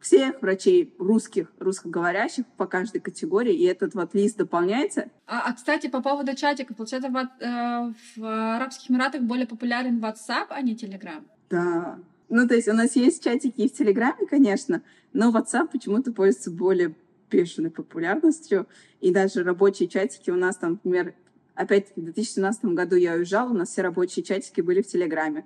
всех 0.00 0.42
врачей 0.42 0.94
русских, 0.98 1.52
русскоговорящих 1.58 2.44
по 2.56 2.66
каждой 2.66 3.00
категории, 3.00 3.54
и 3.54 3.64
этот 3.64 3.94
вот 3.94 4.14
лист 4.14 4.36
дополняется. 4.36 5.10
А, 5.26 5.48
а 5.48 5.52
кстати, 5.52 5.88
по 5.88 6.02
поводу 6.02 6.34
чатика, 6.34 6.74
получается, 6.74 7.08
в, 7.08 7.16
э, 7.16 7.94
в 8.16 8.56
Арабских 8.56 8.90
Эмиратах 8.90 9.22
более 9.22 9.46
популярен 9.46 10.00
WhatsApp, 10.00 10.46
а 10.50 10.60
не 10.60 10.74
Telegram? 10.74 11.22
Да. 11.50 11.98
Ну, 12.28 12.48
то 12.48 12.54
есть 12.54 12.68
у 12.68 12.72
нас 12.72 12.96
есть 12.96 13.22
чатики 13.22 13.60
и 13.60 13.68
в 13.68 13.72
Телеграме, 13.72 14.26
конечно, 14.28 14.82
но 15.12 15.30
WhatsApp 15.30 15.68
почему-то 15.70 16.12
пользуется 16.12 16.50
более 16.50 16.94
бешеной 17.30 17.70
популярностью. 17.70 18.66
И 19.00 19.12
даже 19.12 19.42
рабочие 19.42 19.88
чатики 19.88 20.30
у 20.30 20.36
нас 20.36 20.56
там, 20.56 20.72
например, 20.72 21.14
Опять-таки, 21.54 22.00
в 22.00 22.04
2017 22.04 22.64
году 22.66 22.96
я 22.96 23.14
уезжала, 23.14 23.50
у 23.50 23.54
нас 23.54 23.70
все 23.70 23.82
рабочие 23.82 24.24
чатики 24.24 24.60
были 24.60 24.82
в 24.82 24.86
Телеграме. 24.86 25.44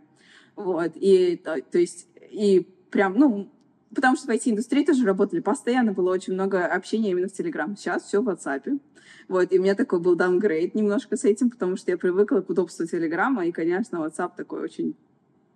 Вот, 0.54 0.92
и, 0.94 1.36
то, 1.36 1.60
то 1.60 1.78
есть, 1.78 2.08
и 2.30 2.66
прям, 2.90 3.14
ну, 3.14 3.50
потому 3.94 4.16
что 4.16 4.26
в 4.26 4.30
IT-индустрии 4.30 4.84
тоже 4.84 5.04
работали 5.04 5.40
постоянно, 5.40 5.92
было 5.92 6.12
очень 6.12 6.34
много 6.34 6.66
общения 6.66 7.10
именно 7.10 7.28
в 7.28 7.32
Телеграм. 7.32 7.76
Сейчас 7.76 8.04
все 8.04 8.22
в 8.22 8.28
WhatsApp. 8.28 8.80
Вот, 9.28 9.52
и 9.52 9.58
у 9.58 9.62
меня 9.62 9.74
такой 9.74 10.00
был 10.00 10.14
даунгрейд 10.14 10.74
немножко 10.74 11.16
с 11.16 11.24
этим, 11.24 11.50
потому 11.50 11.76
что 11.76 11.90
я 11.90 11.98
привыкла 11.98 12.40
к 12.40 12.50
удобству 12.50 12.86
Телеграма, 12.86 13.46
и, 13.46 13.52
конечно, 13.52 13.96
WhatsApp 13.96 14.32
такой 14.36 14.60
очень 14.60 14.94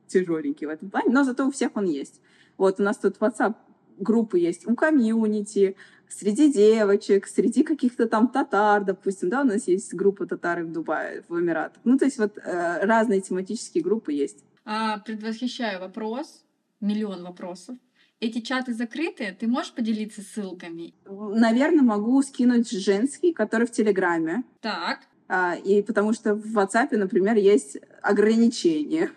тяжеленький 0.09 0.67
в 0.67 0.71
этом 0.71 0.91
плане, 0.91 1.11
но 1.11 1.23
зато 1.25 1.47
у 1.47 1.51
всех 1.51 1.71
он 1.75 1.85
есть. 1.85 2.21
Вот, 2.59 2.81
у 2.81 2.83
нас 2.83 2.99
тут 2.99 3.17
WhatsApp 3.19 3.55
группы 3.99 4.39
есть 4.39 4.67
у 4.67 4.75
комьюнити, 4.75 5.77
среди 6.11 6.53
девочек, 6.53 7.27
среди 7.27 7.62
каких-то 7.62 8.07
там 8.07 8.28
татар, 8.28 8.85
допустим, 8.85 9.31
да, 9.31 9.43
у 9.43 9.45
нас 9.45 9.69
есть 9.69 9.95
группа 9.95 10.27
татары 10.27 10.65
в 10.65 10.73
Дубае, 10.73 11.24
в 11.28 11.39
Эмиратах. 11.39 11.81
Ну, 11.85 11.99
то 11.99 12.05
есть 12.05 12.19
вот 12.19 12.39
э, 12.39 12.85
разные 12.85 13.20
тематические 13.20 13.82
группы 13.82 14.12
есть. 14.12 14.45
А, 14.65 14.99
предвосхищаю 14.99 15.81
вопрос, 15.81 16.45
миллион 16.81 17.23
вопросов. 17.23 17.77
Эти 18.20 18.41
чаты 18.41 18.74
закрыты? 18.74 19.35
Ты 19.39 19.47
можешь 19.47 19.73
поделиться 19.73 20.20
ссылками? 20.20 20.93
Наверное, 21.07 21.82
могу 21.82 22.20
скинуть 22.23 22.70
женский, 22.70 23.32
который 23.32 23.66
в 23.66 23.70
Телеграме. 23.70 24.45
Так. 24.61 25.01
А, 25.27 25.55
и 25.55 25.81
потому 25.81 26.12
что 26.12 26.35
в 26.35 26.59
WhatsApp, 26.59 26.95
например, 26.97 27.37
есть 27.37 27.78
ограничения. 28.03 29.11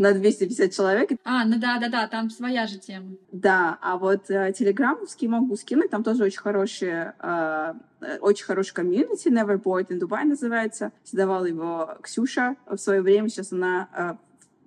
На 0.00 0.14
250 0.14 0.72
человек. 0.72 1.10
А, 1.24 1.44
ну 1.44 1.58
да, 1.58 1.78
да, 1.78 1.88
да, 1.88 2.08
там 2.08 2.30
своя 2.30 2.66
же 2.66 2.78
тема. 2.78 3.16
Да, 3.32 3.78
а 3.82 3.98
вот 3.98 4.30
э, 4.30 4.52
телеграммовский 4.56 5.28
могу 5.28 5.56
скинуть, 5.56 5.90
там 5.90 6.02
тоже 6.02 6.24
очень 6.24 6.40
хорошие, 6.40 7.14
э, 7.20 7.74
э 8.00 8.18
очень 8.20 8.46
хороший 8.46 8.72
комьюнити, 8.72 9.28
Neverboard 9.28 9.88
in 9.88 10.00
Dubai 10.00 10.24
называется. 10.24 10.92
Создавала 11.04 11.44
его 11.44 11.98
Ксюша 12.02 12.56
в 12.66 12.78
свое 12.78 13.02
время, 13.02 13.28
сейчас 13.28 13.52
она 13.52 13.88
э, 13.94 14.14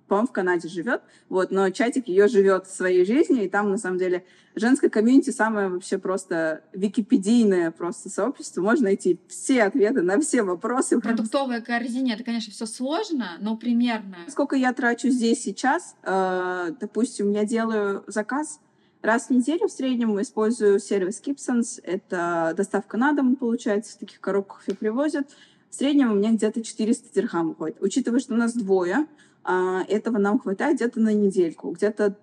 по-моему, 0.08 0.28
в 0.28 0.32
Канаде 0.32 0.68
живет, 0.68 1.02
вот, 1.28 1.50
но 1.50 1.70
чатик 1.70 2.08
ее 2.08 2.28
живет 2.28 2.68
своей 2.68 3.04
жизнью, 3.04 3.44
и 3.44 3.48
там, 3.48 3.70
на 3.70 3.78
самом 3.78 3.98
деле, 3.98 4.24
женское 4.54 4.88
комьюнити 4.88 5.30
самое 5.30 5.68
вообще 5.68 5.98
просто 5.98 6.62
википедийное 6.72 7.70
просто 7.70 8.08
сообщество. 8.08 8.62
Можно 8.62 8.84
найти 8.84 9.18
все 9.28 9.62
ответы 9.64 10.02
на 10.02 10.20
все 10.20 10.42
вопросы. 10.42 11.00
Продуктовая 11.00 11.60
корзина, 11.60 12.12
это, 12.12 12.24
конечно, 12.24 12.52
все 12.52 12.66
сложно, 12.66 13.36
но 13.40 13.56
примерно. 13.56 14.16
Сколько 14.28 14.56
я 14.56 14.72
трачу 14.72 15.08
здесь 15.08 15.42
сейчас? 15.42 15.96
Э, 16.02 16.70
допустим, 16.78 17.30
я 17.30 17.44
делаю 17.44 18.04
заказ 18.06 18.60
раз 19.04 19.26
в 19.26 19.30
неделю 19.30 19.68
в 19.68 19.72
среднем 19.72 20.20
использую 20.20 20.80
сервис 20.80 21.22
Gibsons. 21.24 21.80
Это 21.82 22.54
доставка 22.56 22.96
на 22.96 23.12
дом, 23.12 23.36
получается, 23.36 23.94
в 23.94 23.98
таких 23.98 24.20
коробках 24.20 24.62
все 24.62 24.74
привозят. 24.74 25.30
В 25.68 25.74
среднем 25.74 26.12
у 26.12 26.14
меня 26.14 26.30
где-то 26.32 26.62
400 26.62 27.12
дирхам 27.14 27.50
уходит. 27.50 27.76
Учитывая, 27.80 28.20
что 28.20 28.34
у 28.34 28.36
нас 28.36 28.54
двое, 28.54 29.06
этого 29.44 30.18
нам 30.18 30.38
хватает 30.38 30.76
где-то 30.76 31.00
на 31.00 31.12
недельку. 31.12 31.70
Где-то, 31.70 32.16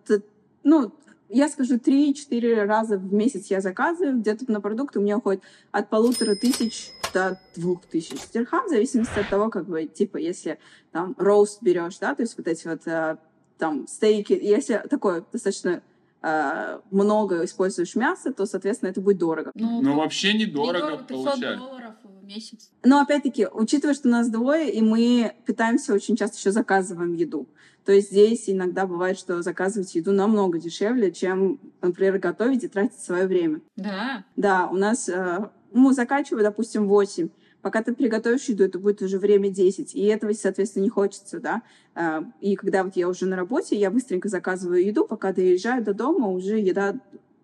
ну, 0.64 0.91
я 1.30 1.48
скажу, 1.48 1.76
3-4 1.76 2.65
раза 2.65 2.98
в 2.98 3.14
месяц 3.14 3.48
я 3.48 3.61
заказываю, 3.61 4.19
где-то 4.19 4.52
на 4.52 4.60
продукты 4.60 4.99
у 4.99 5.02
меня 5.02 5.18
уходит 5.18 5.41
от 5.72 5.89
полутора 5.89 6.35
тысяч 6.35 6.91
до 7.14 7.39
двух 7.56 7.85
тысяч 7.85 8.19
дирхам, 8.34 8.65
в 8.65 8.69
зависимости 8.69 9.19
от 9.19 9.30
того, 9.30 9.49
как 9.49 9.68
бы, 9.68 9.85
типа, 9.85 10.18
если 10.18 10.60
там 10.91 11.15
роуст 11.18 11.61
берешь, 11.61 11.98
да, 11.99 12.15
то 12.15 12.23
есть 12.23 12.38
вот 12.38 12.48
эти 12.48 12.68
вот 12.68 12.85
э, 12.85 13.18
там 13.57 13.88
стейки, 13.88 14.34
если 14.34 14.84
такое 14.89 15.23
достаточно 15.31 15.81
э, 16.22 16.80
много 16.89 17.45
используешь 17.45 17.95
мяса, 17.95 18.34
то, 18.34 18.45
соответственно, 18.45 18.89
это 18.89 19.02
будет 19.02 19.18
дорого. 19.18 19.52
Ну, 19.56 19.81
ну 19.81 19.95
вообще 19.95 20.34
недорого, 20.34 20.77
недорого 20.77 21.03
получается. 21.03 21.90
Месяц. 22.34 22.72
Но 22.84 23.02
опять-таки, 23.02 23.48
учитывая, 23.48 23.94
что 23.94 24.08
нас 24.08 24.30
двое, 24.30 24.72
и 24.72 24.82
мы 24.82 25.34
питаемся 25.45 25.94
очень 25.94 26.16
часто 26.16 26.38
еще 26.38 26.52
заказываем 26.52 27.14
еду. 27.14 27.48
То 27.86 27.91
есть 27.91 28.12
здесь 28.12 28.49
иногда 28.49 28.86
бывает, 28.86 29.18
что 29.18 29.41
заказывать 29.41 29.94
еду 29.95 30.12
намного 30.12 30.60
дешевле, 30.60 31.12
чем 31.12 31.60
например, 31.82 32.20
готовить 32.20 32.64
и 32.64 32.68
тратить 32.68 32.99
свое 32.99 33.28
время. 33.28 33.62
Да. 33.76 34.24
Да, 34.36 34.68
у 34.68 34.76
нас, 34.76 35.10
э, 35.10 35.49
ну, 35.72 35.91
заканчиваю, 35.91 36.44
допустим, 36.44 36.88
8. 36.88 37.30
Пока 37.62 37.84
ты 37.84 37.94
приготовишь 37.94 38.45
еду, 38.45 38.64
это 38.64 38.80
будет 38.80 39.02
уже 39.02 39.18
время 39.20 39.49
10. 39.49 39.95
И 39.95 40.03
этого, 40.06 40.32
соответственно, 40.34 40.84
не 40.84 40.90
хочется, 40.90 41.40
да. 41.40 41.64
Э, 41.95 42.22
и 42.40 42.56
когда 42.56 42.84
вот 42.84 42.95
я 42.95 43.08
уже 43.08 43.26
на 43.26 43.36
работе, 43.36 43.76
я 43.76 43.90
быстренько 43.90 44.30
заказываю 44.30 44.86
еду, 44.86 45.06
пока 45.06 45.34
доезжаю 45.34 45.84
до 45.84 45.94
дома, 45.94 46.28
уже 46.28 46.60
еда 46.60 46.99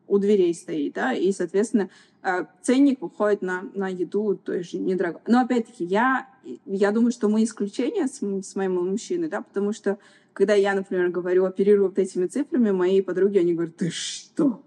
у 0.08 0.20
дверей 0.20 0.54
стоит, 0.54 0.94
да, 0.94 1.14
и, 1.14 1.32
соответственно, 1.32 1.90
ценник 2.62 3.02
выходит 3.02 3.42
на, 3.42 3.64
на 3.74 3.88
еду 3.88 4.36
той 4.36 4.64
же 4.64 4.78
недорого. 4.78 5.22
Но, 5.28 5.42
опять-таки, 5.42 5.84
я, 5.86 6.28
я 6.66 6.92
думаю, 6.92 7.12
что 7.12 7.30
мы 7.30 7.44
исключение 7.44 8.08
с, 8.08 8.22
с 8.22 8.56
моим 8.56 8.76
мужчиной, 8.76 9.30
да, 9.30 9.42
потому 9.42 9.74
что, 9.74 9.98
когда 10.34 10.54
я, 10.54 10.74
например, 10.74 11.10
говорю, 11.10 11.46
оперирую 11.46 11.90
вот 11.90 12.00
этими 12.00 12.28
цифрами, 12.28 12.72
мои 12.72 13.02
подруги, 13.02 13.38
они 13.38 13.54
говорят, 13.54 13.78
ты 13.78 13.90
что? 13.90 14.64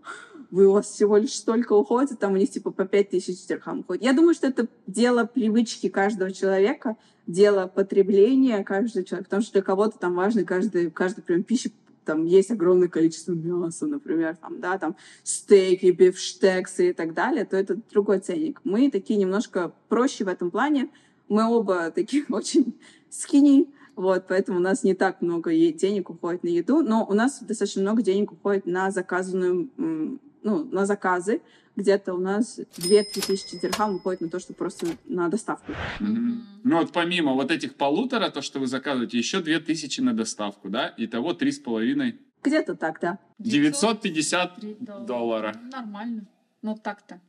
Вы 0.50 0.66
у 0.66 0.72
вас 0.72 0.86
всего 0.86 1.16
лишь 1.16 1.34
столько 1.34 1.74
уходит, 1.74 2.18
там 2.18 2.32
у 2.32 2.36
них 2.36 2.50
типа 2.50 2.72
по 2.72 2.84
5 2.84 3.10
тысяч 3.10 3.46
дирхам 3.46 3.80
уходит. 3.80 4.02
Я 4.02 4.12
думаю, 4.12 4.34
что 4.34 4.48
это 4.48 4.66
дело 4.86 5.24
привычки 5.24 5.88
каждого 5.88 6.32
человека, 6.32 6.96
дело 7.26 7.68
потребления 7.68 8.64
каждого 8.64 9.04
человека, 9.04 9.28
потому 9.28 9.42
что 9.42 9.52
для 9.52 9.62
кого-то 9.62 9.98
там 9.98 10.16
важно 10.16 10.44
каждый, 10.44 10.90
каждый 10.90 11.22
прием 11.22 11.44
пищи 11.44 11.72
там 12.10 12.24
есть 12.24 12.50
огромное 12.50 12.88
количество 12.88 13.32
мяса, 13.32 13.86
например, 13.86 14.34
там, 14.34 14.58
да, 14.58 14.78
там 14.78 14.96
стейки, 15.22 15.92
бифштексы 15.92 16.90
и 16.90 16.92
так 16.92 17.14
далее, 17.14 17.44
то 17.44 17.56
это 17.56 17.76
другой 17.92 18.18
ценник. 18.18 18.60
Мы 18.64 18.90
такие 18.90 19.16
немножко 19.16 19.72
проще 19.88 20.24
в 20.24 20.28
этом 20.28 20.50
плане. 20.50 20.88
Мы 21.28 21.48
оба 21.48 21.92
такие 21.92 22.24
очень 22.28 22.74
скини, 23.10 23.68
вот, 23.94 24.24
поэтому 24.26 24.58
у 24.58 24.60
нас 24.60 24.82
не 24.82 24.94
так 24.94 25.20
много 25.20 25.52
денег 25.52 26.10
уходит 26.10 26.42
на 26.42 26.48
еду, 26.48 26.82
но 26.82 27.06
у 27.08 27.14
нас 27.14 27.40
достаточно 27.40 27.82
много 27.82 28.02
денег 28.02 28.32
уходит 28.32 28.66
на 28.66 28.90
заказанную, 28.90 29.70
ну, 29.76 30.64
на 30.64 30.86
заказы. 30.86 31.42
Где-то 31.76 32.14
у 32.14 32.18
нас 32.18 32.58
2-3 32.58 33.26
тысячи 33.26 33.58
дирхам 33.58 33.96
уходит 33.96 34.20
на 34.20 34.28
то, 34.28 34.38
что 34.38 34.52
просто 34.52 34.86
на 35.04 35.28
доставку. 35.28 35.72
Mm-hmm. 36.00 36.38
Ну 36.64 36.78
вот 36.78 36.92
помимо 36.92 37.32
вот 37.34 37.50
этих 37.50 37.76
полутора, 37.76 38.30
то, 38.30 38.42
что 38.42 38.58
вы 38.60 38.66
заказываете, 38.66 39.18
еще 39.18 39.40
2 39.40 39.60
тысячи 39.60 40.00
на 40.00 40.12
доставку, 40.12 40.68
да? 40.68 40.92
Итого 40.96 41.32
3,5. 41.32 42.18
Где-то 42.42 42.74
так, 42.74 43.00
да. 43.00 43.18
950 43.38 44.60
доллара. 44.80 45.04
доллара. 45.06 45.56
Ну, 45.62 45.70
нормально. 45.70 46.26
Ну 46.62 46.76
так-то. 46.76 47.20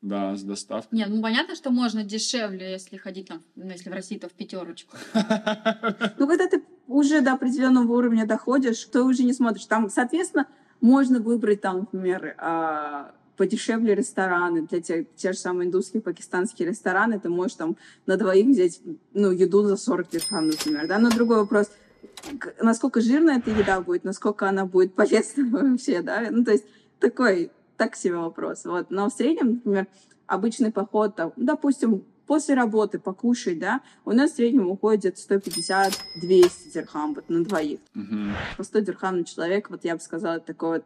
Да, 0.00 0.36
с 0.36 0.42
доставкой. 0.44 0.96
Нет, 0.96 1.08
ну 1.08 1.20
понятно, 1.20 1.56
что 1.56 1.70
можно 1.70 2.04
дешевле, 2.04 2.70
если 2.72 2.96
ходить 2.96 3.28
там, 3.28 3.42
ну, 3.56 3.68
если 3.68 3.90
в 3.90 3.92
России, 3.92 4.16
то 4.16 4.28
в 4.28 4.32
пятерочку. 4.32 4.96
Ну, 6.18 6.26
когда 6.26 6.46
ты 6.46 6.62
уже 6.86 7.20
до 7.20 7.32
определенного 7.32 7.92
уровня 7.92 8.26
доходишь, 8.26 8.84
то 8.84 9.02
уже 9.04 9.24
не 9.24 9.32
смотришь. 9.32 9.66
Там, 9.66 9.90
соответственно, 9.90 10.46
можно 10.80 11.20
выбрать 11.20 11.60
там, 11.60 11.80
например, 11.80 12.34
а, 12.38 13.12
подешевле 13.38 13.94
рестораны, 13.94 14.62
для 14.62 14.82
тех, 14.82 15.06
те 15.16 15.32
же 15.32 15.38
самые 15.38 15.68
индусские, 15.68 16.02
пакистанские 16.02 16.68
рестораны, 16.68 17.18
ты 17.18 17.30
можешь 17.30 17.56
там 17.56 17.76
на 18.04 18.16
двоих 18.16 18.48
взять, 18.48 18.80
ну, 19.14 19.30
еду 19.30 19.62
за 19.62 19.76
40 19.76 20.10
дирхам, 20.10 20.48
например, 20.48 20.86
да, 20.88 20.98
но 20.98 21.08
другой 21.08 21.38
вопрос, 21.38 21.70
насколько 22.60 23.00
жирная 23.00 23.38
эта 23.38 23.50
еда 23.50 23.80
будет, 23.80 24.04
насколько 24.04 24.48
она 24.48 24.66
будет 24.66 24.94
полезна 24.94 25.46
вообще, 25.70 26.02
да, 26.02 26.26
ну, 26.30 26.44
то 26.44 26.50
есть 26.50 26.64
такой, 26.98 27.50
так 27.76 27.94
себе 27.94 28.16
вопрос, 28.16 28.64
вот, 28.64 28.90
но 28.90 29.08
в 29.08 29.12
среднем, 29.12 29.54
например, 29.54 29.86
обычный 30.26 30.72
поход, 30.72 31.14
там, 31.14 31.32
допустим, 31.36 32.04
после 32.26 32.56
работы 32.56 32.98
покушать, 32.98 33.58
да, 33.60 33.80
у 34.04 34.10
нас 34.10 34.32
в 34.32 34.34
среднем 34.34 34.68
уходит 34.68 35.16
150-200 35.16 36.72
дирхам 36.74 37.14
вот 37.14 37.30
на 37.30 37.42
двоих. 37.42 37.80
Угу. 37.94 38.16
По 38.58 38.64
100 38.64 38.80
дирхам 38.80 39.18
на 39.18 39.24
человека, 39.24 39.70
вот 39.70 39.84
я 39.84 39.94
бы 39.94 40.00
сказала, 40.02 40.38
такой 40.38 40.78
вот 40.78 40.84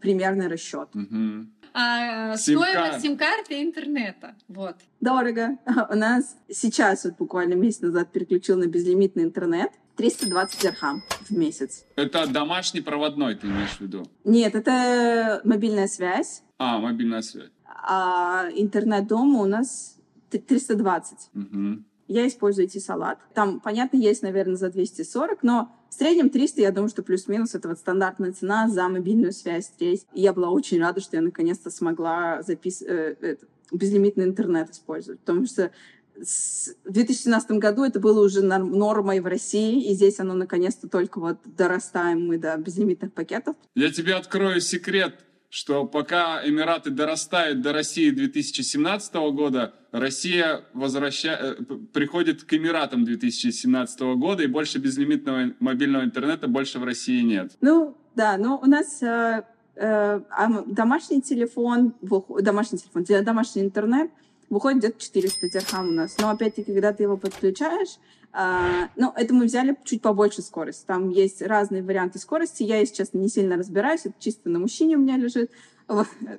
примерный 0.00 0.48
расчет. 0.48 0.88
Угу. 0.94 1.46
А, 1.74 2.36
Сим-карт. 2.36 2.70
стоимость 2.70 3.00
сим-карты 3.02 3.60
и 3.60 3.62
интернета. 3.62 4.34
Вот. 4.48 4.76
Дорого. 5.00 5.58
У 5.90 5.94
нас 5.94 6.36
сейчас, 6.50 7.04
вот 7.04 7.16
буквально 7.18 7.54
месяц 7.54 7.82
назад, 7.82 8.10
переключил 8.12 8.56
на 8.58 8.66
безлимитный 8.66 9.24
интернет. 9.24 9.72
320 9.96 10.60
дирхам 10.60 11.02
в 11.22 11.30
месяц. 11.30 11.86
Это 11.96 12.26
домашний 12.26 12.82
проводной, 12.82 13.34
ты 13.34 13.46
имеешь 13.46 13.78
в 13.78 13.80
виду? 13.80 14.04
Нет, 14.24 14.54
это 14.54 15.40
мобильная 15.44 15.86
связь. 15.86 16.42
А, 16.58 16.78
мобильная 16.78 17.22
связь. 17.22 17.50
А 17.64 18.48
интернет 18.54 19.06
дома 19.06 19.40
у 19.40 19.46
нас 19.46 19.98
320. 20.30 21.30
Угу. 21.34 21.82
Я 22.08 22.26
использую 22.26 22.68
IT-салат. 22.68 23.18
Там, 23.34 23.60
понятно, 23.60 23.96
есть, 23.96 24.22
наверное, 24.22 24.56
за 24.56 24.70
240, 24.70 25.42
но 25.42 25.72
в 25.88 25.94
среднем 25.94 26.30
300, 26.30 26.60
я 26.60 26.70
думаю, 26.70 26.88
что 26.88 27.02
плюс-минус 27.02 27.54
это 27.54 27.68
вот 27.68 27.78
стандартная 27.78 28.32
цена 28.32 28.68
за 28.68 28.88
мобильную 28.88 29.32
связь 29.32 29.68
здесь. 29.76 30.06
И 30.12 30.20
я 30.22 30.32
была 30.32 30.50
очень 30.50 30.80
рада, 30.80 31.00
что 31.00 31.16
я 31.16 31.22
наконец-то 31.22 31.70
смогла 31.70 32.42
записывать 32.42 33.18
э, 33.20 33.36
безлимитный 33.72 34.24
интернет 34.24 34.70
использовать, 34.70 35.20
потому 35.20 35.46
что 35.46 35.70
в 36.16 36.92
2017 36.92 37.50
году 37.52 37.84
это 37.84 38.00
было 38.00 38.24
уже 38.24 38.42
нормой 38.42 39.20
в 39.20 39.26
России, 39.26 39.90
и 39.90 39.94
здесь 39.94 40.18
оно 40.18 40.34
наконец-то 40.34 40.88
только 40.88 41.20
вот 41.20 41.38
дорастаем 41.44 42.26
мы 42.26 42.38
до 42.38 42.56
безлимитных 42.56 43.12
пакетов. 43.12 43.56
Я 43.74 43.90
тебе 43.90 44.14
открою 44.14 44.60
секрет, 44.60 45.16
что 45.50 45.86
пока 45.86 46.46
Эмираты 46.46 46.90
дорастают 46.90 47.62
до 47.62 47.72
России 47.72 48.10
2017 48.10 49.14
года, 49.14 49.74
Россия 49.92 50.62
возвраща... 50.74 51.38
Э, 51.40 51.54
приходит 51.92 52.44
к 52.44 52.52
Эмиратам 52.54 53.04
2017 53.04 54.00
года, 54.16 54.42
и 54.42 54.46
больше 54.46 54.78
безлимитного 54.78 55.52
мобильного 55.60 56.04
интернета 56.04 56.48
больше 56.48 56.78
в 56.78 56.84
России 56.84 57.22
нет. 57.22 57.52
Ну, 57.60 57.96
да, 58.14 58.36
но 58.36 58.58
у 58.58 58.66
нас 58.66 59.02
э, 59.02 59.42
э, 59.76 60.20
домашний 60.66 61.22
телефон, 61.22 61.94
домашний 62.40 62.78
телефон, 62.78 63.24
домашний 63.24 63.62
интернет— 63.62 64.10
выходит 64.50 64.78
где-то 64.78 65.00
400 65.00 65.48
дирхам 65.50 65.88
у 65.88 65.92
нас. 65.92 66.16
Но 66.18 66.30
опять-таки, 66.30 66.72
когда 66.72 66.92
ты 66.92 67.04
его 67.04 67.16
подключаешь, 67.16 67.98
а, 68.32 68.90
ну, 68.96 69.12
это 69.16 69.32
мы 69.32 69.46
взяли 69.46 69.76
чуть 69.84 70.02
побольше 70.02 70.42
скорость. 70.42 70.86
Там 70.86 71.08
есть 71.08 71.40
разные 71.40 71.82
варианты 71.82 72.18
скорости. 72.18 72.62
Я, 72.62 72.80
если 72.80 72.96
честно, 72.96 73.18
не 73.18 73.28
сильно 73.28 73.56
разбираюсь. 73.56 74.04
Это 74.04 74.14
чисто 74.18 74.50
на 74.50 74.58
мужчине 74.58 74.96
у 74.96 75.00
меня 75.00 75.16
лежит. 75.16 75.50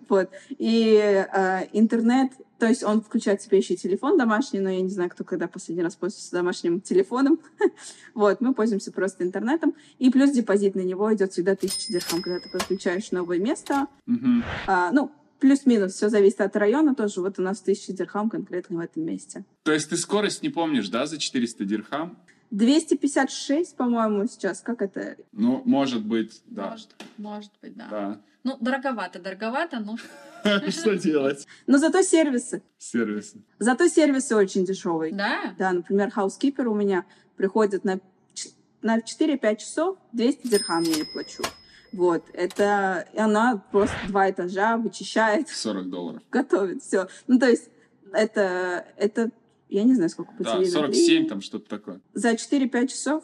Вот. 0.10 0.30
И 0.50 0.98
а, 1.00 1.64
интернет, 1.72 2.34
то 2.60 2.68
есть 2.68 2.84
он 2.84 3.02
включает 3.02 3.42
себе 3.42 3.60
еще 3.60 3.76
и 3.76 3.78
телефон 3.78 4.18
домашний, 4.18 4.60
но 4.60 4.70
я 4.70 4.82
не 4.82 4.90
знаю, 4.90 5.10
кто 5.10 5.24
когда 5.24 5.48
последний 5.48 5.84
раз 5.84 5.96
пользуется 5.96 6.34
домашним 6.34 6.82
телефоном. 6.82 7.40
вот, 8.14 8.42
мы 8.42 8.54
пользуемся 8.54 8.92
просто 8.92 9.24
интернетом. 9.24 9.74
И 10.00 10.10
плюс 10.10 10.32
депозит 10.32 10.76
на 10.76 10.82
него 10.82 11.14
идет 11.14 11.32
всегда 11.32 11.54
1000 11.54 11.94
дирхам, 11.94 12.22
когда 12.22 12.42
ты 12.42 12.50
подключаешь 12.50 13.12
новое 13.12 13.40
место. 13.40 13.88
А, 14.68 14.92
ну, 14.92 15.12
Плюс-минус, 15.40 15.94
все 15.94 16.10
зависит 16.10 16.42
от 16.42 16.56
района 16.56 16.96
тоже. 16.96 17.22
Вот 17.22 17.38
у 17.38 17.42
нас 17.42 17.62
1000 17.62 17.94
дирхам 17.94 18.30
конкретно 18.30 18.78
в 18.78 18.80
этом 18.80 19.04
месте. 19.04 19.46
То 19.64 19.72
есть 19.72 19.90
ты 19.90 19.98
скорость 19.98 20.42
не 20.42 20.50
помнишь, 20.50 20.90
да, 20.90 21.06
за 21.06 21.18
400 21.18 21.66
дирхам? 21.66 22.18
256, 22.52 23.76
по-моему, 23.76 24.26
сейчас. 24.28 24.62
Как 24.62 24.82
это? 24.82 25.18
Ну, 25.32 25.62
может 25.66 26.04
быть, 26.06 26.42
да. 26.46 26.72
Может, 26.72 26.96
может 27.18 27.52
быть, 27.62 27.76
да. 27.76 27.88
Да. 27.90 28.22
Ну, 28.44 28.58
дороговато, 28.62 29.20
дороговато, 29.20 29.80
но... 29.80 29.98
Что 30.70 30.96
делать? 30.98 31.46
Но 31.68 31.78
зато 31.78 32.02
сервисы. 32.02 32.64
Сервисы. 32.78 33.42
Зато 33.60 33.88
сервисы 33.90 34.36
очень 34.36 34.66
дешевые. 34.66 35.14
Да? 35.14 35.54
Да, 35.58 35.74
например, 35.74 36.12
Housekeeper 36.16 36.66
у 36.66 36.74
меня 36.74 37.06
приходит 37.36 37.84
на, 37.84 38.00
на 38.82 39.00
4-5 39.00 39.56
часов, 39.58 39.98
200 40.14 40.48
дирхам 40.48 40.84
я 40.84 40.94
ей 40.94 41.06
плачу. 41.06 41.44
Вот, 41.92 42.24
это 42.34 43.08
и 43.14 43.20
она 43.20 43.64
просто 43.72 43.96
два 44.08 44.30
этажа 44.30 44.78
вычищает. 44.78 45.50
40 45.50 45.90
долларов. 45.90 46.22
Готовит, 46.32 46.84
все. 46.84 47.08
Ну, 47.28 47.40
то 47.40 47.50
есть, 47.50 47.70
это, 48.14 48.86
это 48.98 49.32
я 49.70 49.84
не 49.84 49.96
знаю, 49.96 50.10
сколько 50.10 50.32
Да, 50.40 50.64
47 50.64 51.28
там 51.28 51.42
что-то 51.42 51.70
такое. 51.70 52.00
За 52.14 52.32
4-5 52.32 52.88
часов 52.88 53.24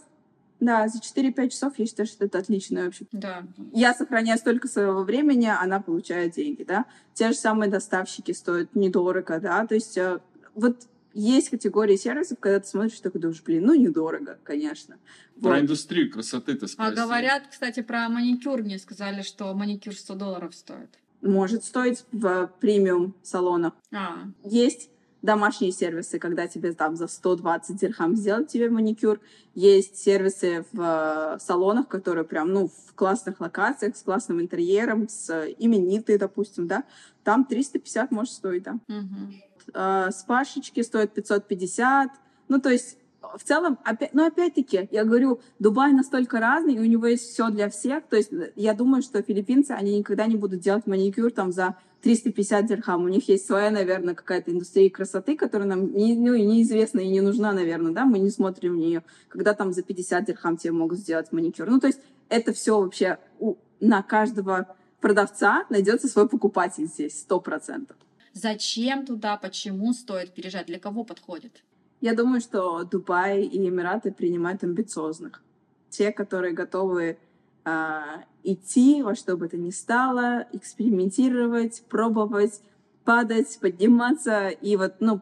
да, 0.64 0.88
за 0.88 1.00
4-5 1.00 1.50
часов 1.50 1.74
я 1.78 1.86
считаю, 1.86 2.08
что 2.08 2.26
это 2.26 2.38
отлично 2.38 2.86
вообще. 2.86 3.06
Да. 3.12 3.44
Я 3.74 3.94
сохраняю 3.94 4.38
столько 4.38 4.70
своего 4.70 5.04
времени, 5.04 5.48
она 5.48 5.82
получает 5.82 6.36
деньги, 6.36 6.64
да. 6.64 6.86
Те 7.14 7.30
же 7.30 7.36
самые 7.36 7.70
доставщики 7.70 8.32
стоят 8.32 8.74
недорого, 8.74 9.40
да. 9.40 9.68
То 9.68 9.76
есть 9.76 9.98
э, 9.98 10.20
вот 10.56 10.88
есть 11.14 11.50
категории 11.50 11.96
сервисов, 11.96 12.40
когда 12.40 12.60
ты 12.60 12.68
смотришь, 12.68 13.00
такой 13.00 13.22
думаешь, 13.22 13.42
блин, 13.44 13.66
ну 13.66 13.76
недорого, 13.76 14.40
конечно. 14.44 14.98
Про 15.40 15.52
вот. 15.52 15.60
индустрию 15.60 16.12
красоты-то 16.12 16.68
спроси. 16.68 16.92
А 16.92 16.96
говорят, 16.96 17.44
кстати, 17.50 17.82
про 17.82 18.10
маникюр 18.10 18.64
мне 18.64 18.80
сказали, 18.80 19.22
что 19.22 19.54
маникюр 19.54 19.96
100 19.96 20.16
долларов 20.16 20.56
стоит. 20.56 20.90
Может 21.22 21.64
стоить 21.64 22.04
в 22.12 22.52
премиум 22.60 23.16
салонах. 23.24 23.74
А. 23.94 24.26
Есть 24.44 24.90
домашние 25.22 25.72
сервисы, 25.72 26.20
когда 26.20 26.48
тебе 26.48 26.74
там 26.74 26.98
за 26.98 27.08
120 27.08 27.80
дирхам 27.80 28.16
сделать 28.16 28.50
тебе 28.50 28.70
маникюр. 28.70 29.22
Есть 29.56 29.98
сервисы 29.98 30.66
в 30.74 31.38
салонах, 31.40 31.88
которые 31.88 32.26
прям, 32.26 32.52
ну, 32.52 32.68
в 32.68 32.94
классных 32.94 33.40
локациях, 33.40 33.96
с 33.96 34.02
классным 34.02 34.42
интерьером, 34.42 35.08
с 35.08 35.48
именитые, 35.58 36.18
допустим, 36.18 36.68
да. 36.68 36.84
Там 37.24 37.46
350 37.46 38.12
может 38.12 38.34
стоить, 38.34 38.64
да. 38.64 38.80
Угу 38.90 39.34
э, 39.74 40.10
спашечки 40.12 40.82
стоят 40.82 41.14
550. 41.14 42.10
Ну, 42.50 42.60
то 42.60 42.70
есть 42.70 42.98
в 43.38 43.44
целом, 43.44 43.80
опять, 43.84 44.14
но 44.14 44.26
опять-таки, 44.26 44.88
я 44.92 45.06
говорю, 45.06 45.40
Дубай 45.60 45.94
настолько 45.94 46.40
разный, 46.40 46.76
и 46.76 46.80
у 46.80 46.86
него 46.86 47.08
есть 47.08 47.32
все 47.32 47.50
для 47.50 47.70
всех. 47.70 48.06
То 48.08 48.18
есть 48.18 48.32
я 48.56 48.74
думаю, 48.74 49.02
что 49.02 49.22
филиппинцы, 49.22 49.72
они 49.72 49.98
никогда 49.98 50.26
не 50.28 50.36
будут 50.36 50.60
делать 50.60 50.86
маникюр 50.88 51.32
там 51.32 51.52
за 51.52 51.76
350 52.02 52.66
дирхам. 52.66 53.06
У 53.06 53.08
них 53.08 53.28
есть 53.30 53.48
своя, 53.48 53.72
наверное, 53.72 54.14
какая-то 54.14 54.52
индустрия 54.52 54.90
красоты, 54.90 55.38
которая 55.38 55.68
нам 55.68 55.94
не, 55.94 56.16
ну, 56.16 56.36
неизвестна 56.36 57.00
и 57.00 57.08
не 57.08 57.22
нужна, 57.22 57.54
наверное, 57.54 57.94
да, 57.94 58.06
мы 58.06 58.20
не 58.20 58.30
смотрим 58.30 58.74
в 58.74 58.78
нее, 58.78 59.04
когда 59.30 59.54
там 59.54 59.72
за 59.72 59.84
50 59.84 60.26
дирхам 60.26 60.58
тебе 60.58 60.74
могут 60.74 61.00
сделать 61.00 61.32
маникюр. 61.32 61.70
Ну, 61.70 61.80
то 61.80 61.88
есть 61.88 62.00
это 62.30 62.52
все 62.52 62.80
вообще 62.80 63.20
у, 63.40 63.56
на 63.80 64.04
каждого 64.04 64.76
продавца 65.00 65.66
найдется 65.70 66.08
свой 66.08 66.28
покупатель 66.28 66.88
здесь, 66.88 67.20
сто 67.20 67.40
процентов. 67.40 67.98
Зачем 68.34 69.06
туда, 69.06 69.38
почему 69.38 69.94
стоит 69.94 70.34
переезжать, 70.34 70.66
для 70.66 70.80
кого 70.80 71.04
подходит? 71.04 71.64
Я 72.02 72.16
думаю, 72.16 72.42
что 72.42 72.84
Дубай 72.84 73.44
и 73.44 73.68
Эмираты 73.68 74.12
принимают 74.12 74.64
амбициозных. 74.64 75.42
Те, 75.90 76.12
которые 76.12 76.54
готовы 76.54 77.18
э, 77.64 78.02
идти 78.44 79.04
во 79.04 79.16
что 79.16 79.38
бы 79.38 79.48
то 79.48 79.58
ни 79.58 79.70
стало, 79.70 80.48
экспериментировать, 80.52 81.84
пробовать, 81.88 82.62
падать, 83.06 83.60
подниматься 83.62 84.50
и 84.50 84.76
вот, 84.76 84.96
ну, 85.00 85.22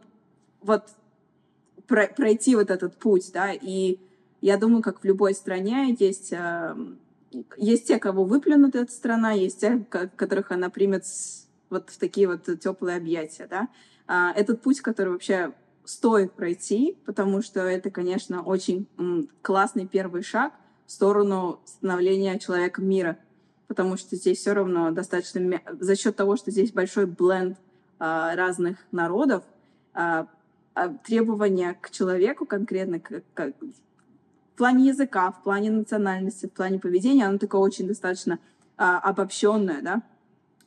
вот 0.62 0.84
про 1.88 2.08
пройти 2.08 2.56
вот 2.56 2.72
этот 2.72 2.96
путь, 2.98 3.32
да, 3.34 3.52
и 3.52 4.00
я 4.40 4.58
думаю, 4.58 4.82
как 4.82 5.02
в 5.02 5.06
любой 5.06 5.34
стране 5.34 5.96
есть, 6.00 6.32
э, 6.32 6.76
есть 7.58 7.88
те, 7.88 8.00
кого 8.00 8.24
выплюнут 8.24 8.76
эта 8.76 8.92
страна, 8.92 9.34
есть 9.34 9.60
те, 9.60 9.86
которых 9.90 10.52
она 10.52 10.70
примет 10.70 11.06
вот 11.72 11.90
в 11.90 11.98
такие 11.98 12.28
вот 12.28 12.44
теплые 12.60 12.98
объятия, 12.98 13.48
да. 13.50 13.70
А, 14.08 14.32
этот 14.34 14.62
путь, 14.62 14.82
который 14.82 15.14
вообще 15.14 15.54
стоит 15.86 16.34
пройти, 16.34 16.98
потому 17.06 17.42
что 17.42 17.62
это, 17.62 17.90
конечно, 17.90 18.44
очень 18.44 18.88
классный 19.42 19.88
первый 19.88 20.22
шаг 20.22 20.54
в 20.86 20.92
сторону 20.92 21.60
становления 21.66 22.38
человеком 22.38 22.88
мира, 22.88 23.18
потому 23.68 23.98
что 23.98 24.16
здесь 24.16 24.40
все 24.40 24.54
равно 24.54 24.92
достаточно 24.92 25.60
за 25.80 25.96
счет 25.96 26.16
того, 26.16 26.36
что 26.36 26.52
здесь 26.52 26.72
большой 26.72 27.08
бленд 27.08 27.58
а, 28.00 28.36
разных 28.36 28.78
народов, 28.92 29.44
а, 29.94 30.28
а, 30.74 30.90
требования 30.90 31.78
к 31.80 31.90
человеку 31.92 32.46
конкретно, 32.46 33.00
к, 33.00 33.24
к, 33.34 33.54
в 34.54 34.58
плане 34.58 34.90
языка, 34.90 35.32
в 35.32 35.44
плане 35.44 35.72
национальности, 35.72 36.48
в 36.48 36.52
плане 36.52 36.80
поведения, 36.80 37.26
оно 37.26 37.38
такое 37.38 37.62
очень 37.62 37.88
достаточно 37.88 38.40
а, 38.78 39.00
обобщенное, 39.00 39.82
да, 39.82 40.02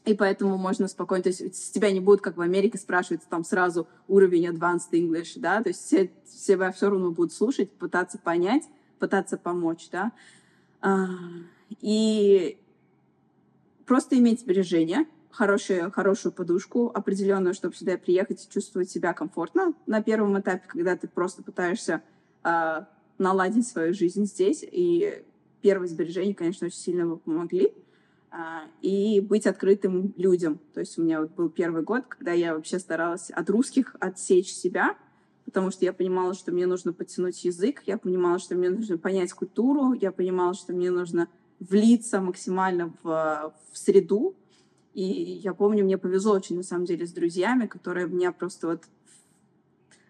и 0.05 0.15
поэтому 0.15 0.59
можно 0.59 0.87
спокойно, 0.87 1.23
то 1.23 1.29
есть 1.31 1.55
с 1.55 1.71
тебя 1.71 1.91
не 1.91 2.01
будут, 2.01 2.21
как 2.21 2.37
в 2.37 2.41
Америке, 2.41 2.79
спрашивать 2.79 3.23
там 3.29 3.43
сразу 3.45 3.89
уровень 4.07 4.47
Advanced 4.49 4.91
English, 4.93 5.39
да, 5.41 5.63
то 5.63 5.71
есть 5.71 5.81
все, 5.81 6.11
все 6.27 6.73
все 6.73 6.91
равно 6.91 7.11
будут 7.11 7.33
слушать, 7.33 7.71
пытаться 7.73 8.19
понять, 8.19 8.65
пытаться 8.99 9.39
помочь, 9.39 9.89
да. 9.91 10.13
А, 10.83 11.07
и 11.81 12.59
просто 13.87 14.19
иметь 14.19 14.41
сбережения, 14.41 15.07
хорошую, 15.31 15.91
хорошую 15.91 16.33
подушку 16.33 16.91
определенную, 16.95 17.55
чтобы 17.55 17.75
сюда 17.75 17.97
приехать 17.97 18.45
и 18.45 18.53
чувствовать 18.53 18.91
себя 18.91 19.15
комфортно 19.15 19.73
на 19.87 20.03
первом 20.03 20.39
этапе, 20.39 20.65
когда 20.69 20.97
ты 20.97 21.09
просто 21.09 21.43
пытаешься 21.43 22.03
э, 22.45 22.85
наладить 23.19 23.67
свою 23.67 23.95
жизнь 23.95 24.27
здесь. 24.27 24.65
И 24.71 25.25
первые 25.61 25.89
сбережения, 25.89 26.35
конечно, 26.35 26.67
очень 26.67 26.79
сильно 26.79 27.17
помогли. 27.17 27.67
А, 27.67 27.73
и 28.83 29.21
быть 29.21 29.47
открытым 29.47 30.13
людям. 30.17 30.61
То 30.73 30.81
есть 30.81 30.99
у 30.99 31.03
меня 31.03 31.21
вот 31.21 31.33
был 31.33 31.49
первый 31.49 31.83
год, 31.83 32.05
когда 32.09 32.33
я 32.33 32.55
вообще 32.55 32.79
старалась 32.79 33.31
от 33.31 33.49
русских 33.51 33.97
отсечь 34.01 34.53
себя, 34.53 34.97
потому 35.45 35.71
что 35.71 35.85
я 35.85 35.93
понимала, 35.93 36.35
что 36.35 36.53
мне 36.53 36.67
нужно 36.67 36.93
подтянуть 36.93 37.45
язык, 37.45 37.83
я 37.87 37.97
понимала, 37.97 38.39
что 38.39 38.57
мне 38.57 38.71
нужно 38.71 38.99
понять 38.99 39.33
культуру, 39.33 39.93
я 39.93 40.11
понимала, 40.11 40.55
что 40.55 40.73
мне 40.73 40.91
нужно 40.91 41.29
влиться 41.61 42.21
максимально 42.21 42.93
в, 43.03 43.55
в 43.73 43.79
среду. 43.79 44.35
И 44.95 45.03
я 45.05 45.55
помню, 45.55 45.85
мне 45.85 45.99
повезло 45.99 46.35
очень, 46.35 46.57
на 46.57 46.63
самом 46.63 46.85
деле, 46.87 47.07
с 47.07 47.13
друзьями, 47.13 47.67
которые 47.67 48.07
меня 48.07 48.33
просто 48.33 48.67
вот... 48.67 48.83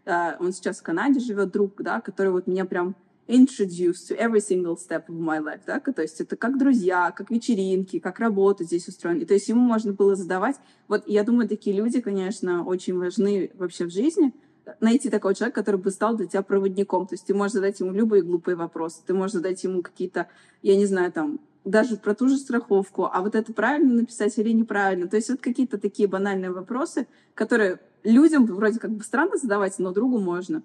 Uh, 0.05 0.36
он 0.38 0.52
сейчас 0.52 0.80
в 0.80 0.82
Канаде 0.82 1.18
живет, 1.18 1.51
друг, 1.51 1.80
да, 1.82 2.02
который 2.02 2.30
вот 2.30 2.46
меня 2.46 2.66
прям 2.66 2.94
introduced 3.26 4.09
to 4.09 4.16
every 4.18 4.40
single 4.40 4.76
step 4.76 5.09
of 5.09 5.18
my 5.18 5.40
life, 5.40 5.60
да, 5.66 5.80
то 5.80 6.02
есть 6.02 6.20
это 6.20 6.36
как 6.36 6.59
друзья, 6.59 7.10
как 7.10 7.30
вечеринки, 7.30 7.98
как 7.98 8.18
работа 8.18 8.64
здесь 8.64 8.86
устроена, 8.88 9.20
и 9.20 9.24
то 9.24 9.34
есть 9.34 9.48
ему 9.48 9.60
можно 9.60 9.92
было 9.92 10.14
задавать, 10.14 10.56
вот 10.88 11.05
я 11.06 11.24
думаю, 11.24 11.48
такие 11.48 11.76
люди, 11.76 12.01
конечно, 12.01 12.64
очень 12.64 12.98
важны 12.98 13.51
вообще 13.55 13.86
в 13.86 13.90
жизни, 13.90 14.34
найти 14.80 15.10
такого 15.10 15.34
человека, 15.34 15.60
который 15.60 15.80
бы 15.80 15.90
стал 15.90 16.16
для 16.16 16.26
тебя 16.26 16.42
проводником, 16.42 17.06
то 17.06 17.14
есть 17.14 17.26
ты 17.26 17.34
можешь 17.34 17.55
задать 17.55 17.80
ему 17.80 17.92
любые 17.92 18.22
глупые 18.22 18.56
вопросы, 18.56 19.01
ты 19.06 19.14
можешь 19.14 19.32
задать 19.32 19.62
ему 19.64 19.82
какие-то, 19.82 20.28
я 20.62 20.76
не 20.76 20.86
знаю, 20.86 21.12
там, 21.12 21.40
даже 21.64 21.96
про 21.96 22.14
ту 22.14 22.28
же 22.28 22.36
страховку, 22.36 23.09
а 23.10 23.22
вот 23.22 23.34
это 23.34 23.52
правильно 23.55 23.94
написать 23.94 24.36
или 24.38 24.52
неправильно, 24.52 25.09
то 25.09 25.16
есть 25.16 25.30
вот 25.30 25.40
какие-то 25.40 25.78
такие 25.78 26.09
банальные 26.09 26.52
вопросы, 26.52 27.06
которые 27.34 27.80
людям 28.02 28.44
вроде 28.44 28.78
как 28.78 28.90
бы 28.90 29.02
странно 29.02 29.38
задавать, 29.38 29.78
но 29.78 29.92
другу 29.92 30.18
можно. 30.18 30.62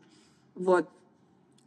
Вот 0.55 0.89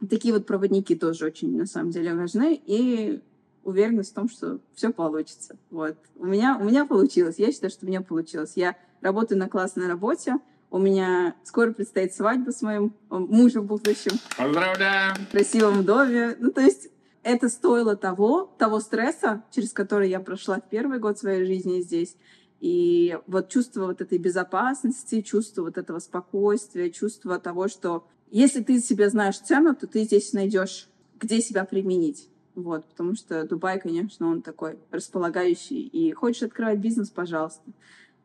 такие 0.07 0.33
вот 0.33 0.45
проводники 0.45 0.95
тоже 0.95 1.25
очень, 1.25 1.57
на 1.57 1.65
самом 1.65 1.91
деле, 1.91 2.13
важны. 2.13 2.61
И 2.65 3.21
уверенность 3.63 4.11
в 4.11 4.15
том, 4.15 4.29
что 4.29 4.59
все 4.73 4.91
получится. 4.91 5.55
Вот. 5.71 5.95
У 6.15 6.25
меня, 6.25 6.57
у 6.59 6.63
меня 6.63 6.85
получилось. 6.85 7.35
Я 7.37 7.51
считаю, 7.51 7.71
что 7.71 7.85
у 7.85 7.89
меня 7.89 8.01
получилось. 8.01 8.53
Я 8.55 8.75
работаю 9.01 9.39
на 9.39 9.49
классной 9.49 9.87
работе. 9.87 10.35
У 10.69 10.79
меня 10.79 11.35
скоро 11.43 11.71
предстоит 11.71 12.13
свадьба 12.13 12.51
с 12.51 12.61
моим 12.61 12.93
э, 13.11 13.15
мужем 13.15 13.67
будущим. 13.67 14.13
Поздравляем! 14.37 15.15
В 15.15 15.31
красивом 15.31 15.85
доме. 15.85 16.35
Ну, 16.39 16.51
то 16.51 16.61
есть 16.61 16.89
это 17.21 17.47
стоило 17.47 17.95
того, 17.95 18.53
того 18.57 18.79
стресса, 18.79 19.43
через 19.51 19.71
который 19.71 20.09
я 20.09 20.19
прошла 20.19 20.59
в 20.59 20.69
первый 20.69 20.99
год 20.99 21.19
своей 21.19 21.45
жизни 21.45 21.79
здесь. 21.81 22.15
И 22.59 23.17
вот 23.27 23.49
чувство 23.49 23.87
вот 23.87 24.01
этой 24.01 24.17
безопасности, 24.17 25.21
чувство 25.21 25.63
вот 25.63 25.77
этого 25.77 25.99
спокойствия, 25.99 26.89
чувство 26.91 27.37
того, 27.39 27.67
что 27.67 28.07
если 28.33 28.63
ты 28.63 28.79
себе 28.79 29.09
знаешь 29.09 29.37
цену, 29.37 29.75
то 29.75 29.85
ты 29.85 30.03
здесь 30.03 30.33
найдешь, 30.33 30.87
где 31.19 31.39
себя 31.39 31.65
применить. 31.65 32.29
Вот, 32.55 32.85
потому 32.85 33.15
что 33.15 33.47
Дубай, 33.47 33.79
конечно, 33.79 34.27
он 34.27 34.41
такой 34.41 34.77
располагающий. 34.91 35.81
И 35.81 36.11
хочешь 36.13 36.43
открывать 36.43 36.79
бизнес, 36.79 37.09
пожалуйста. 37.09 37.63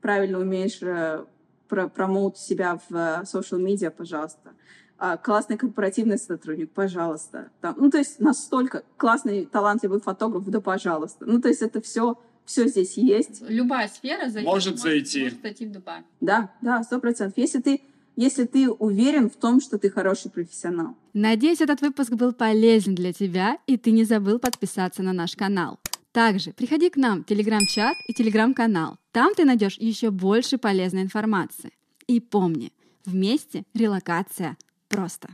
Правильно 0.01 0.39
умеешь 0.39 0.82
э, 0.82 1.24
про 1.68 1.89
промоут 1.89 2.39
себя 2.39 2.80
в 2.89 2.93
social 3.24 3.62
media, 3.62 3.90
пожалуйста. 3.90 4.55
А, 4.98 5.16
классный 5.16 5.56
корпоративный 5.56 6.18
сотрудник, 6.18 6.70
пожалуйста. 6.70 7.51
Там, 7.60 7.76
ну, 7.78 7.90
то 7.90 7.98
есть 7.98 8.18
настолько 8.18 8.85
классный, 8.97 9.47
талантливый 9.47 10.01
фотограф, 10.01 10.44
да, 10.47 10.60
пожалуйста. 10.60 11.26
Ну, 11.26 11.40
то 11.40 11.48
есть 11.48 11.62
это 11.62 11.80
все 11.80 12.18
все 12.48 12.66
здесь 12.66 12.97
есть. 12.97 13.43
Любая 13.47 13.89
сфера 13.89 14.30
зайдет, 14.30 14.44
может, 14.44 14.70
может 14.72 14.78
зайти. 14.78 15.24
Может 15.24 15.43
зайти 15.43 15.66
в 15.66 15.72
Дубай. 15.72 16.02
Да, 16.22 16.51
да, 16.62 16.82
сто 16.82 16.98
процентов. 16.98 17.36
Если 17.36 17.60
ты 17.60 17.82
если 18.18 18.46
ты 18.46 18.68
уверен 18.68 19.30
в 19.30 19.36
том, 19.36 19.60
что 19.60 19.78
ты 19.78 19.90
хороший 19.90 20.28
профессионал. 20.28 20.96
Надеюсь, 21.14 21.60
этот 21.60 21.80
выпуск 21.80 22.10
был 22.14 22.32
полезен 22.32 22.96
для 22.96 23.12
тебя, 23.12 23.58
и 23.68 23.76
ты 23.76 23.92
не 23.92 24.02
забыл 24.02 24.40
подписаться 24.40 25.04
на 25.04 25.12
наш 25.12 25.36
канал. 25.36 25.78
Также 26.10 26.52
приходи 26.52 26.90
к 26.90 26.96
нам 26.96 27.22
в 27.22 27.26
телеграм-чат 27.26 27.94
и 28.08 28.12
телеграм-канал. 28.12 28.98
Там 29.12 29.34
ты 29.36 29.44
найдешь 29.44 29.78
еще 29.78 30.10
больше 30.10 30.58
полезной 30.58 31.02
информации. 31.02 31.70
И 32.08 32.18
помни, 32.18 32.72
вместе 33.04 33.62
релокация 33.72 34.56
просто. 34.88 35.28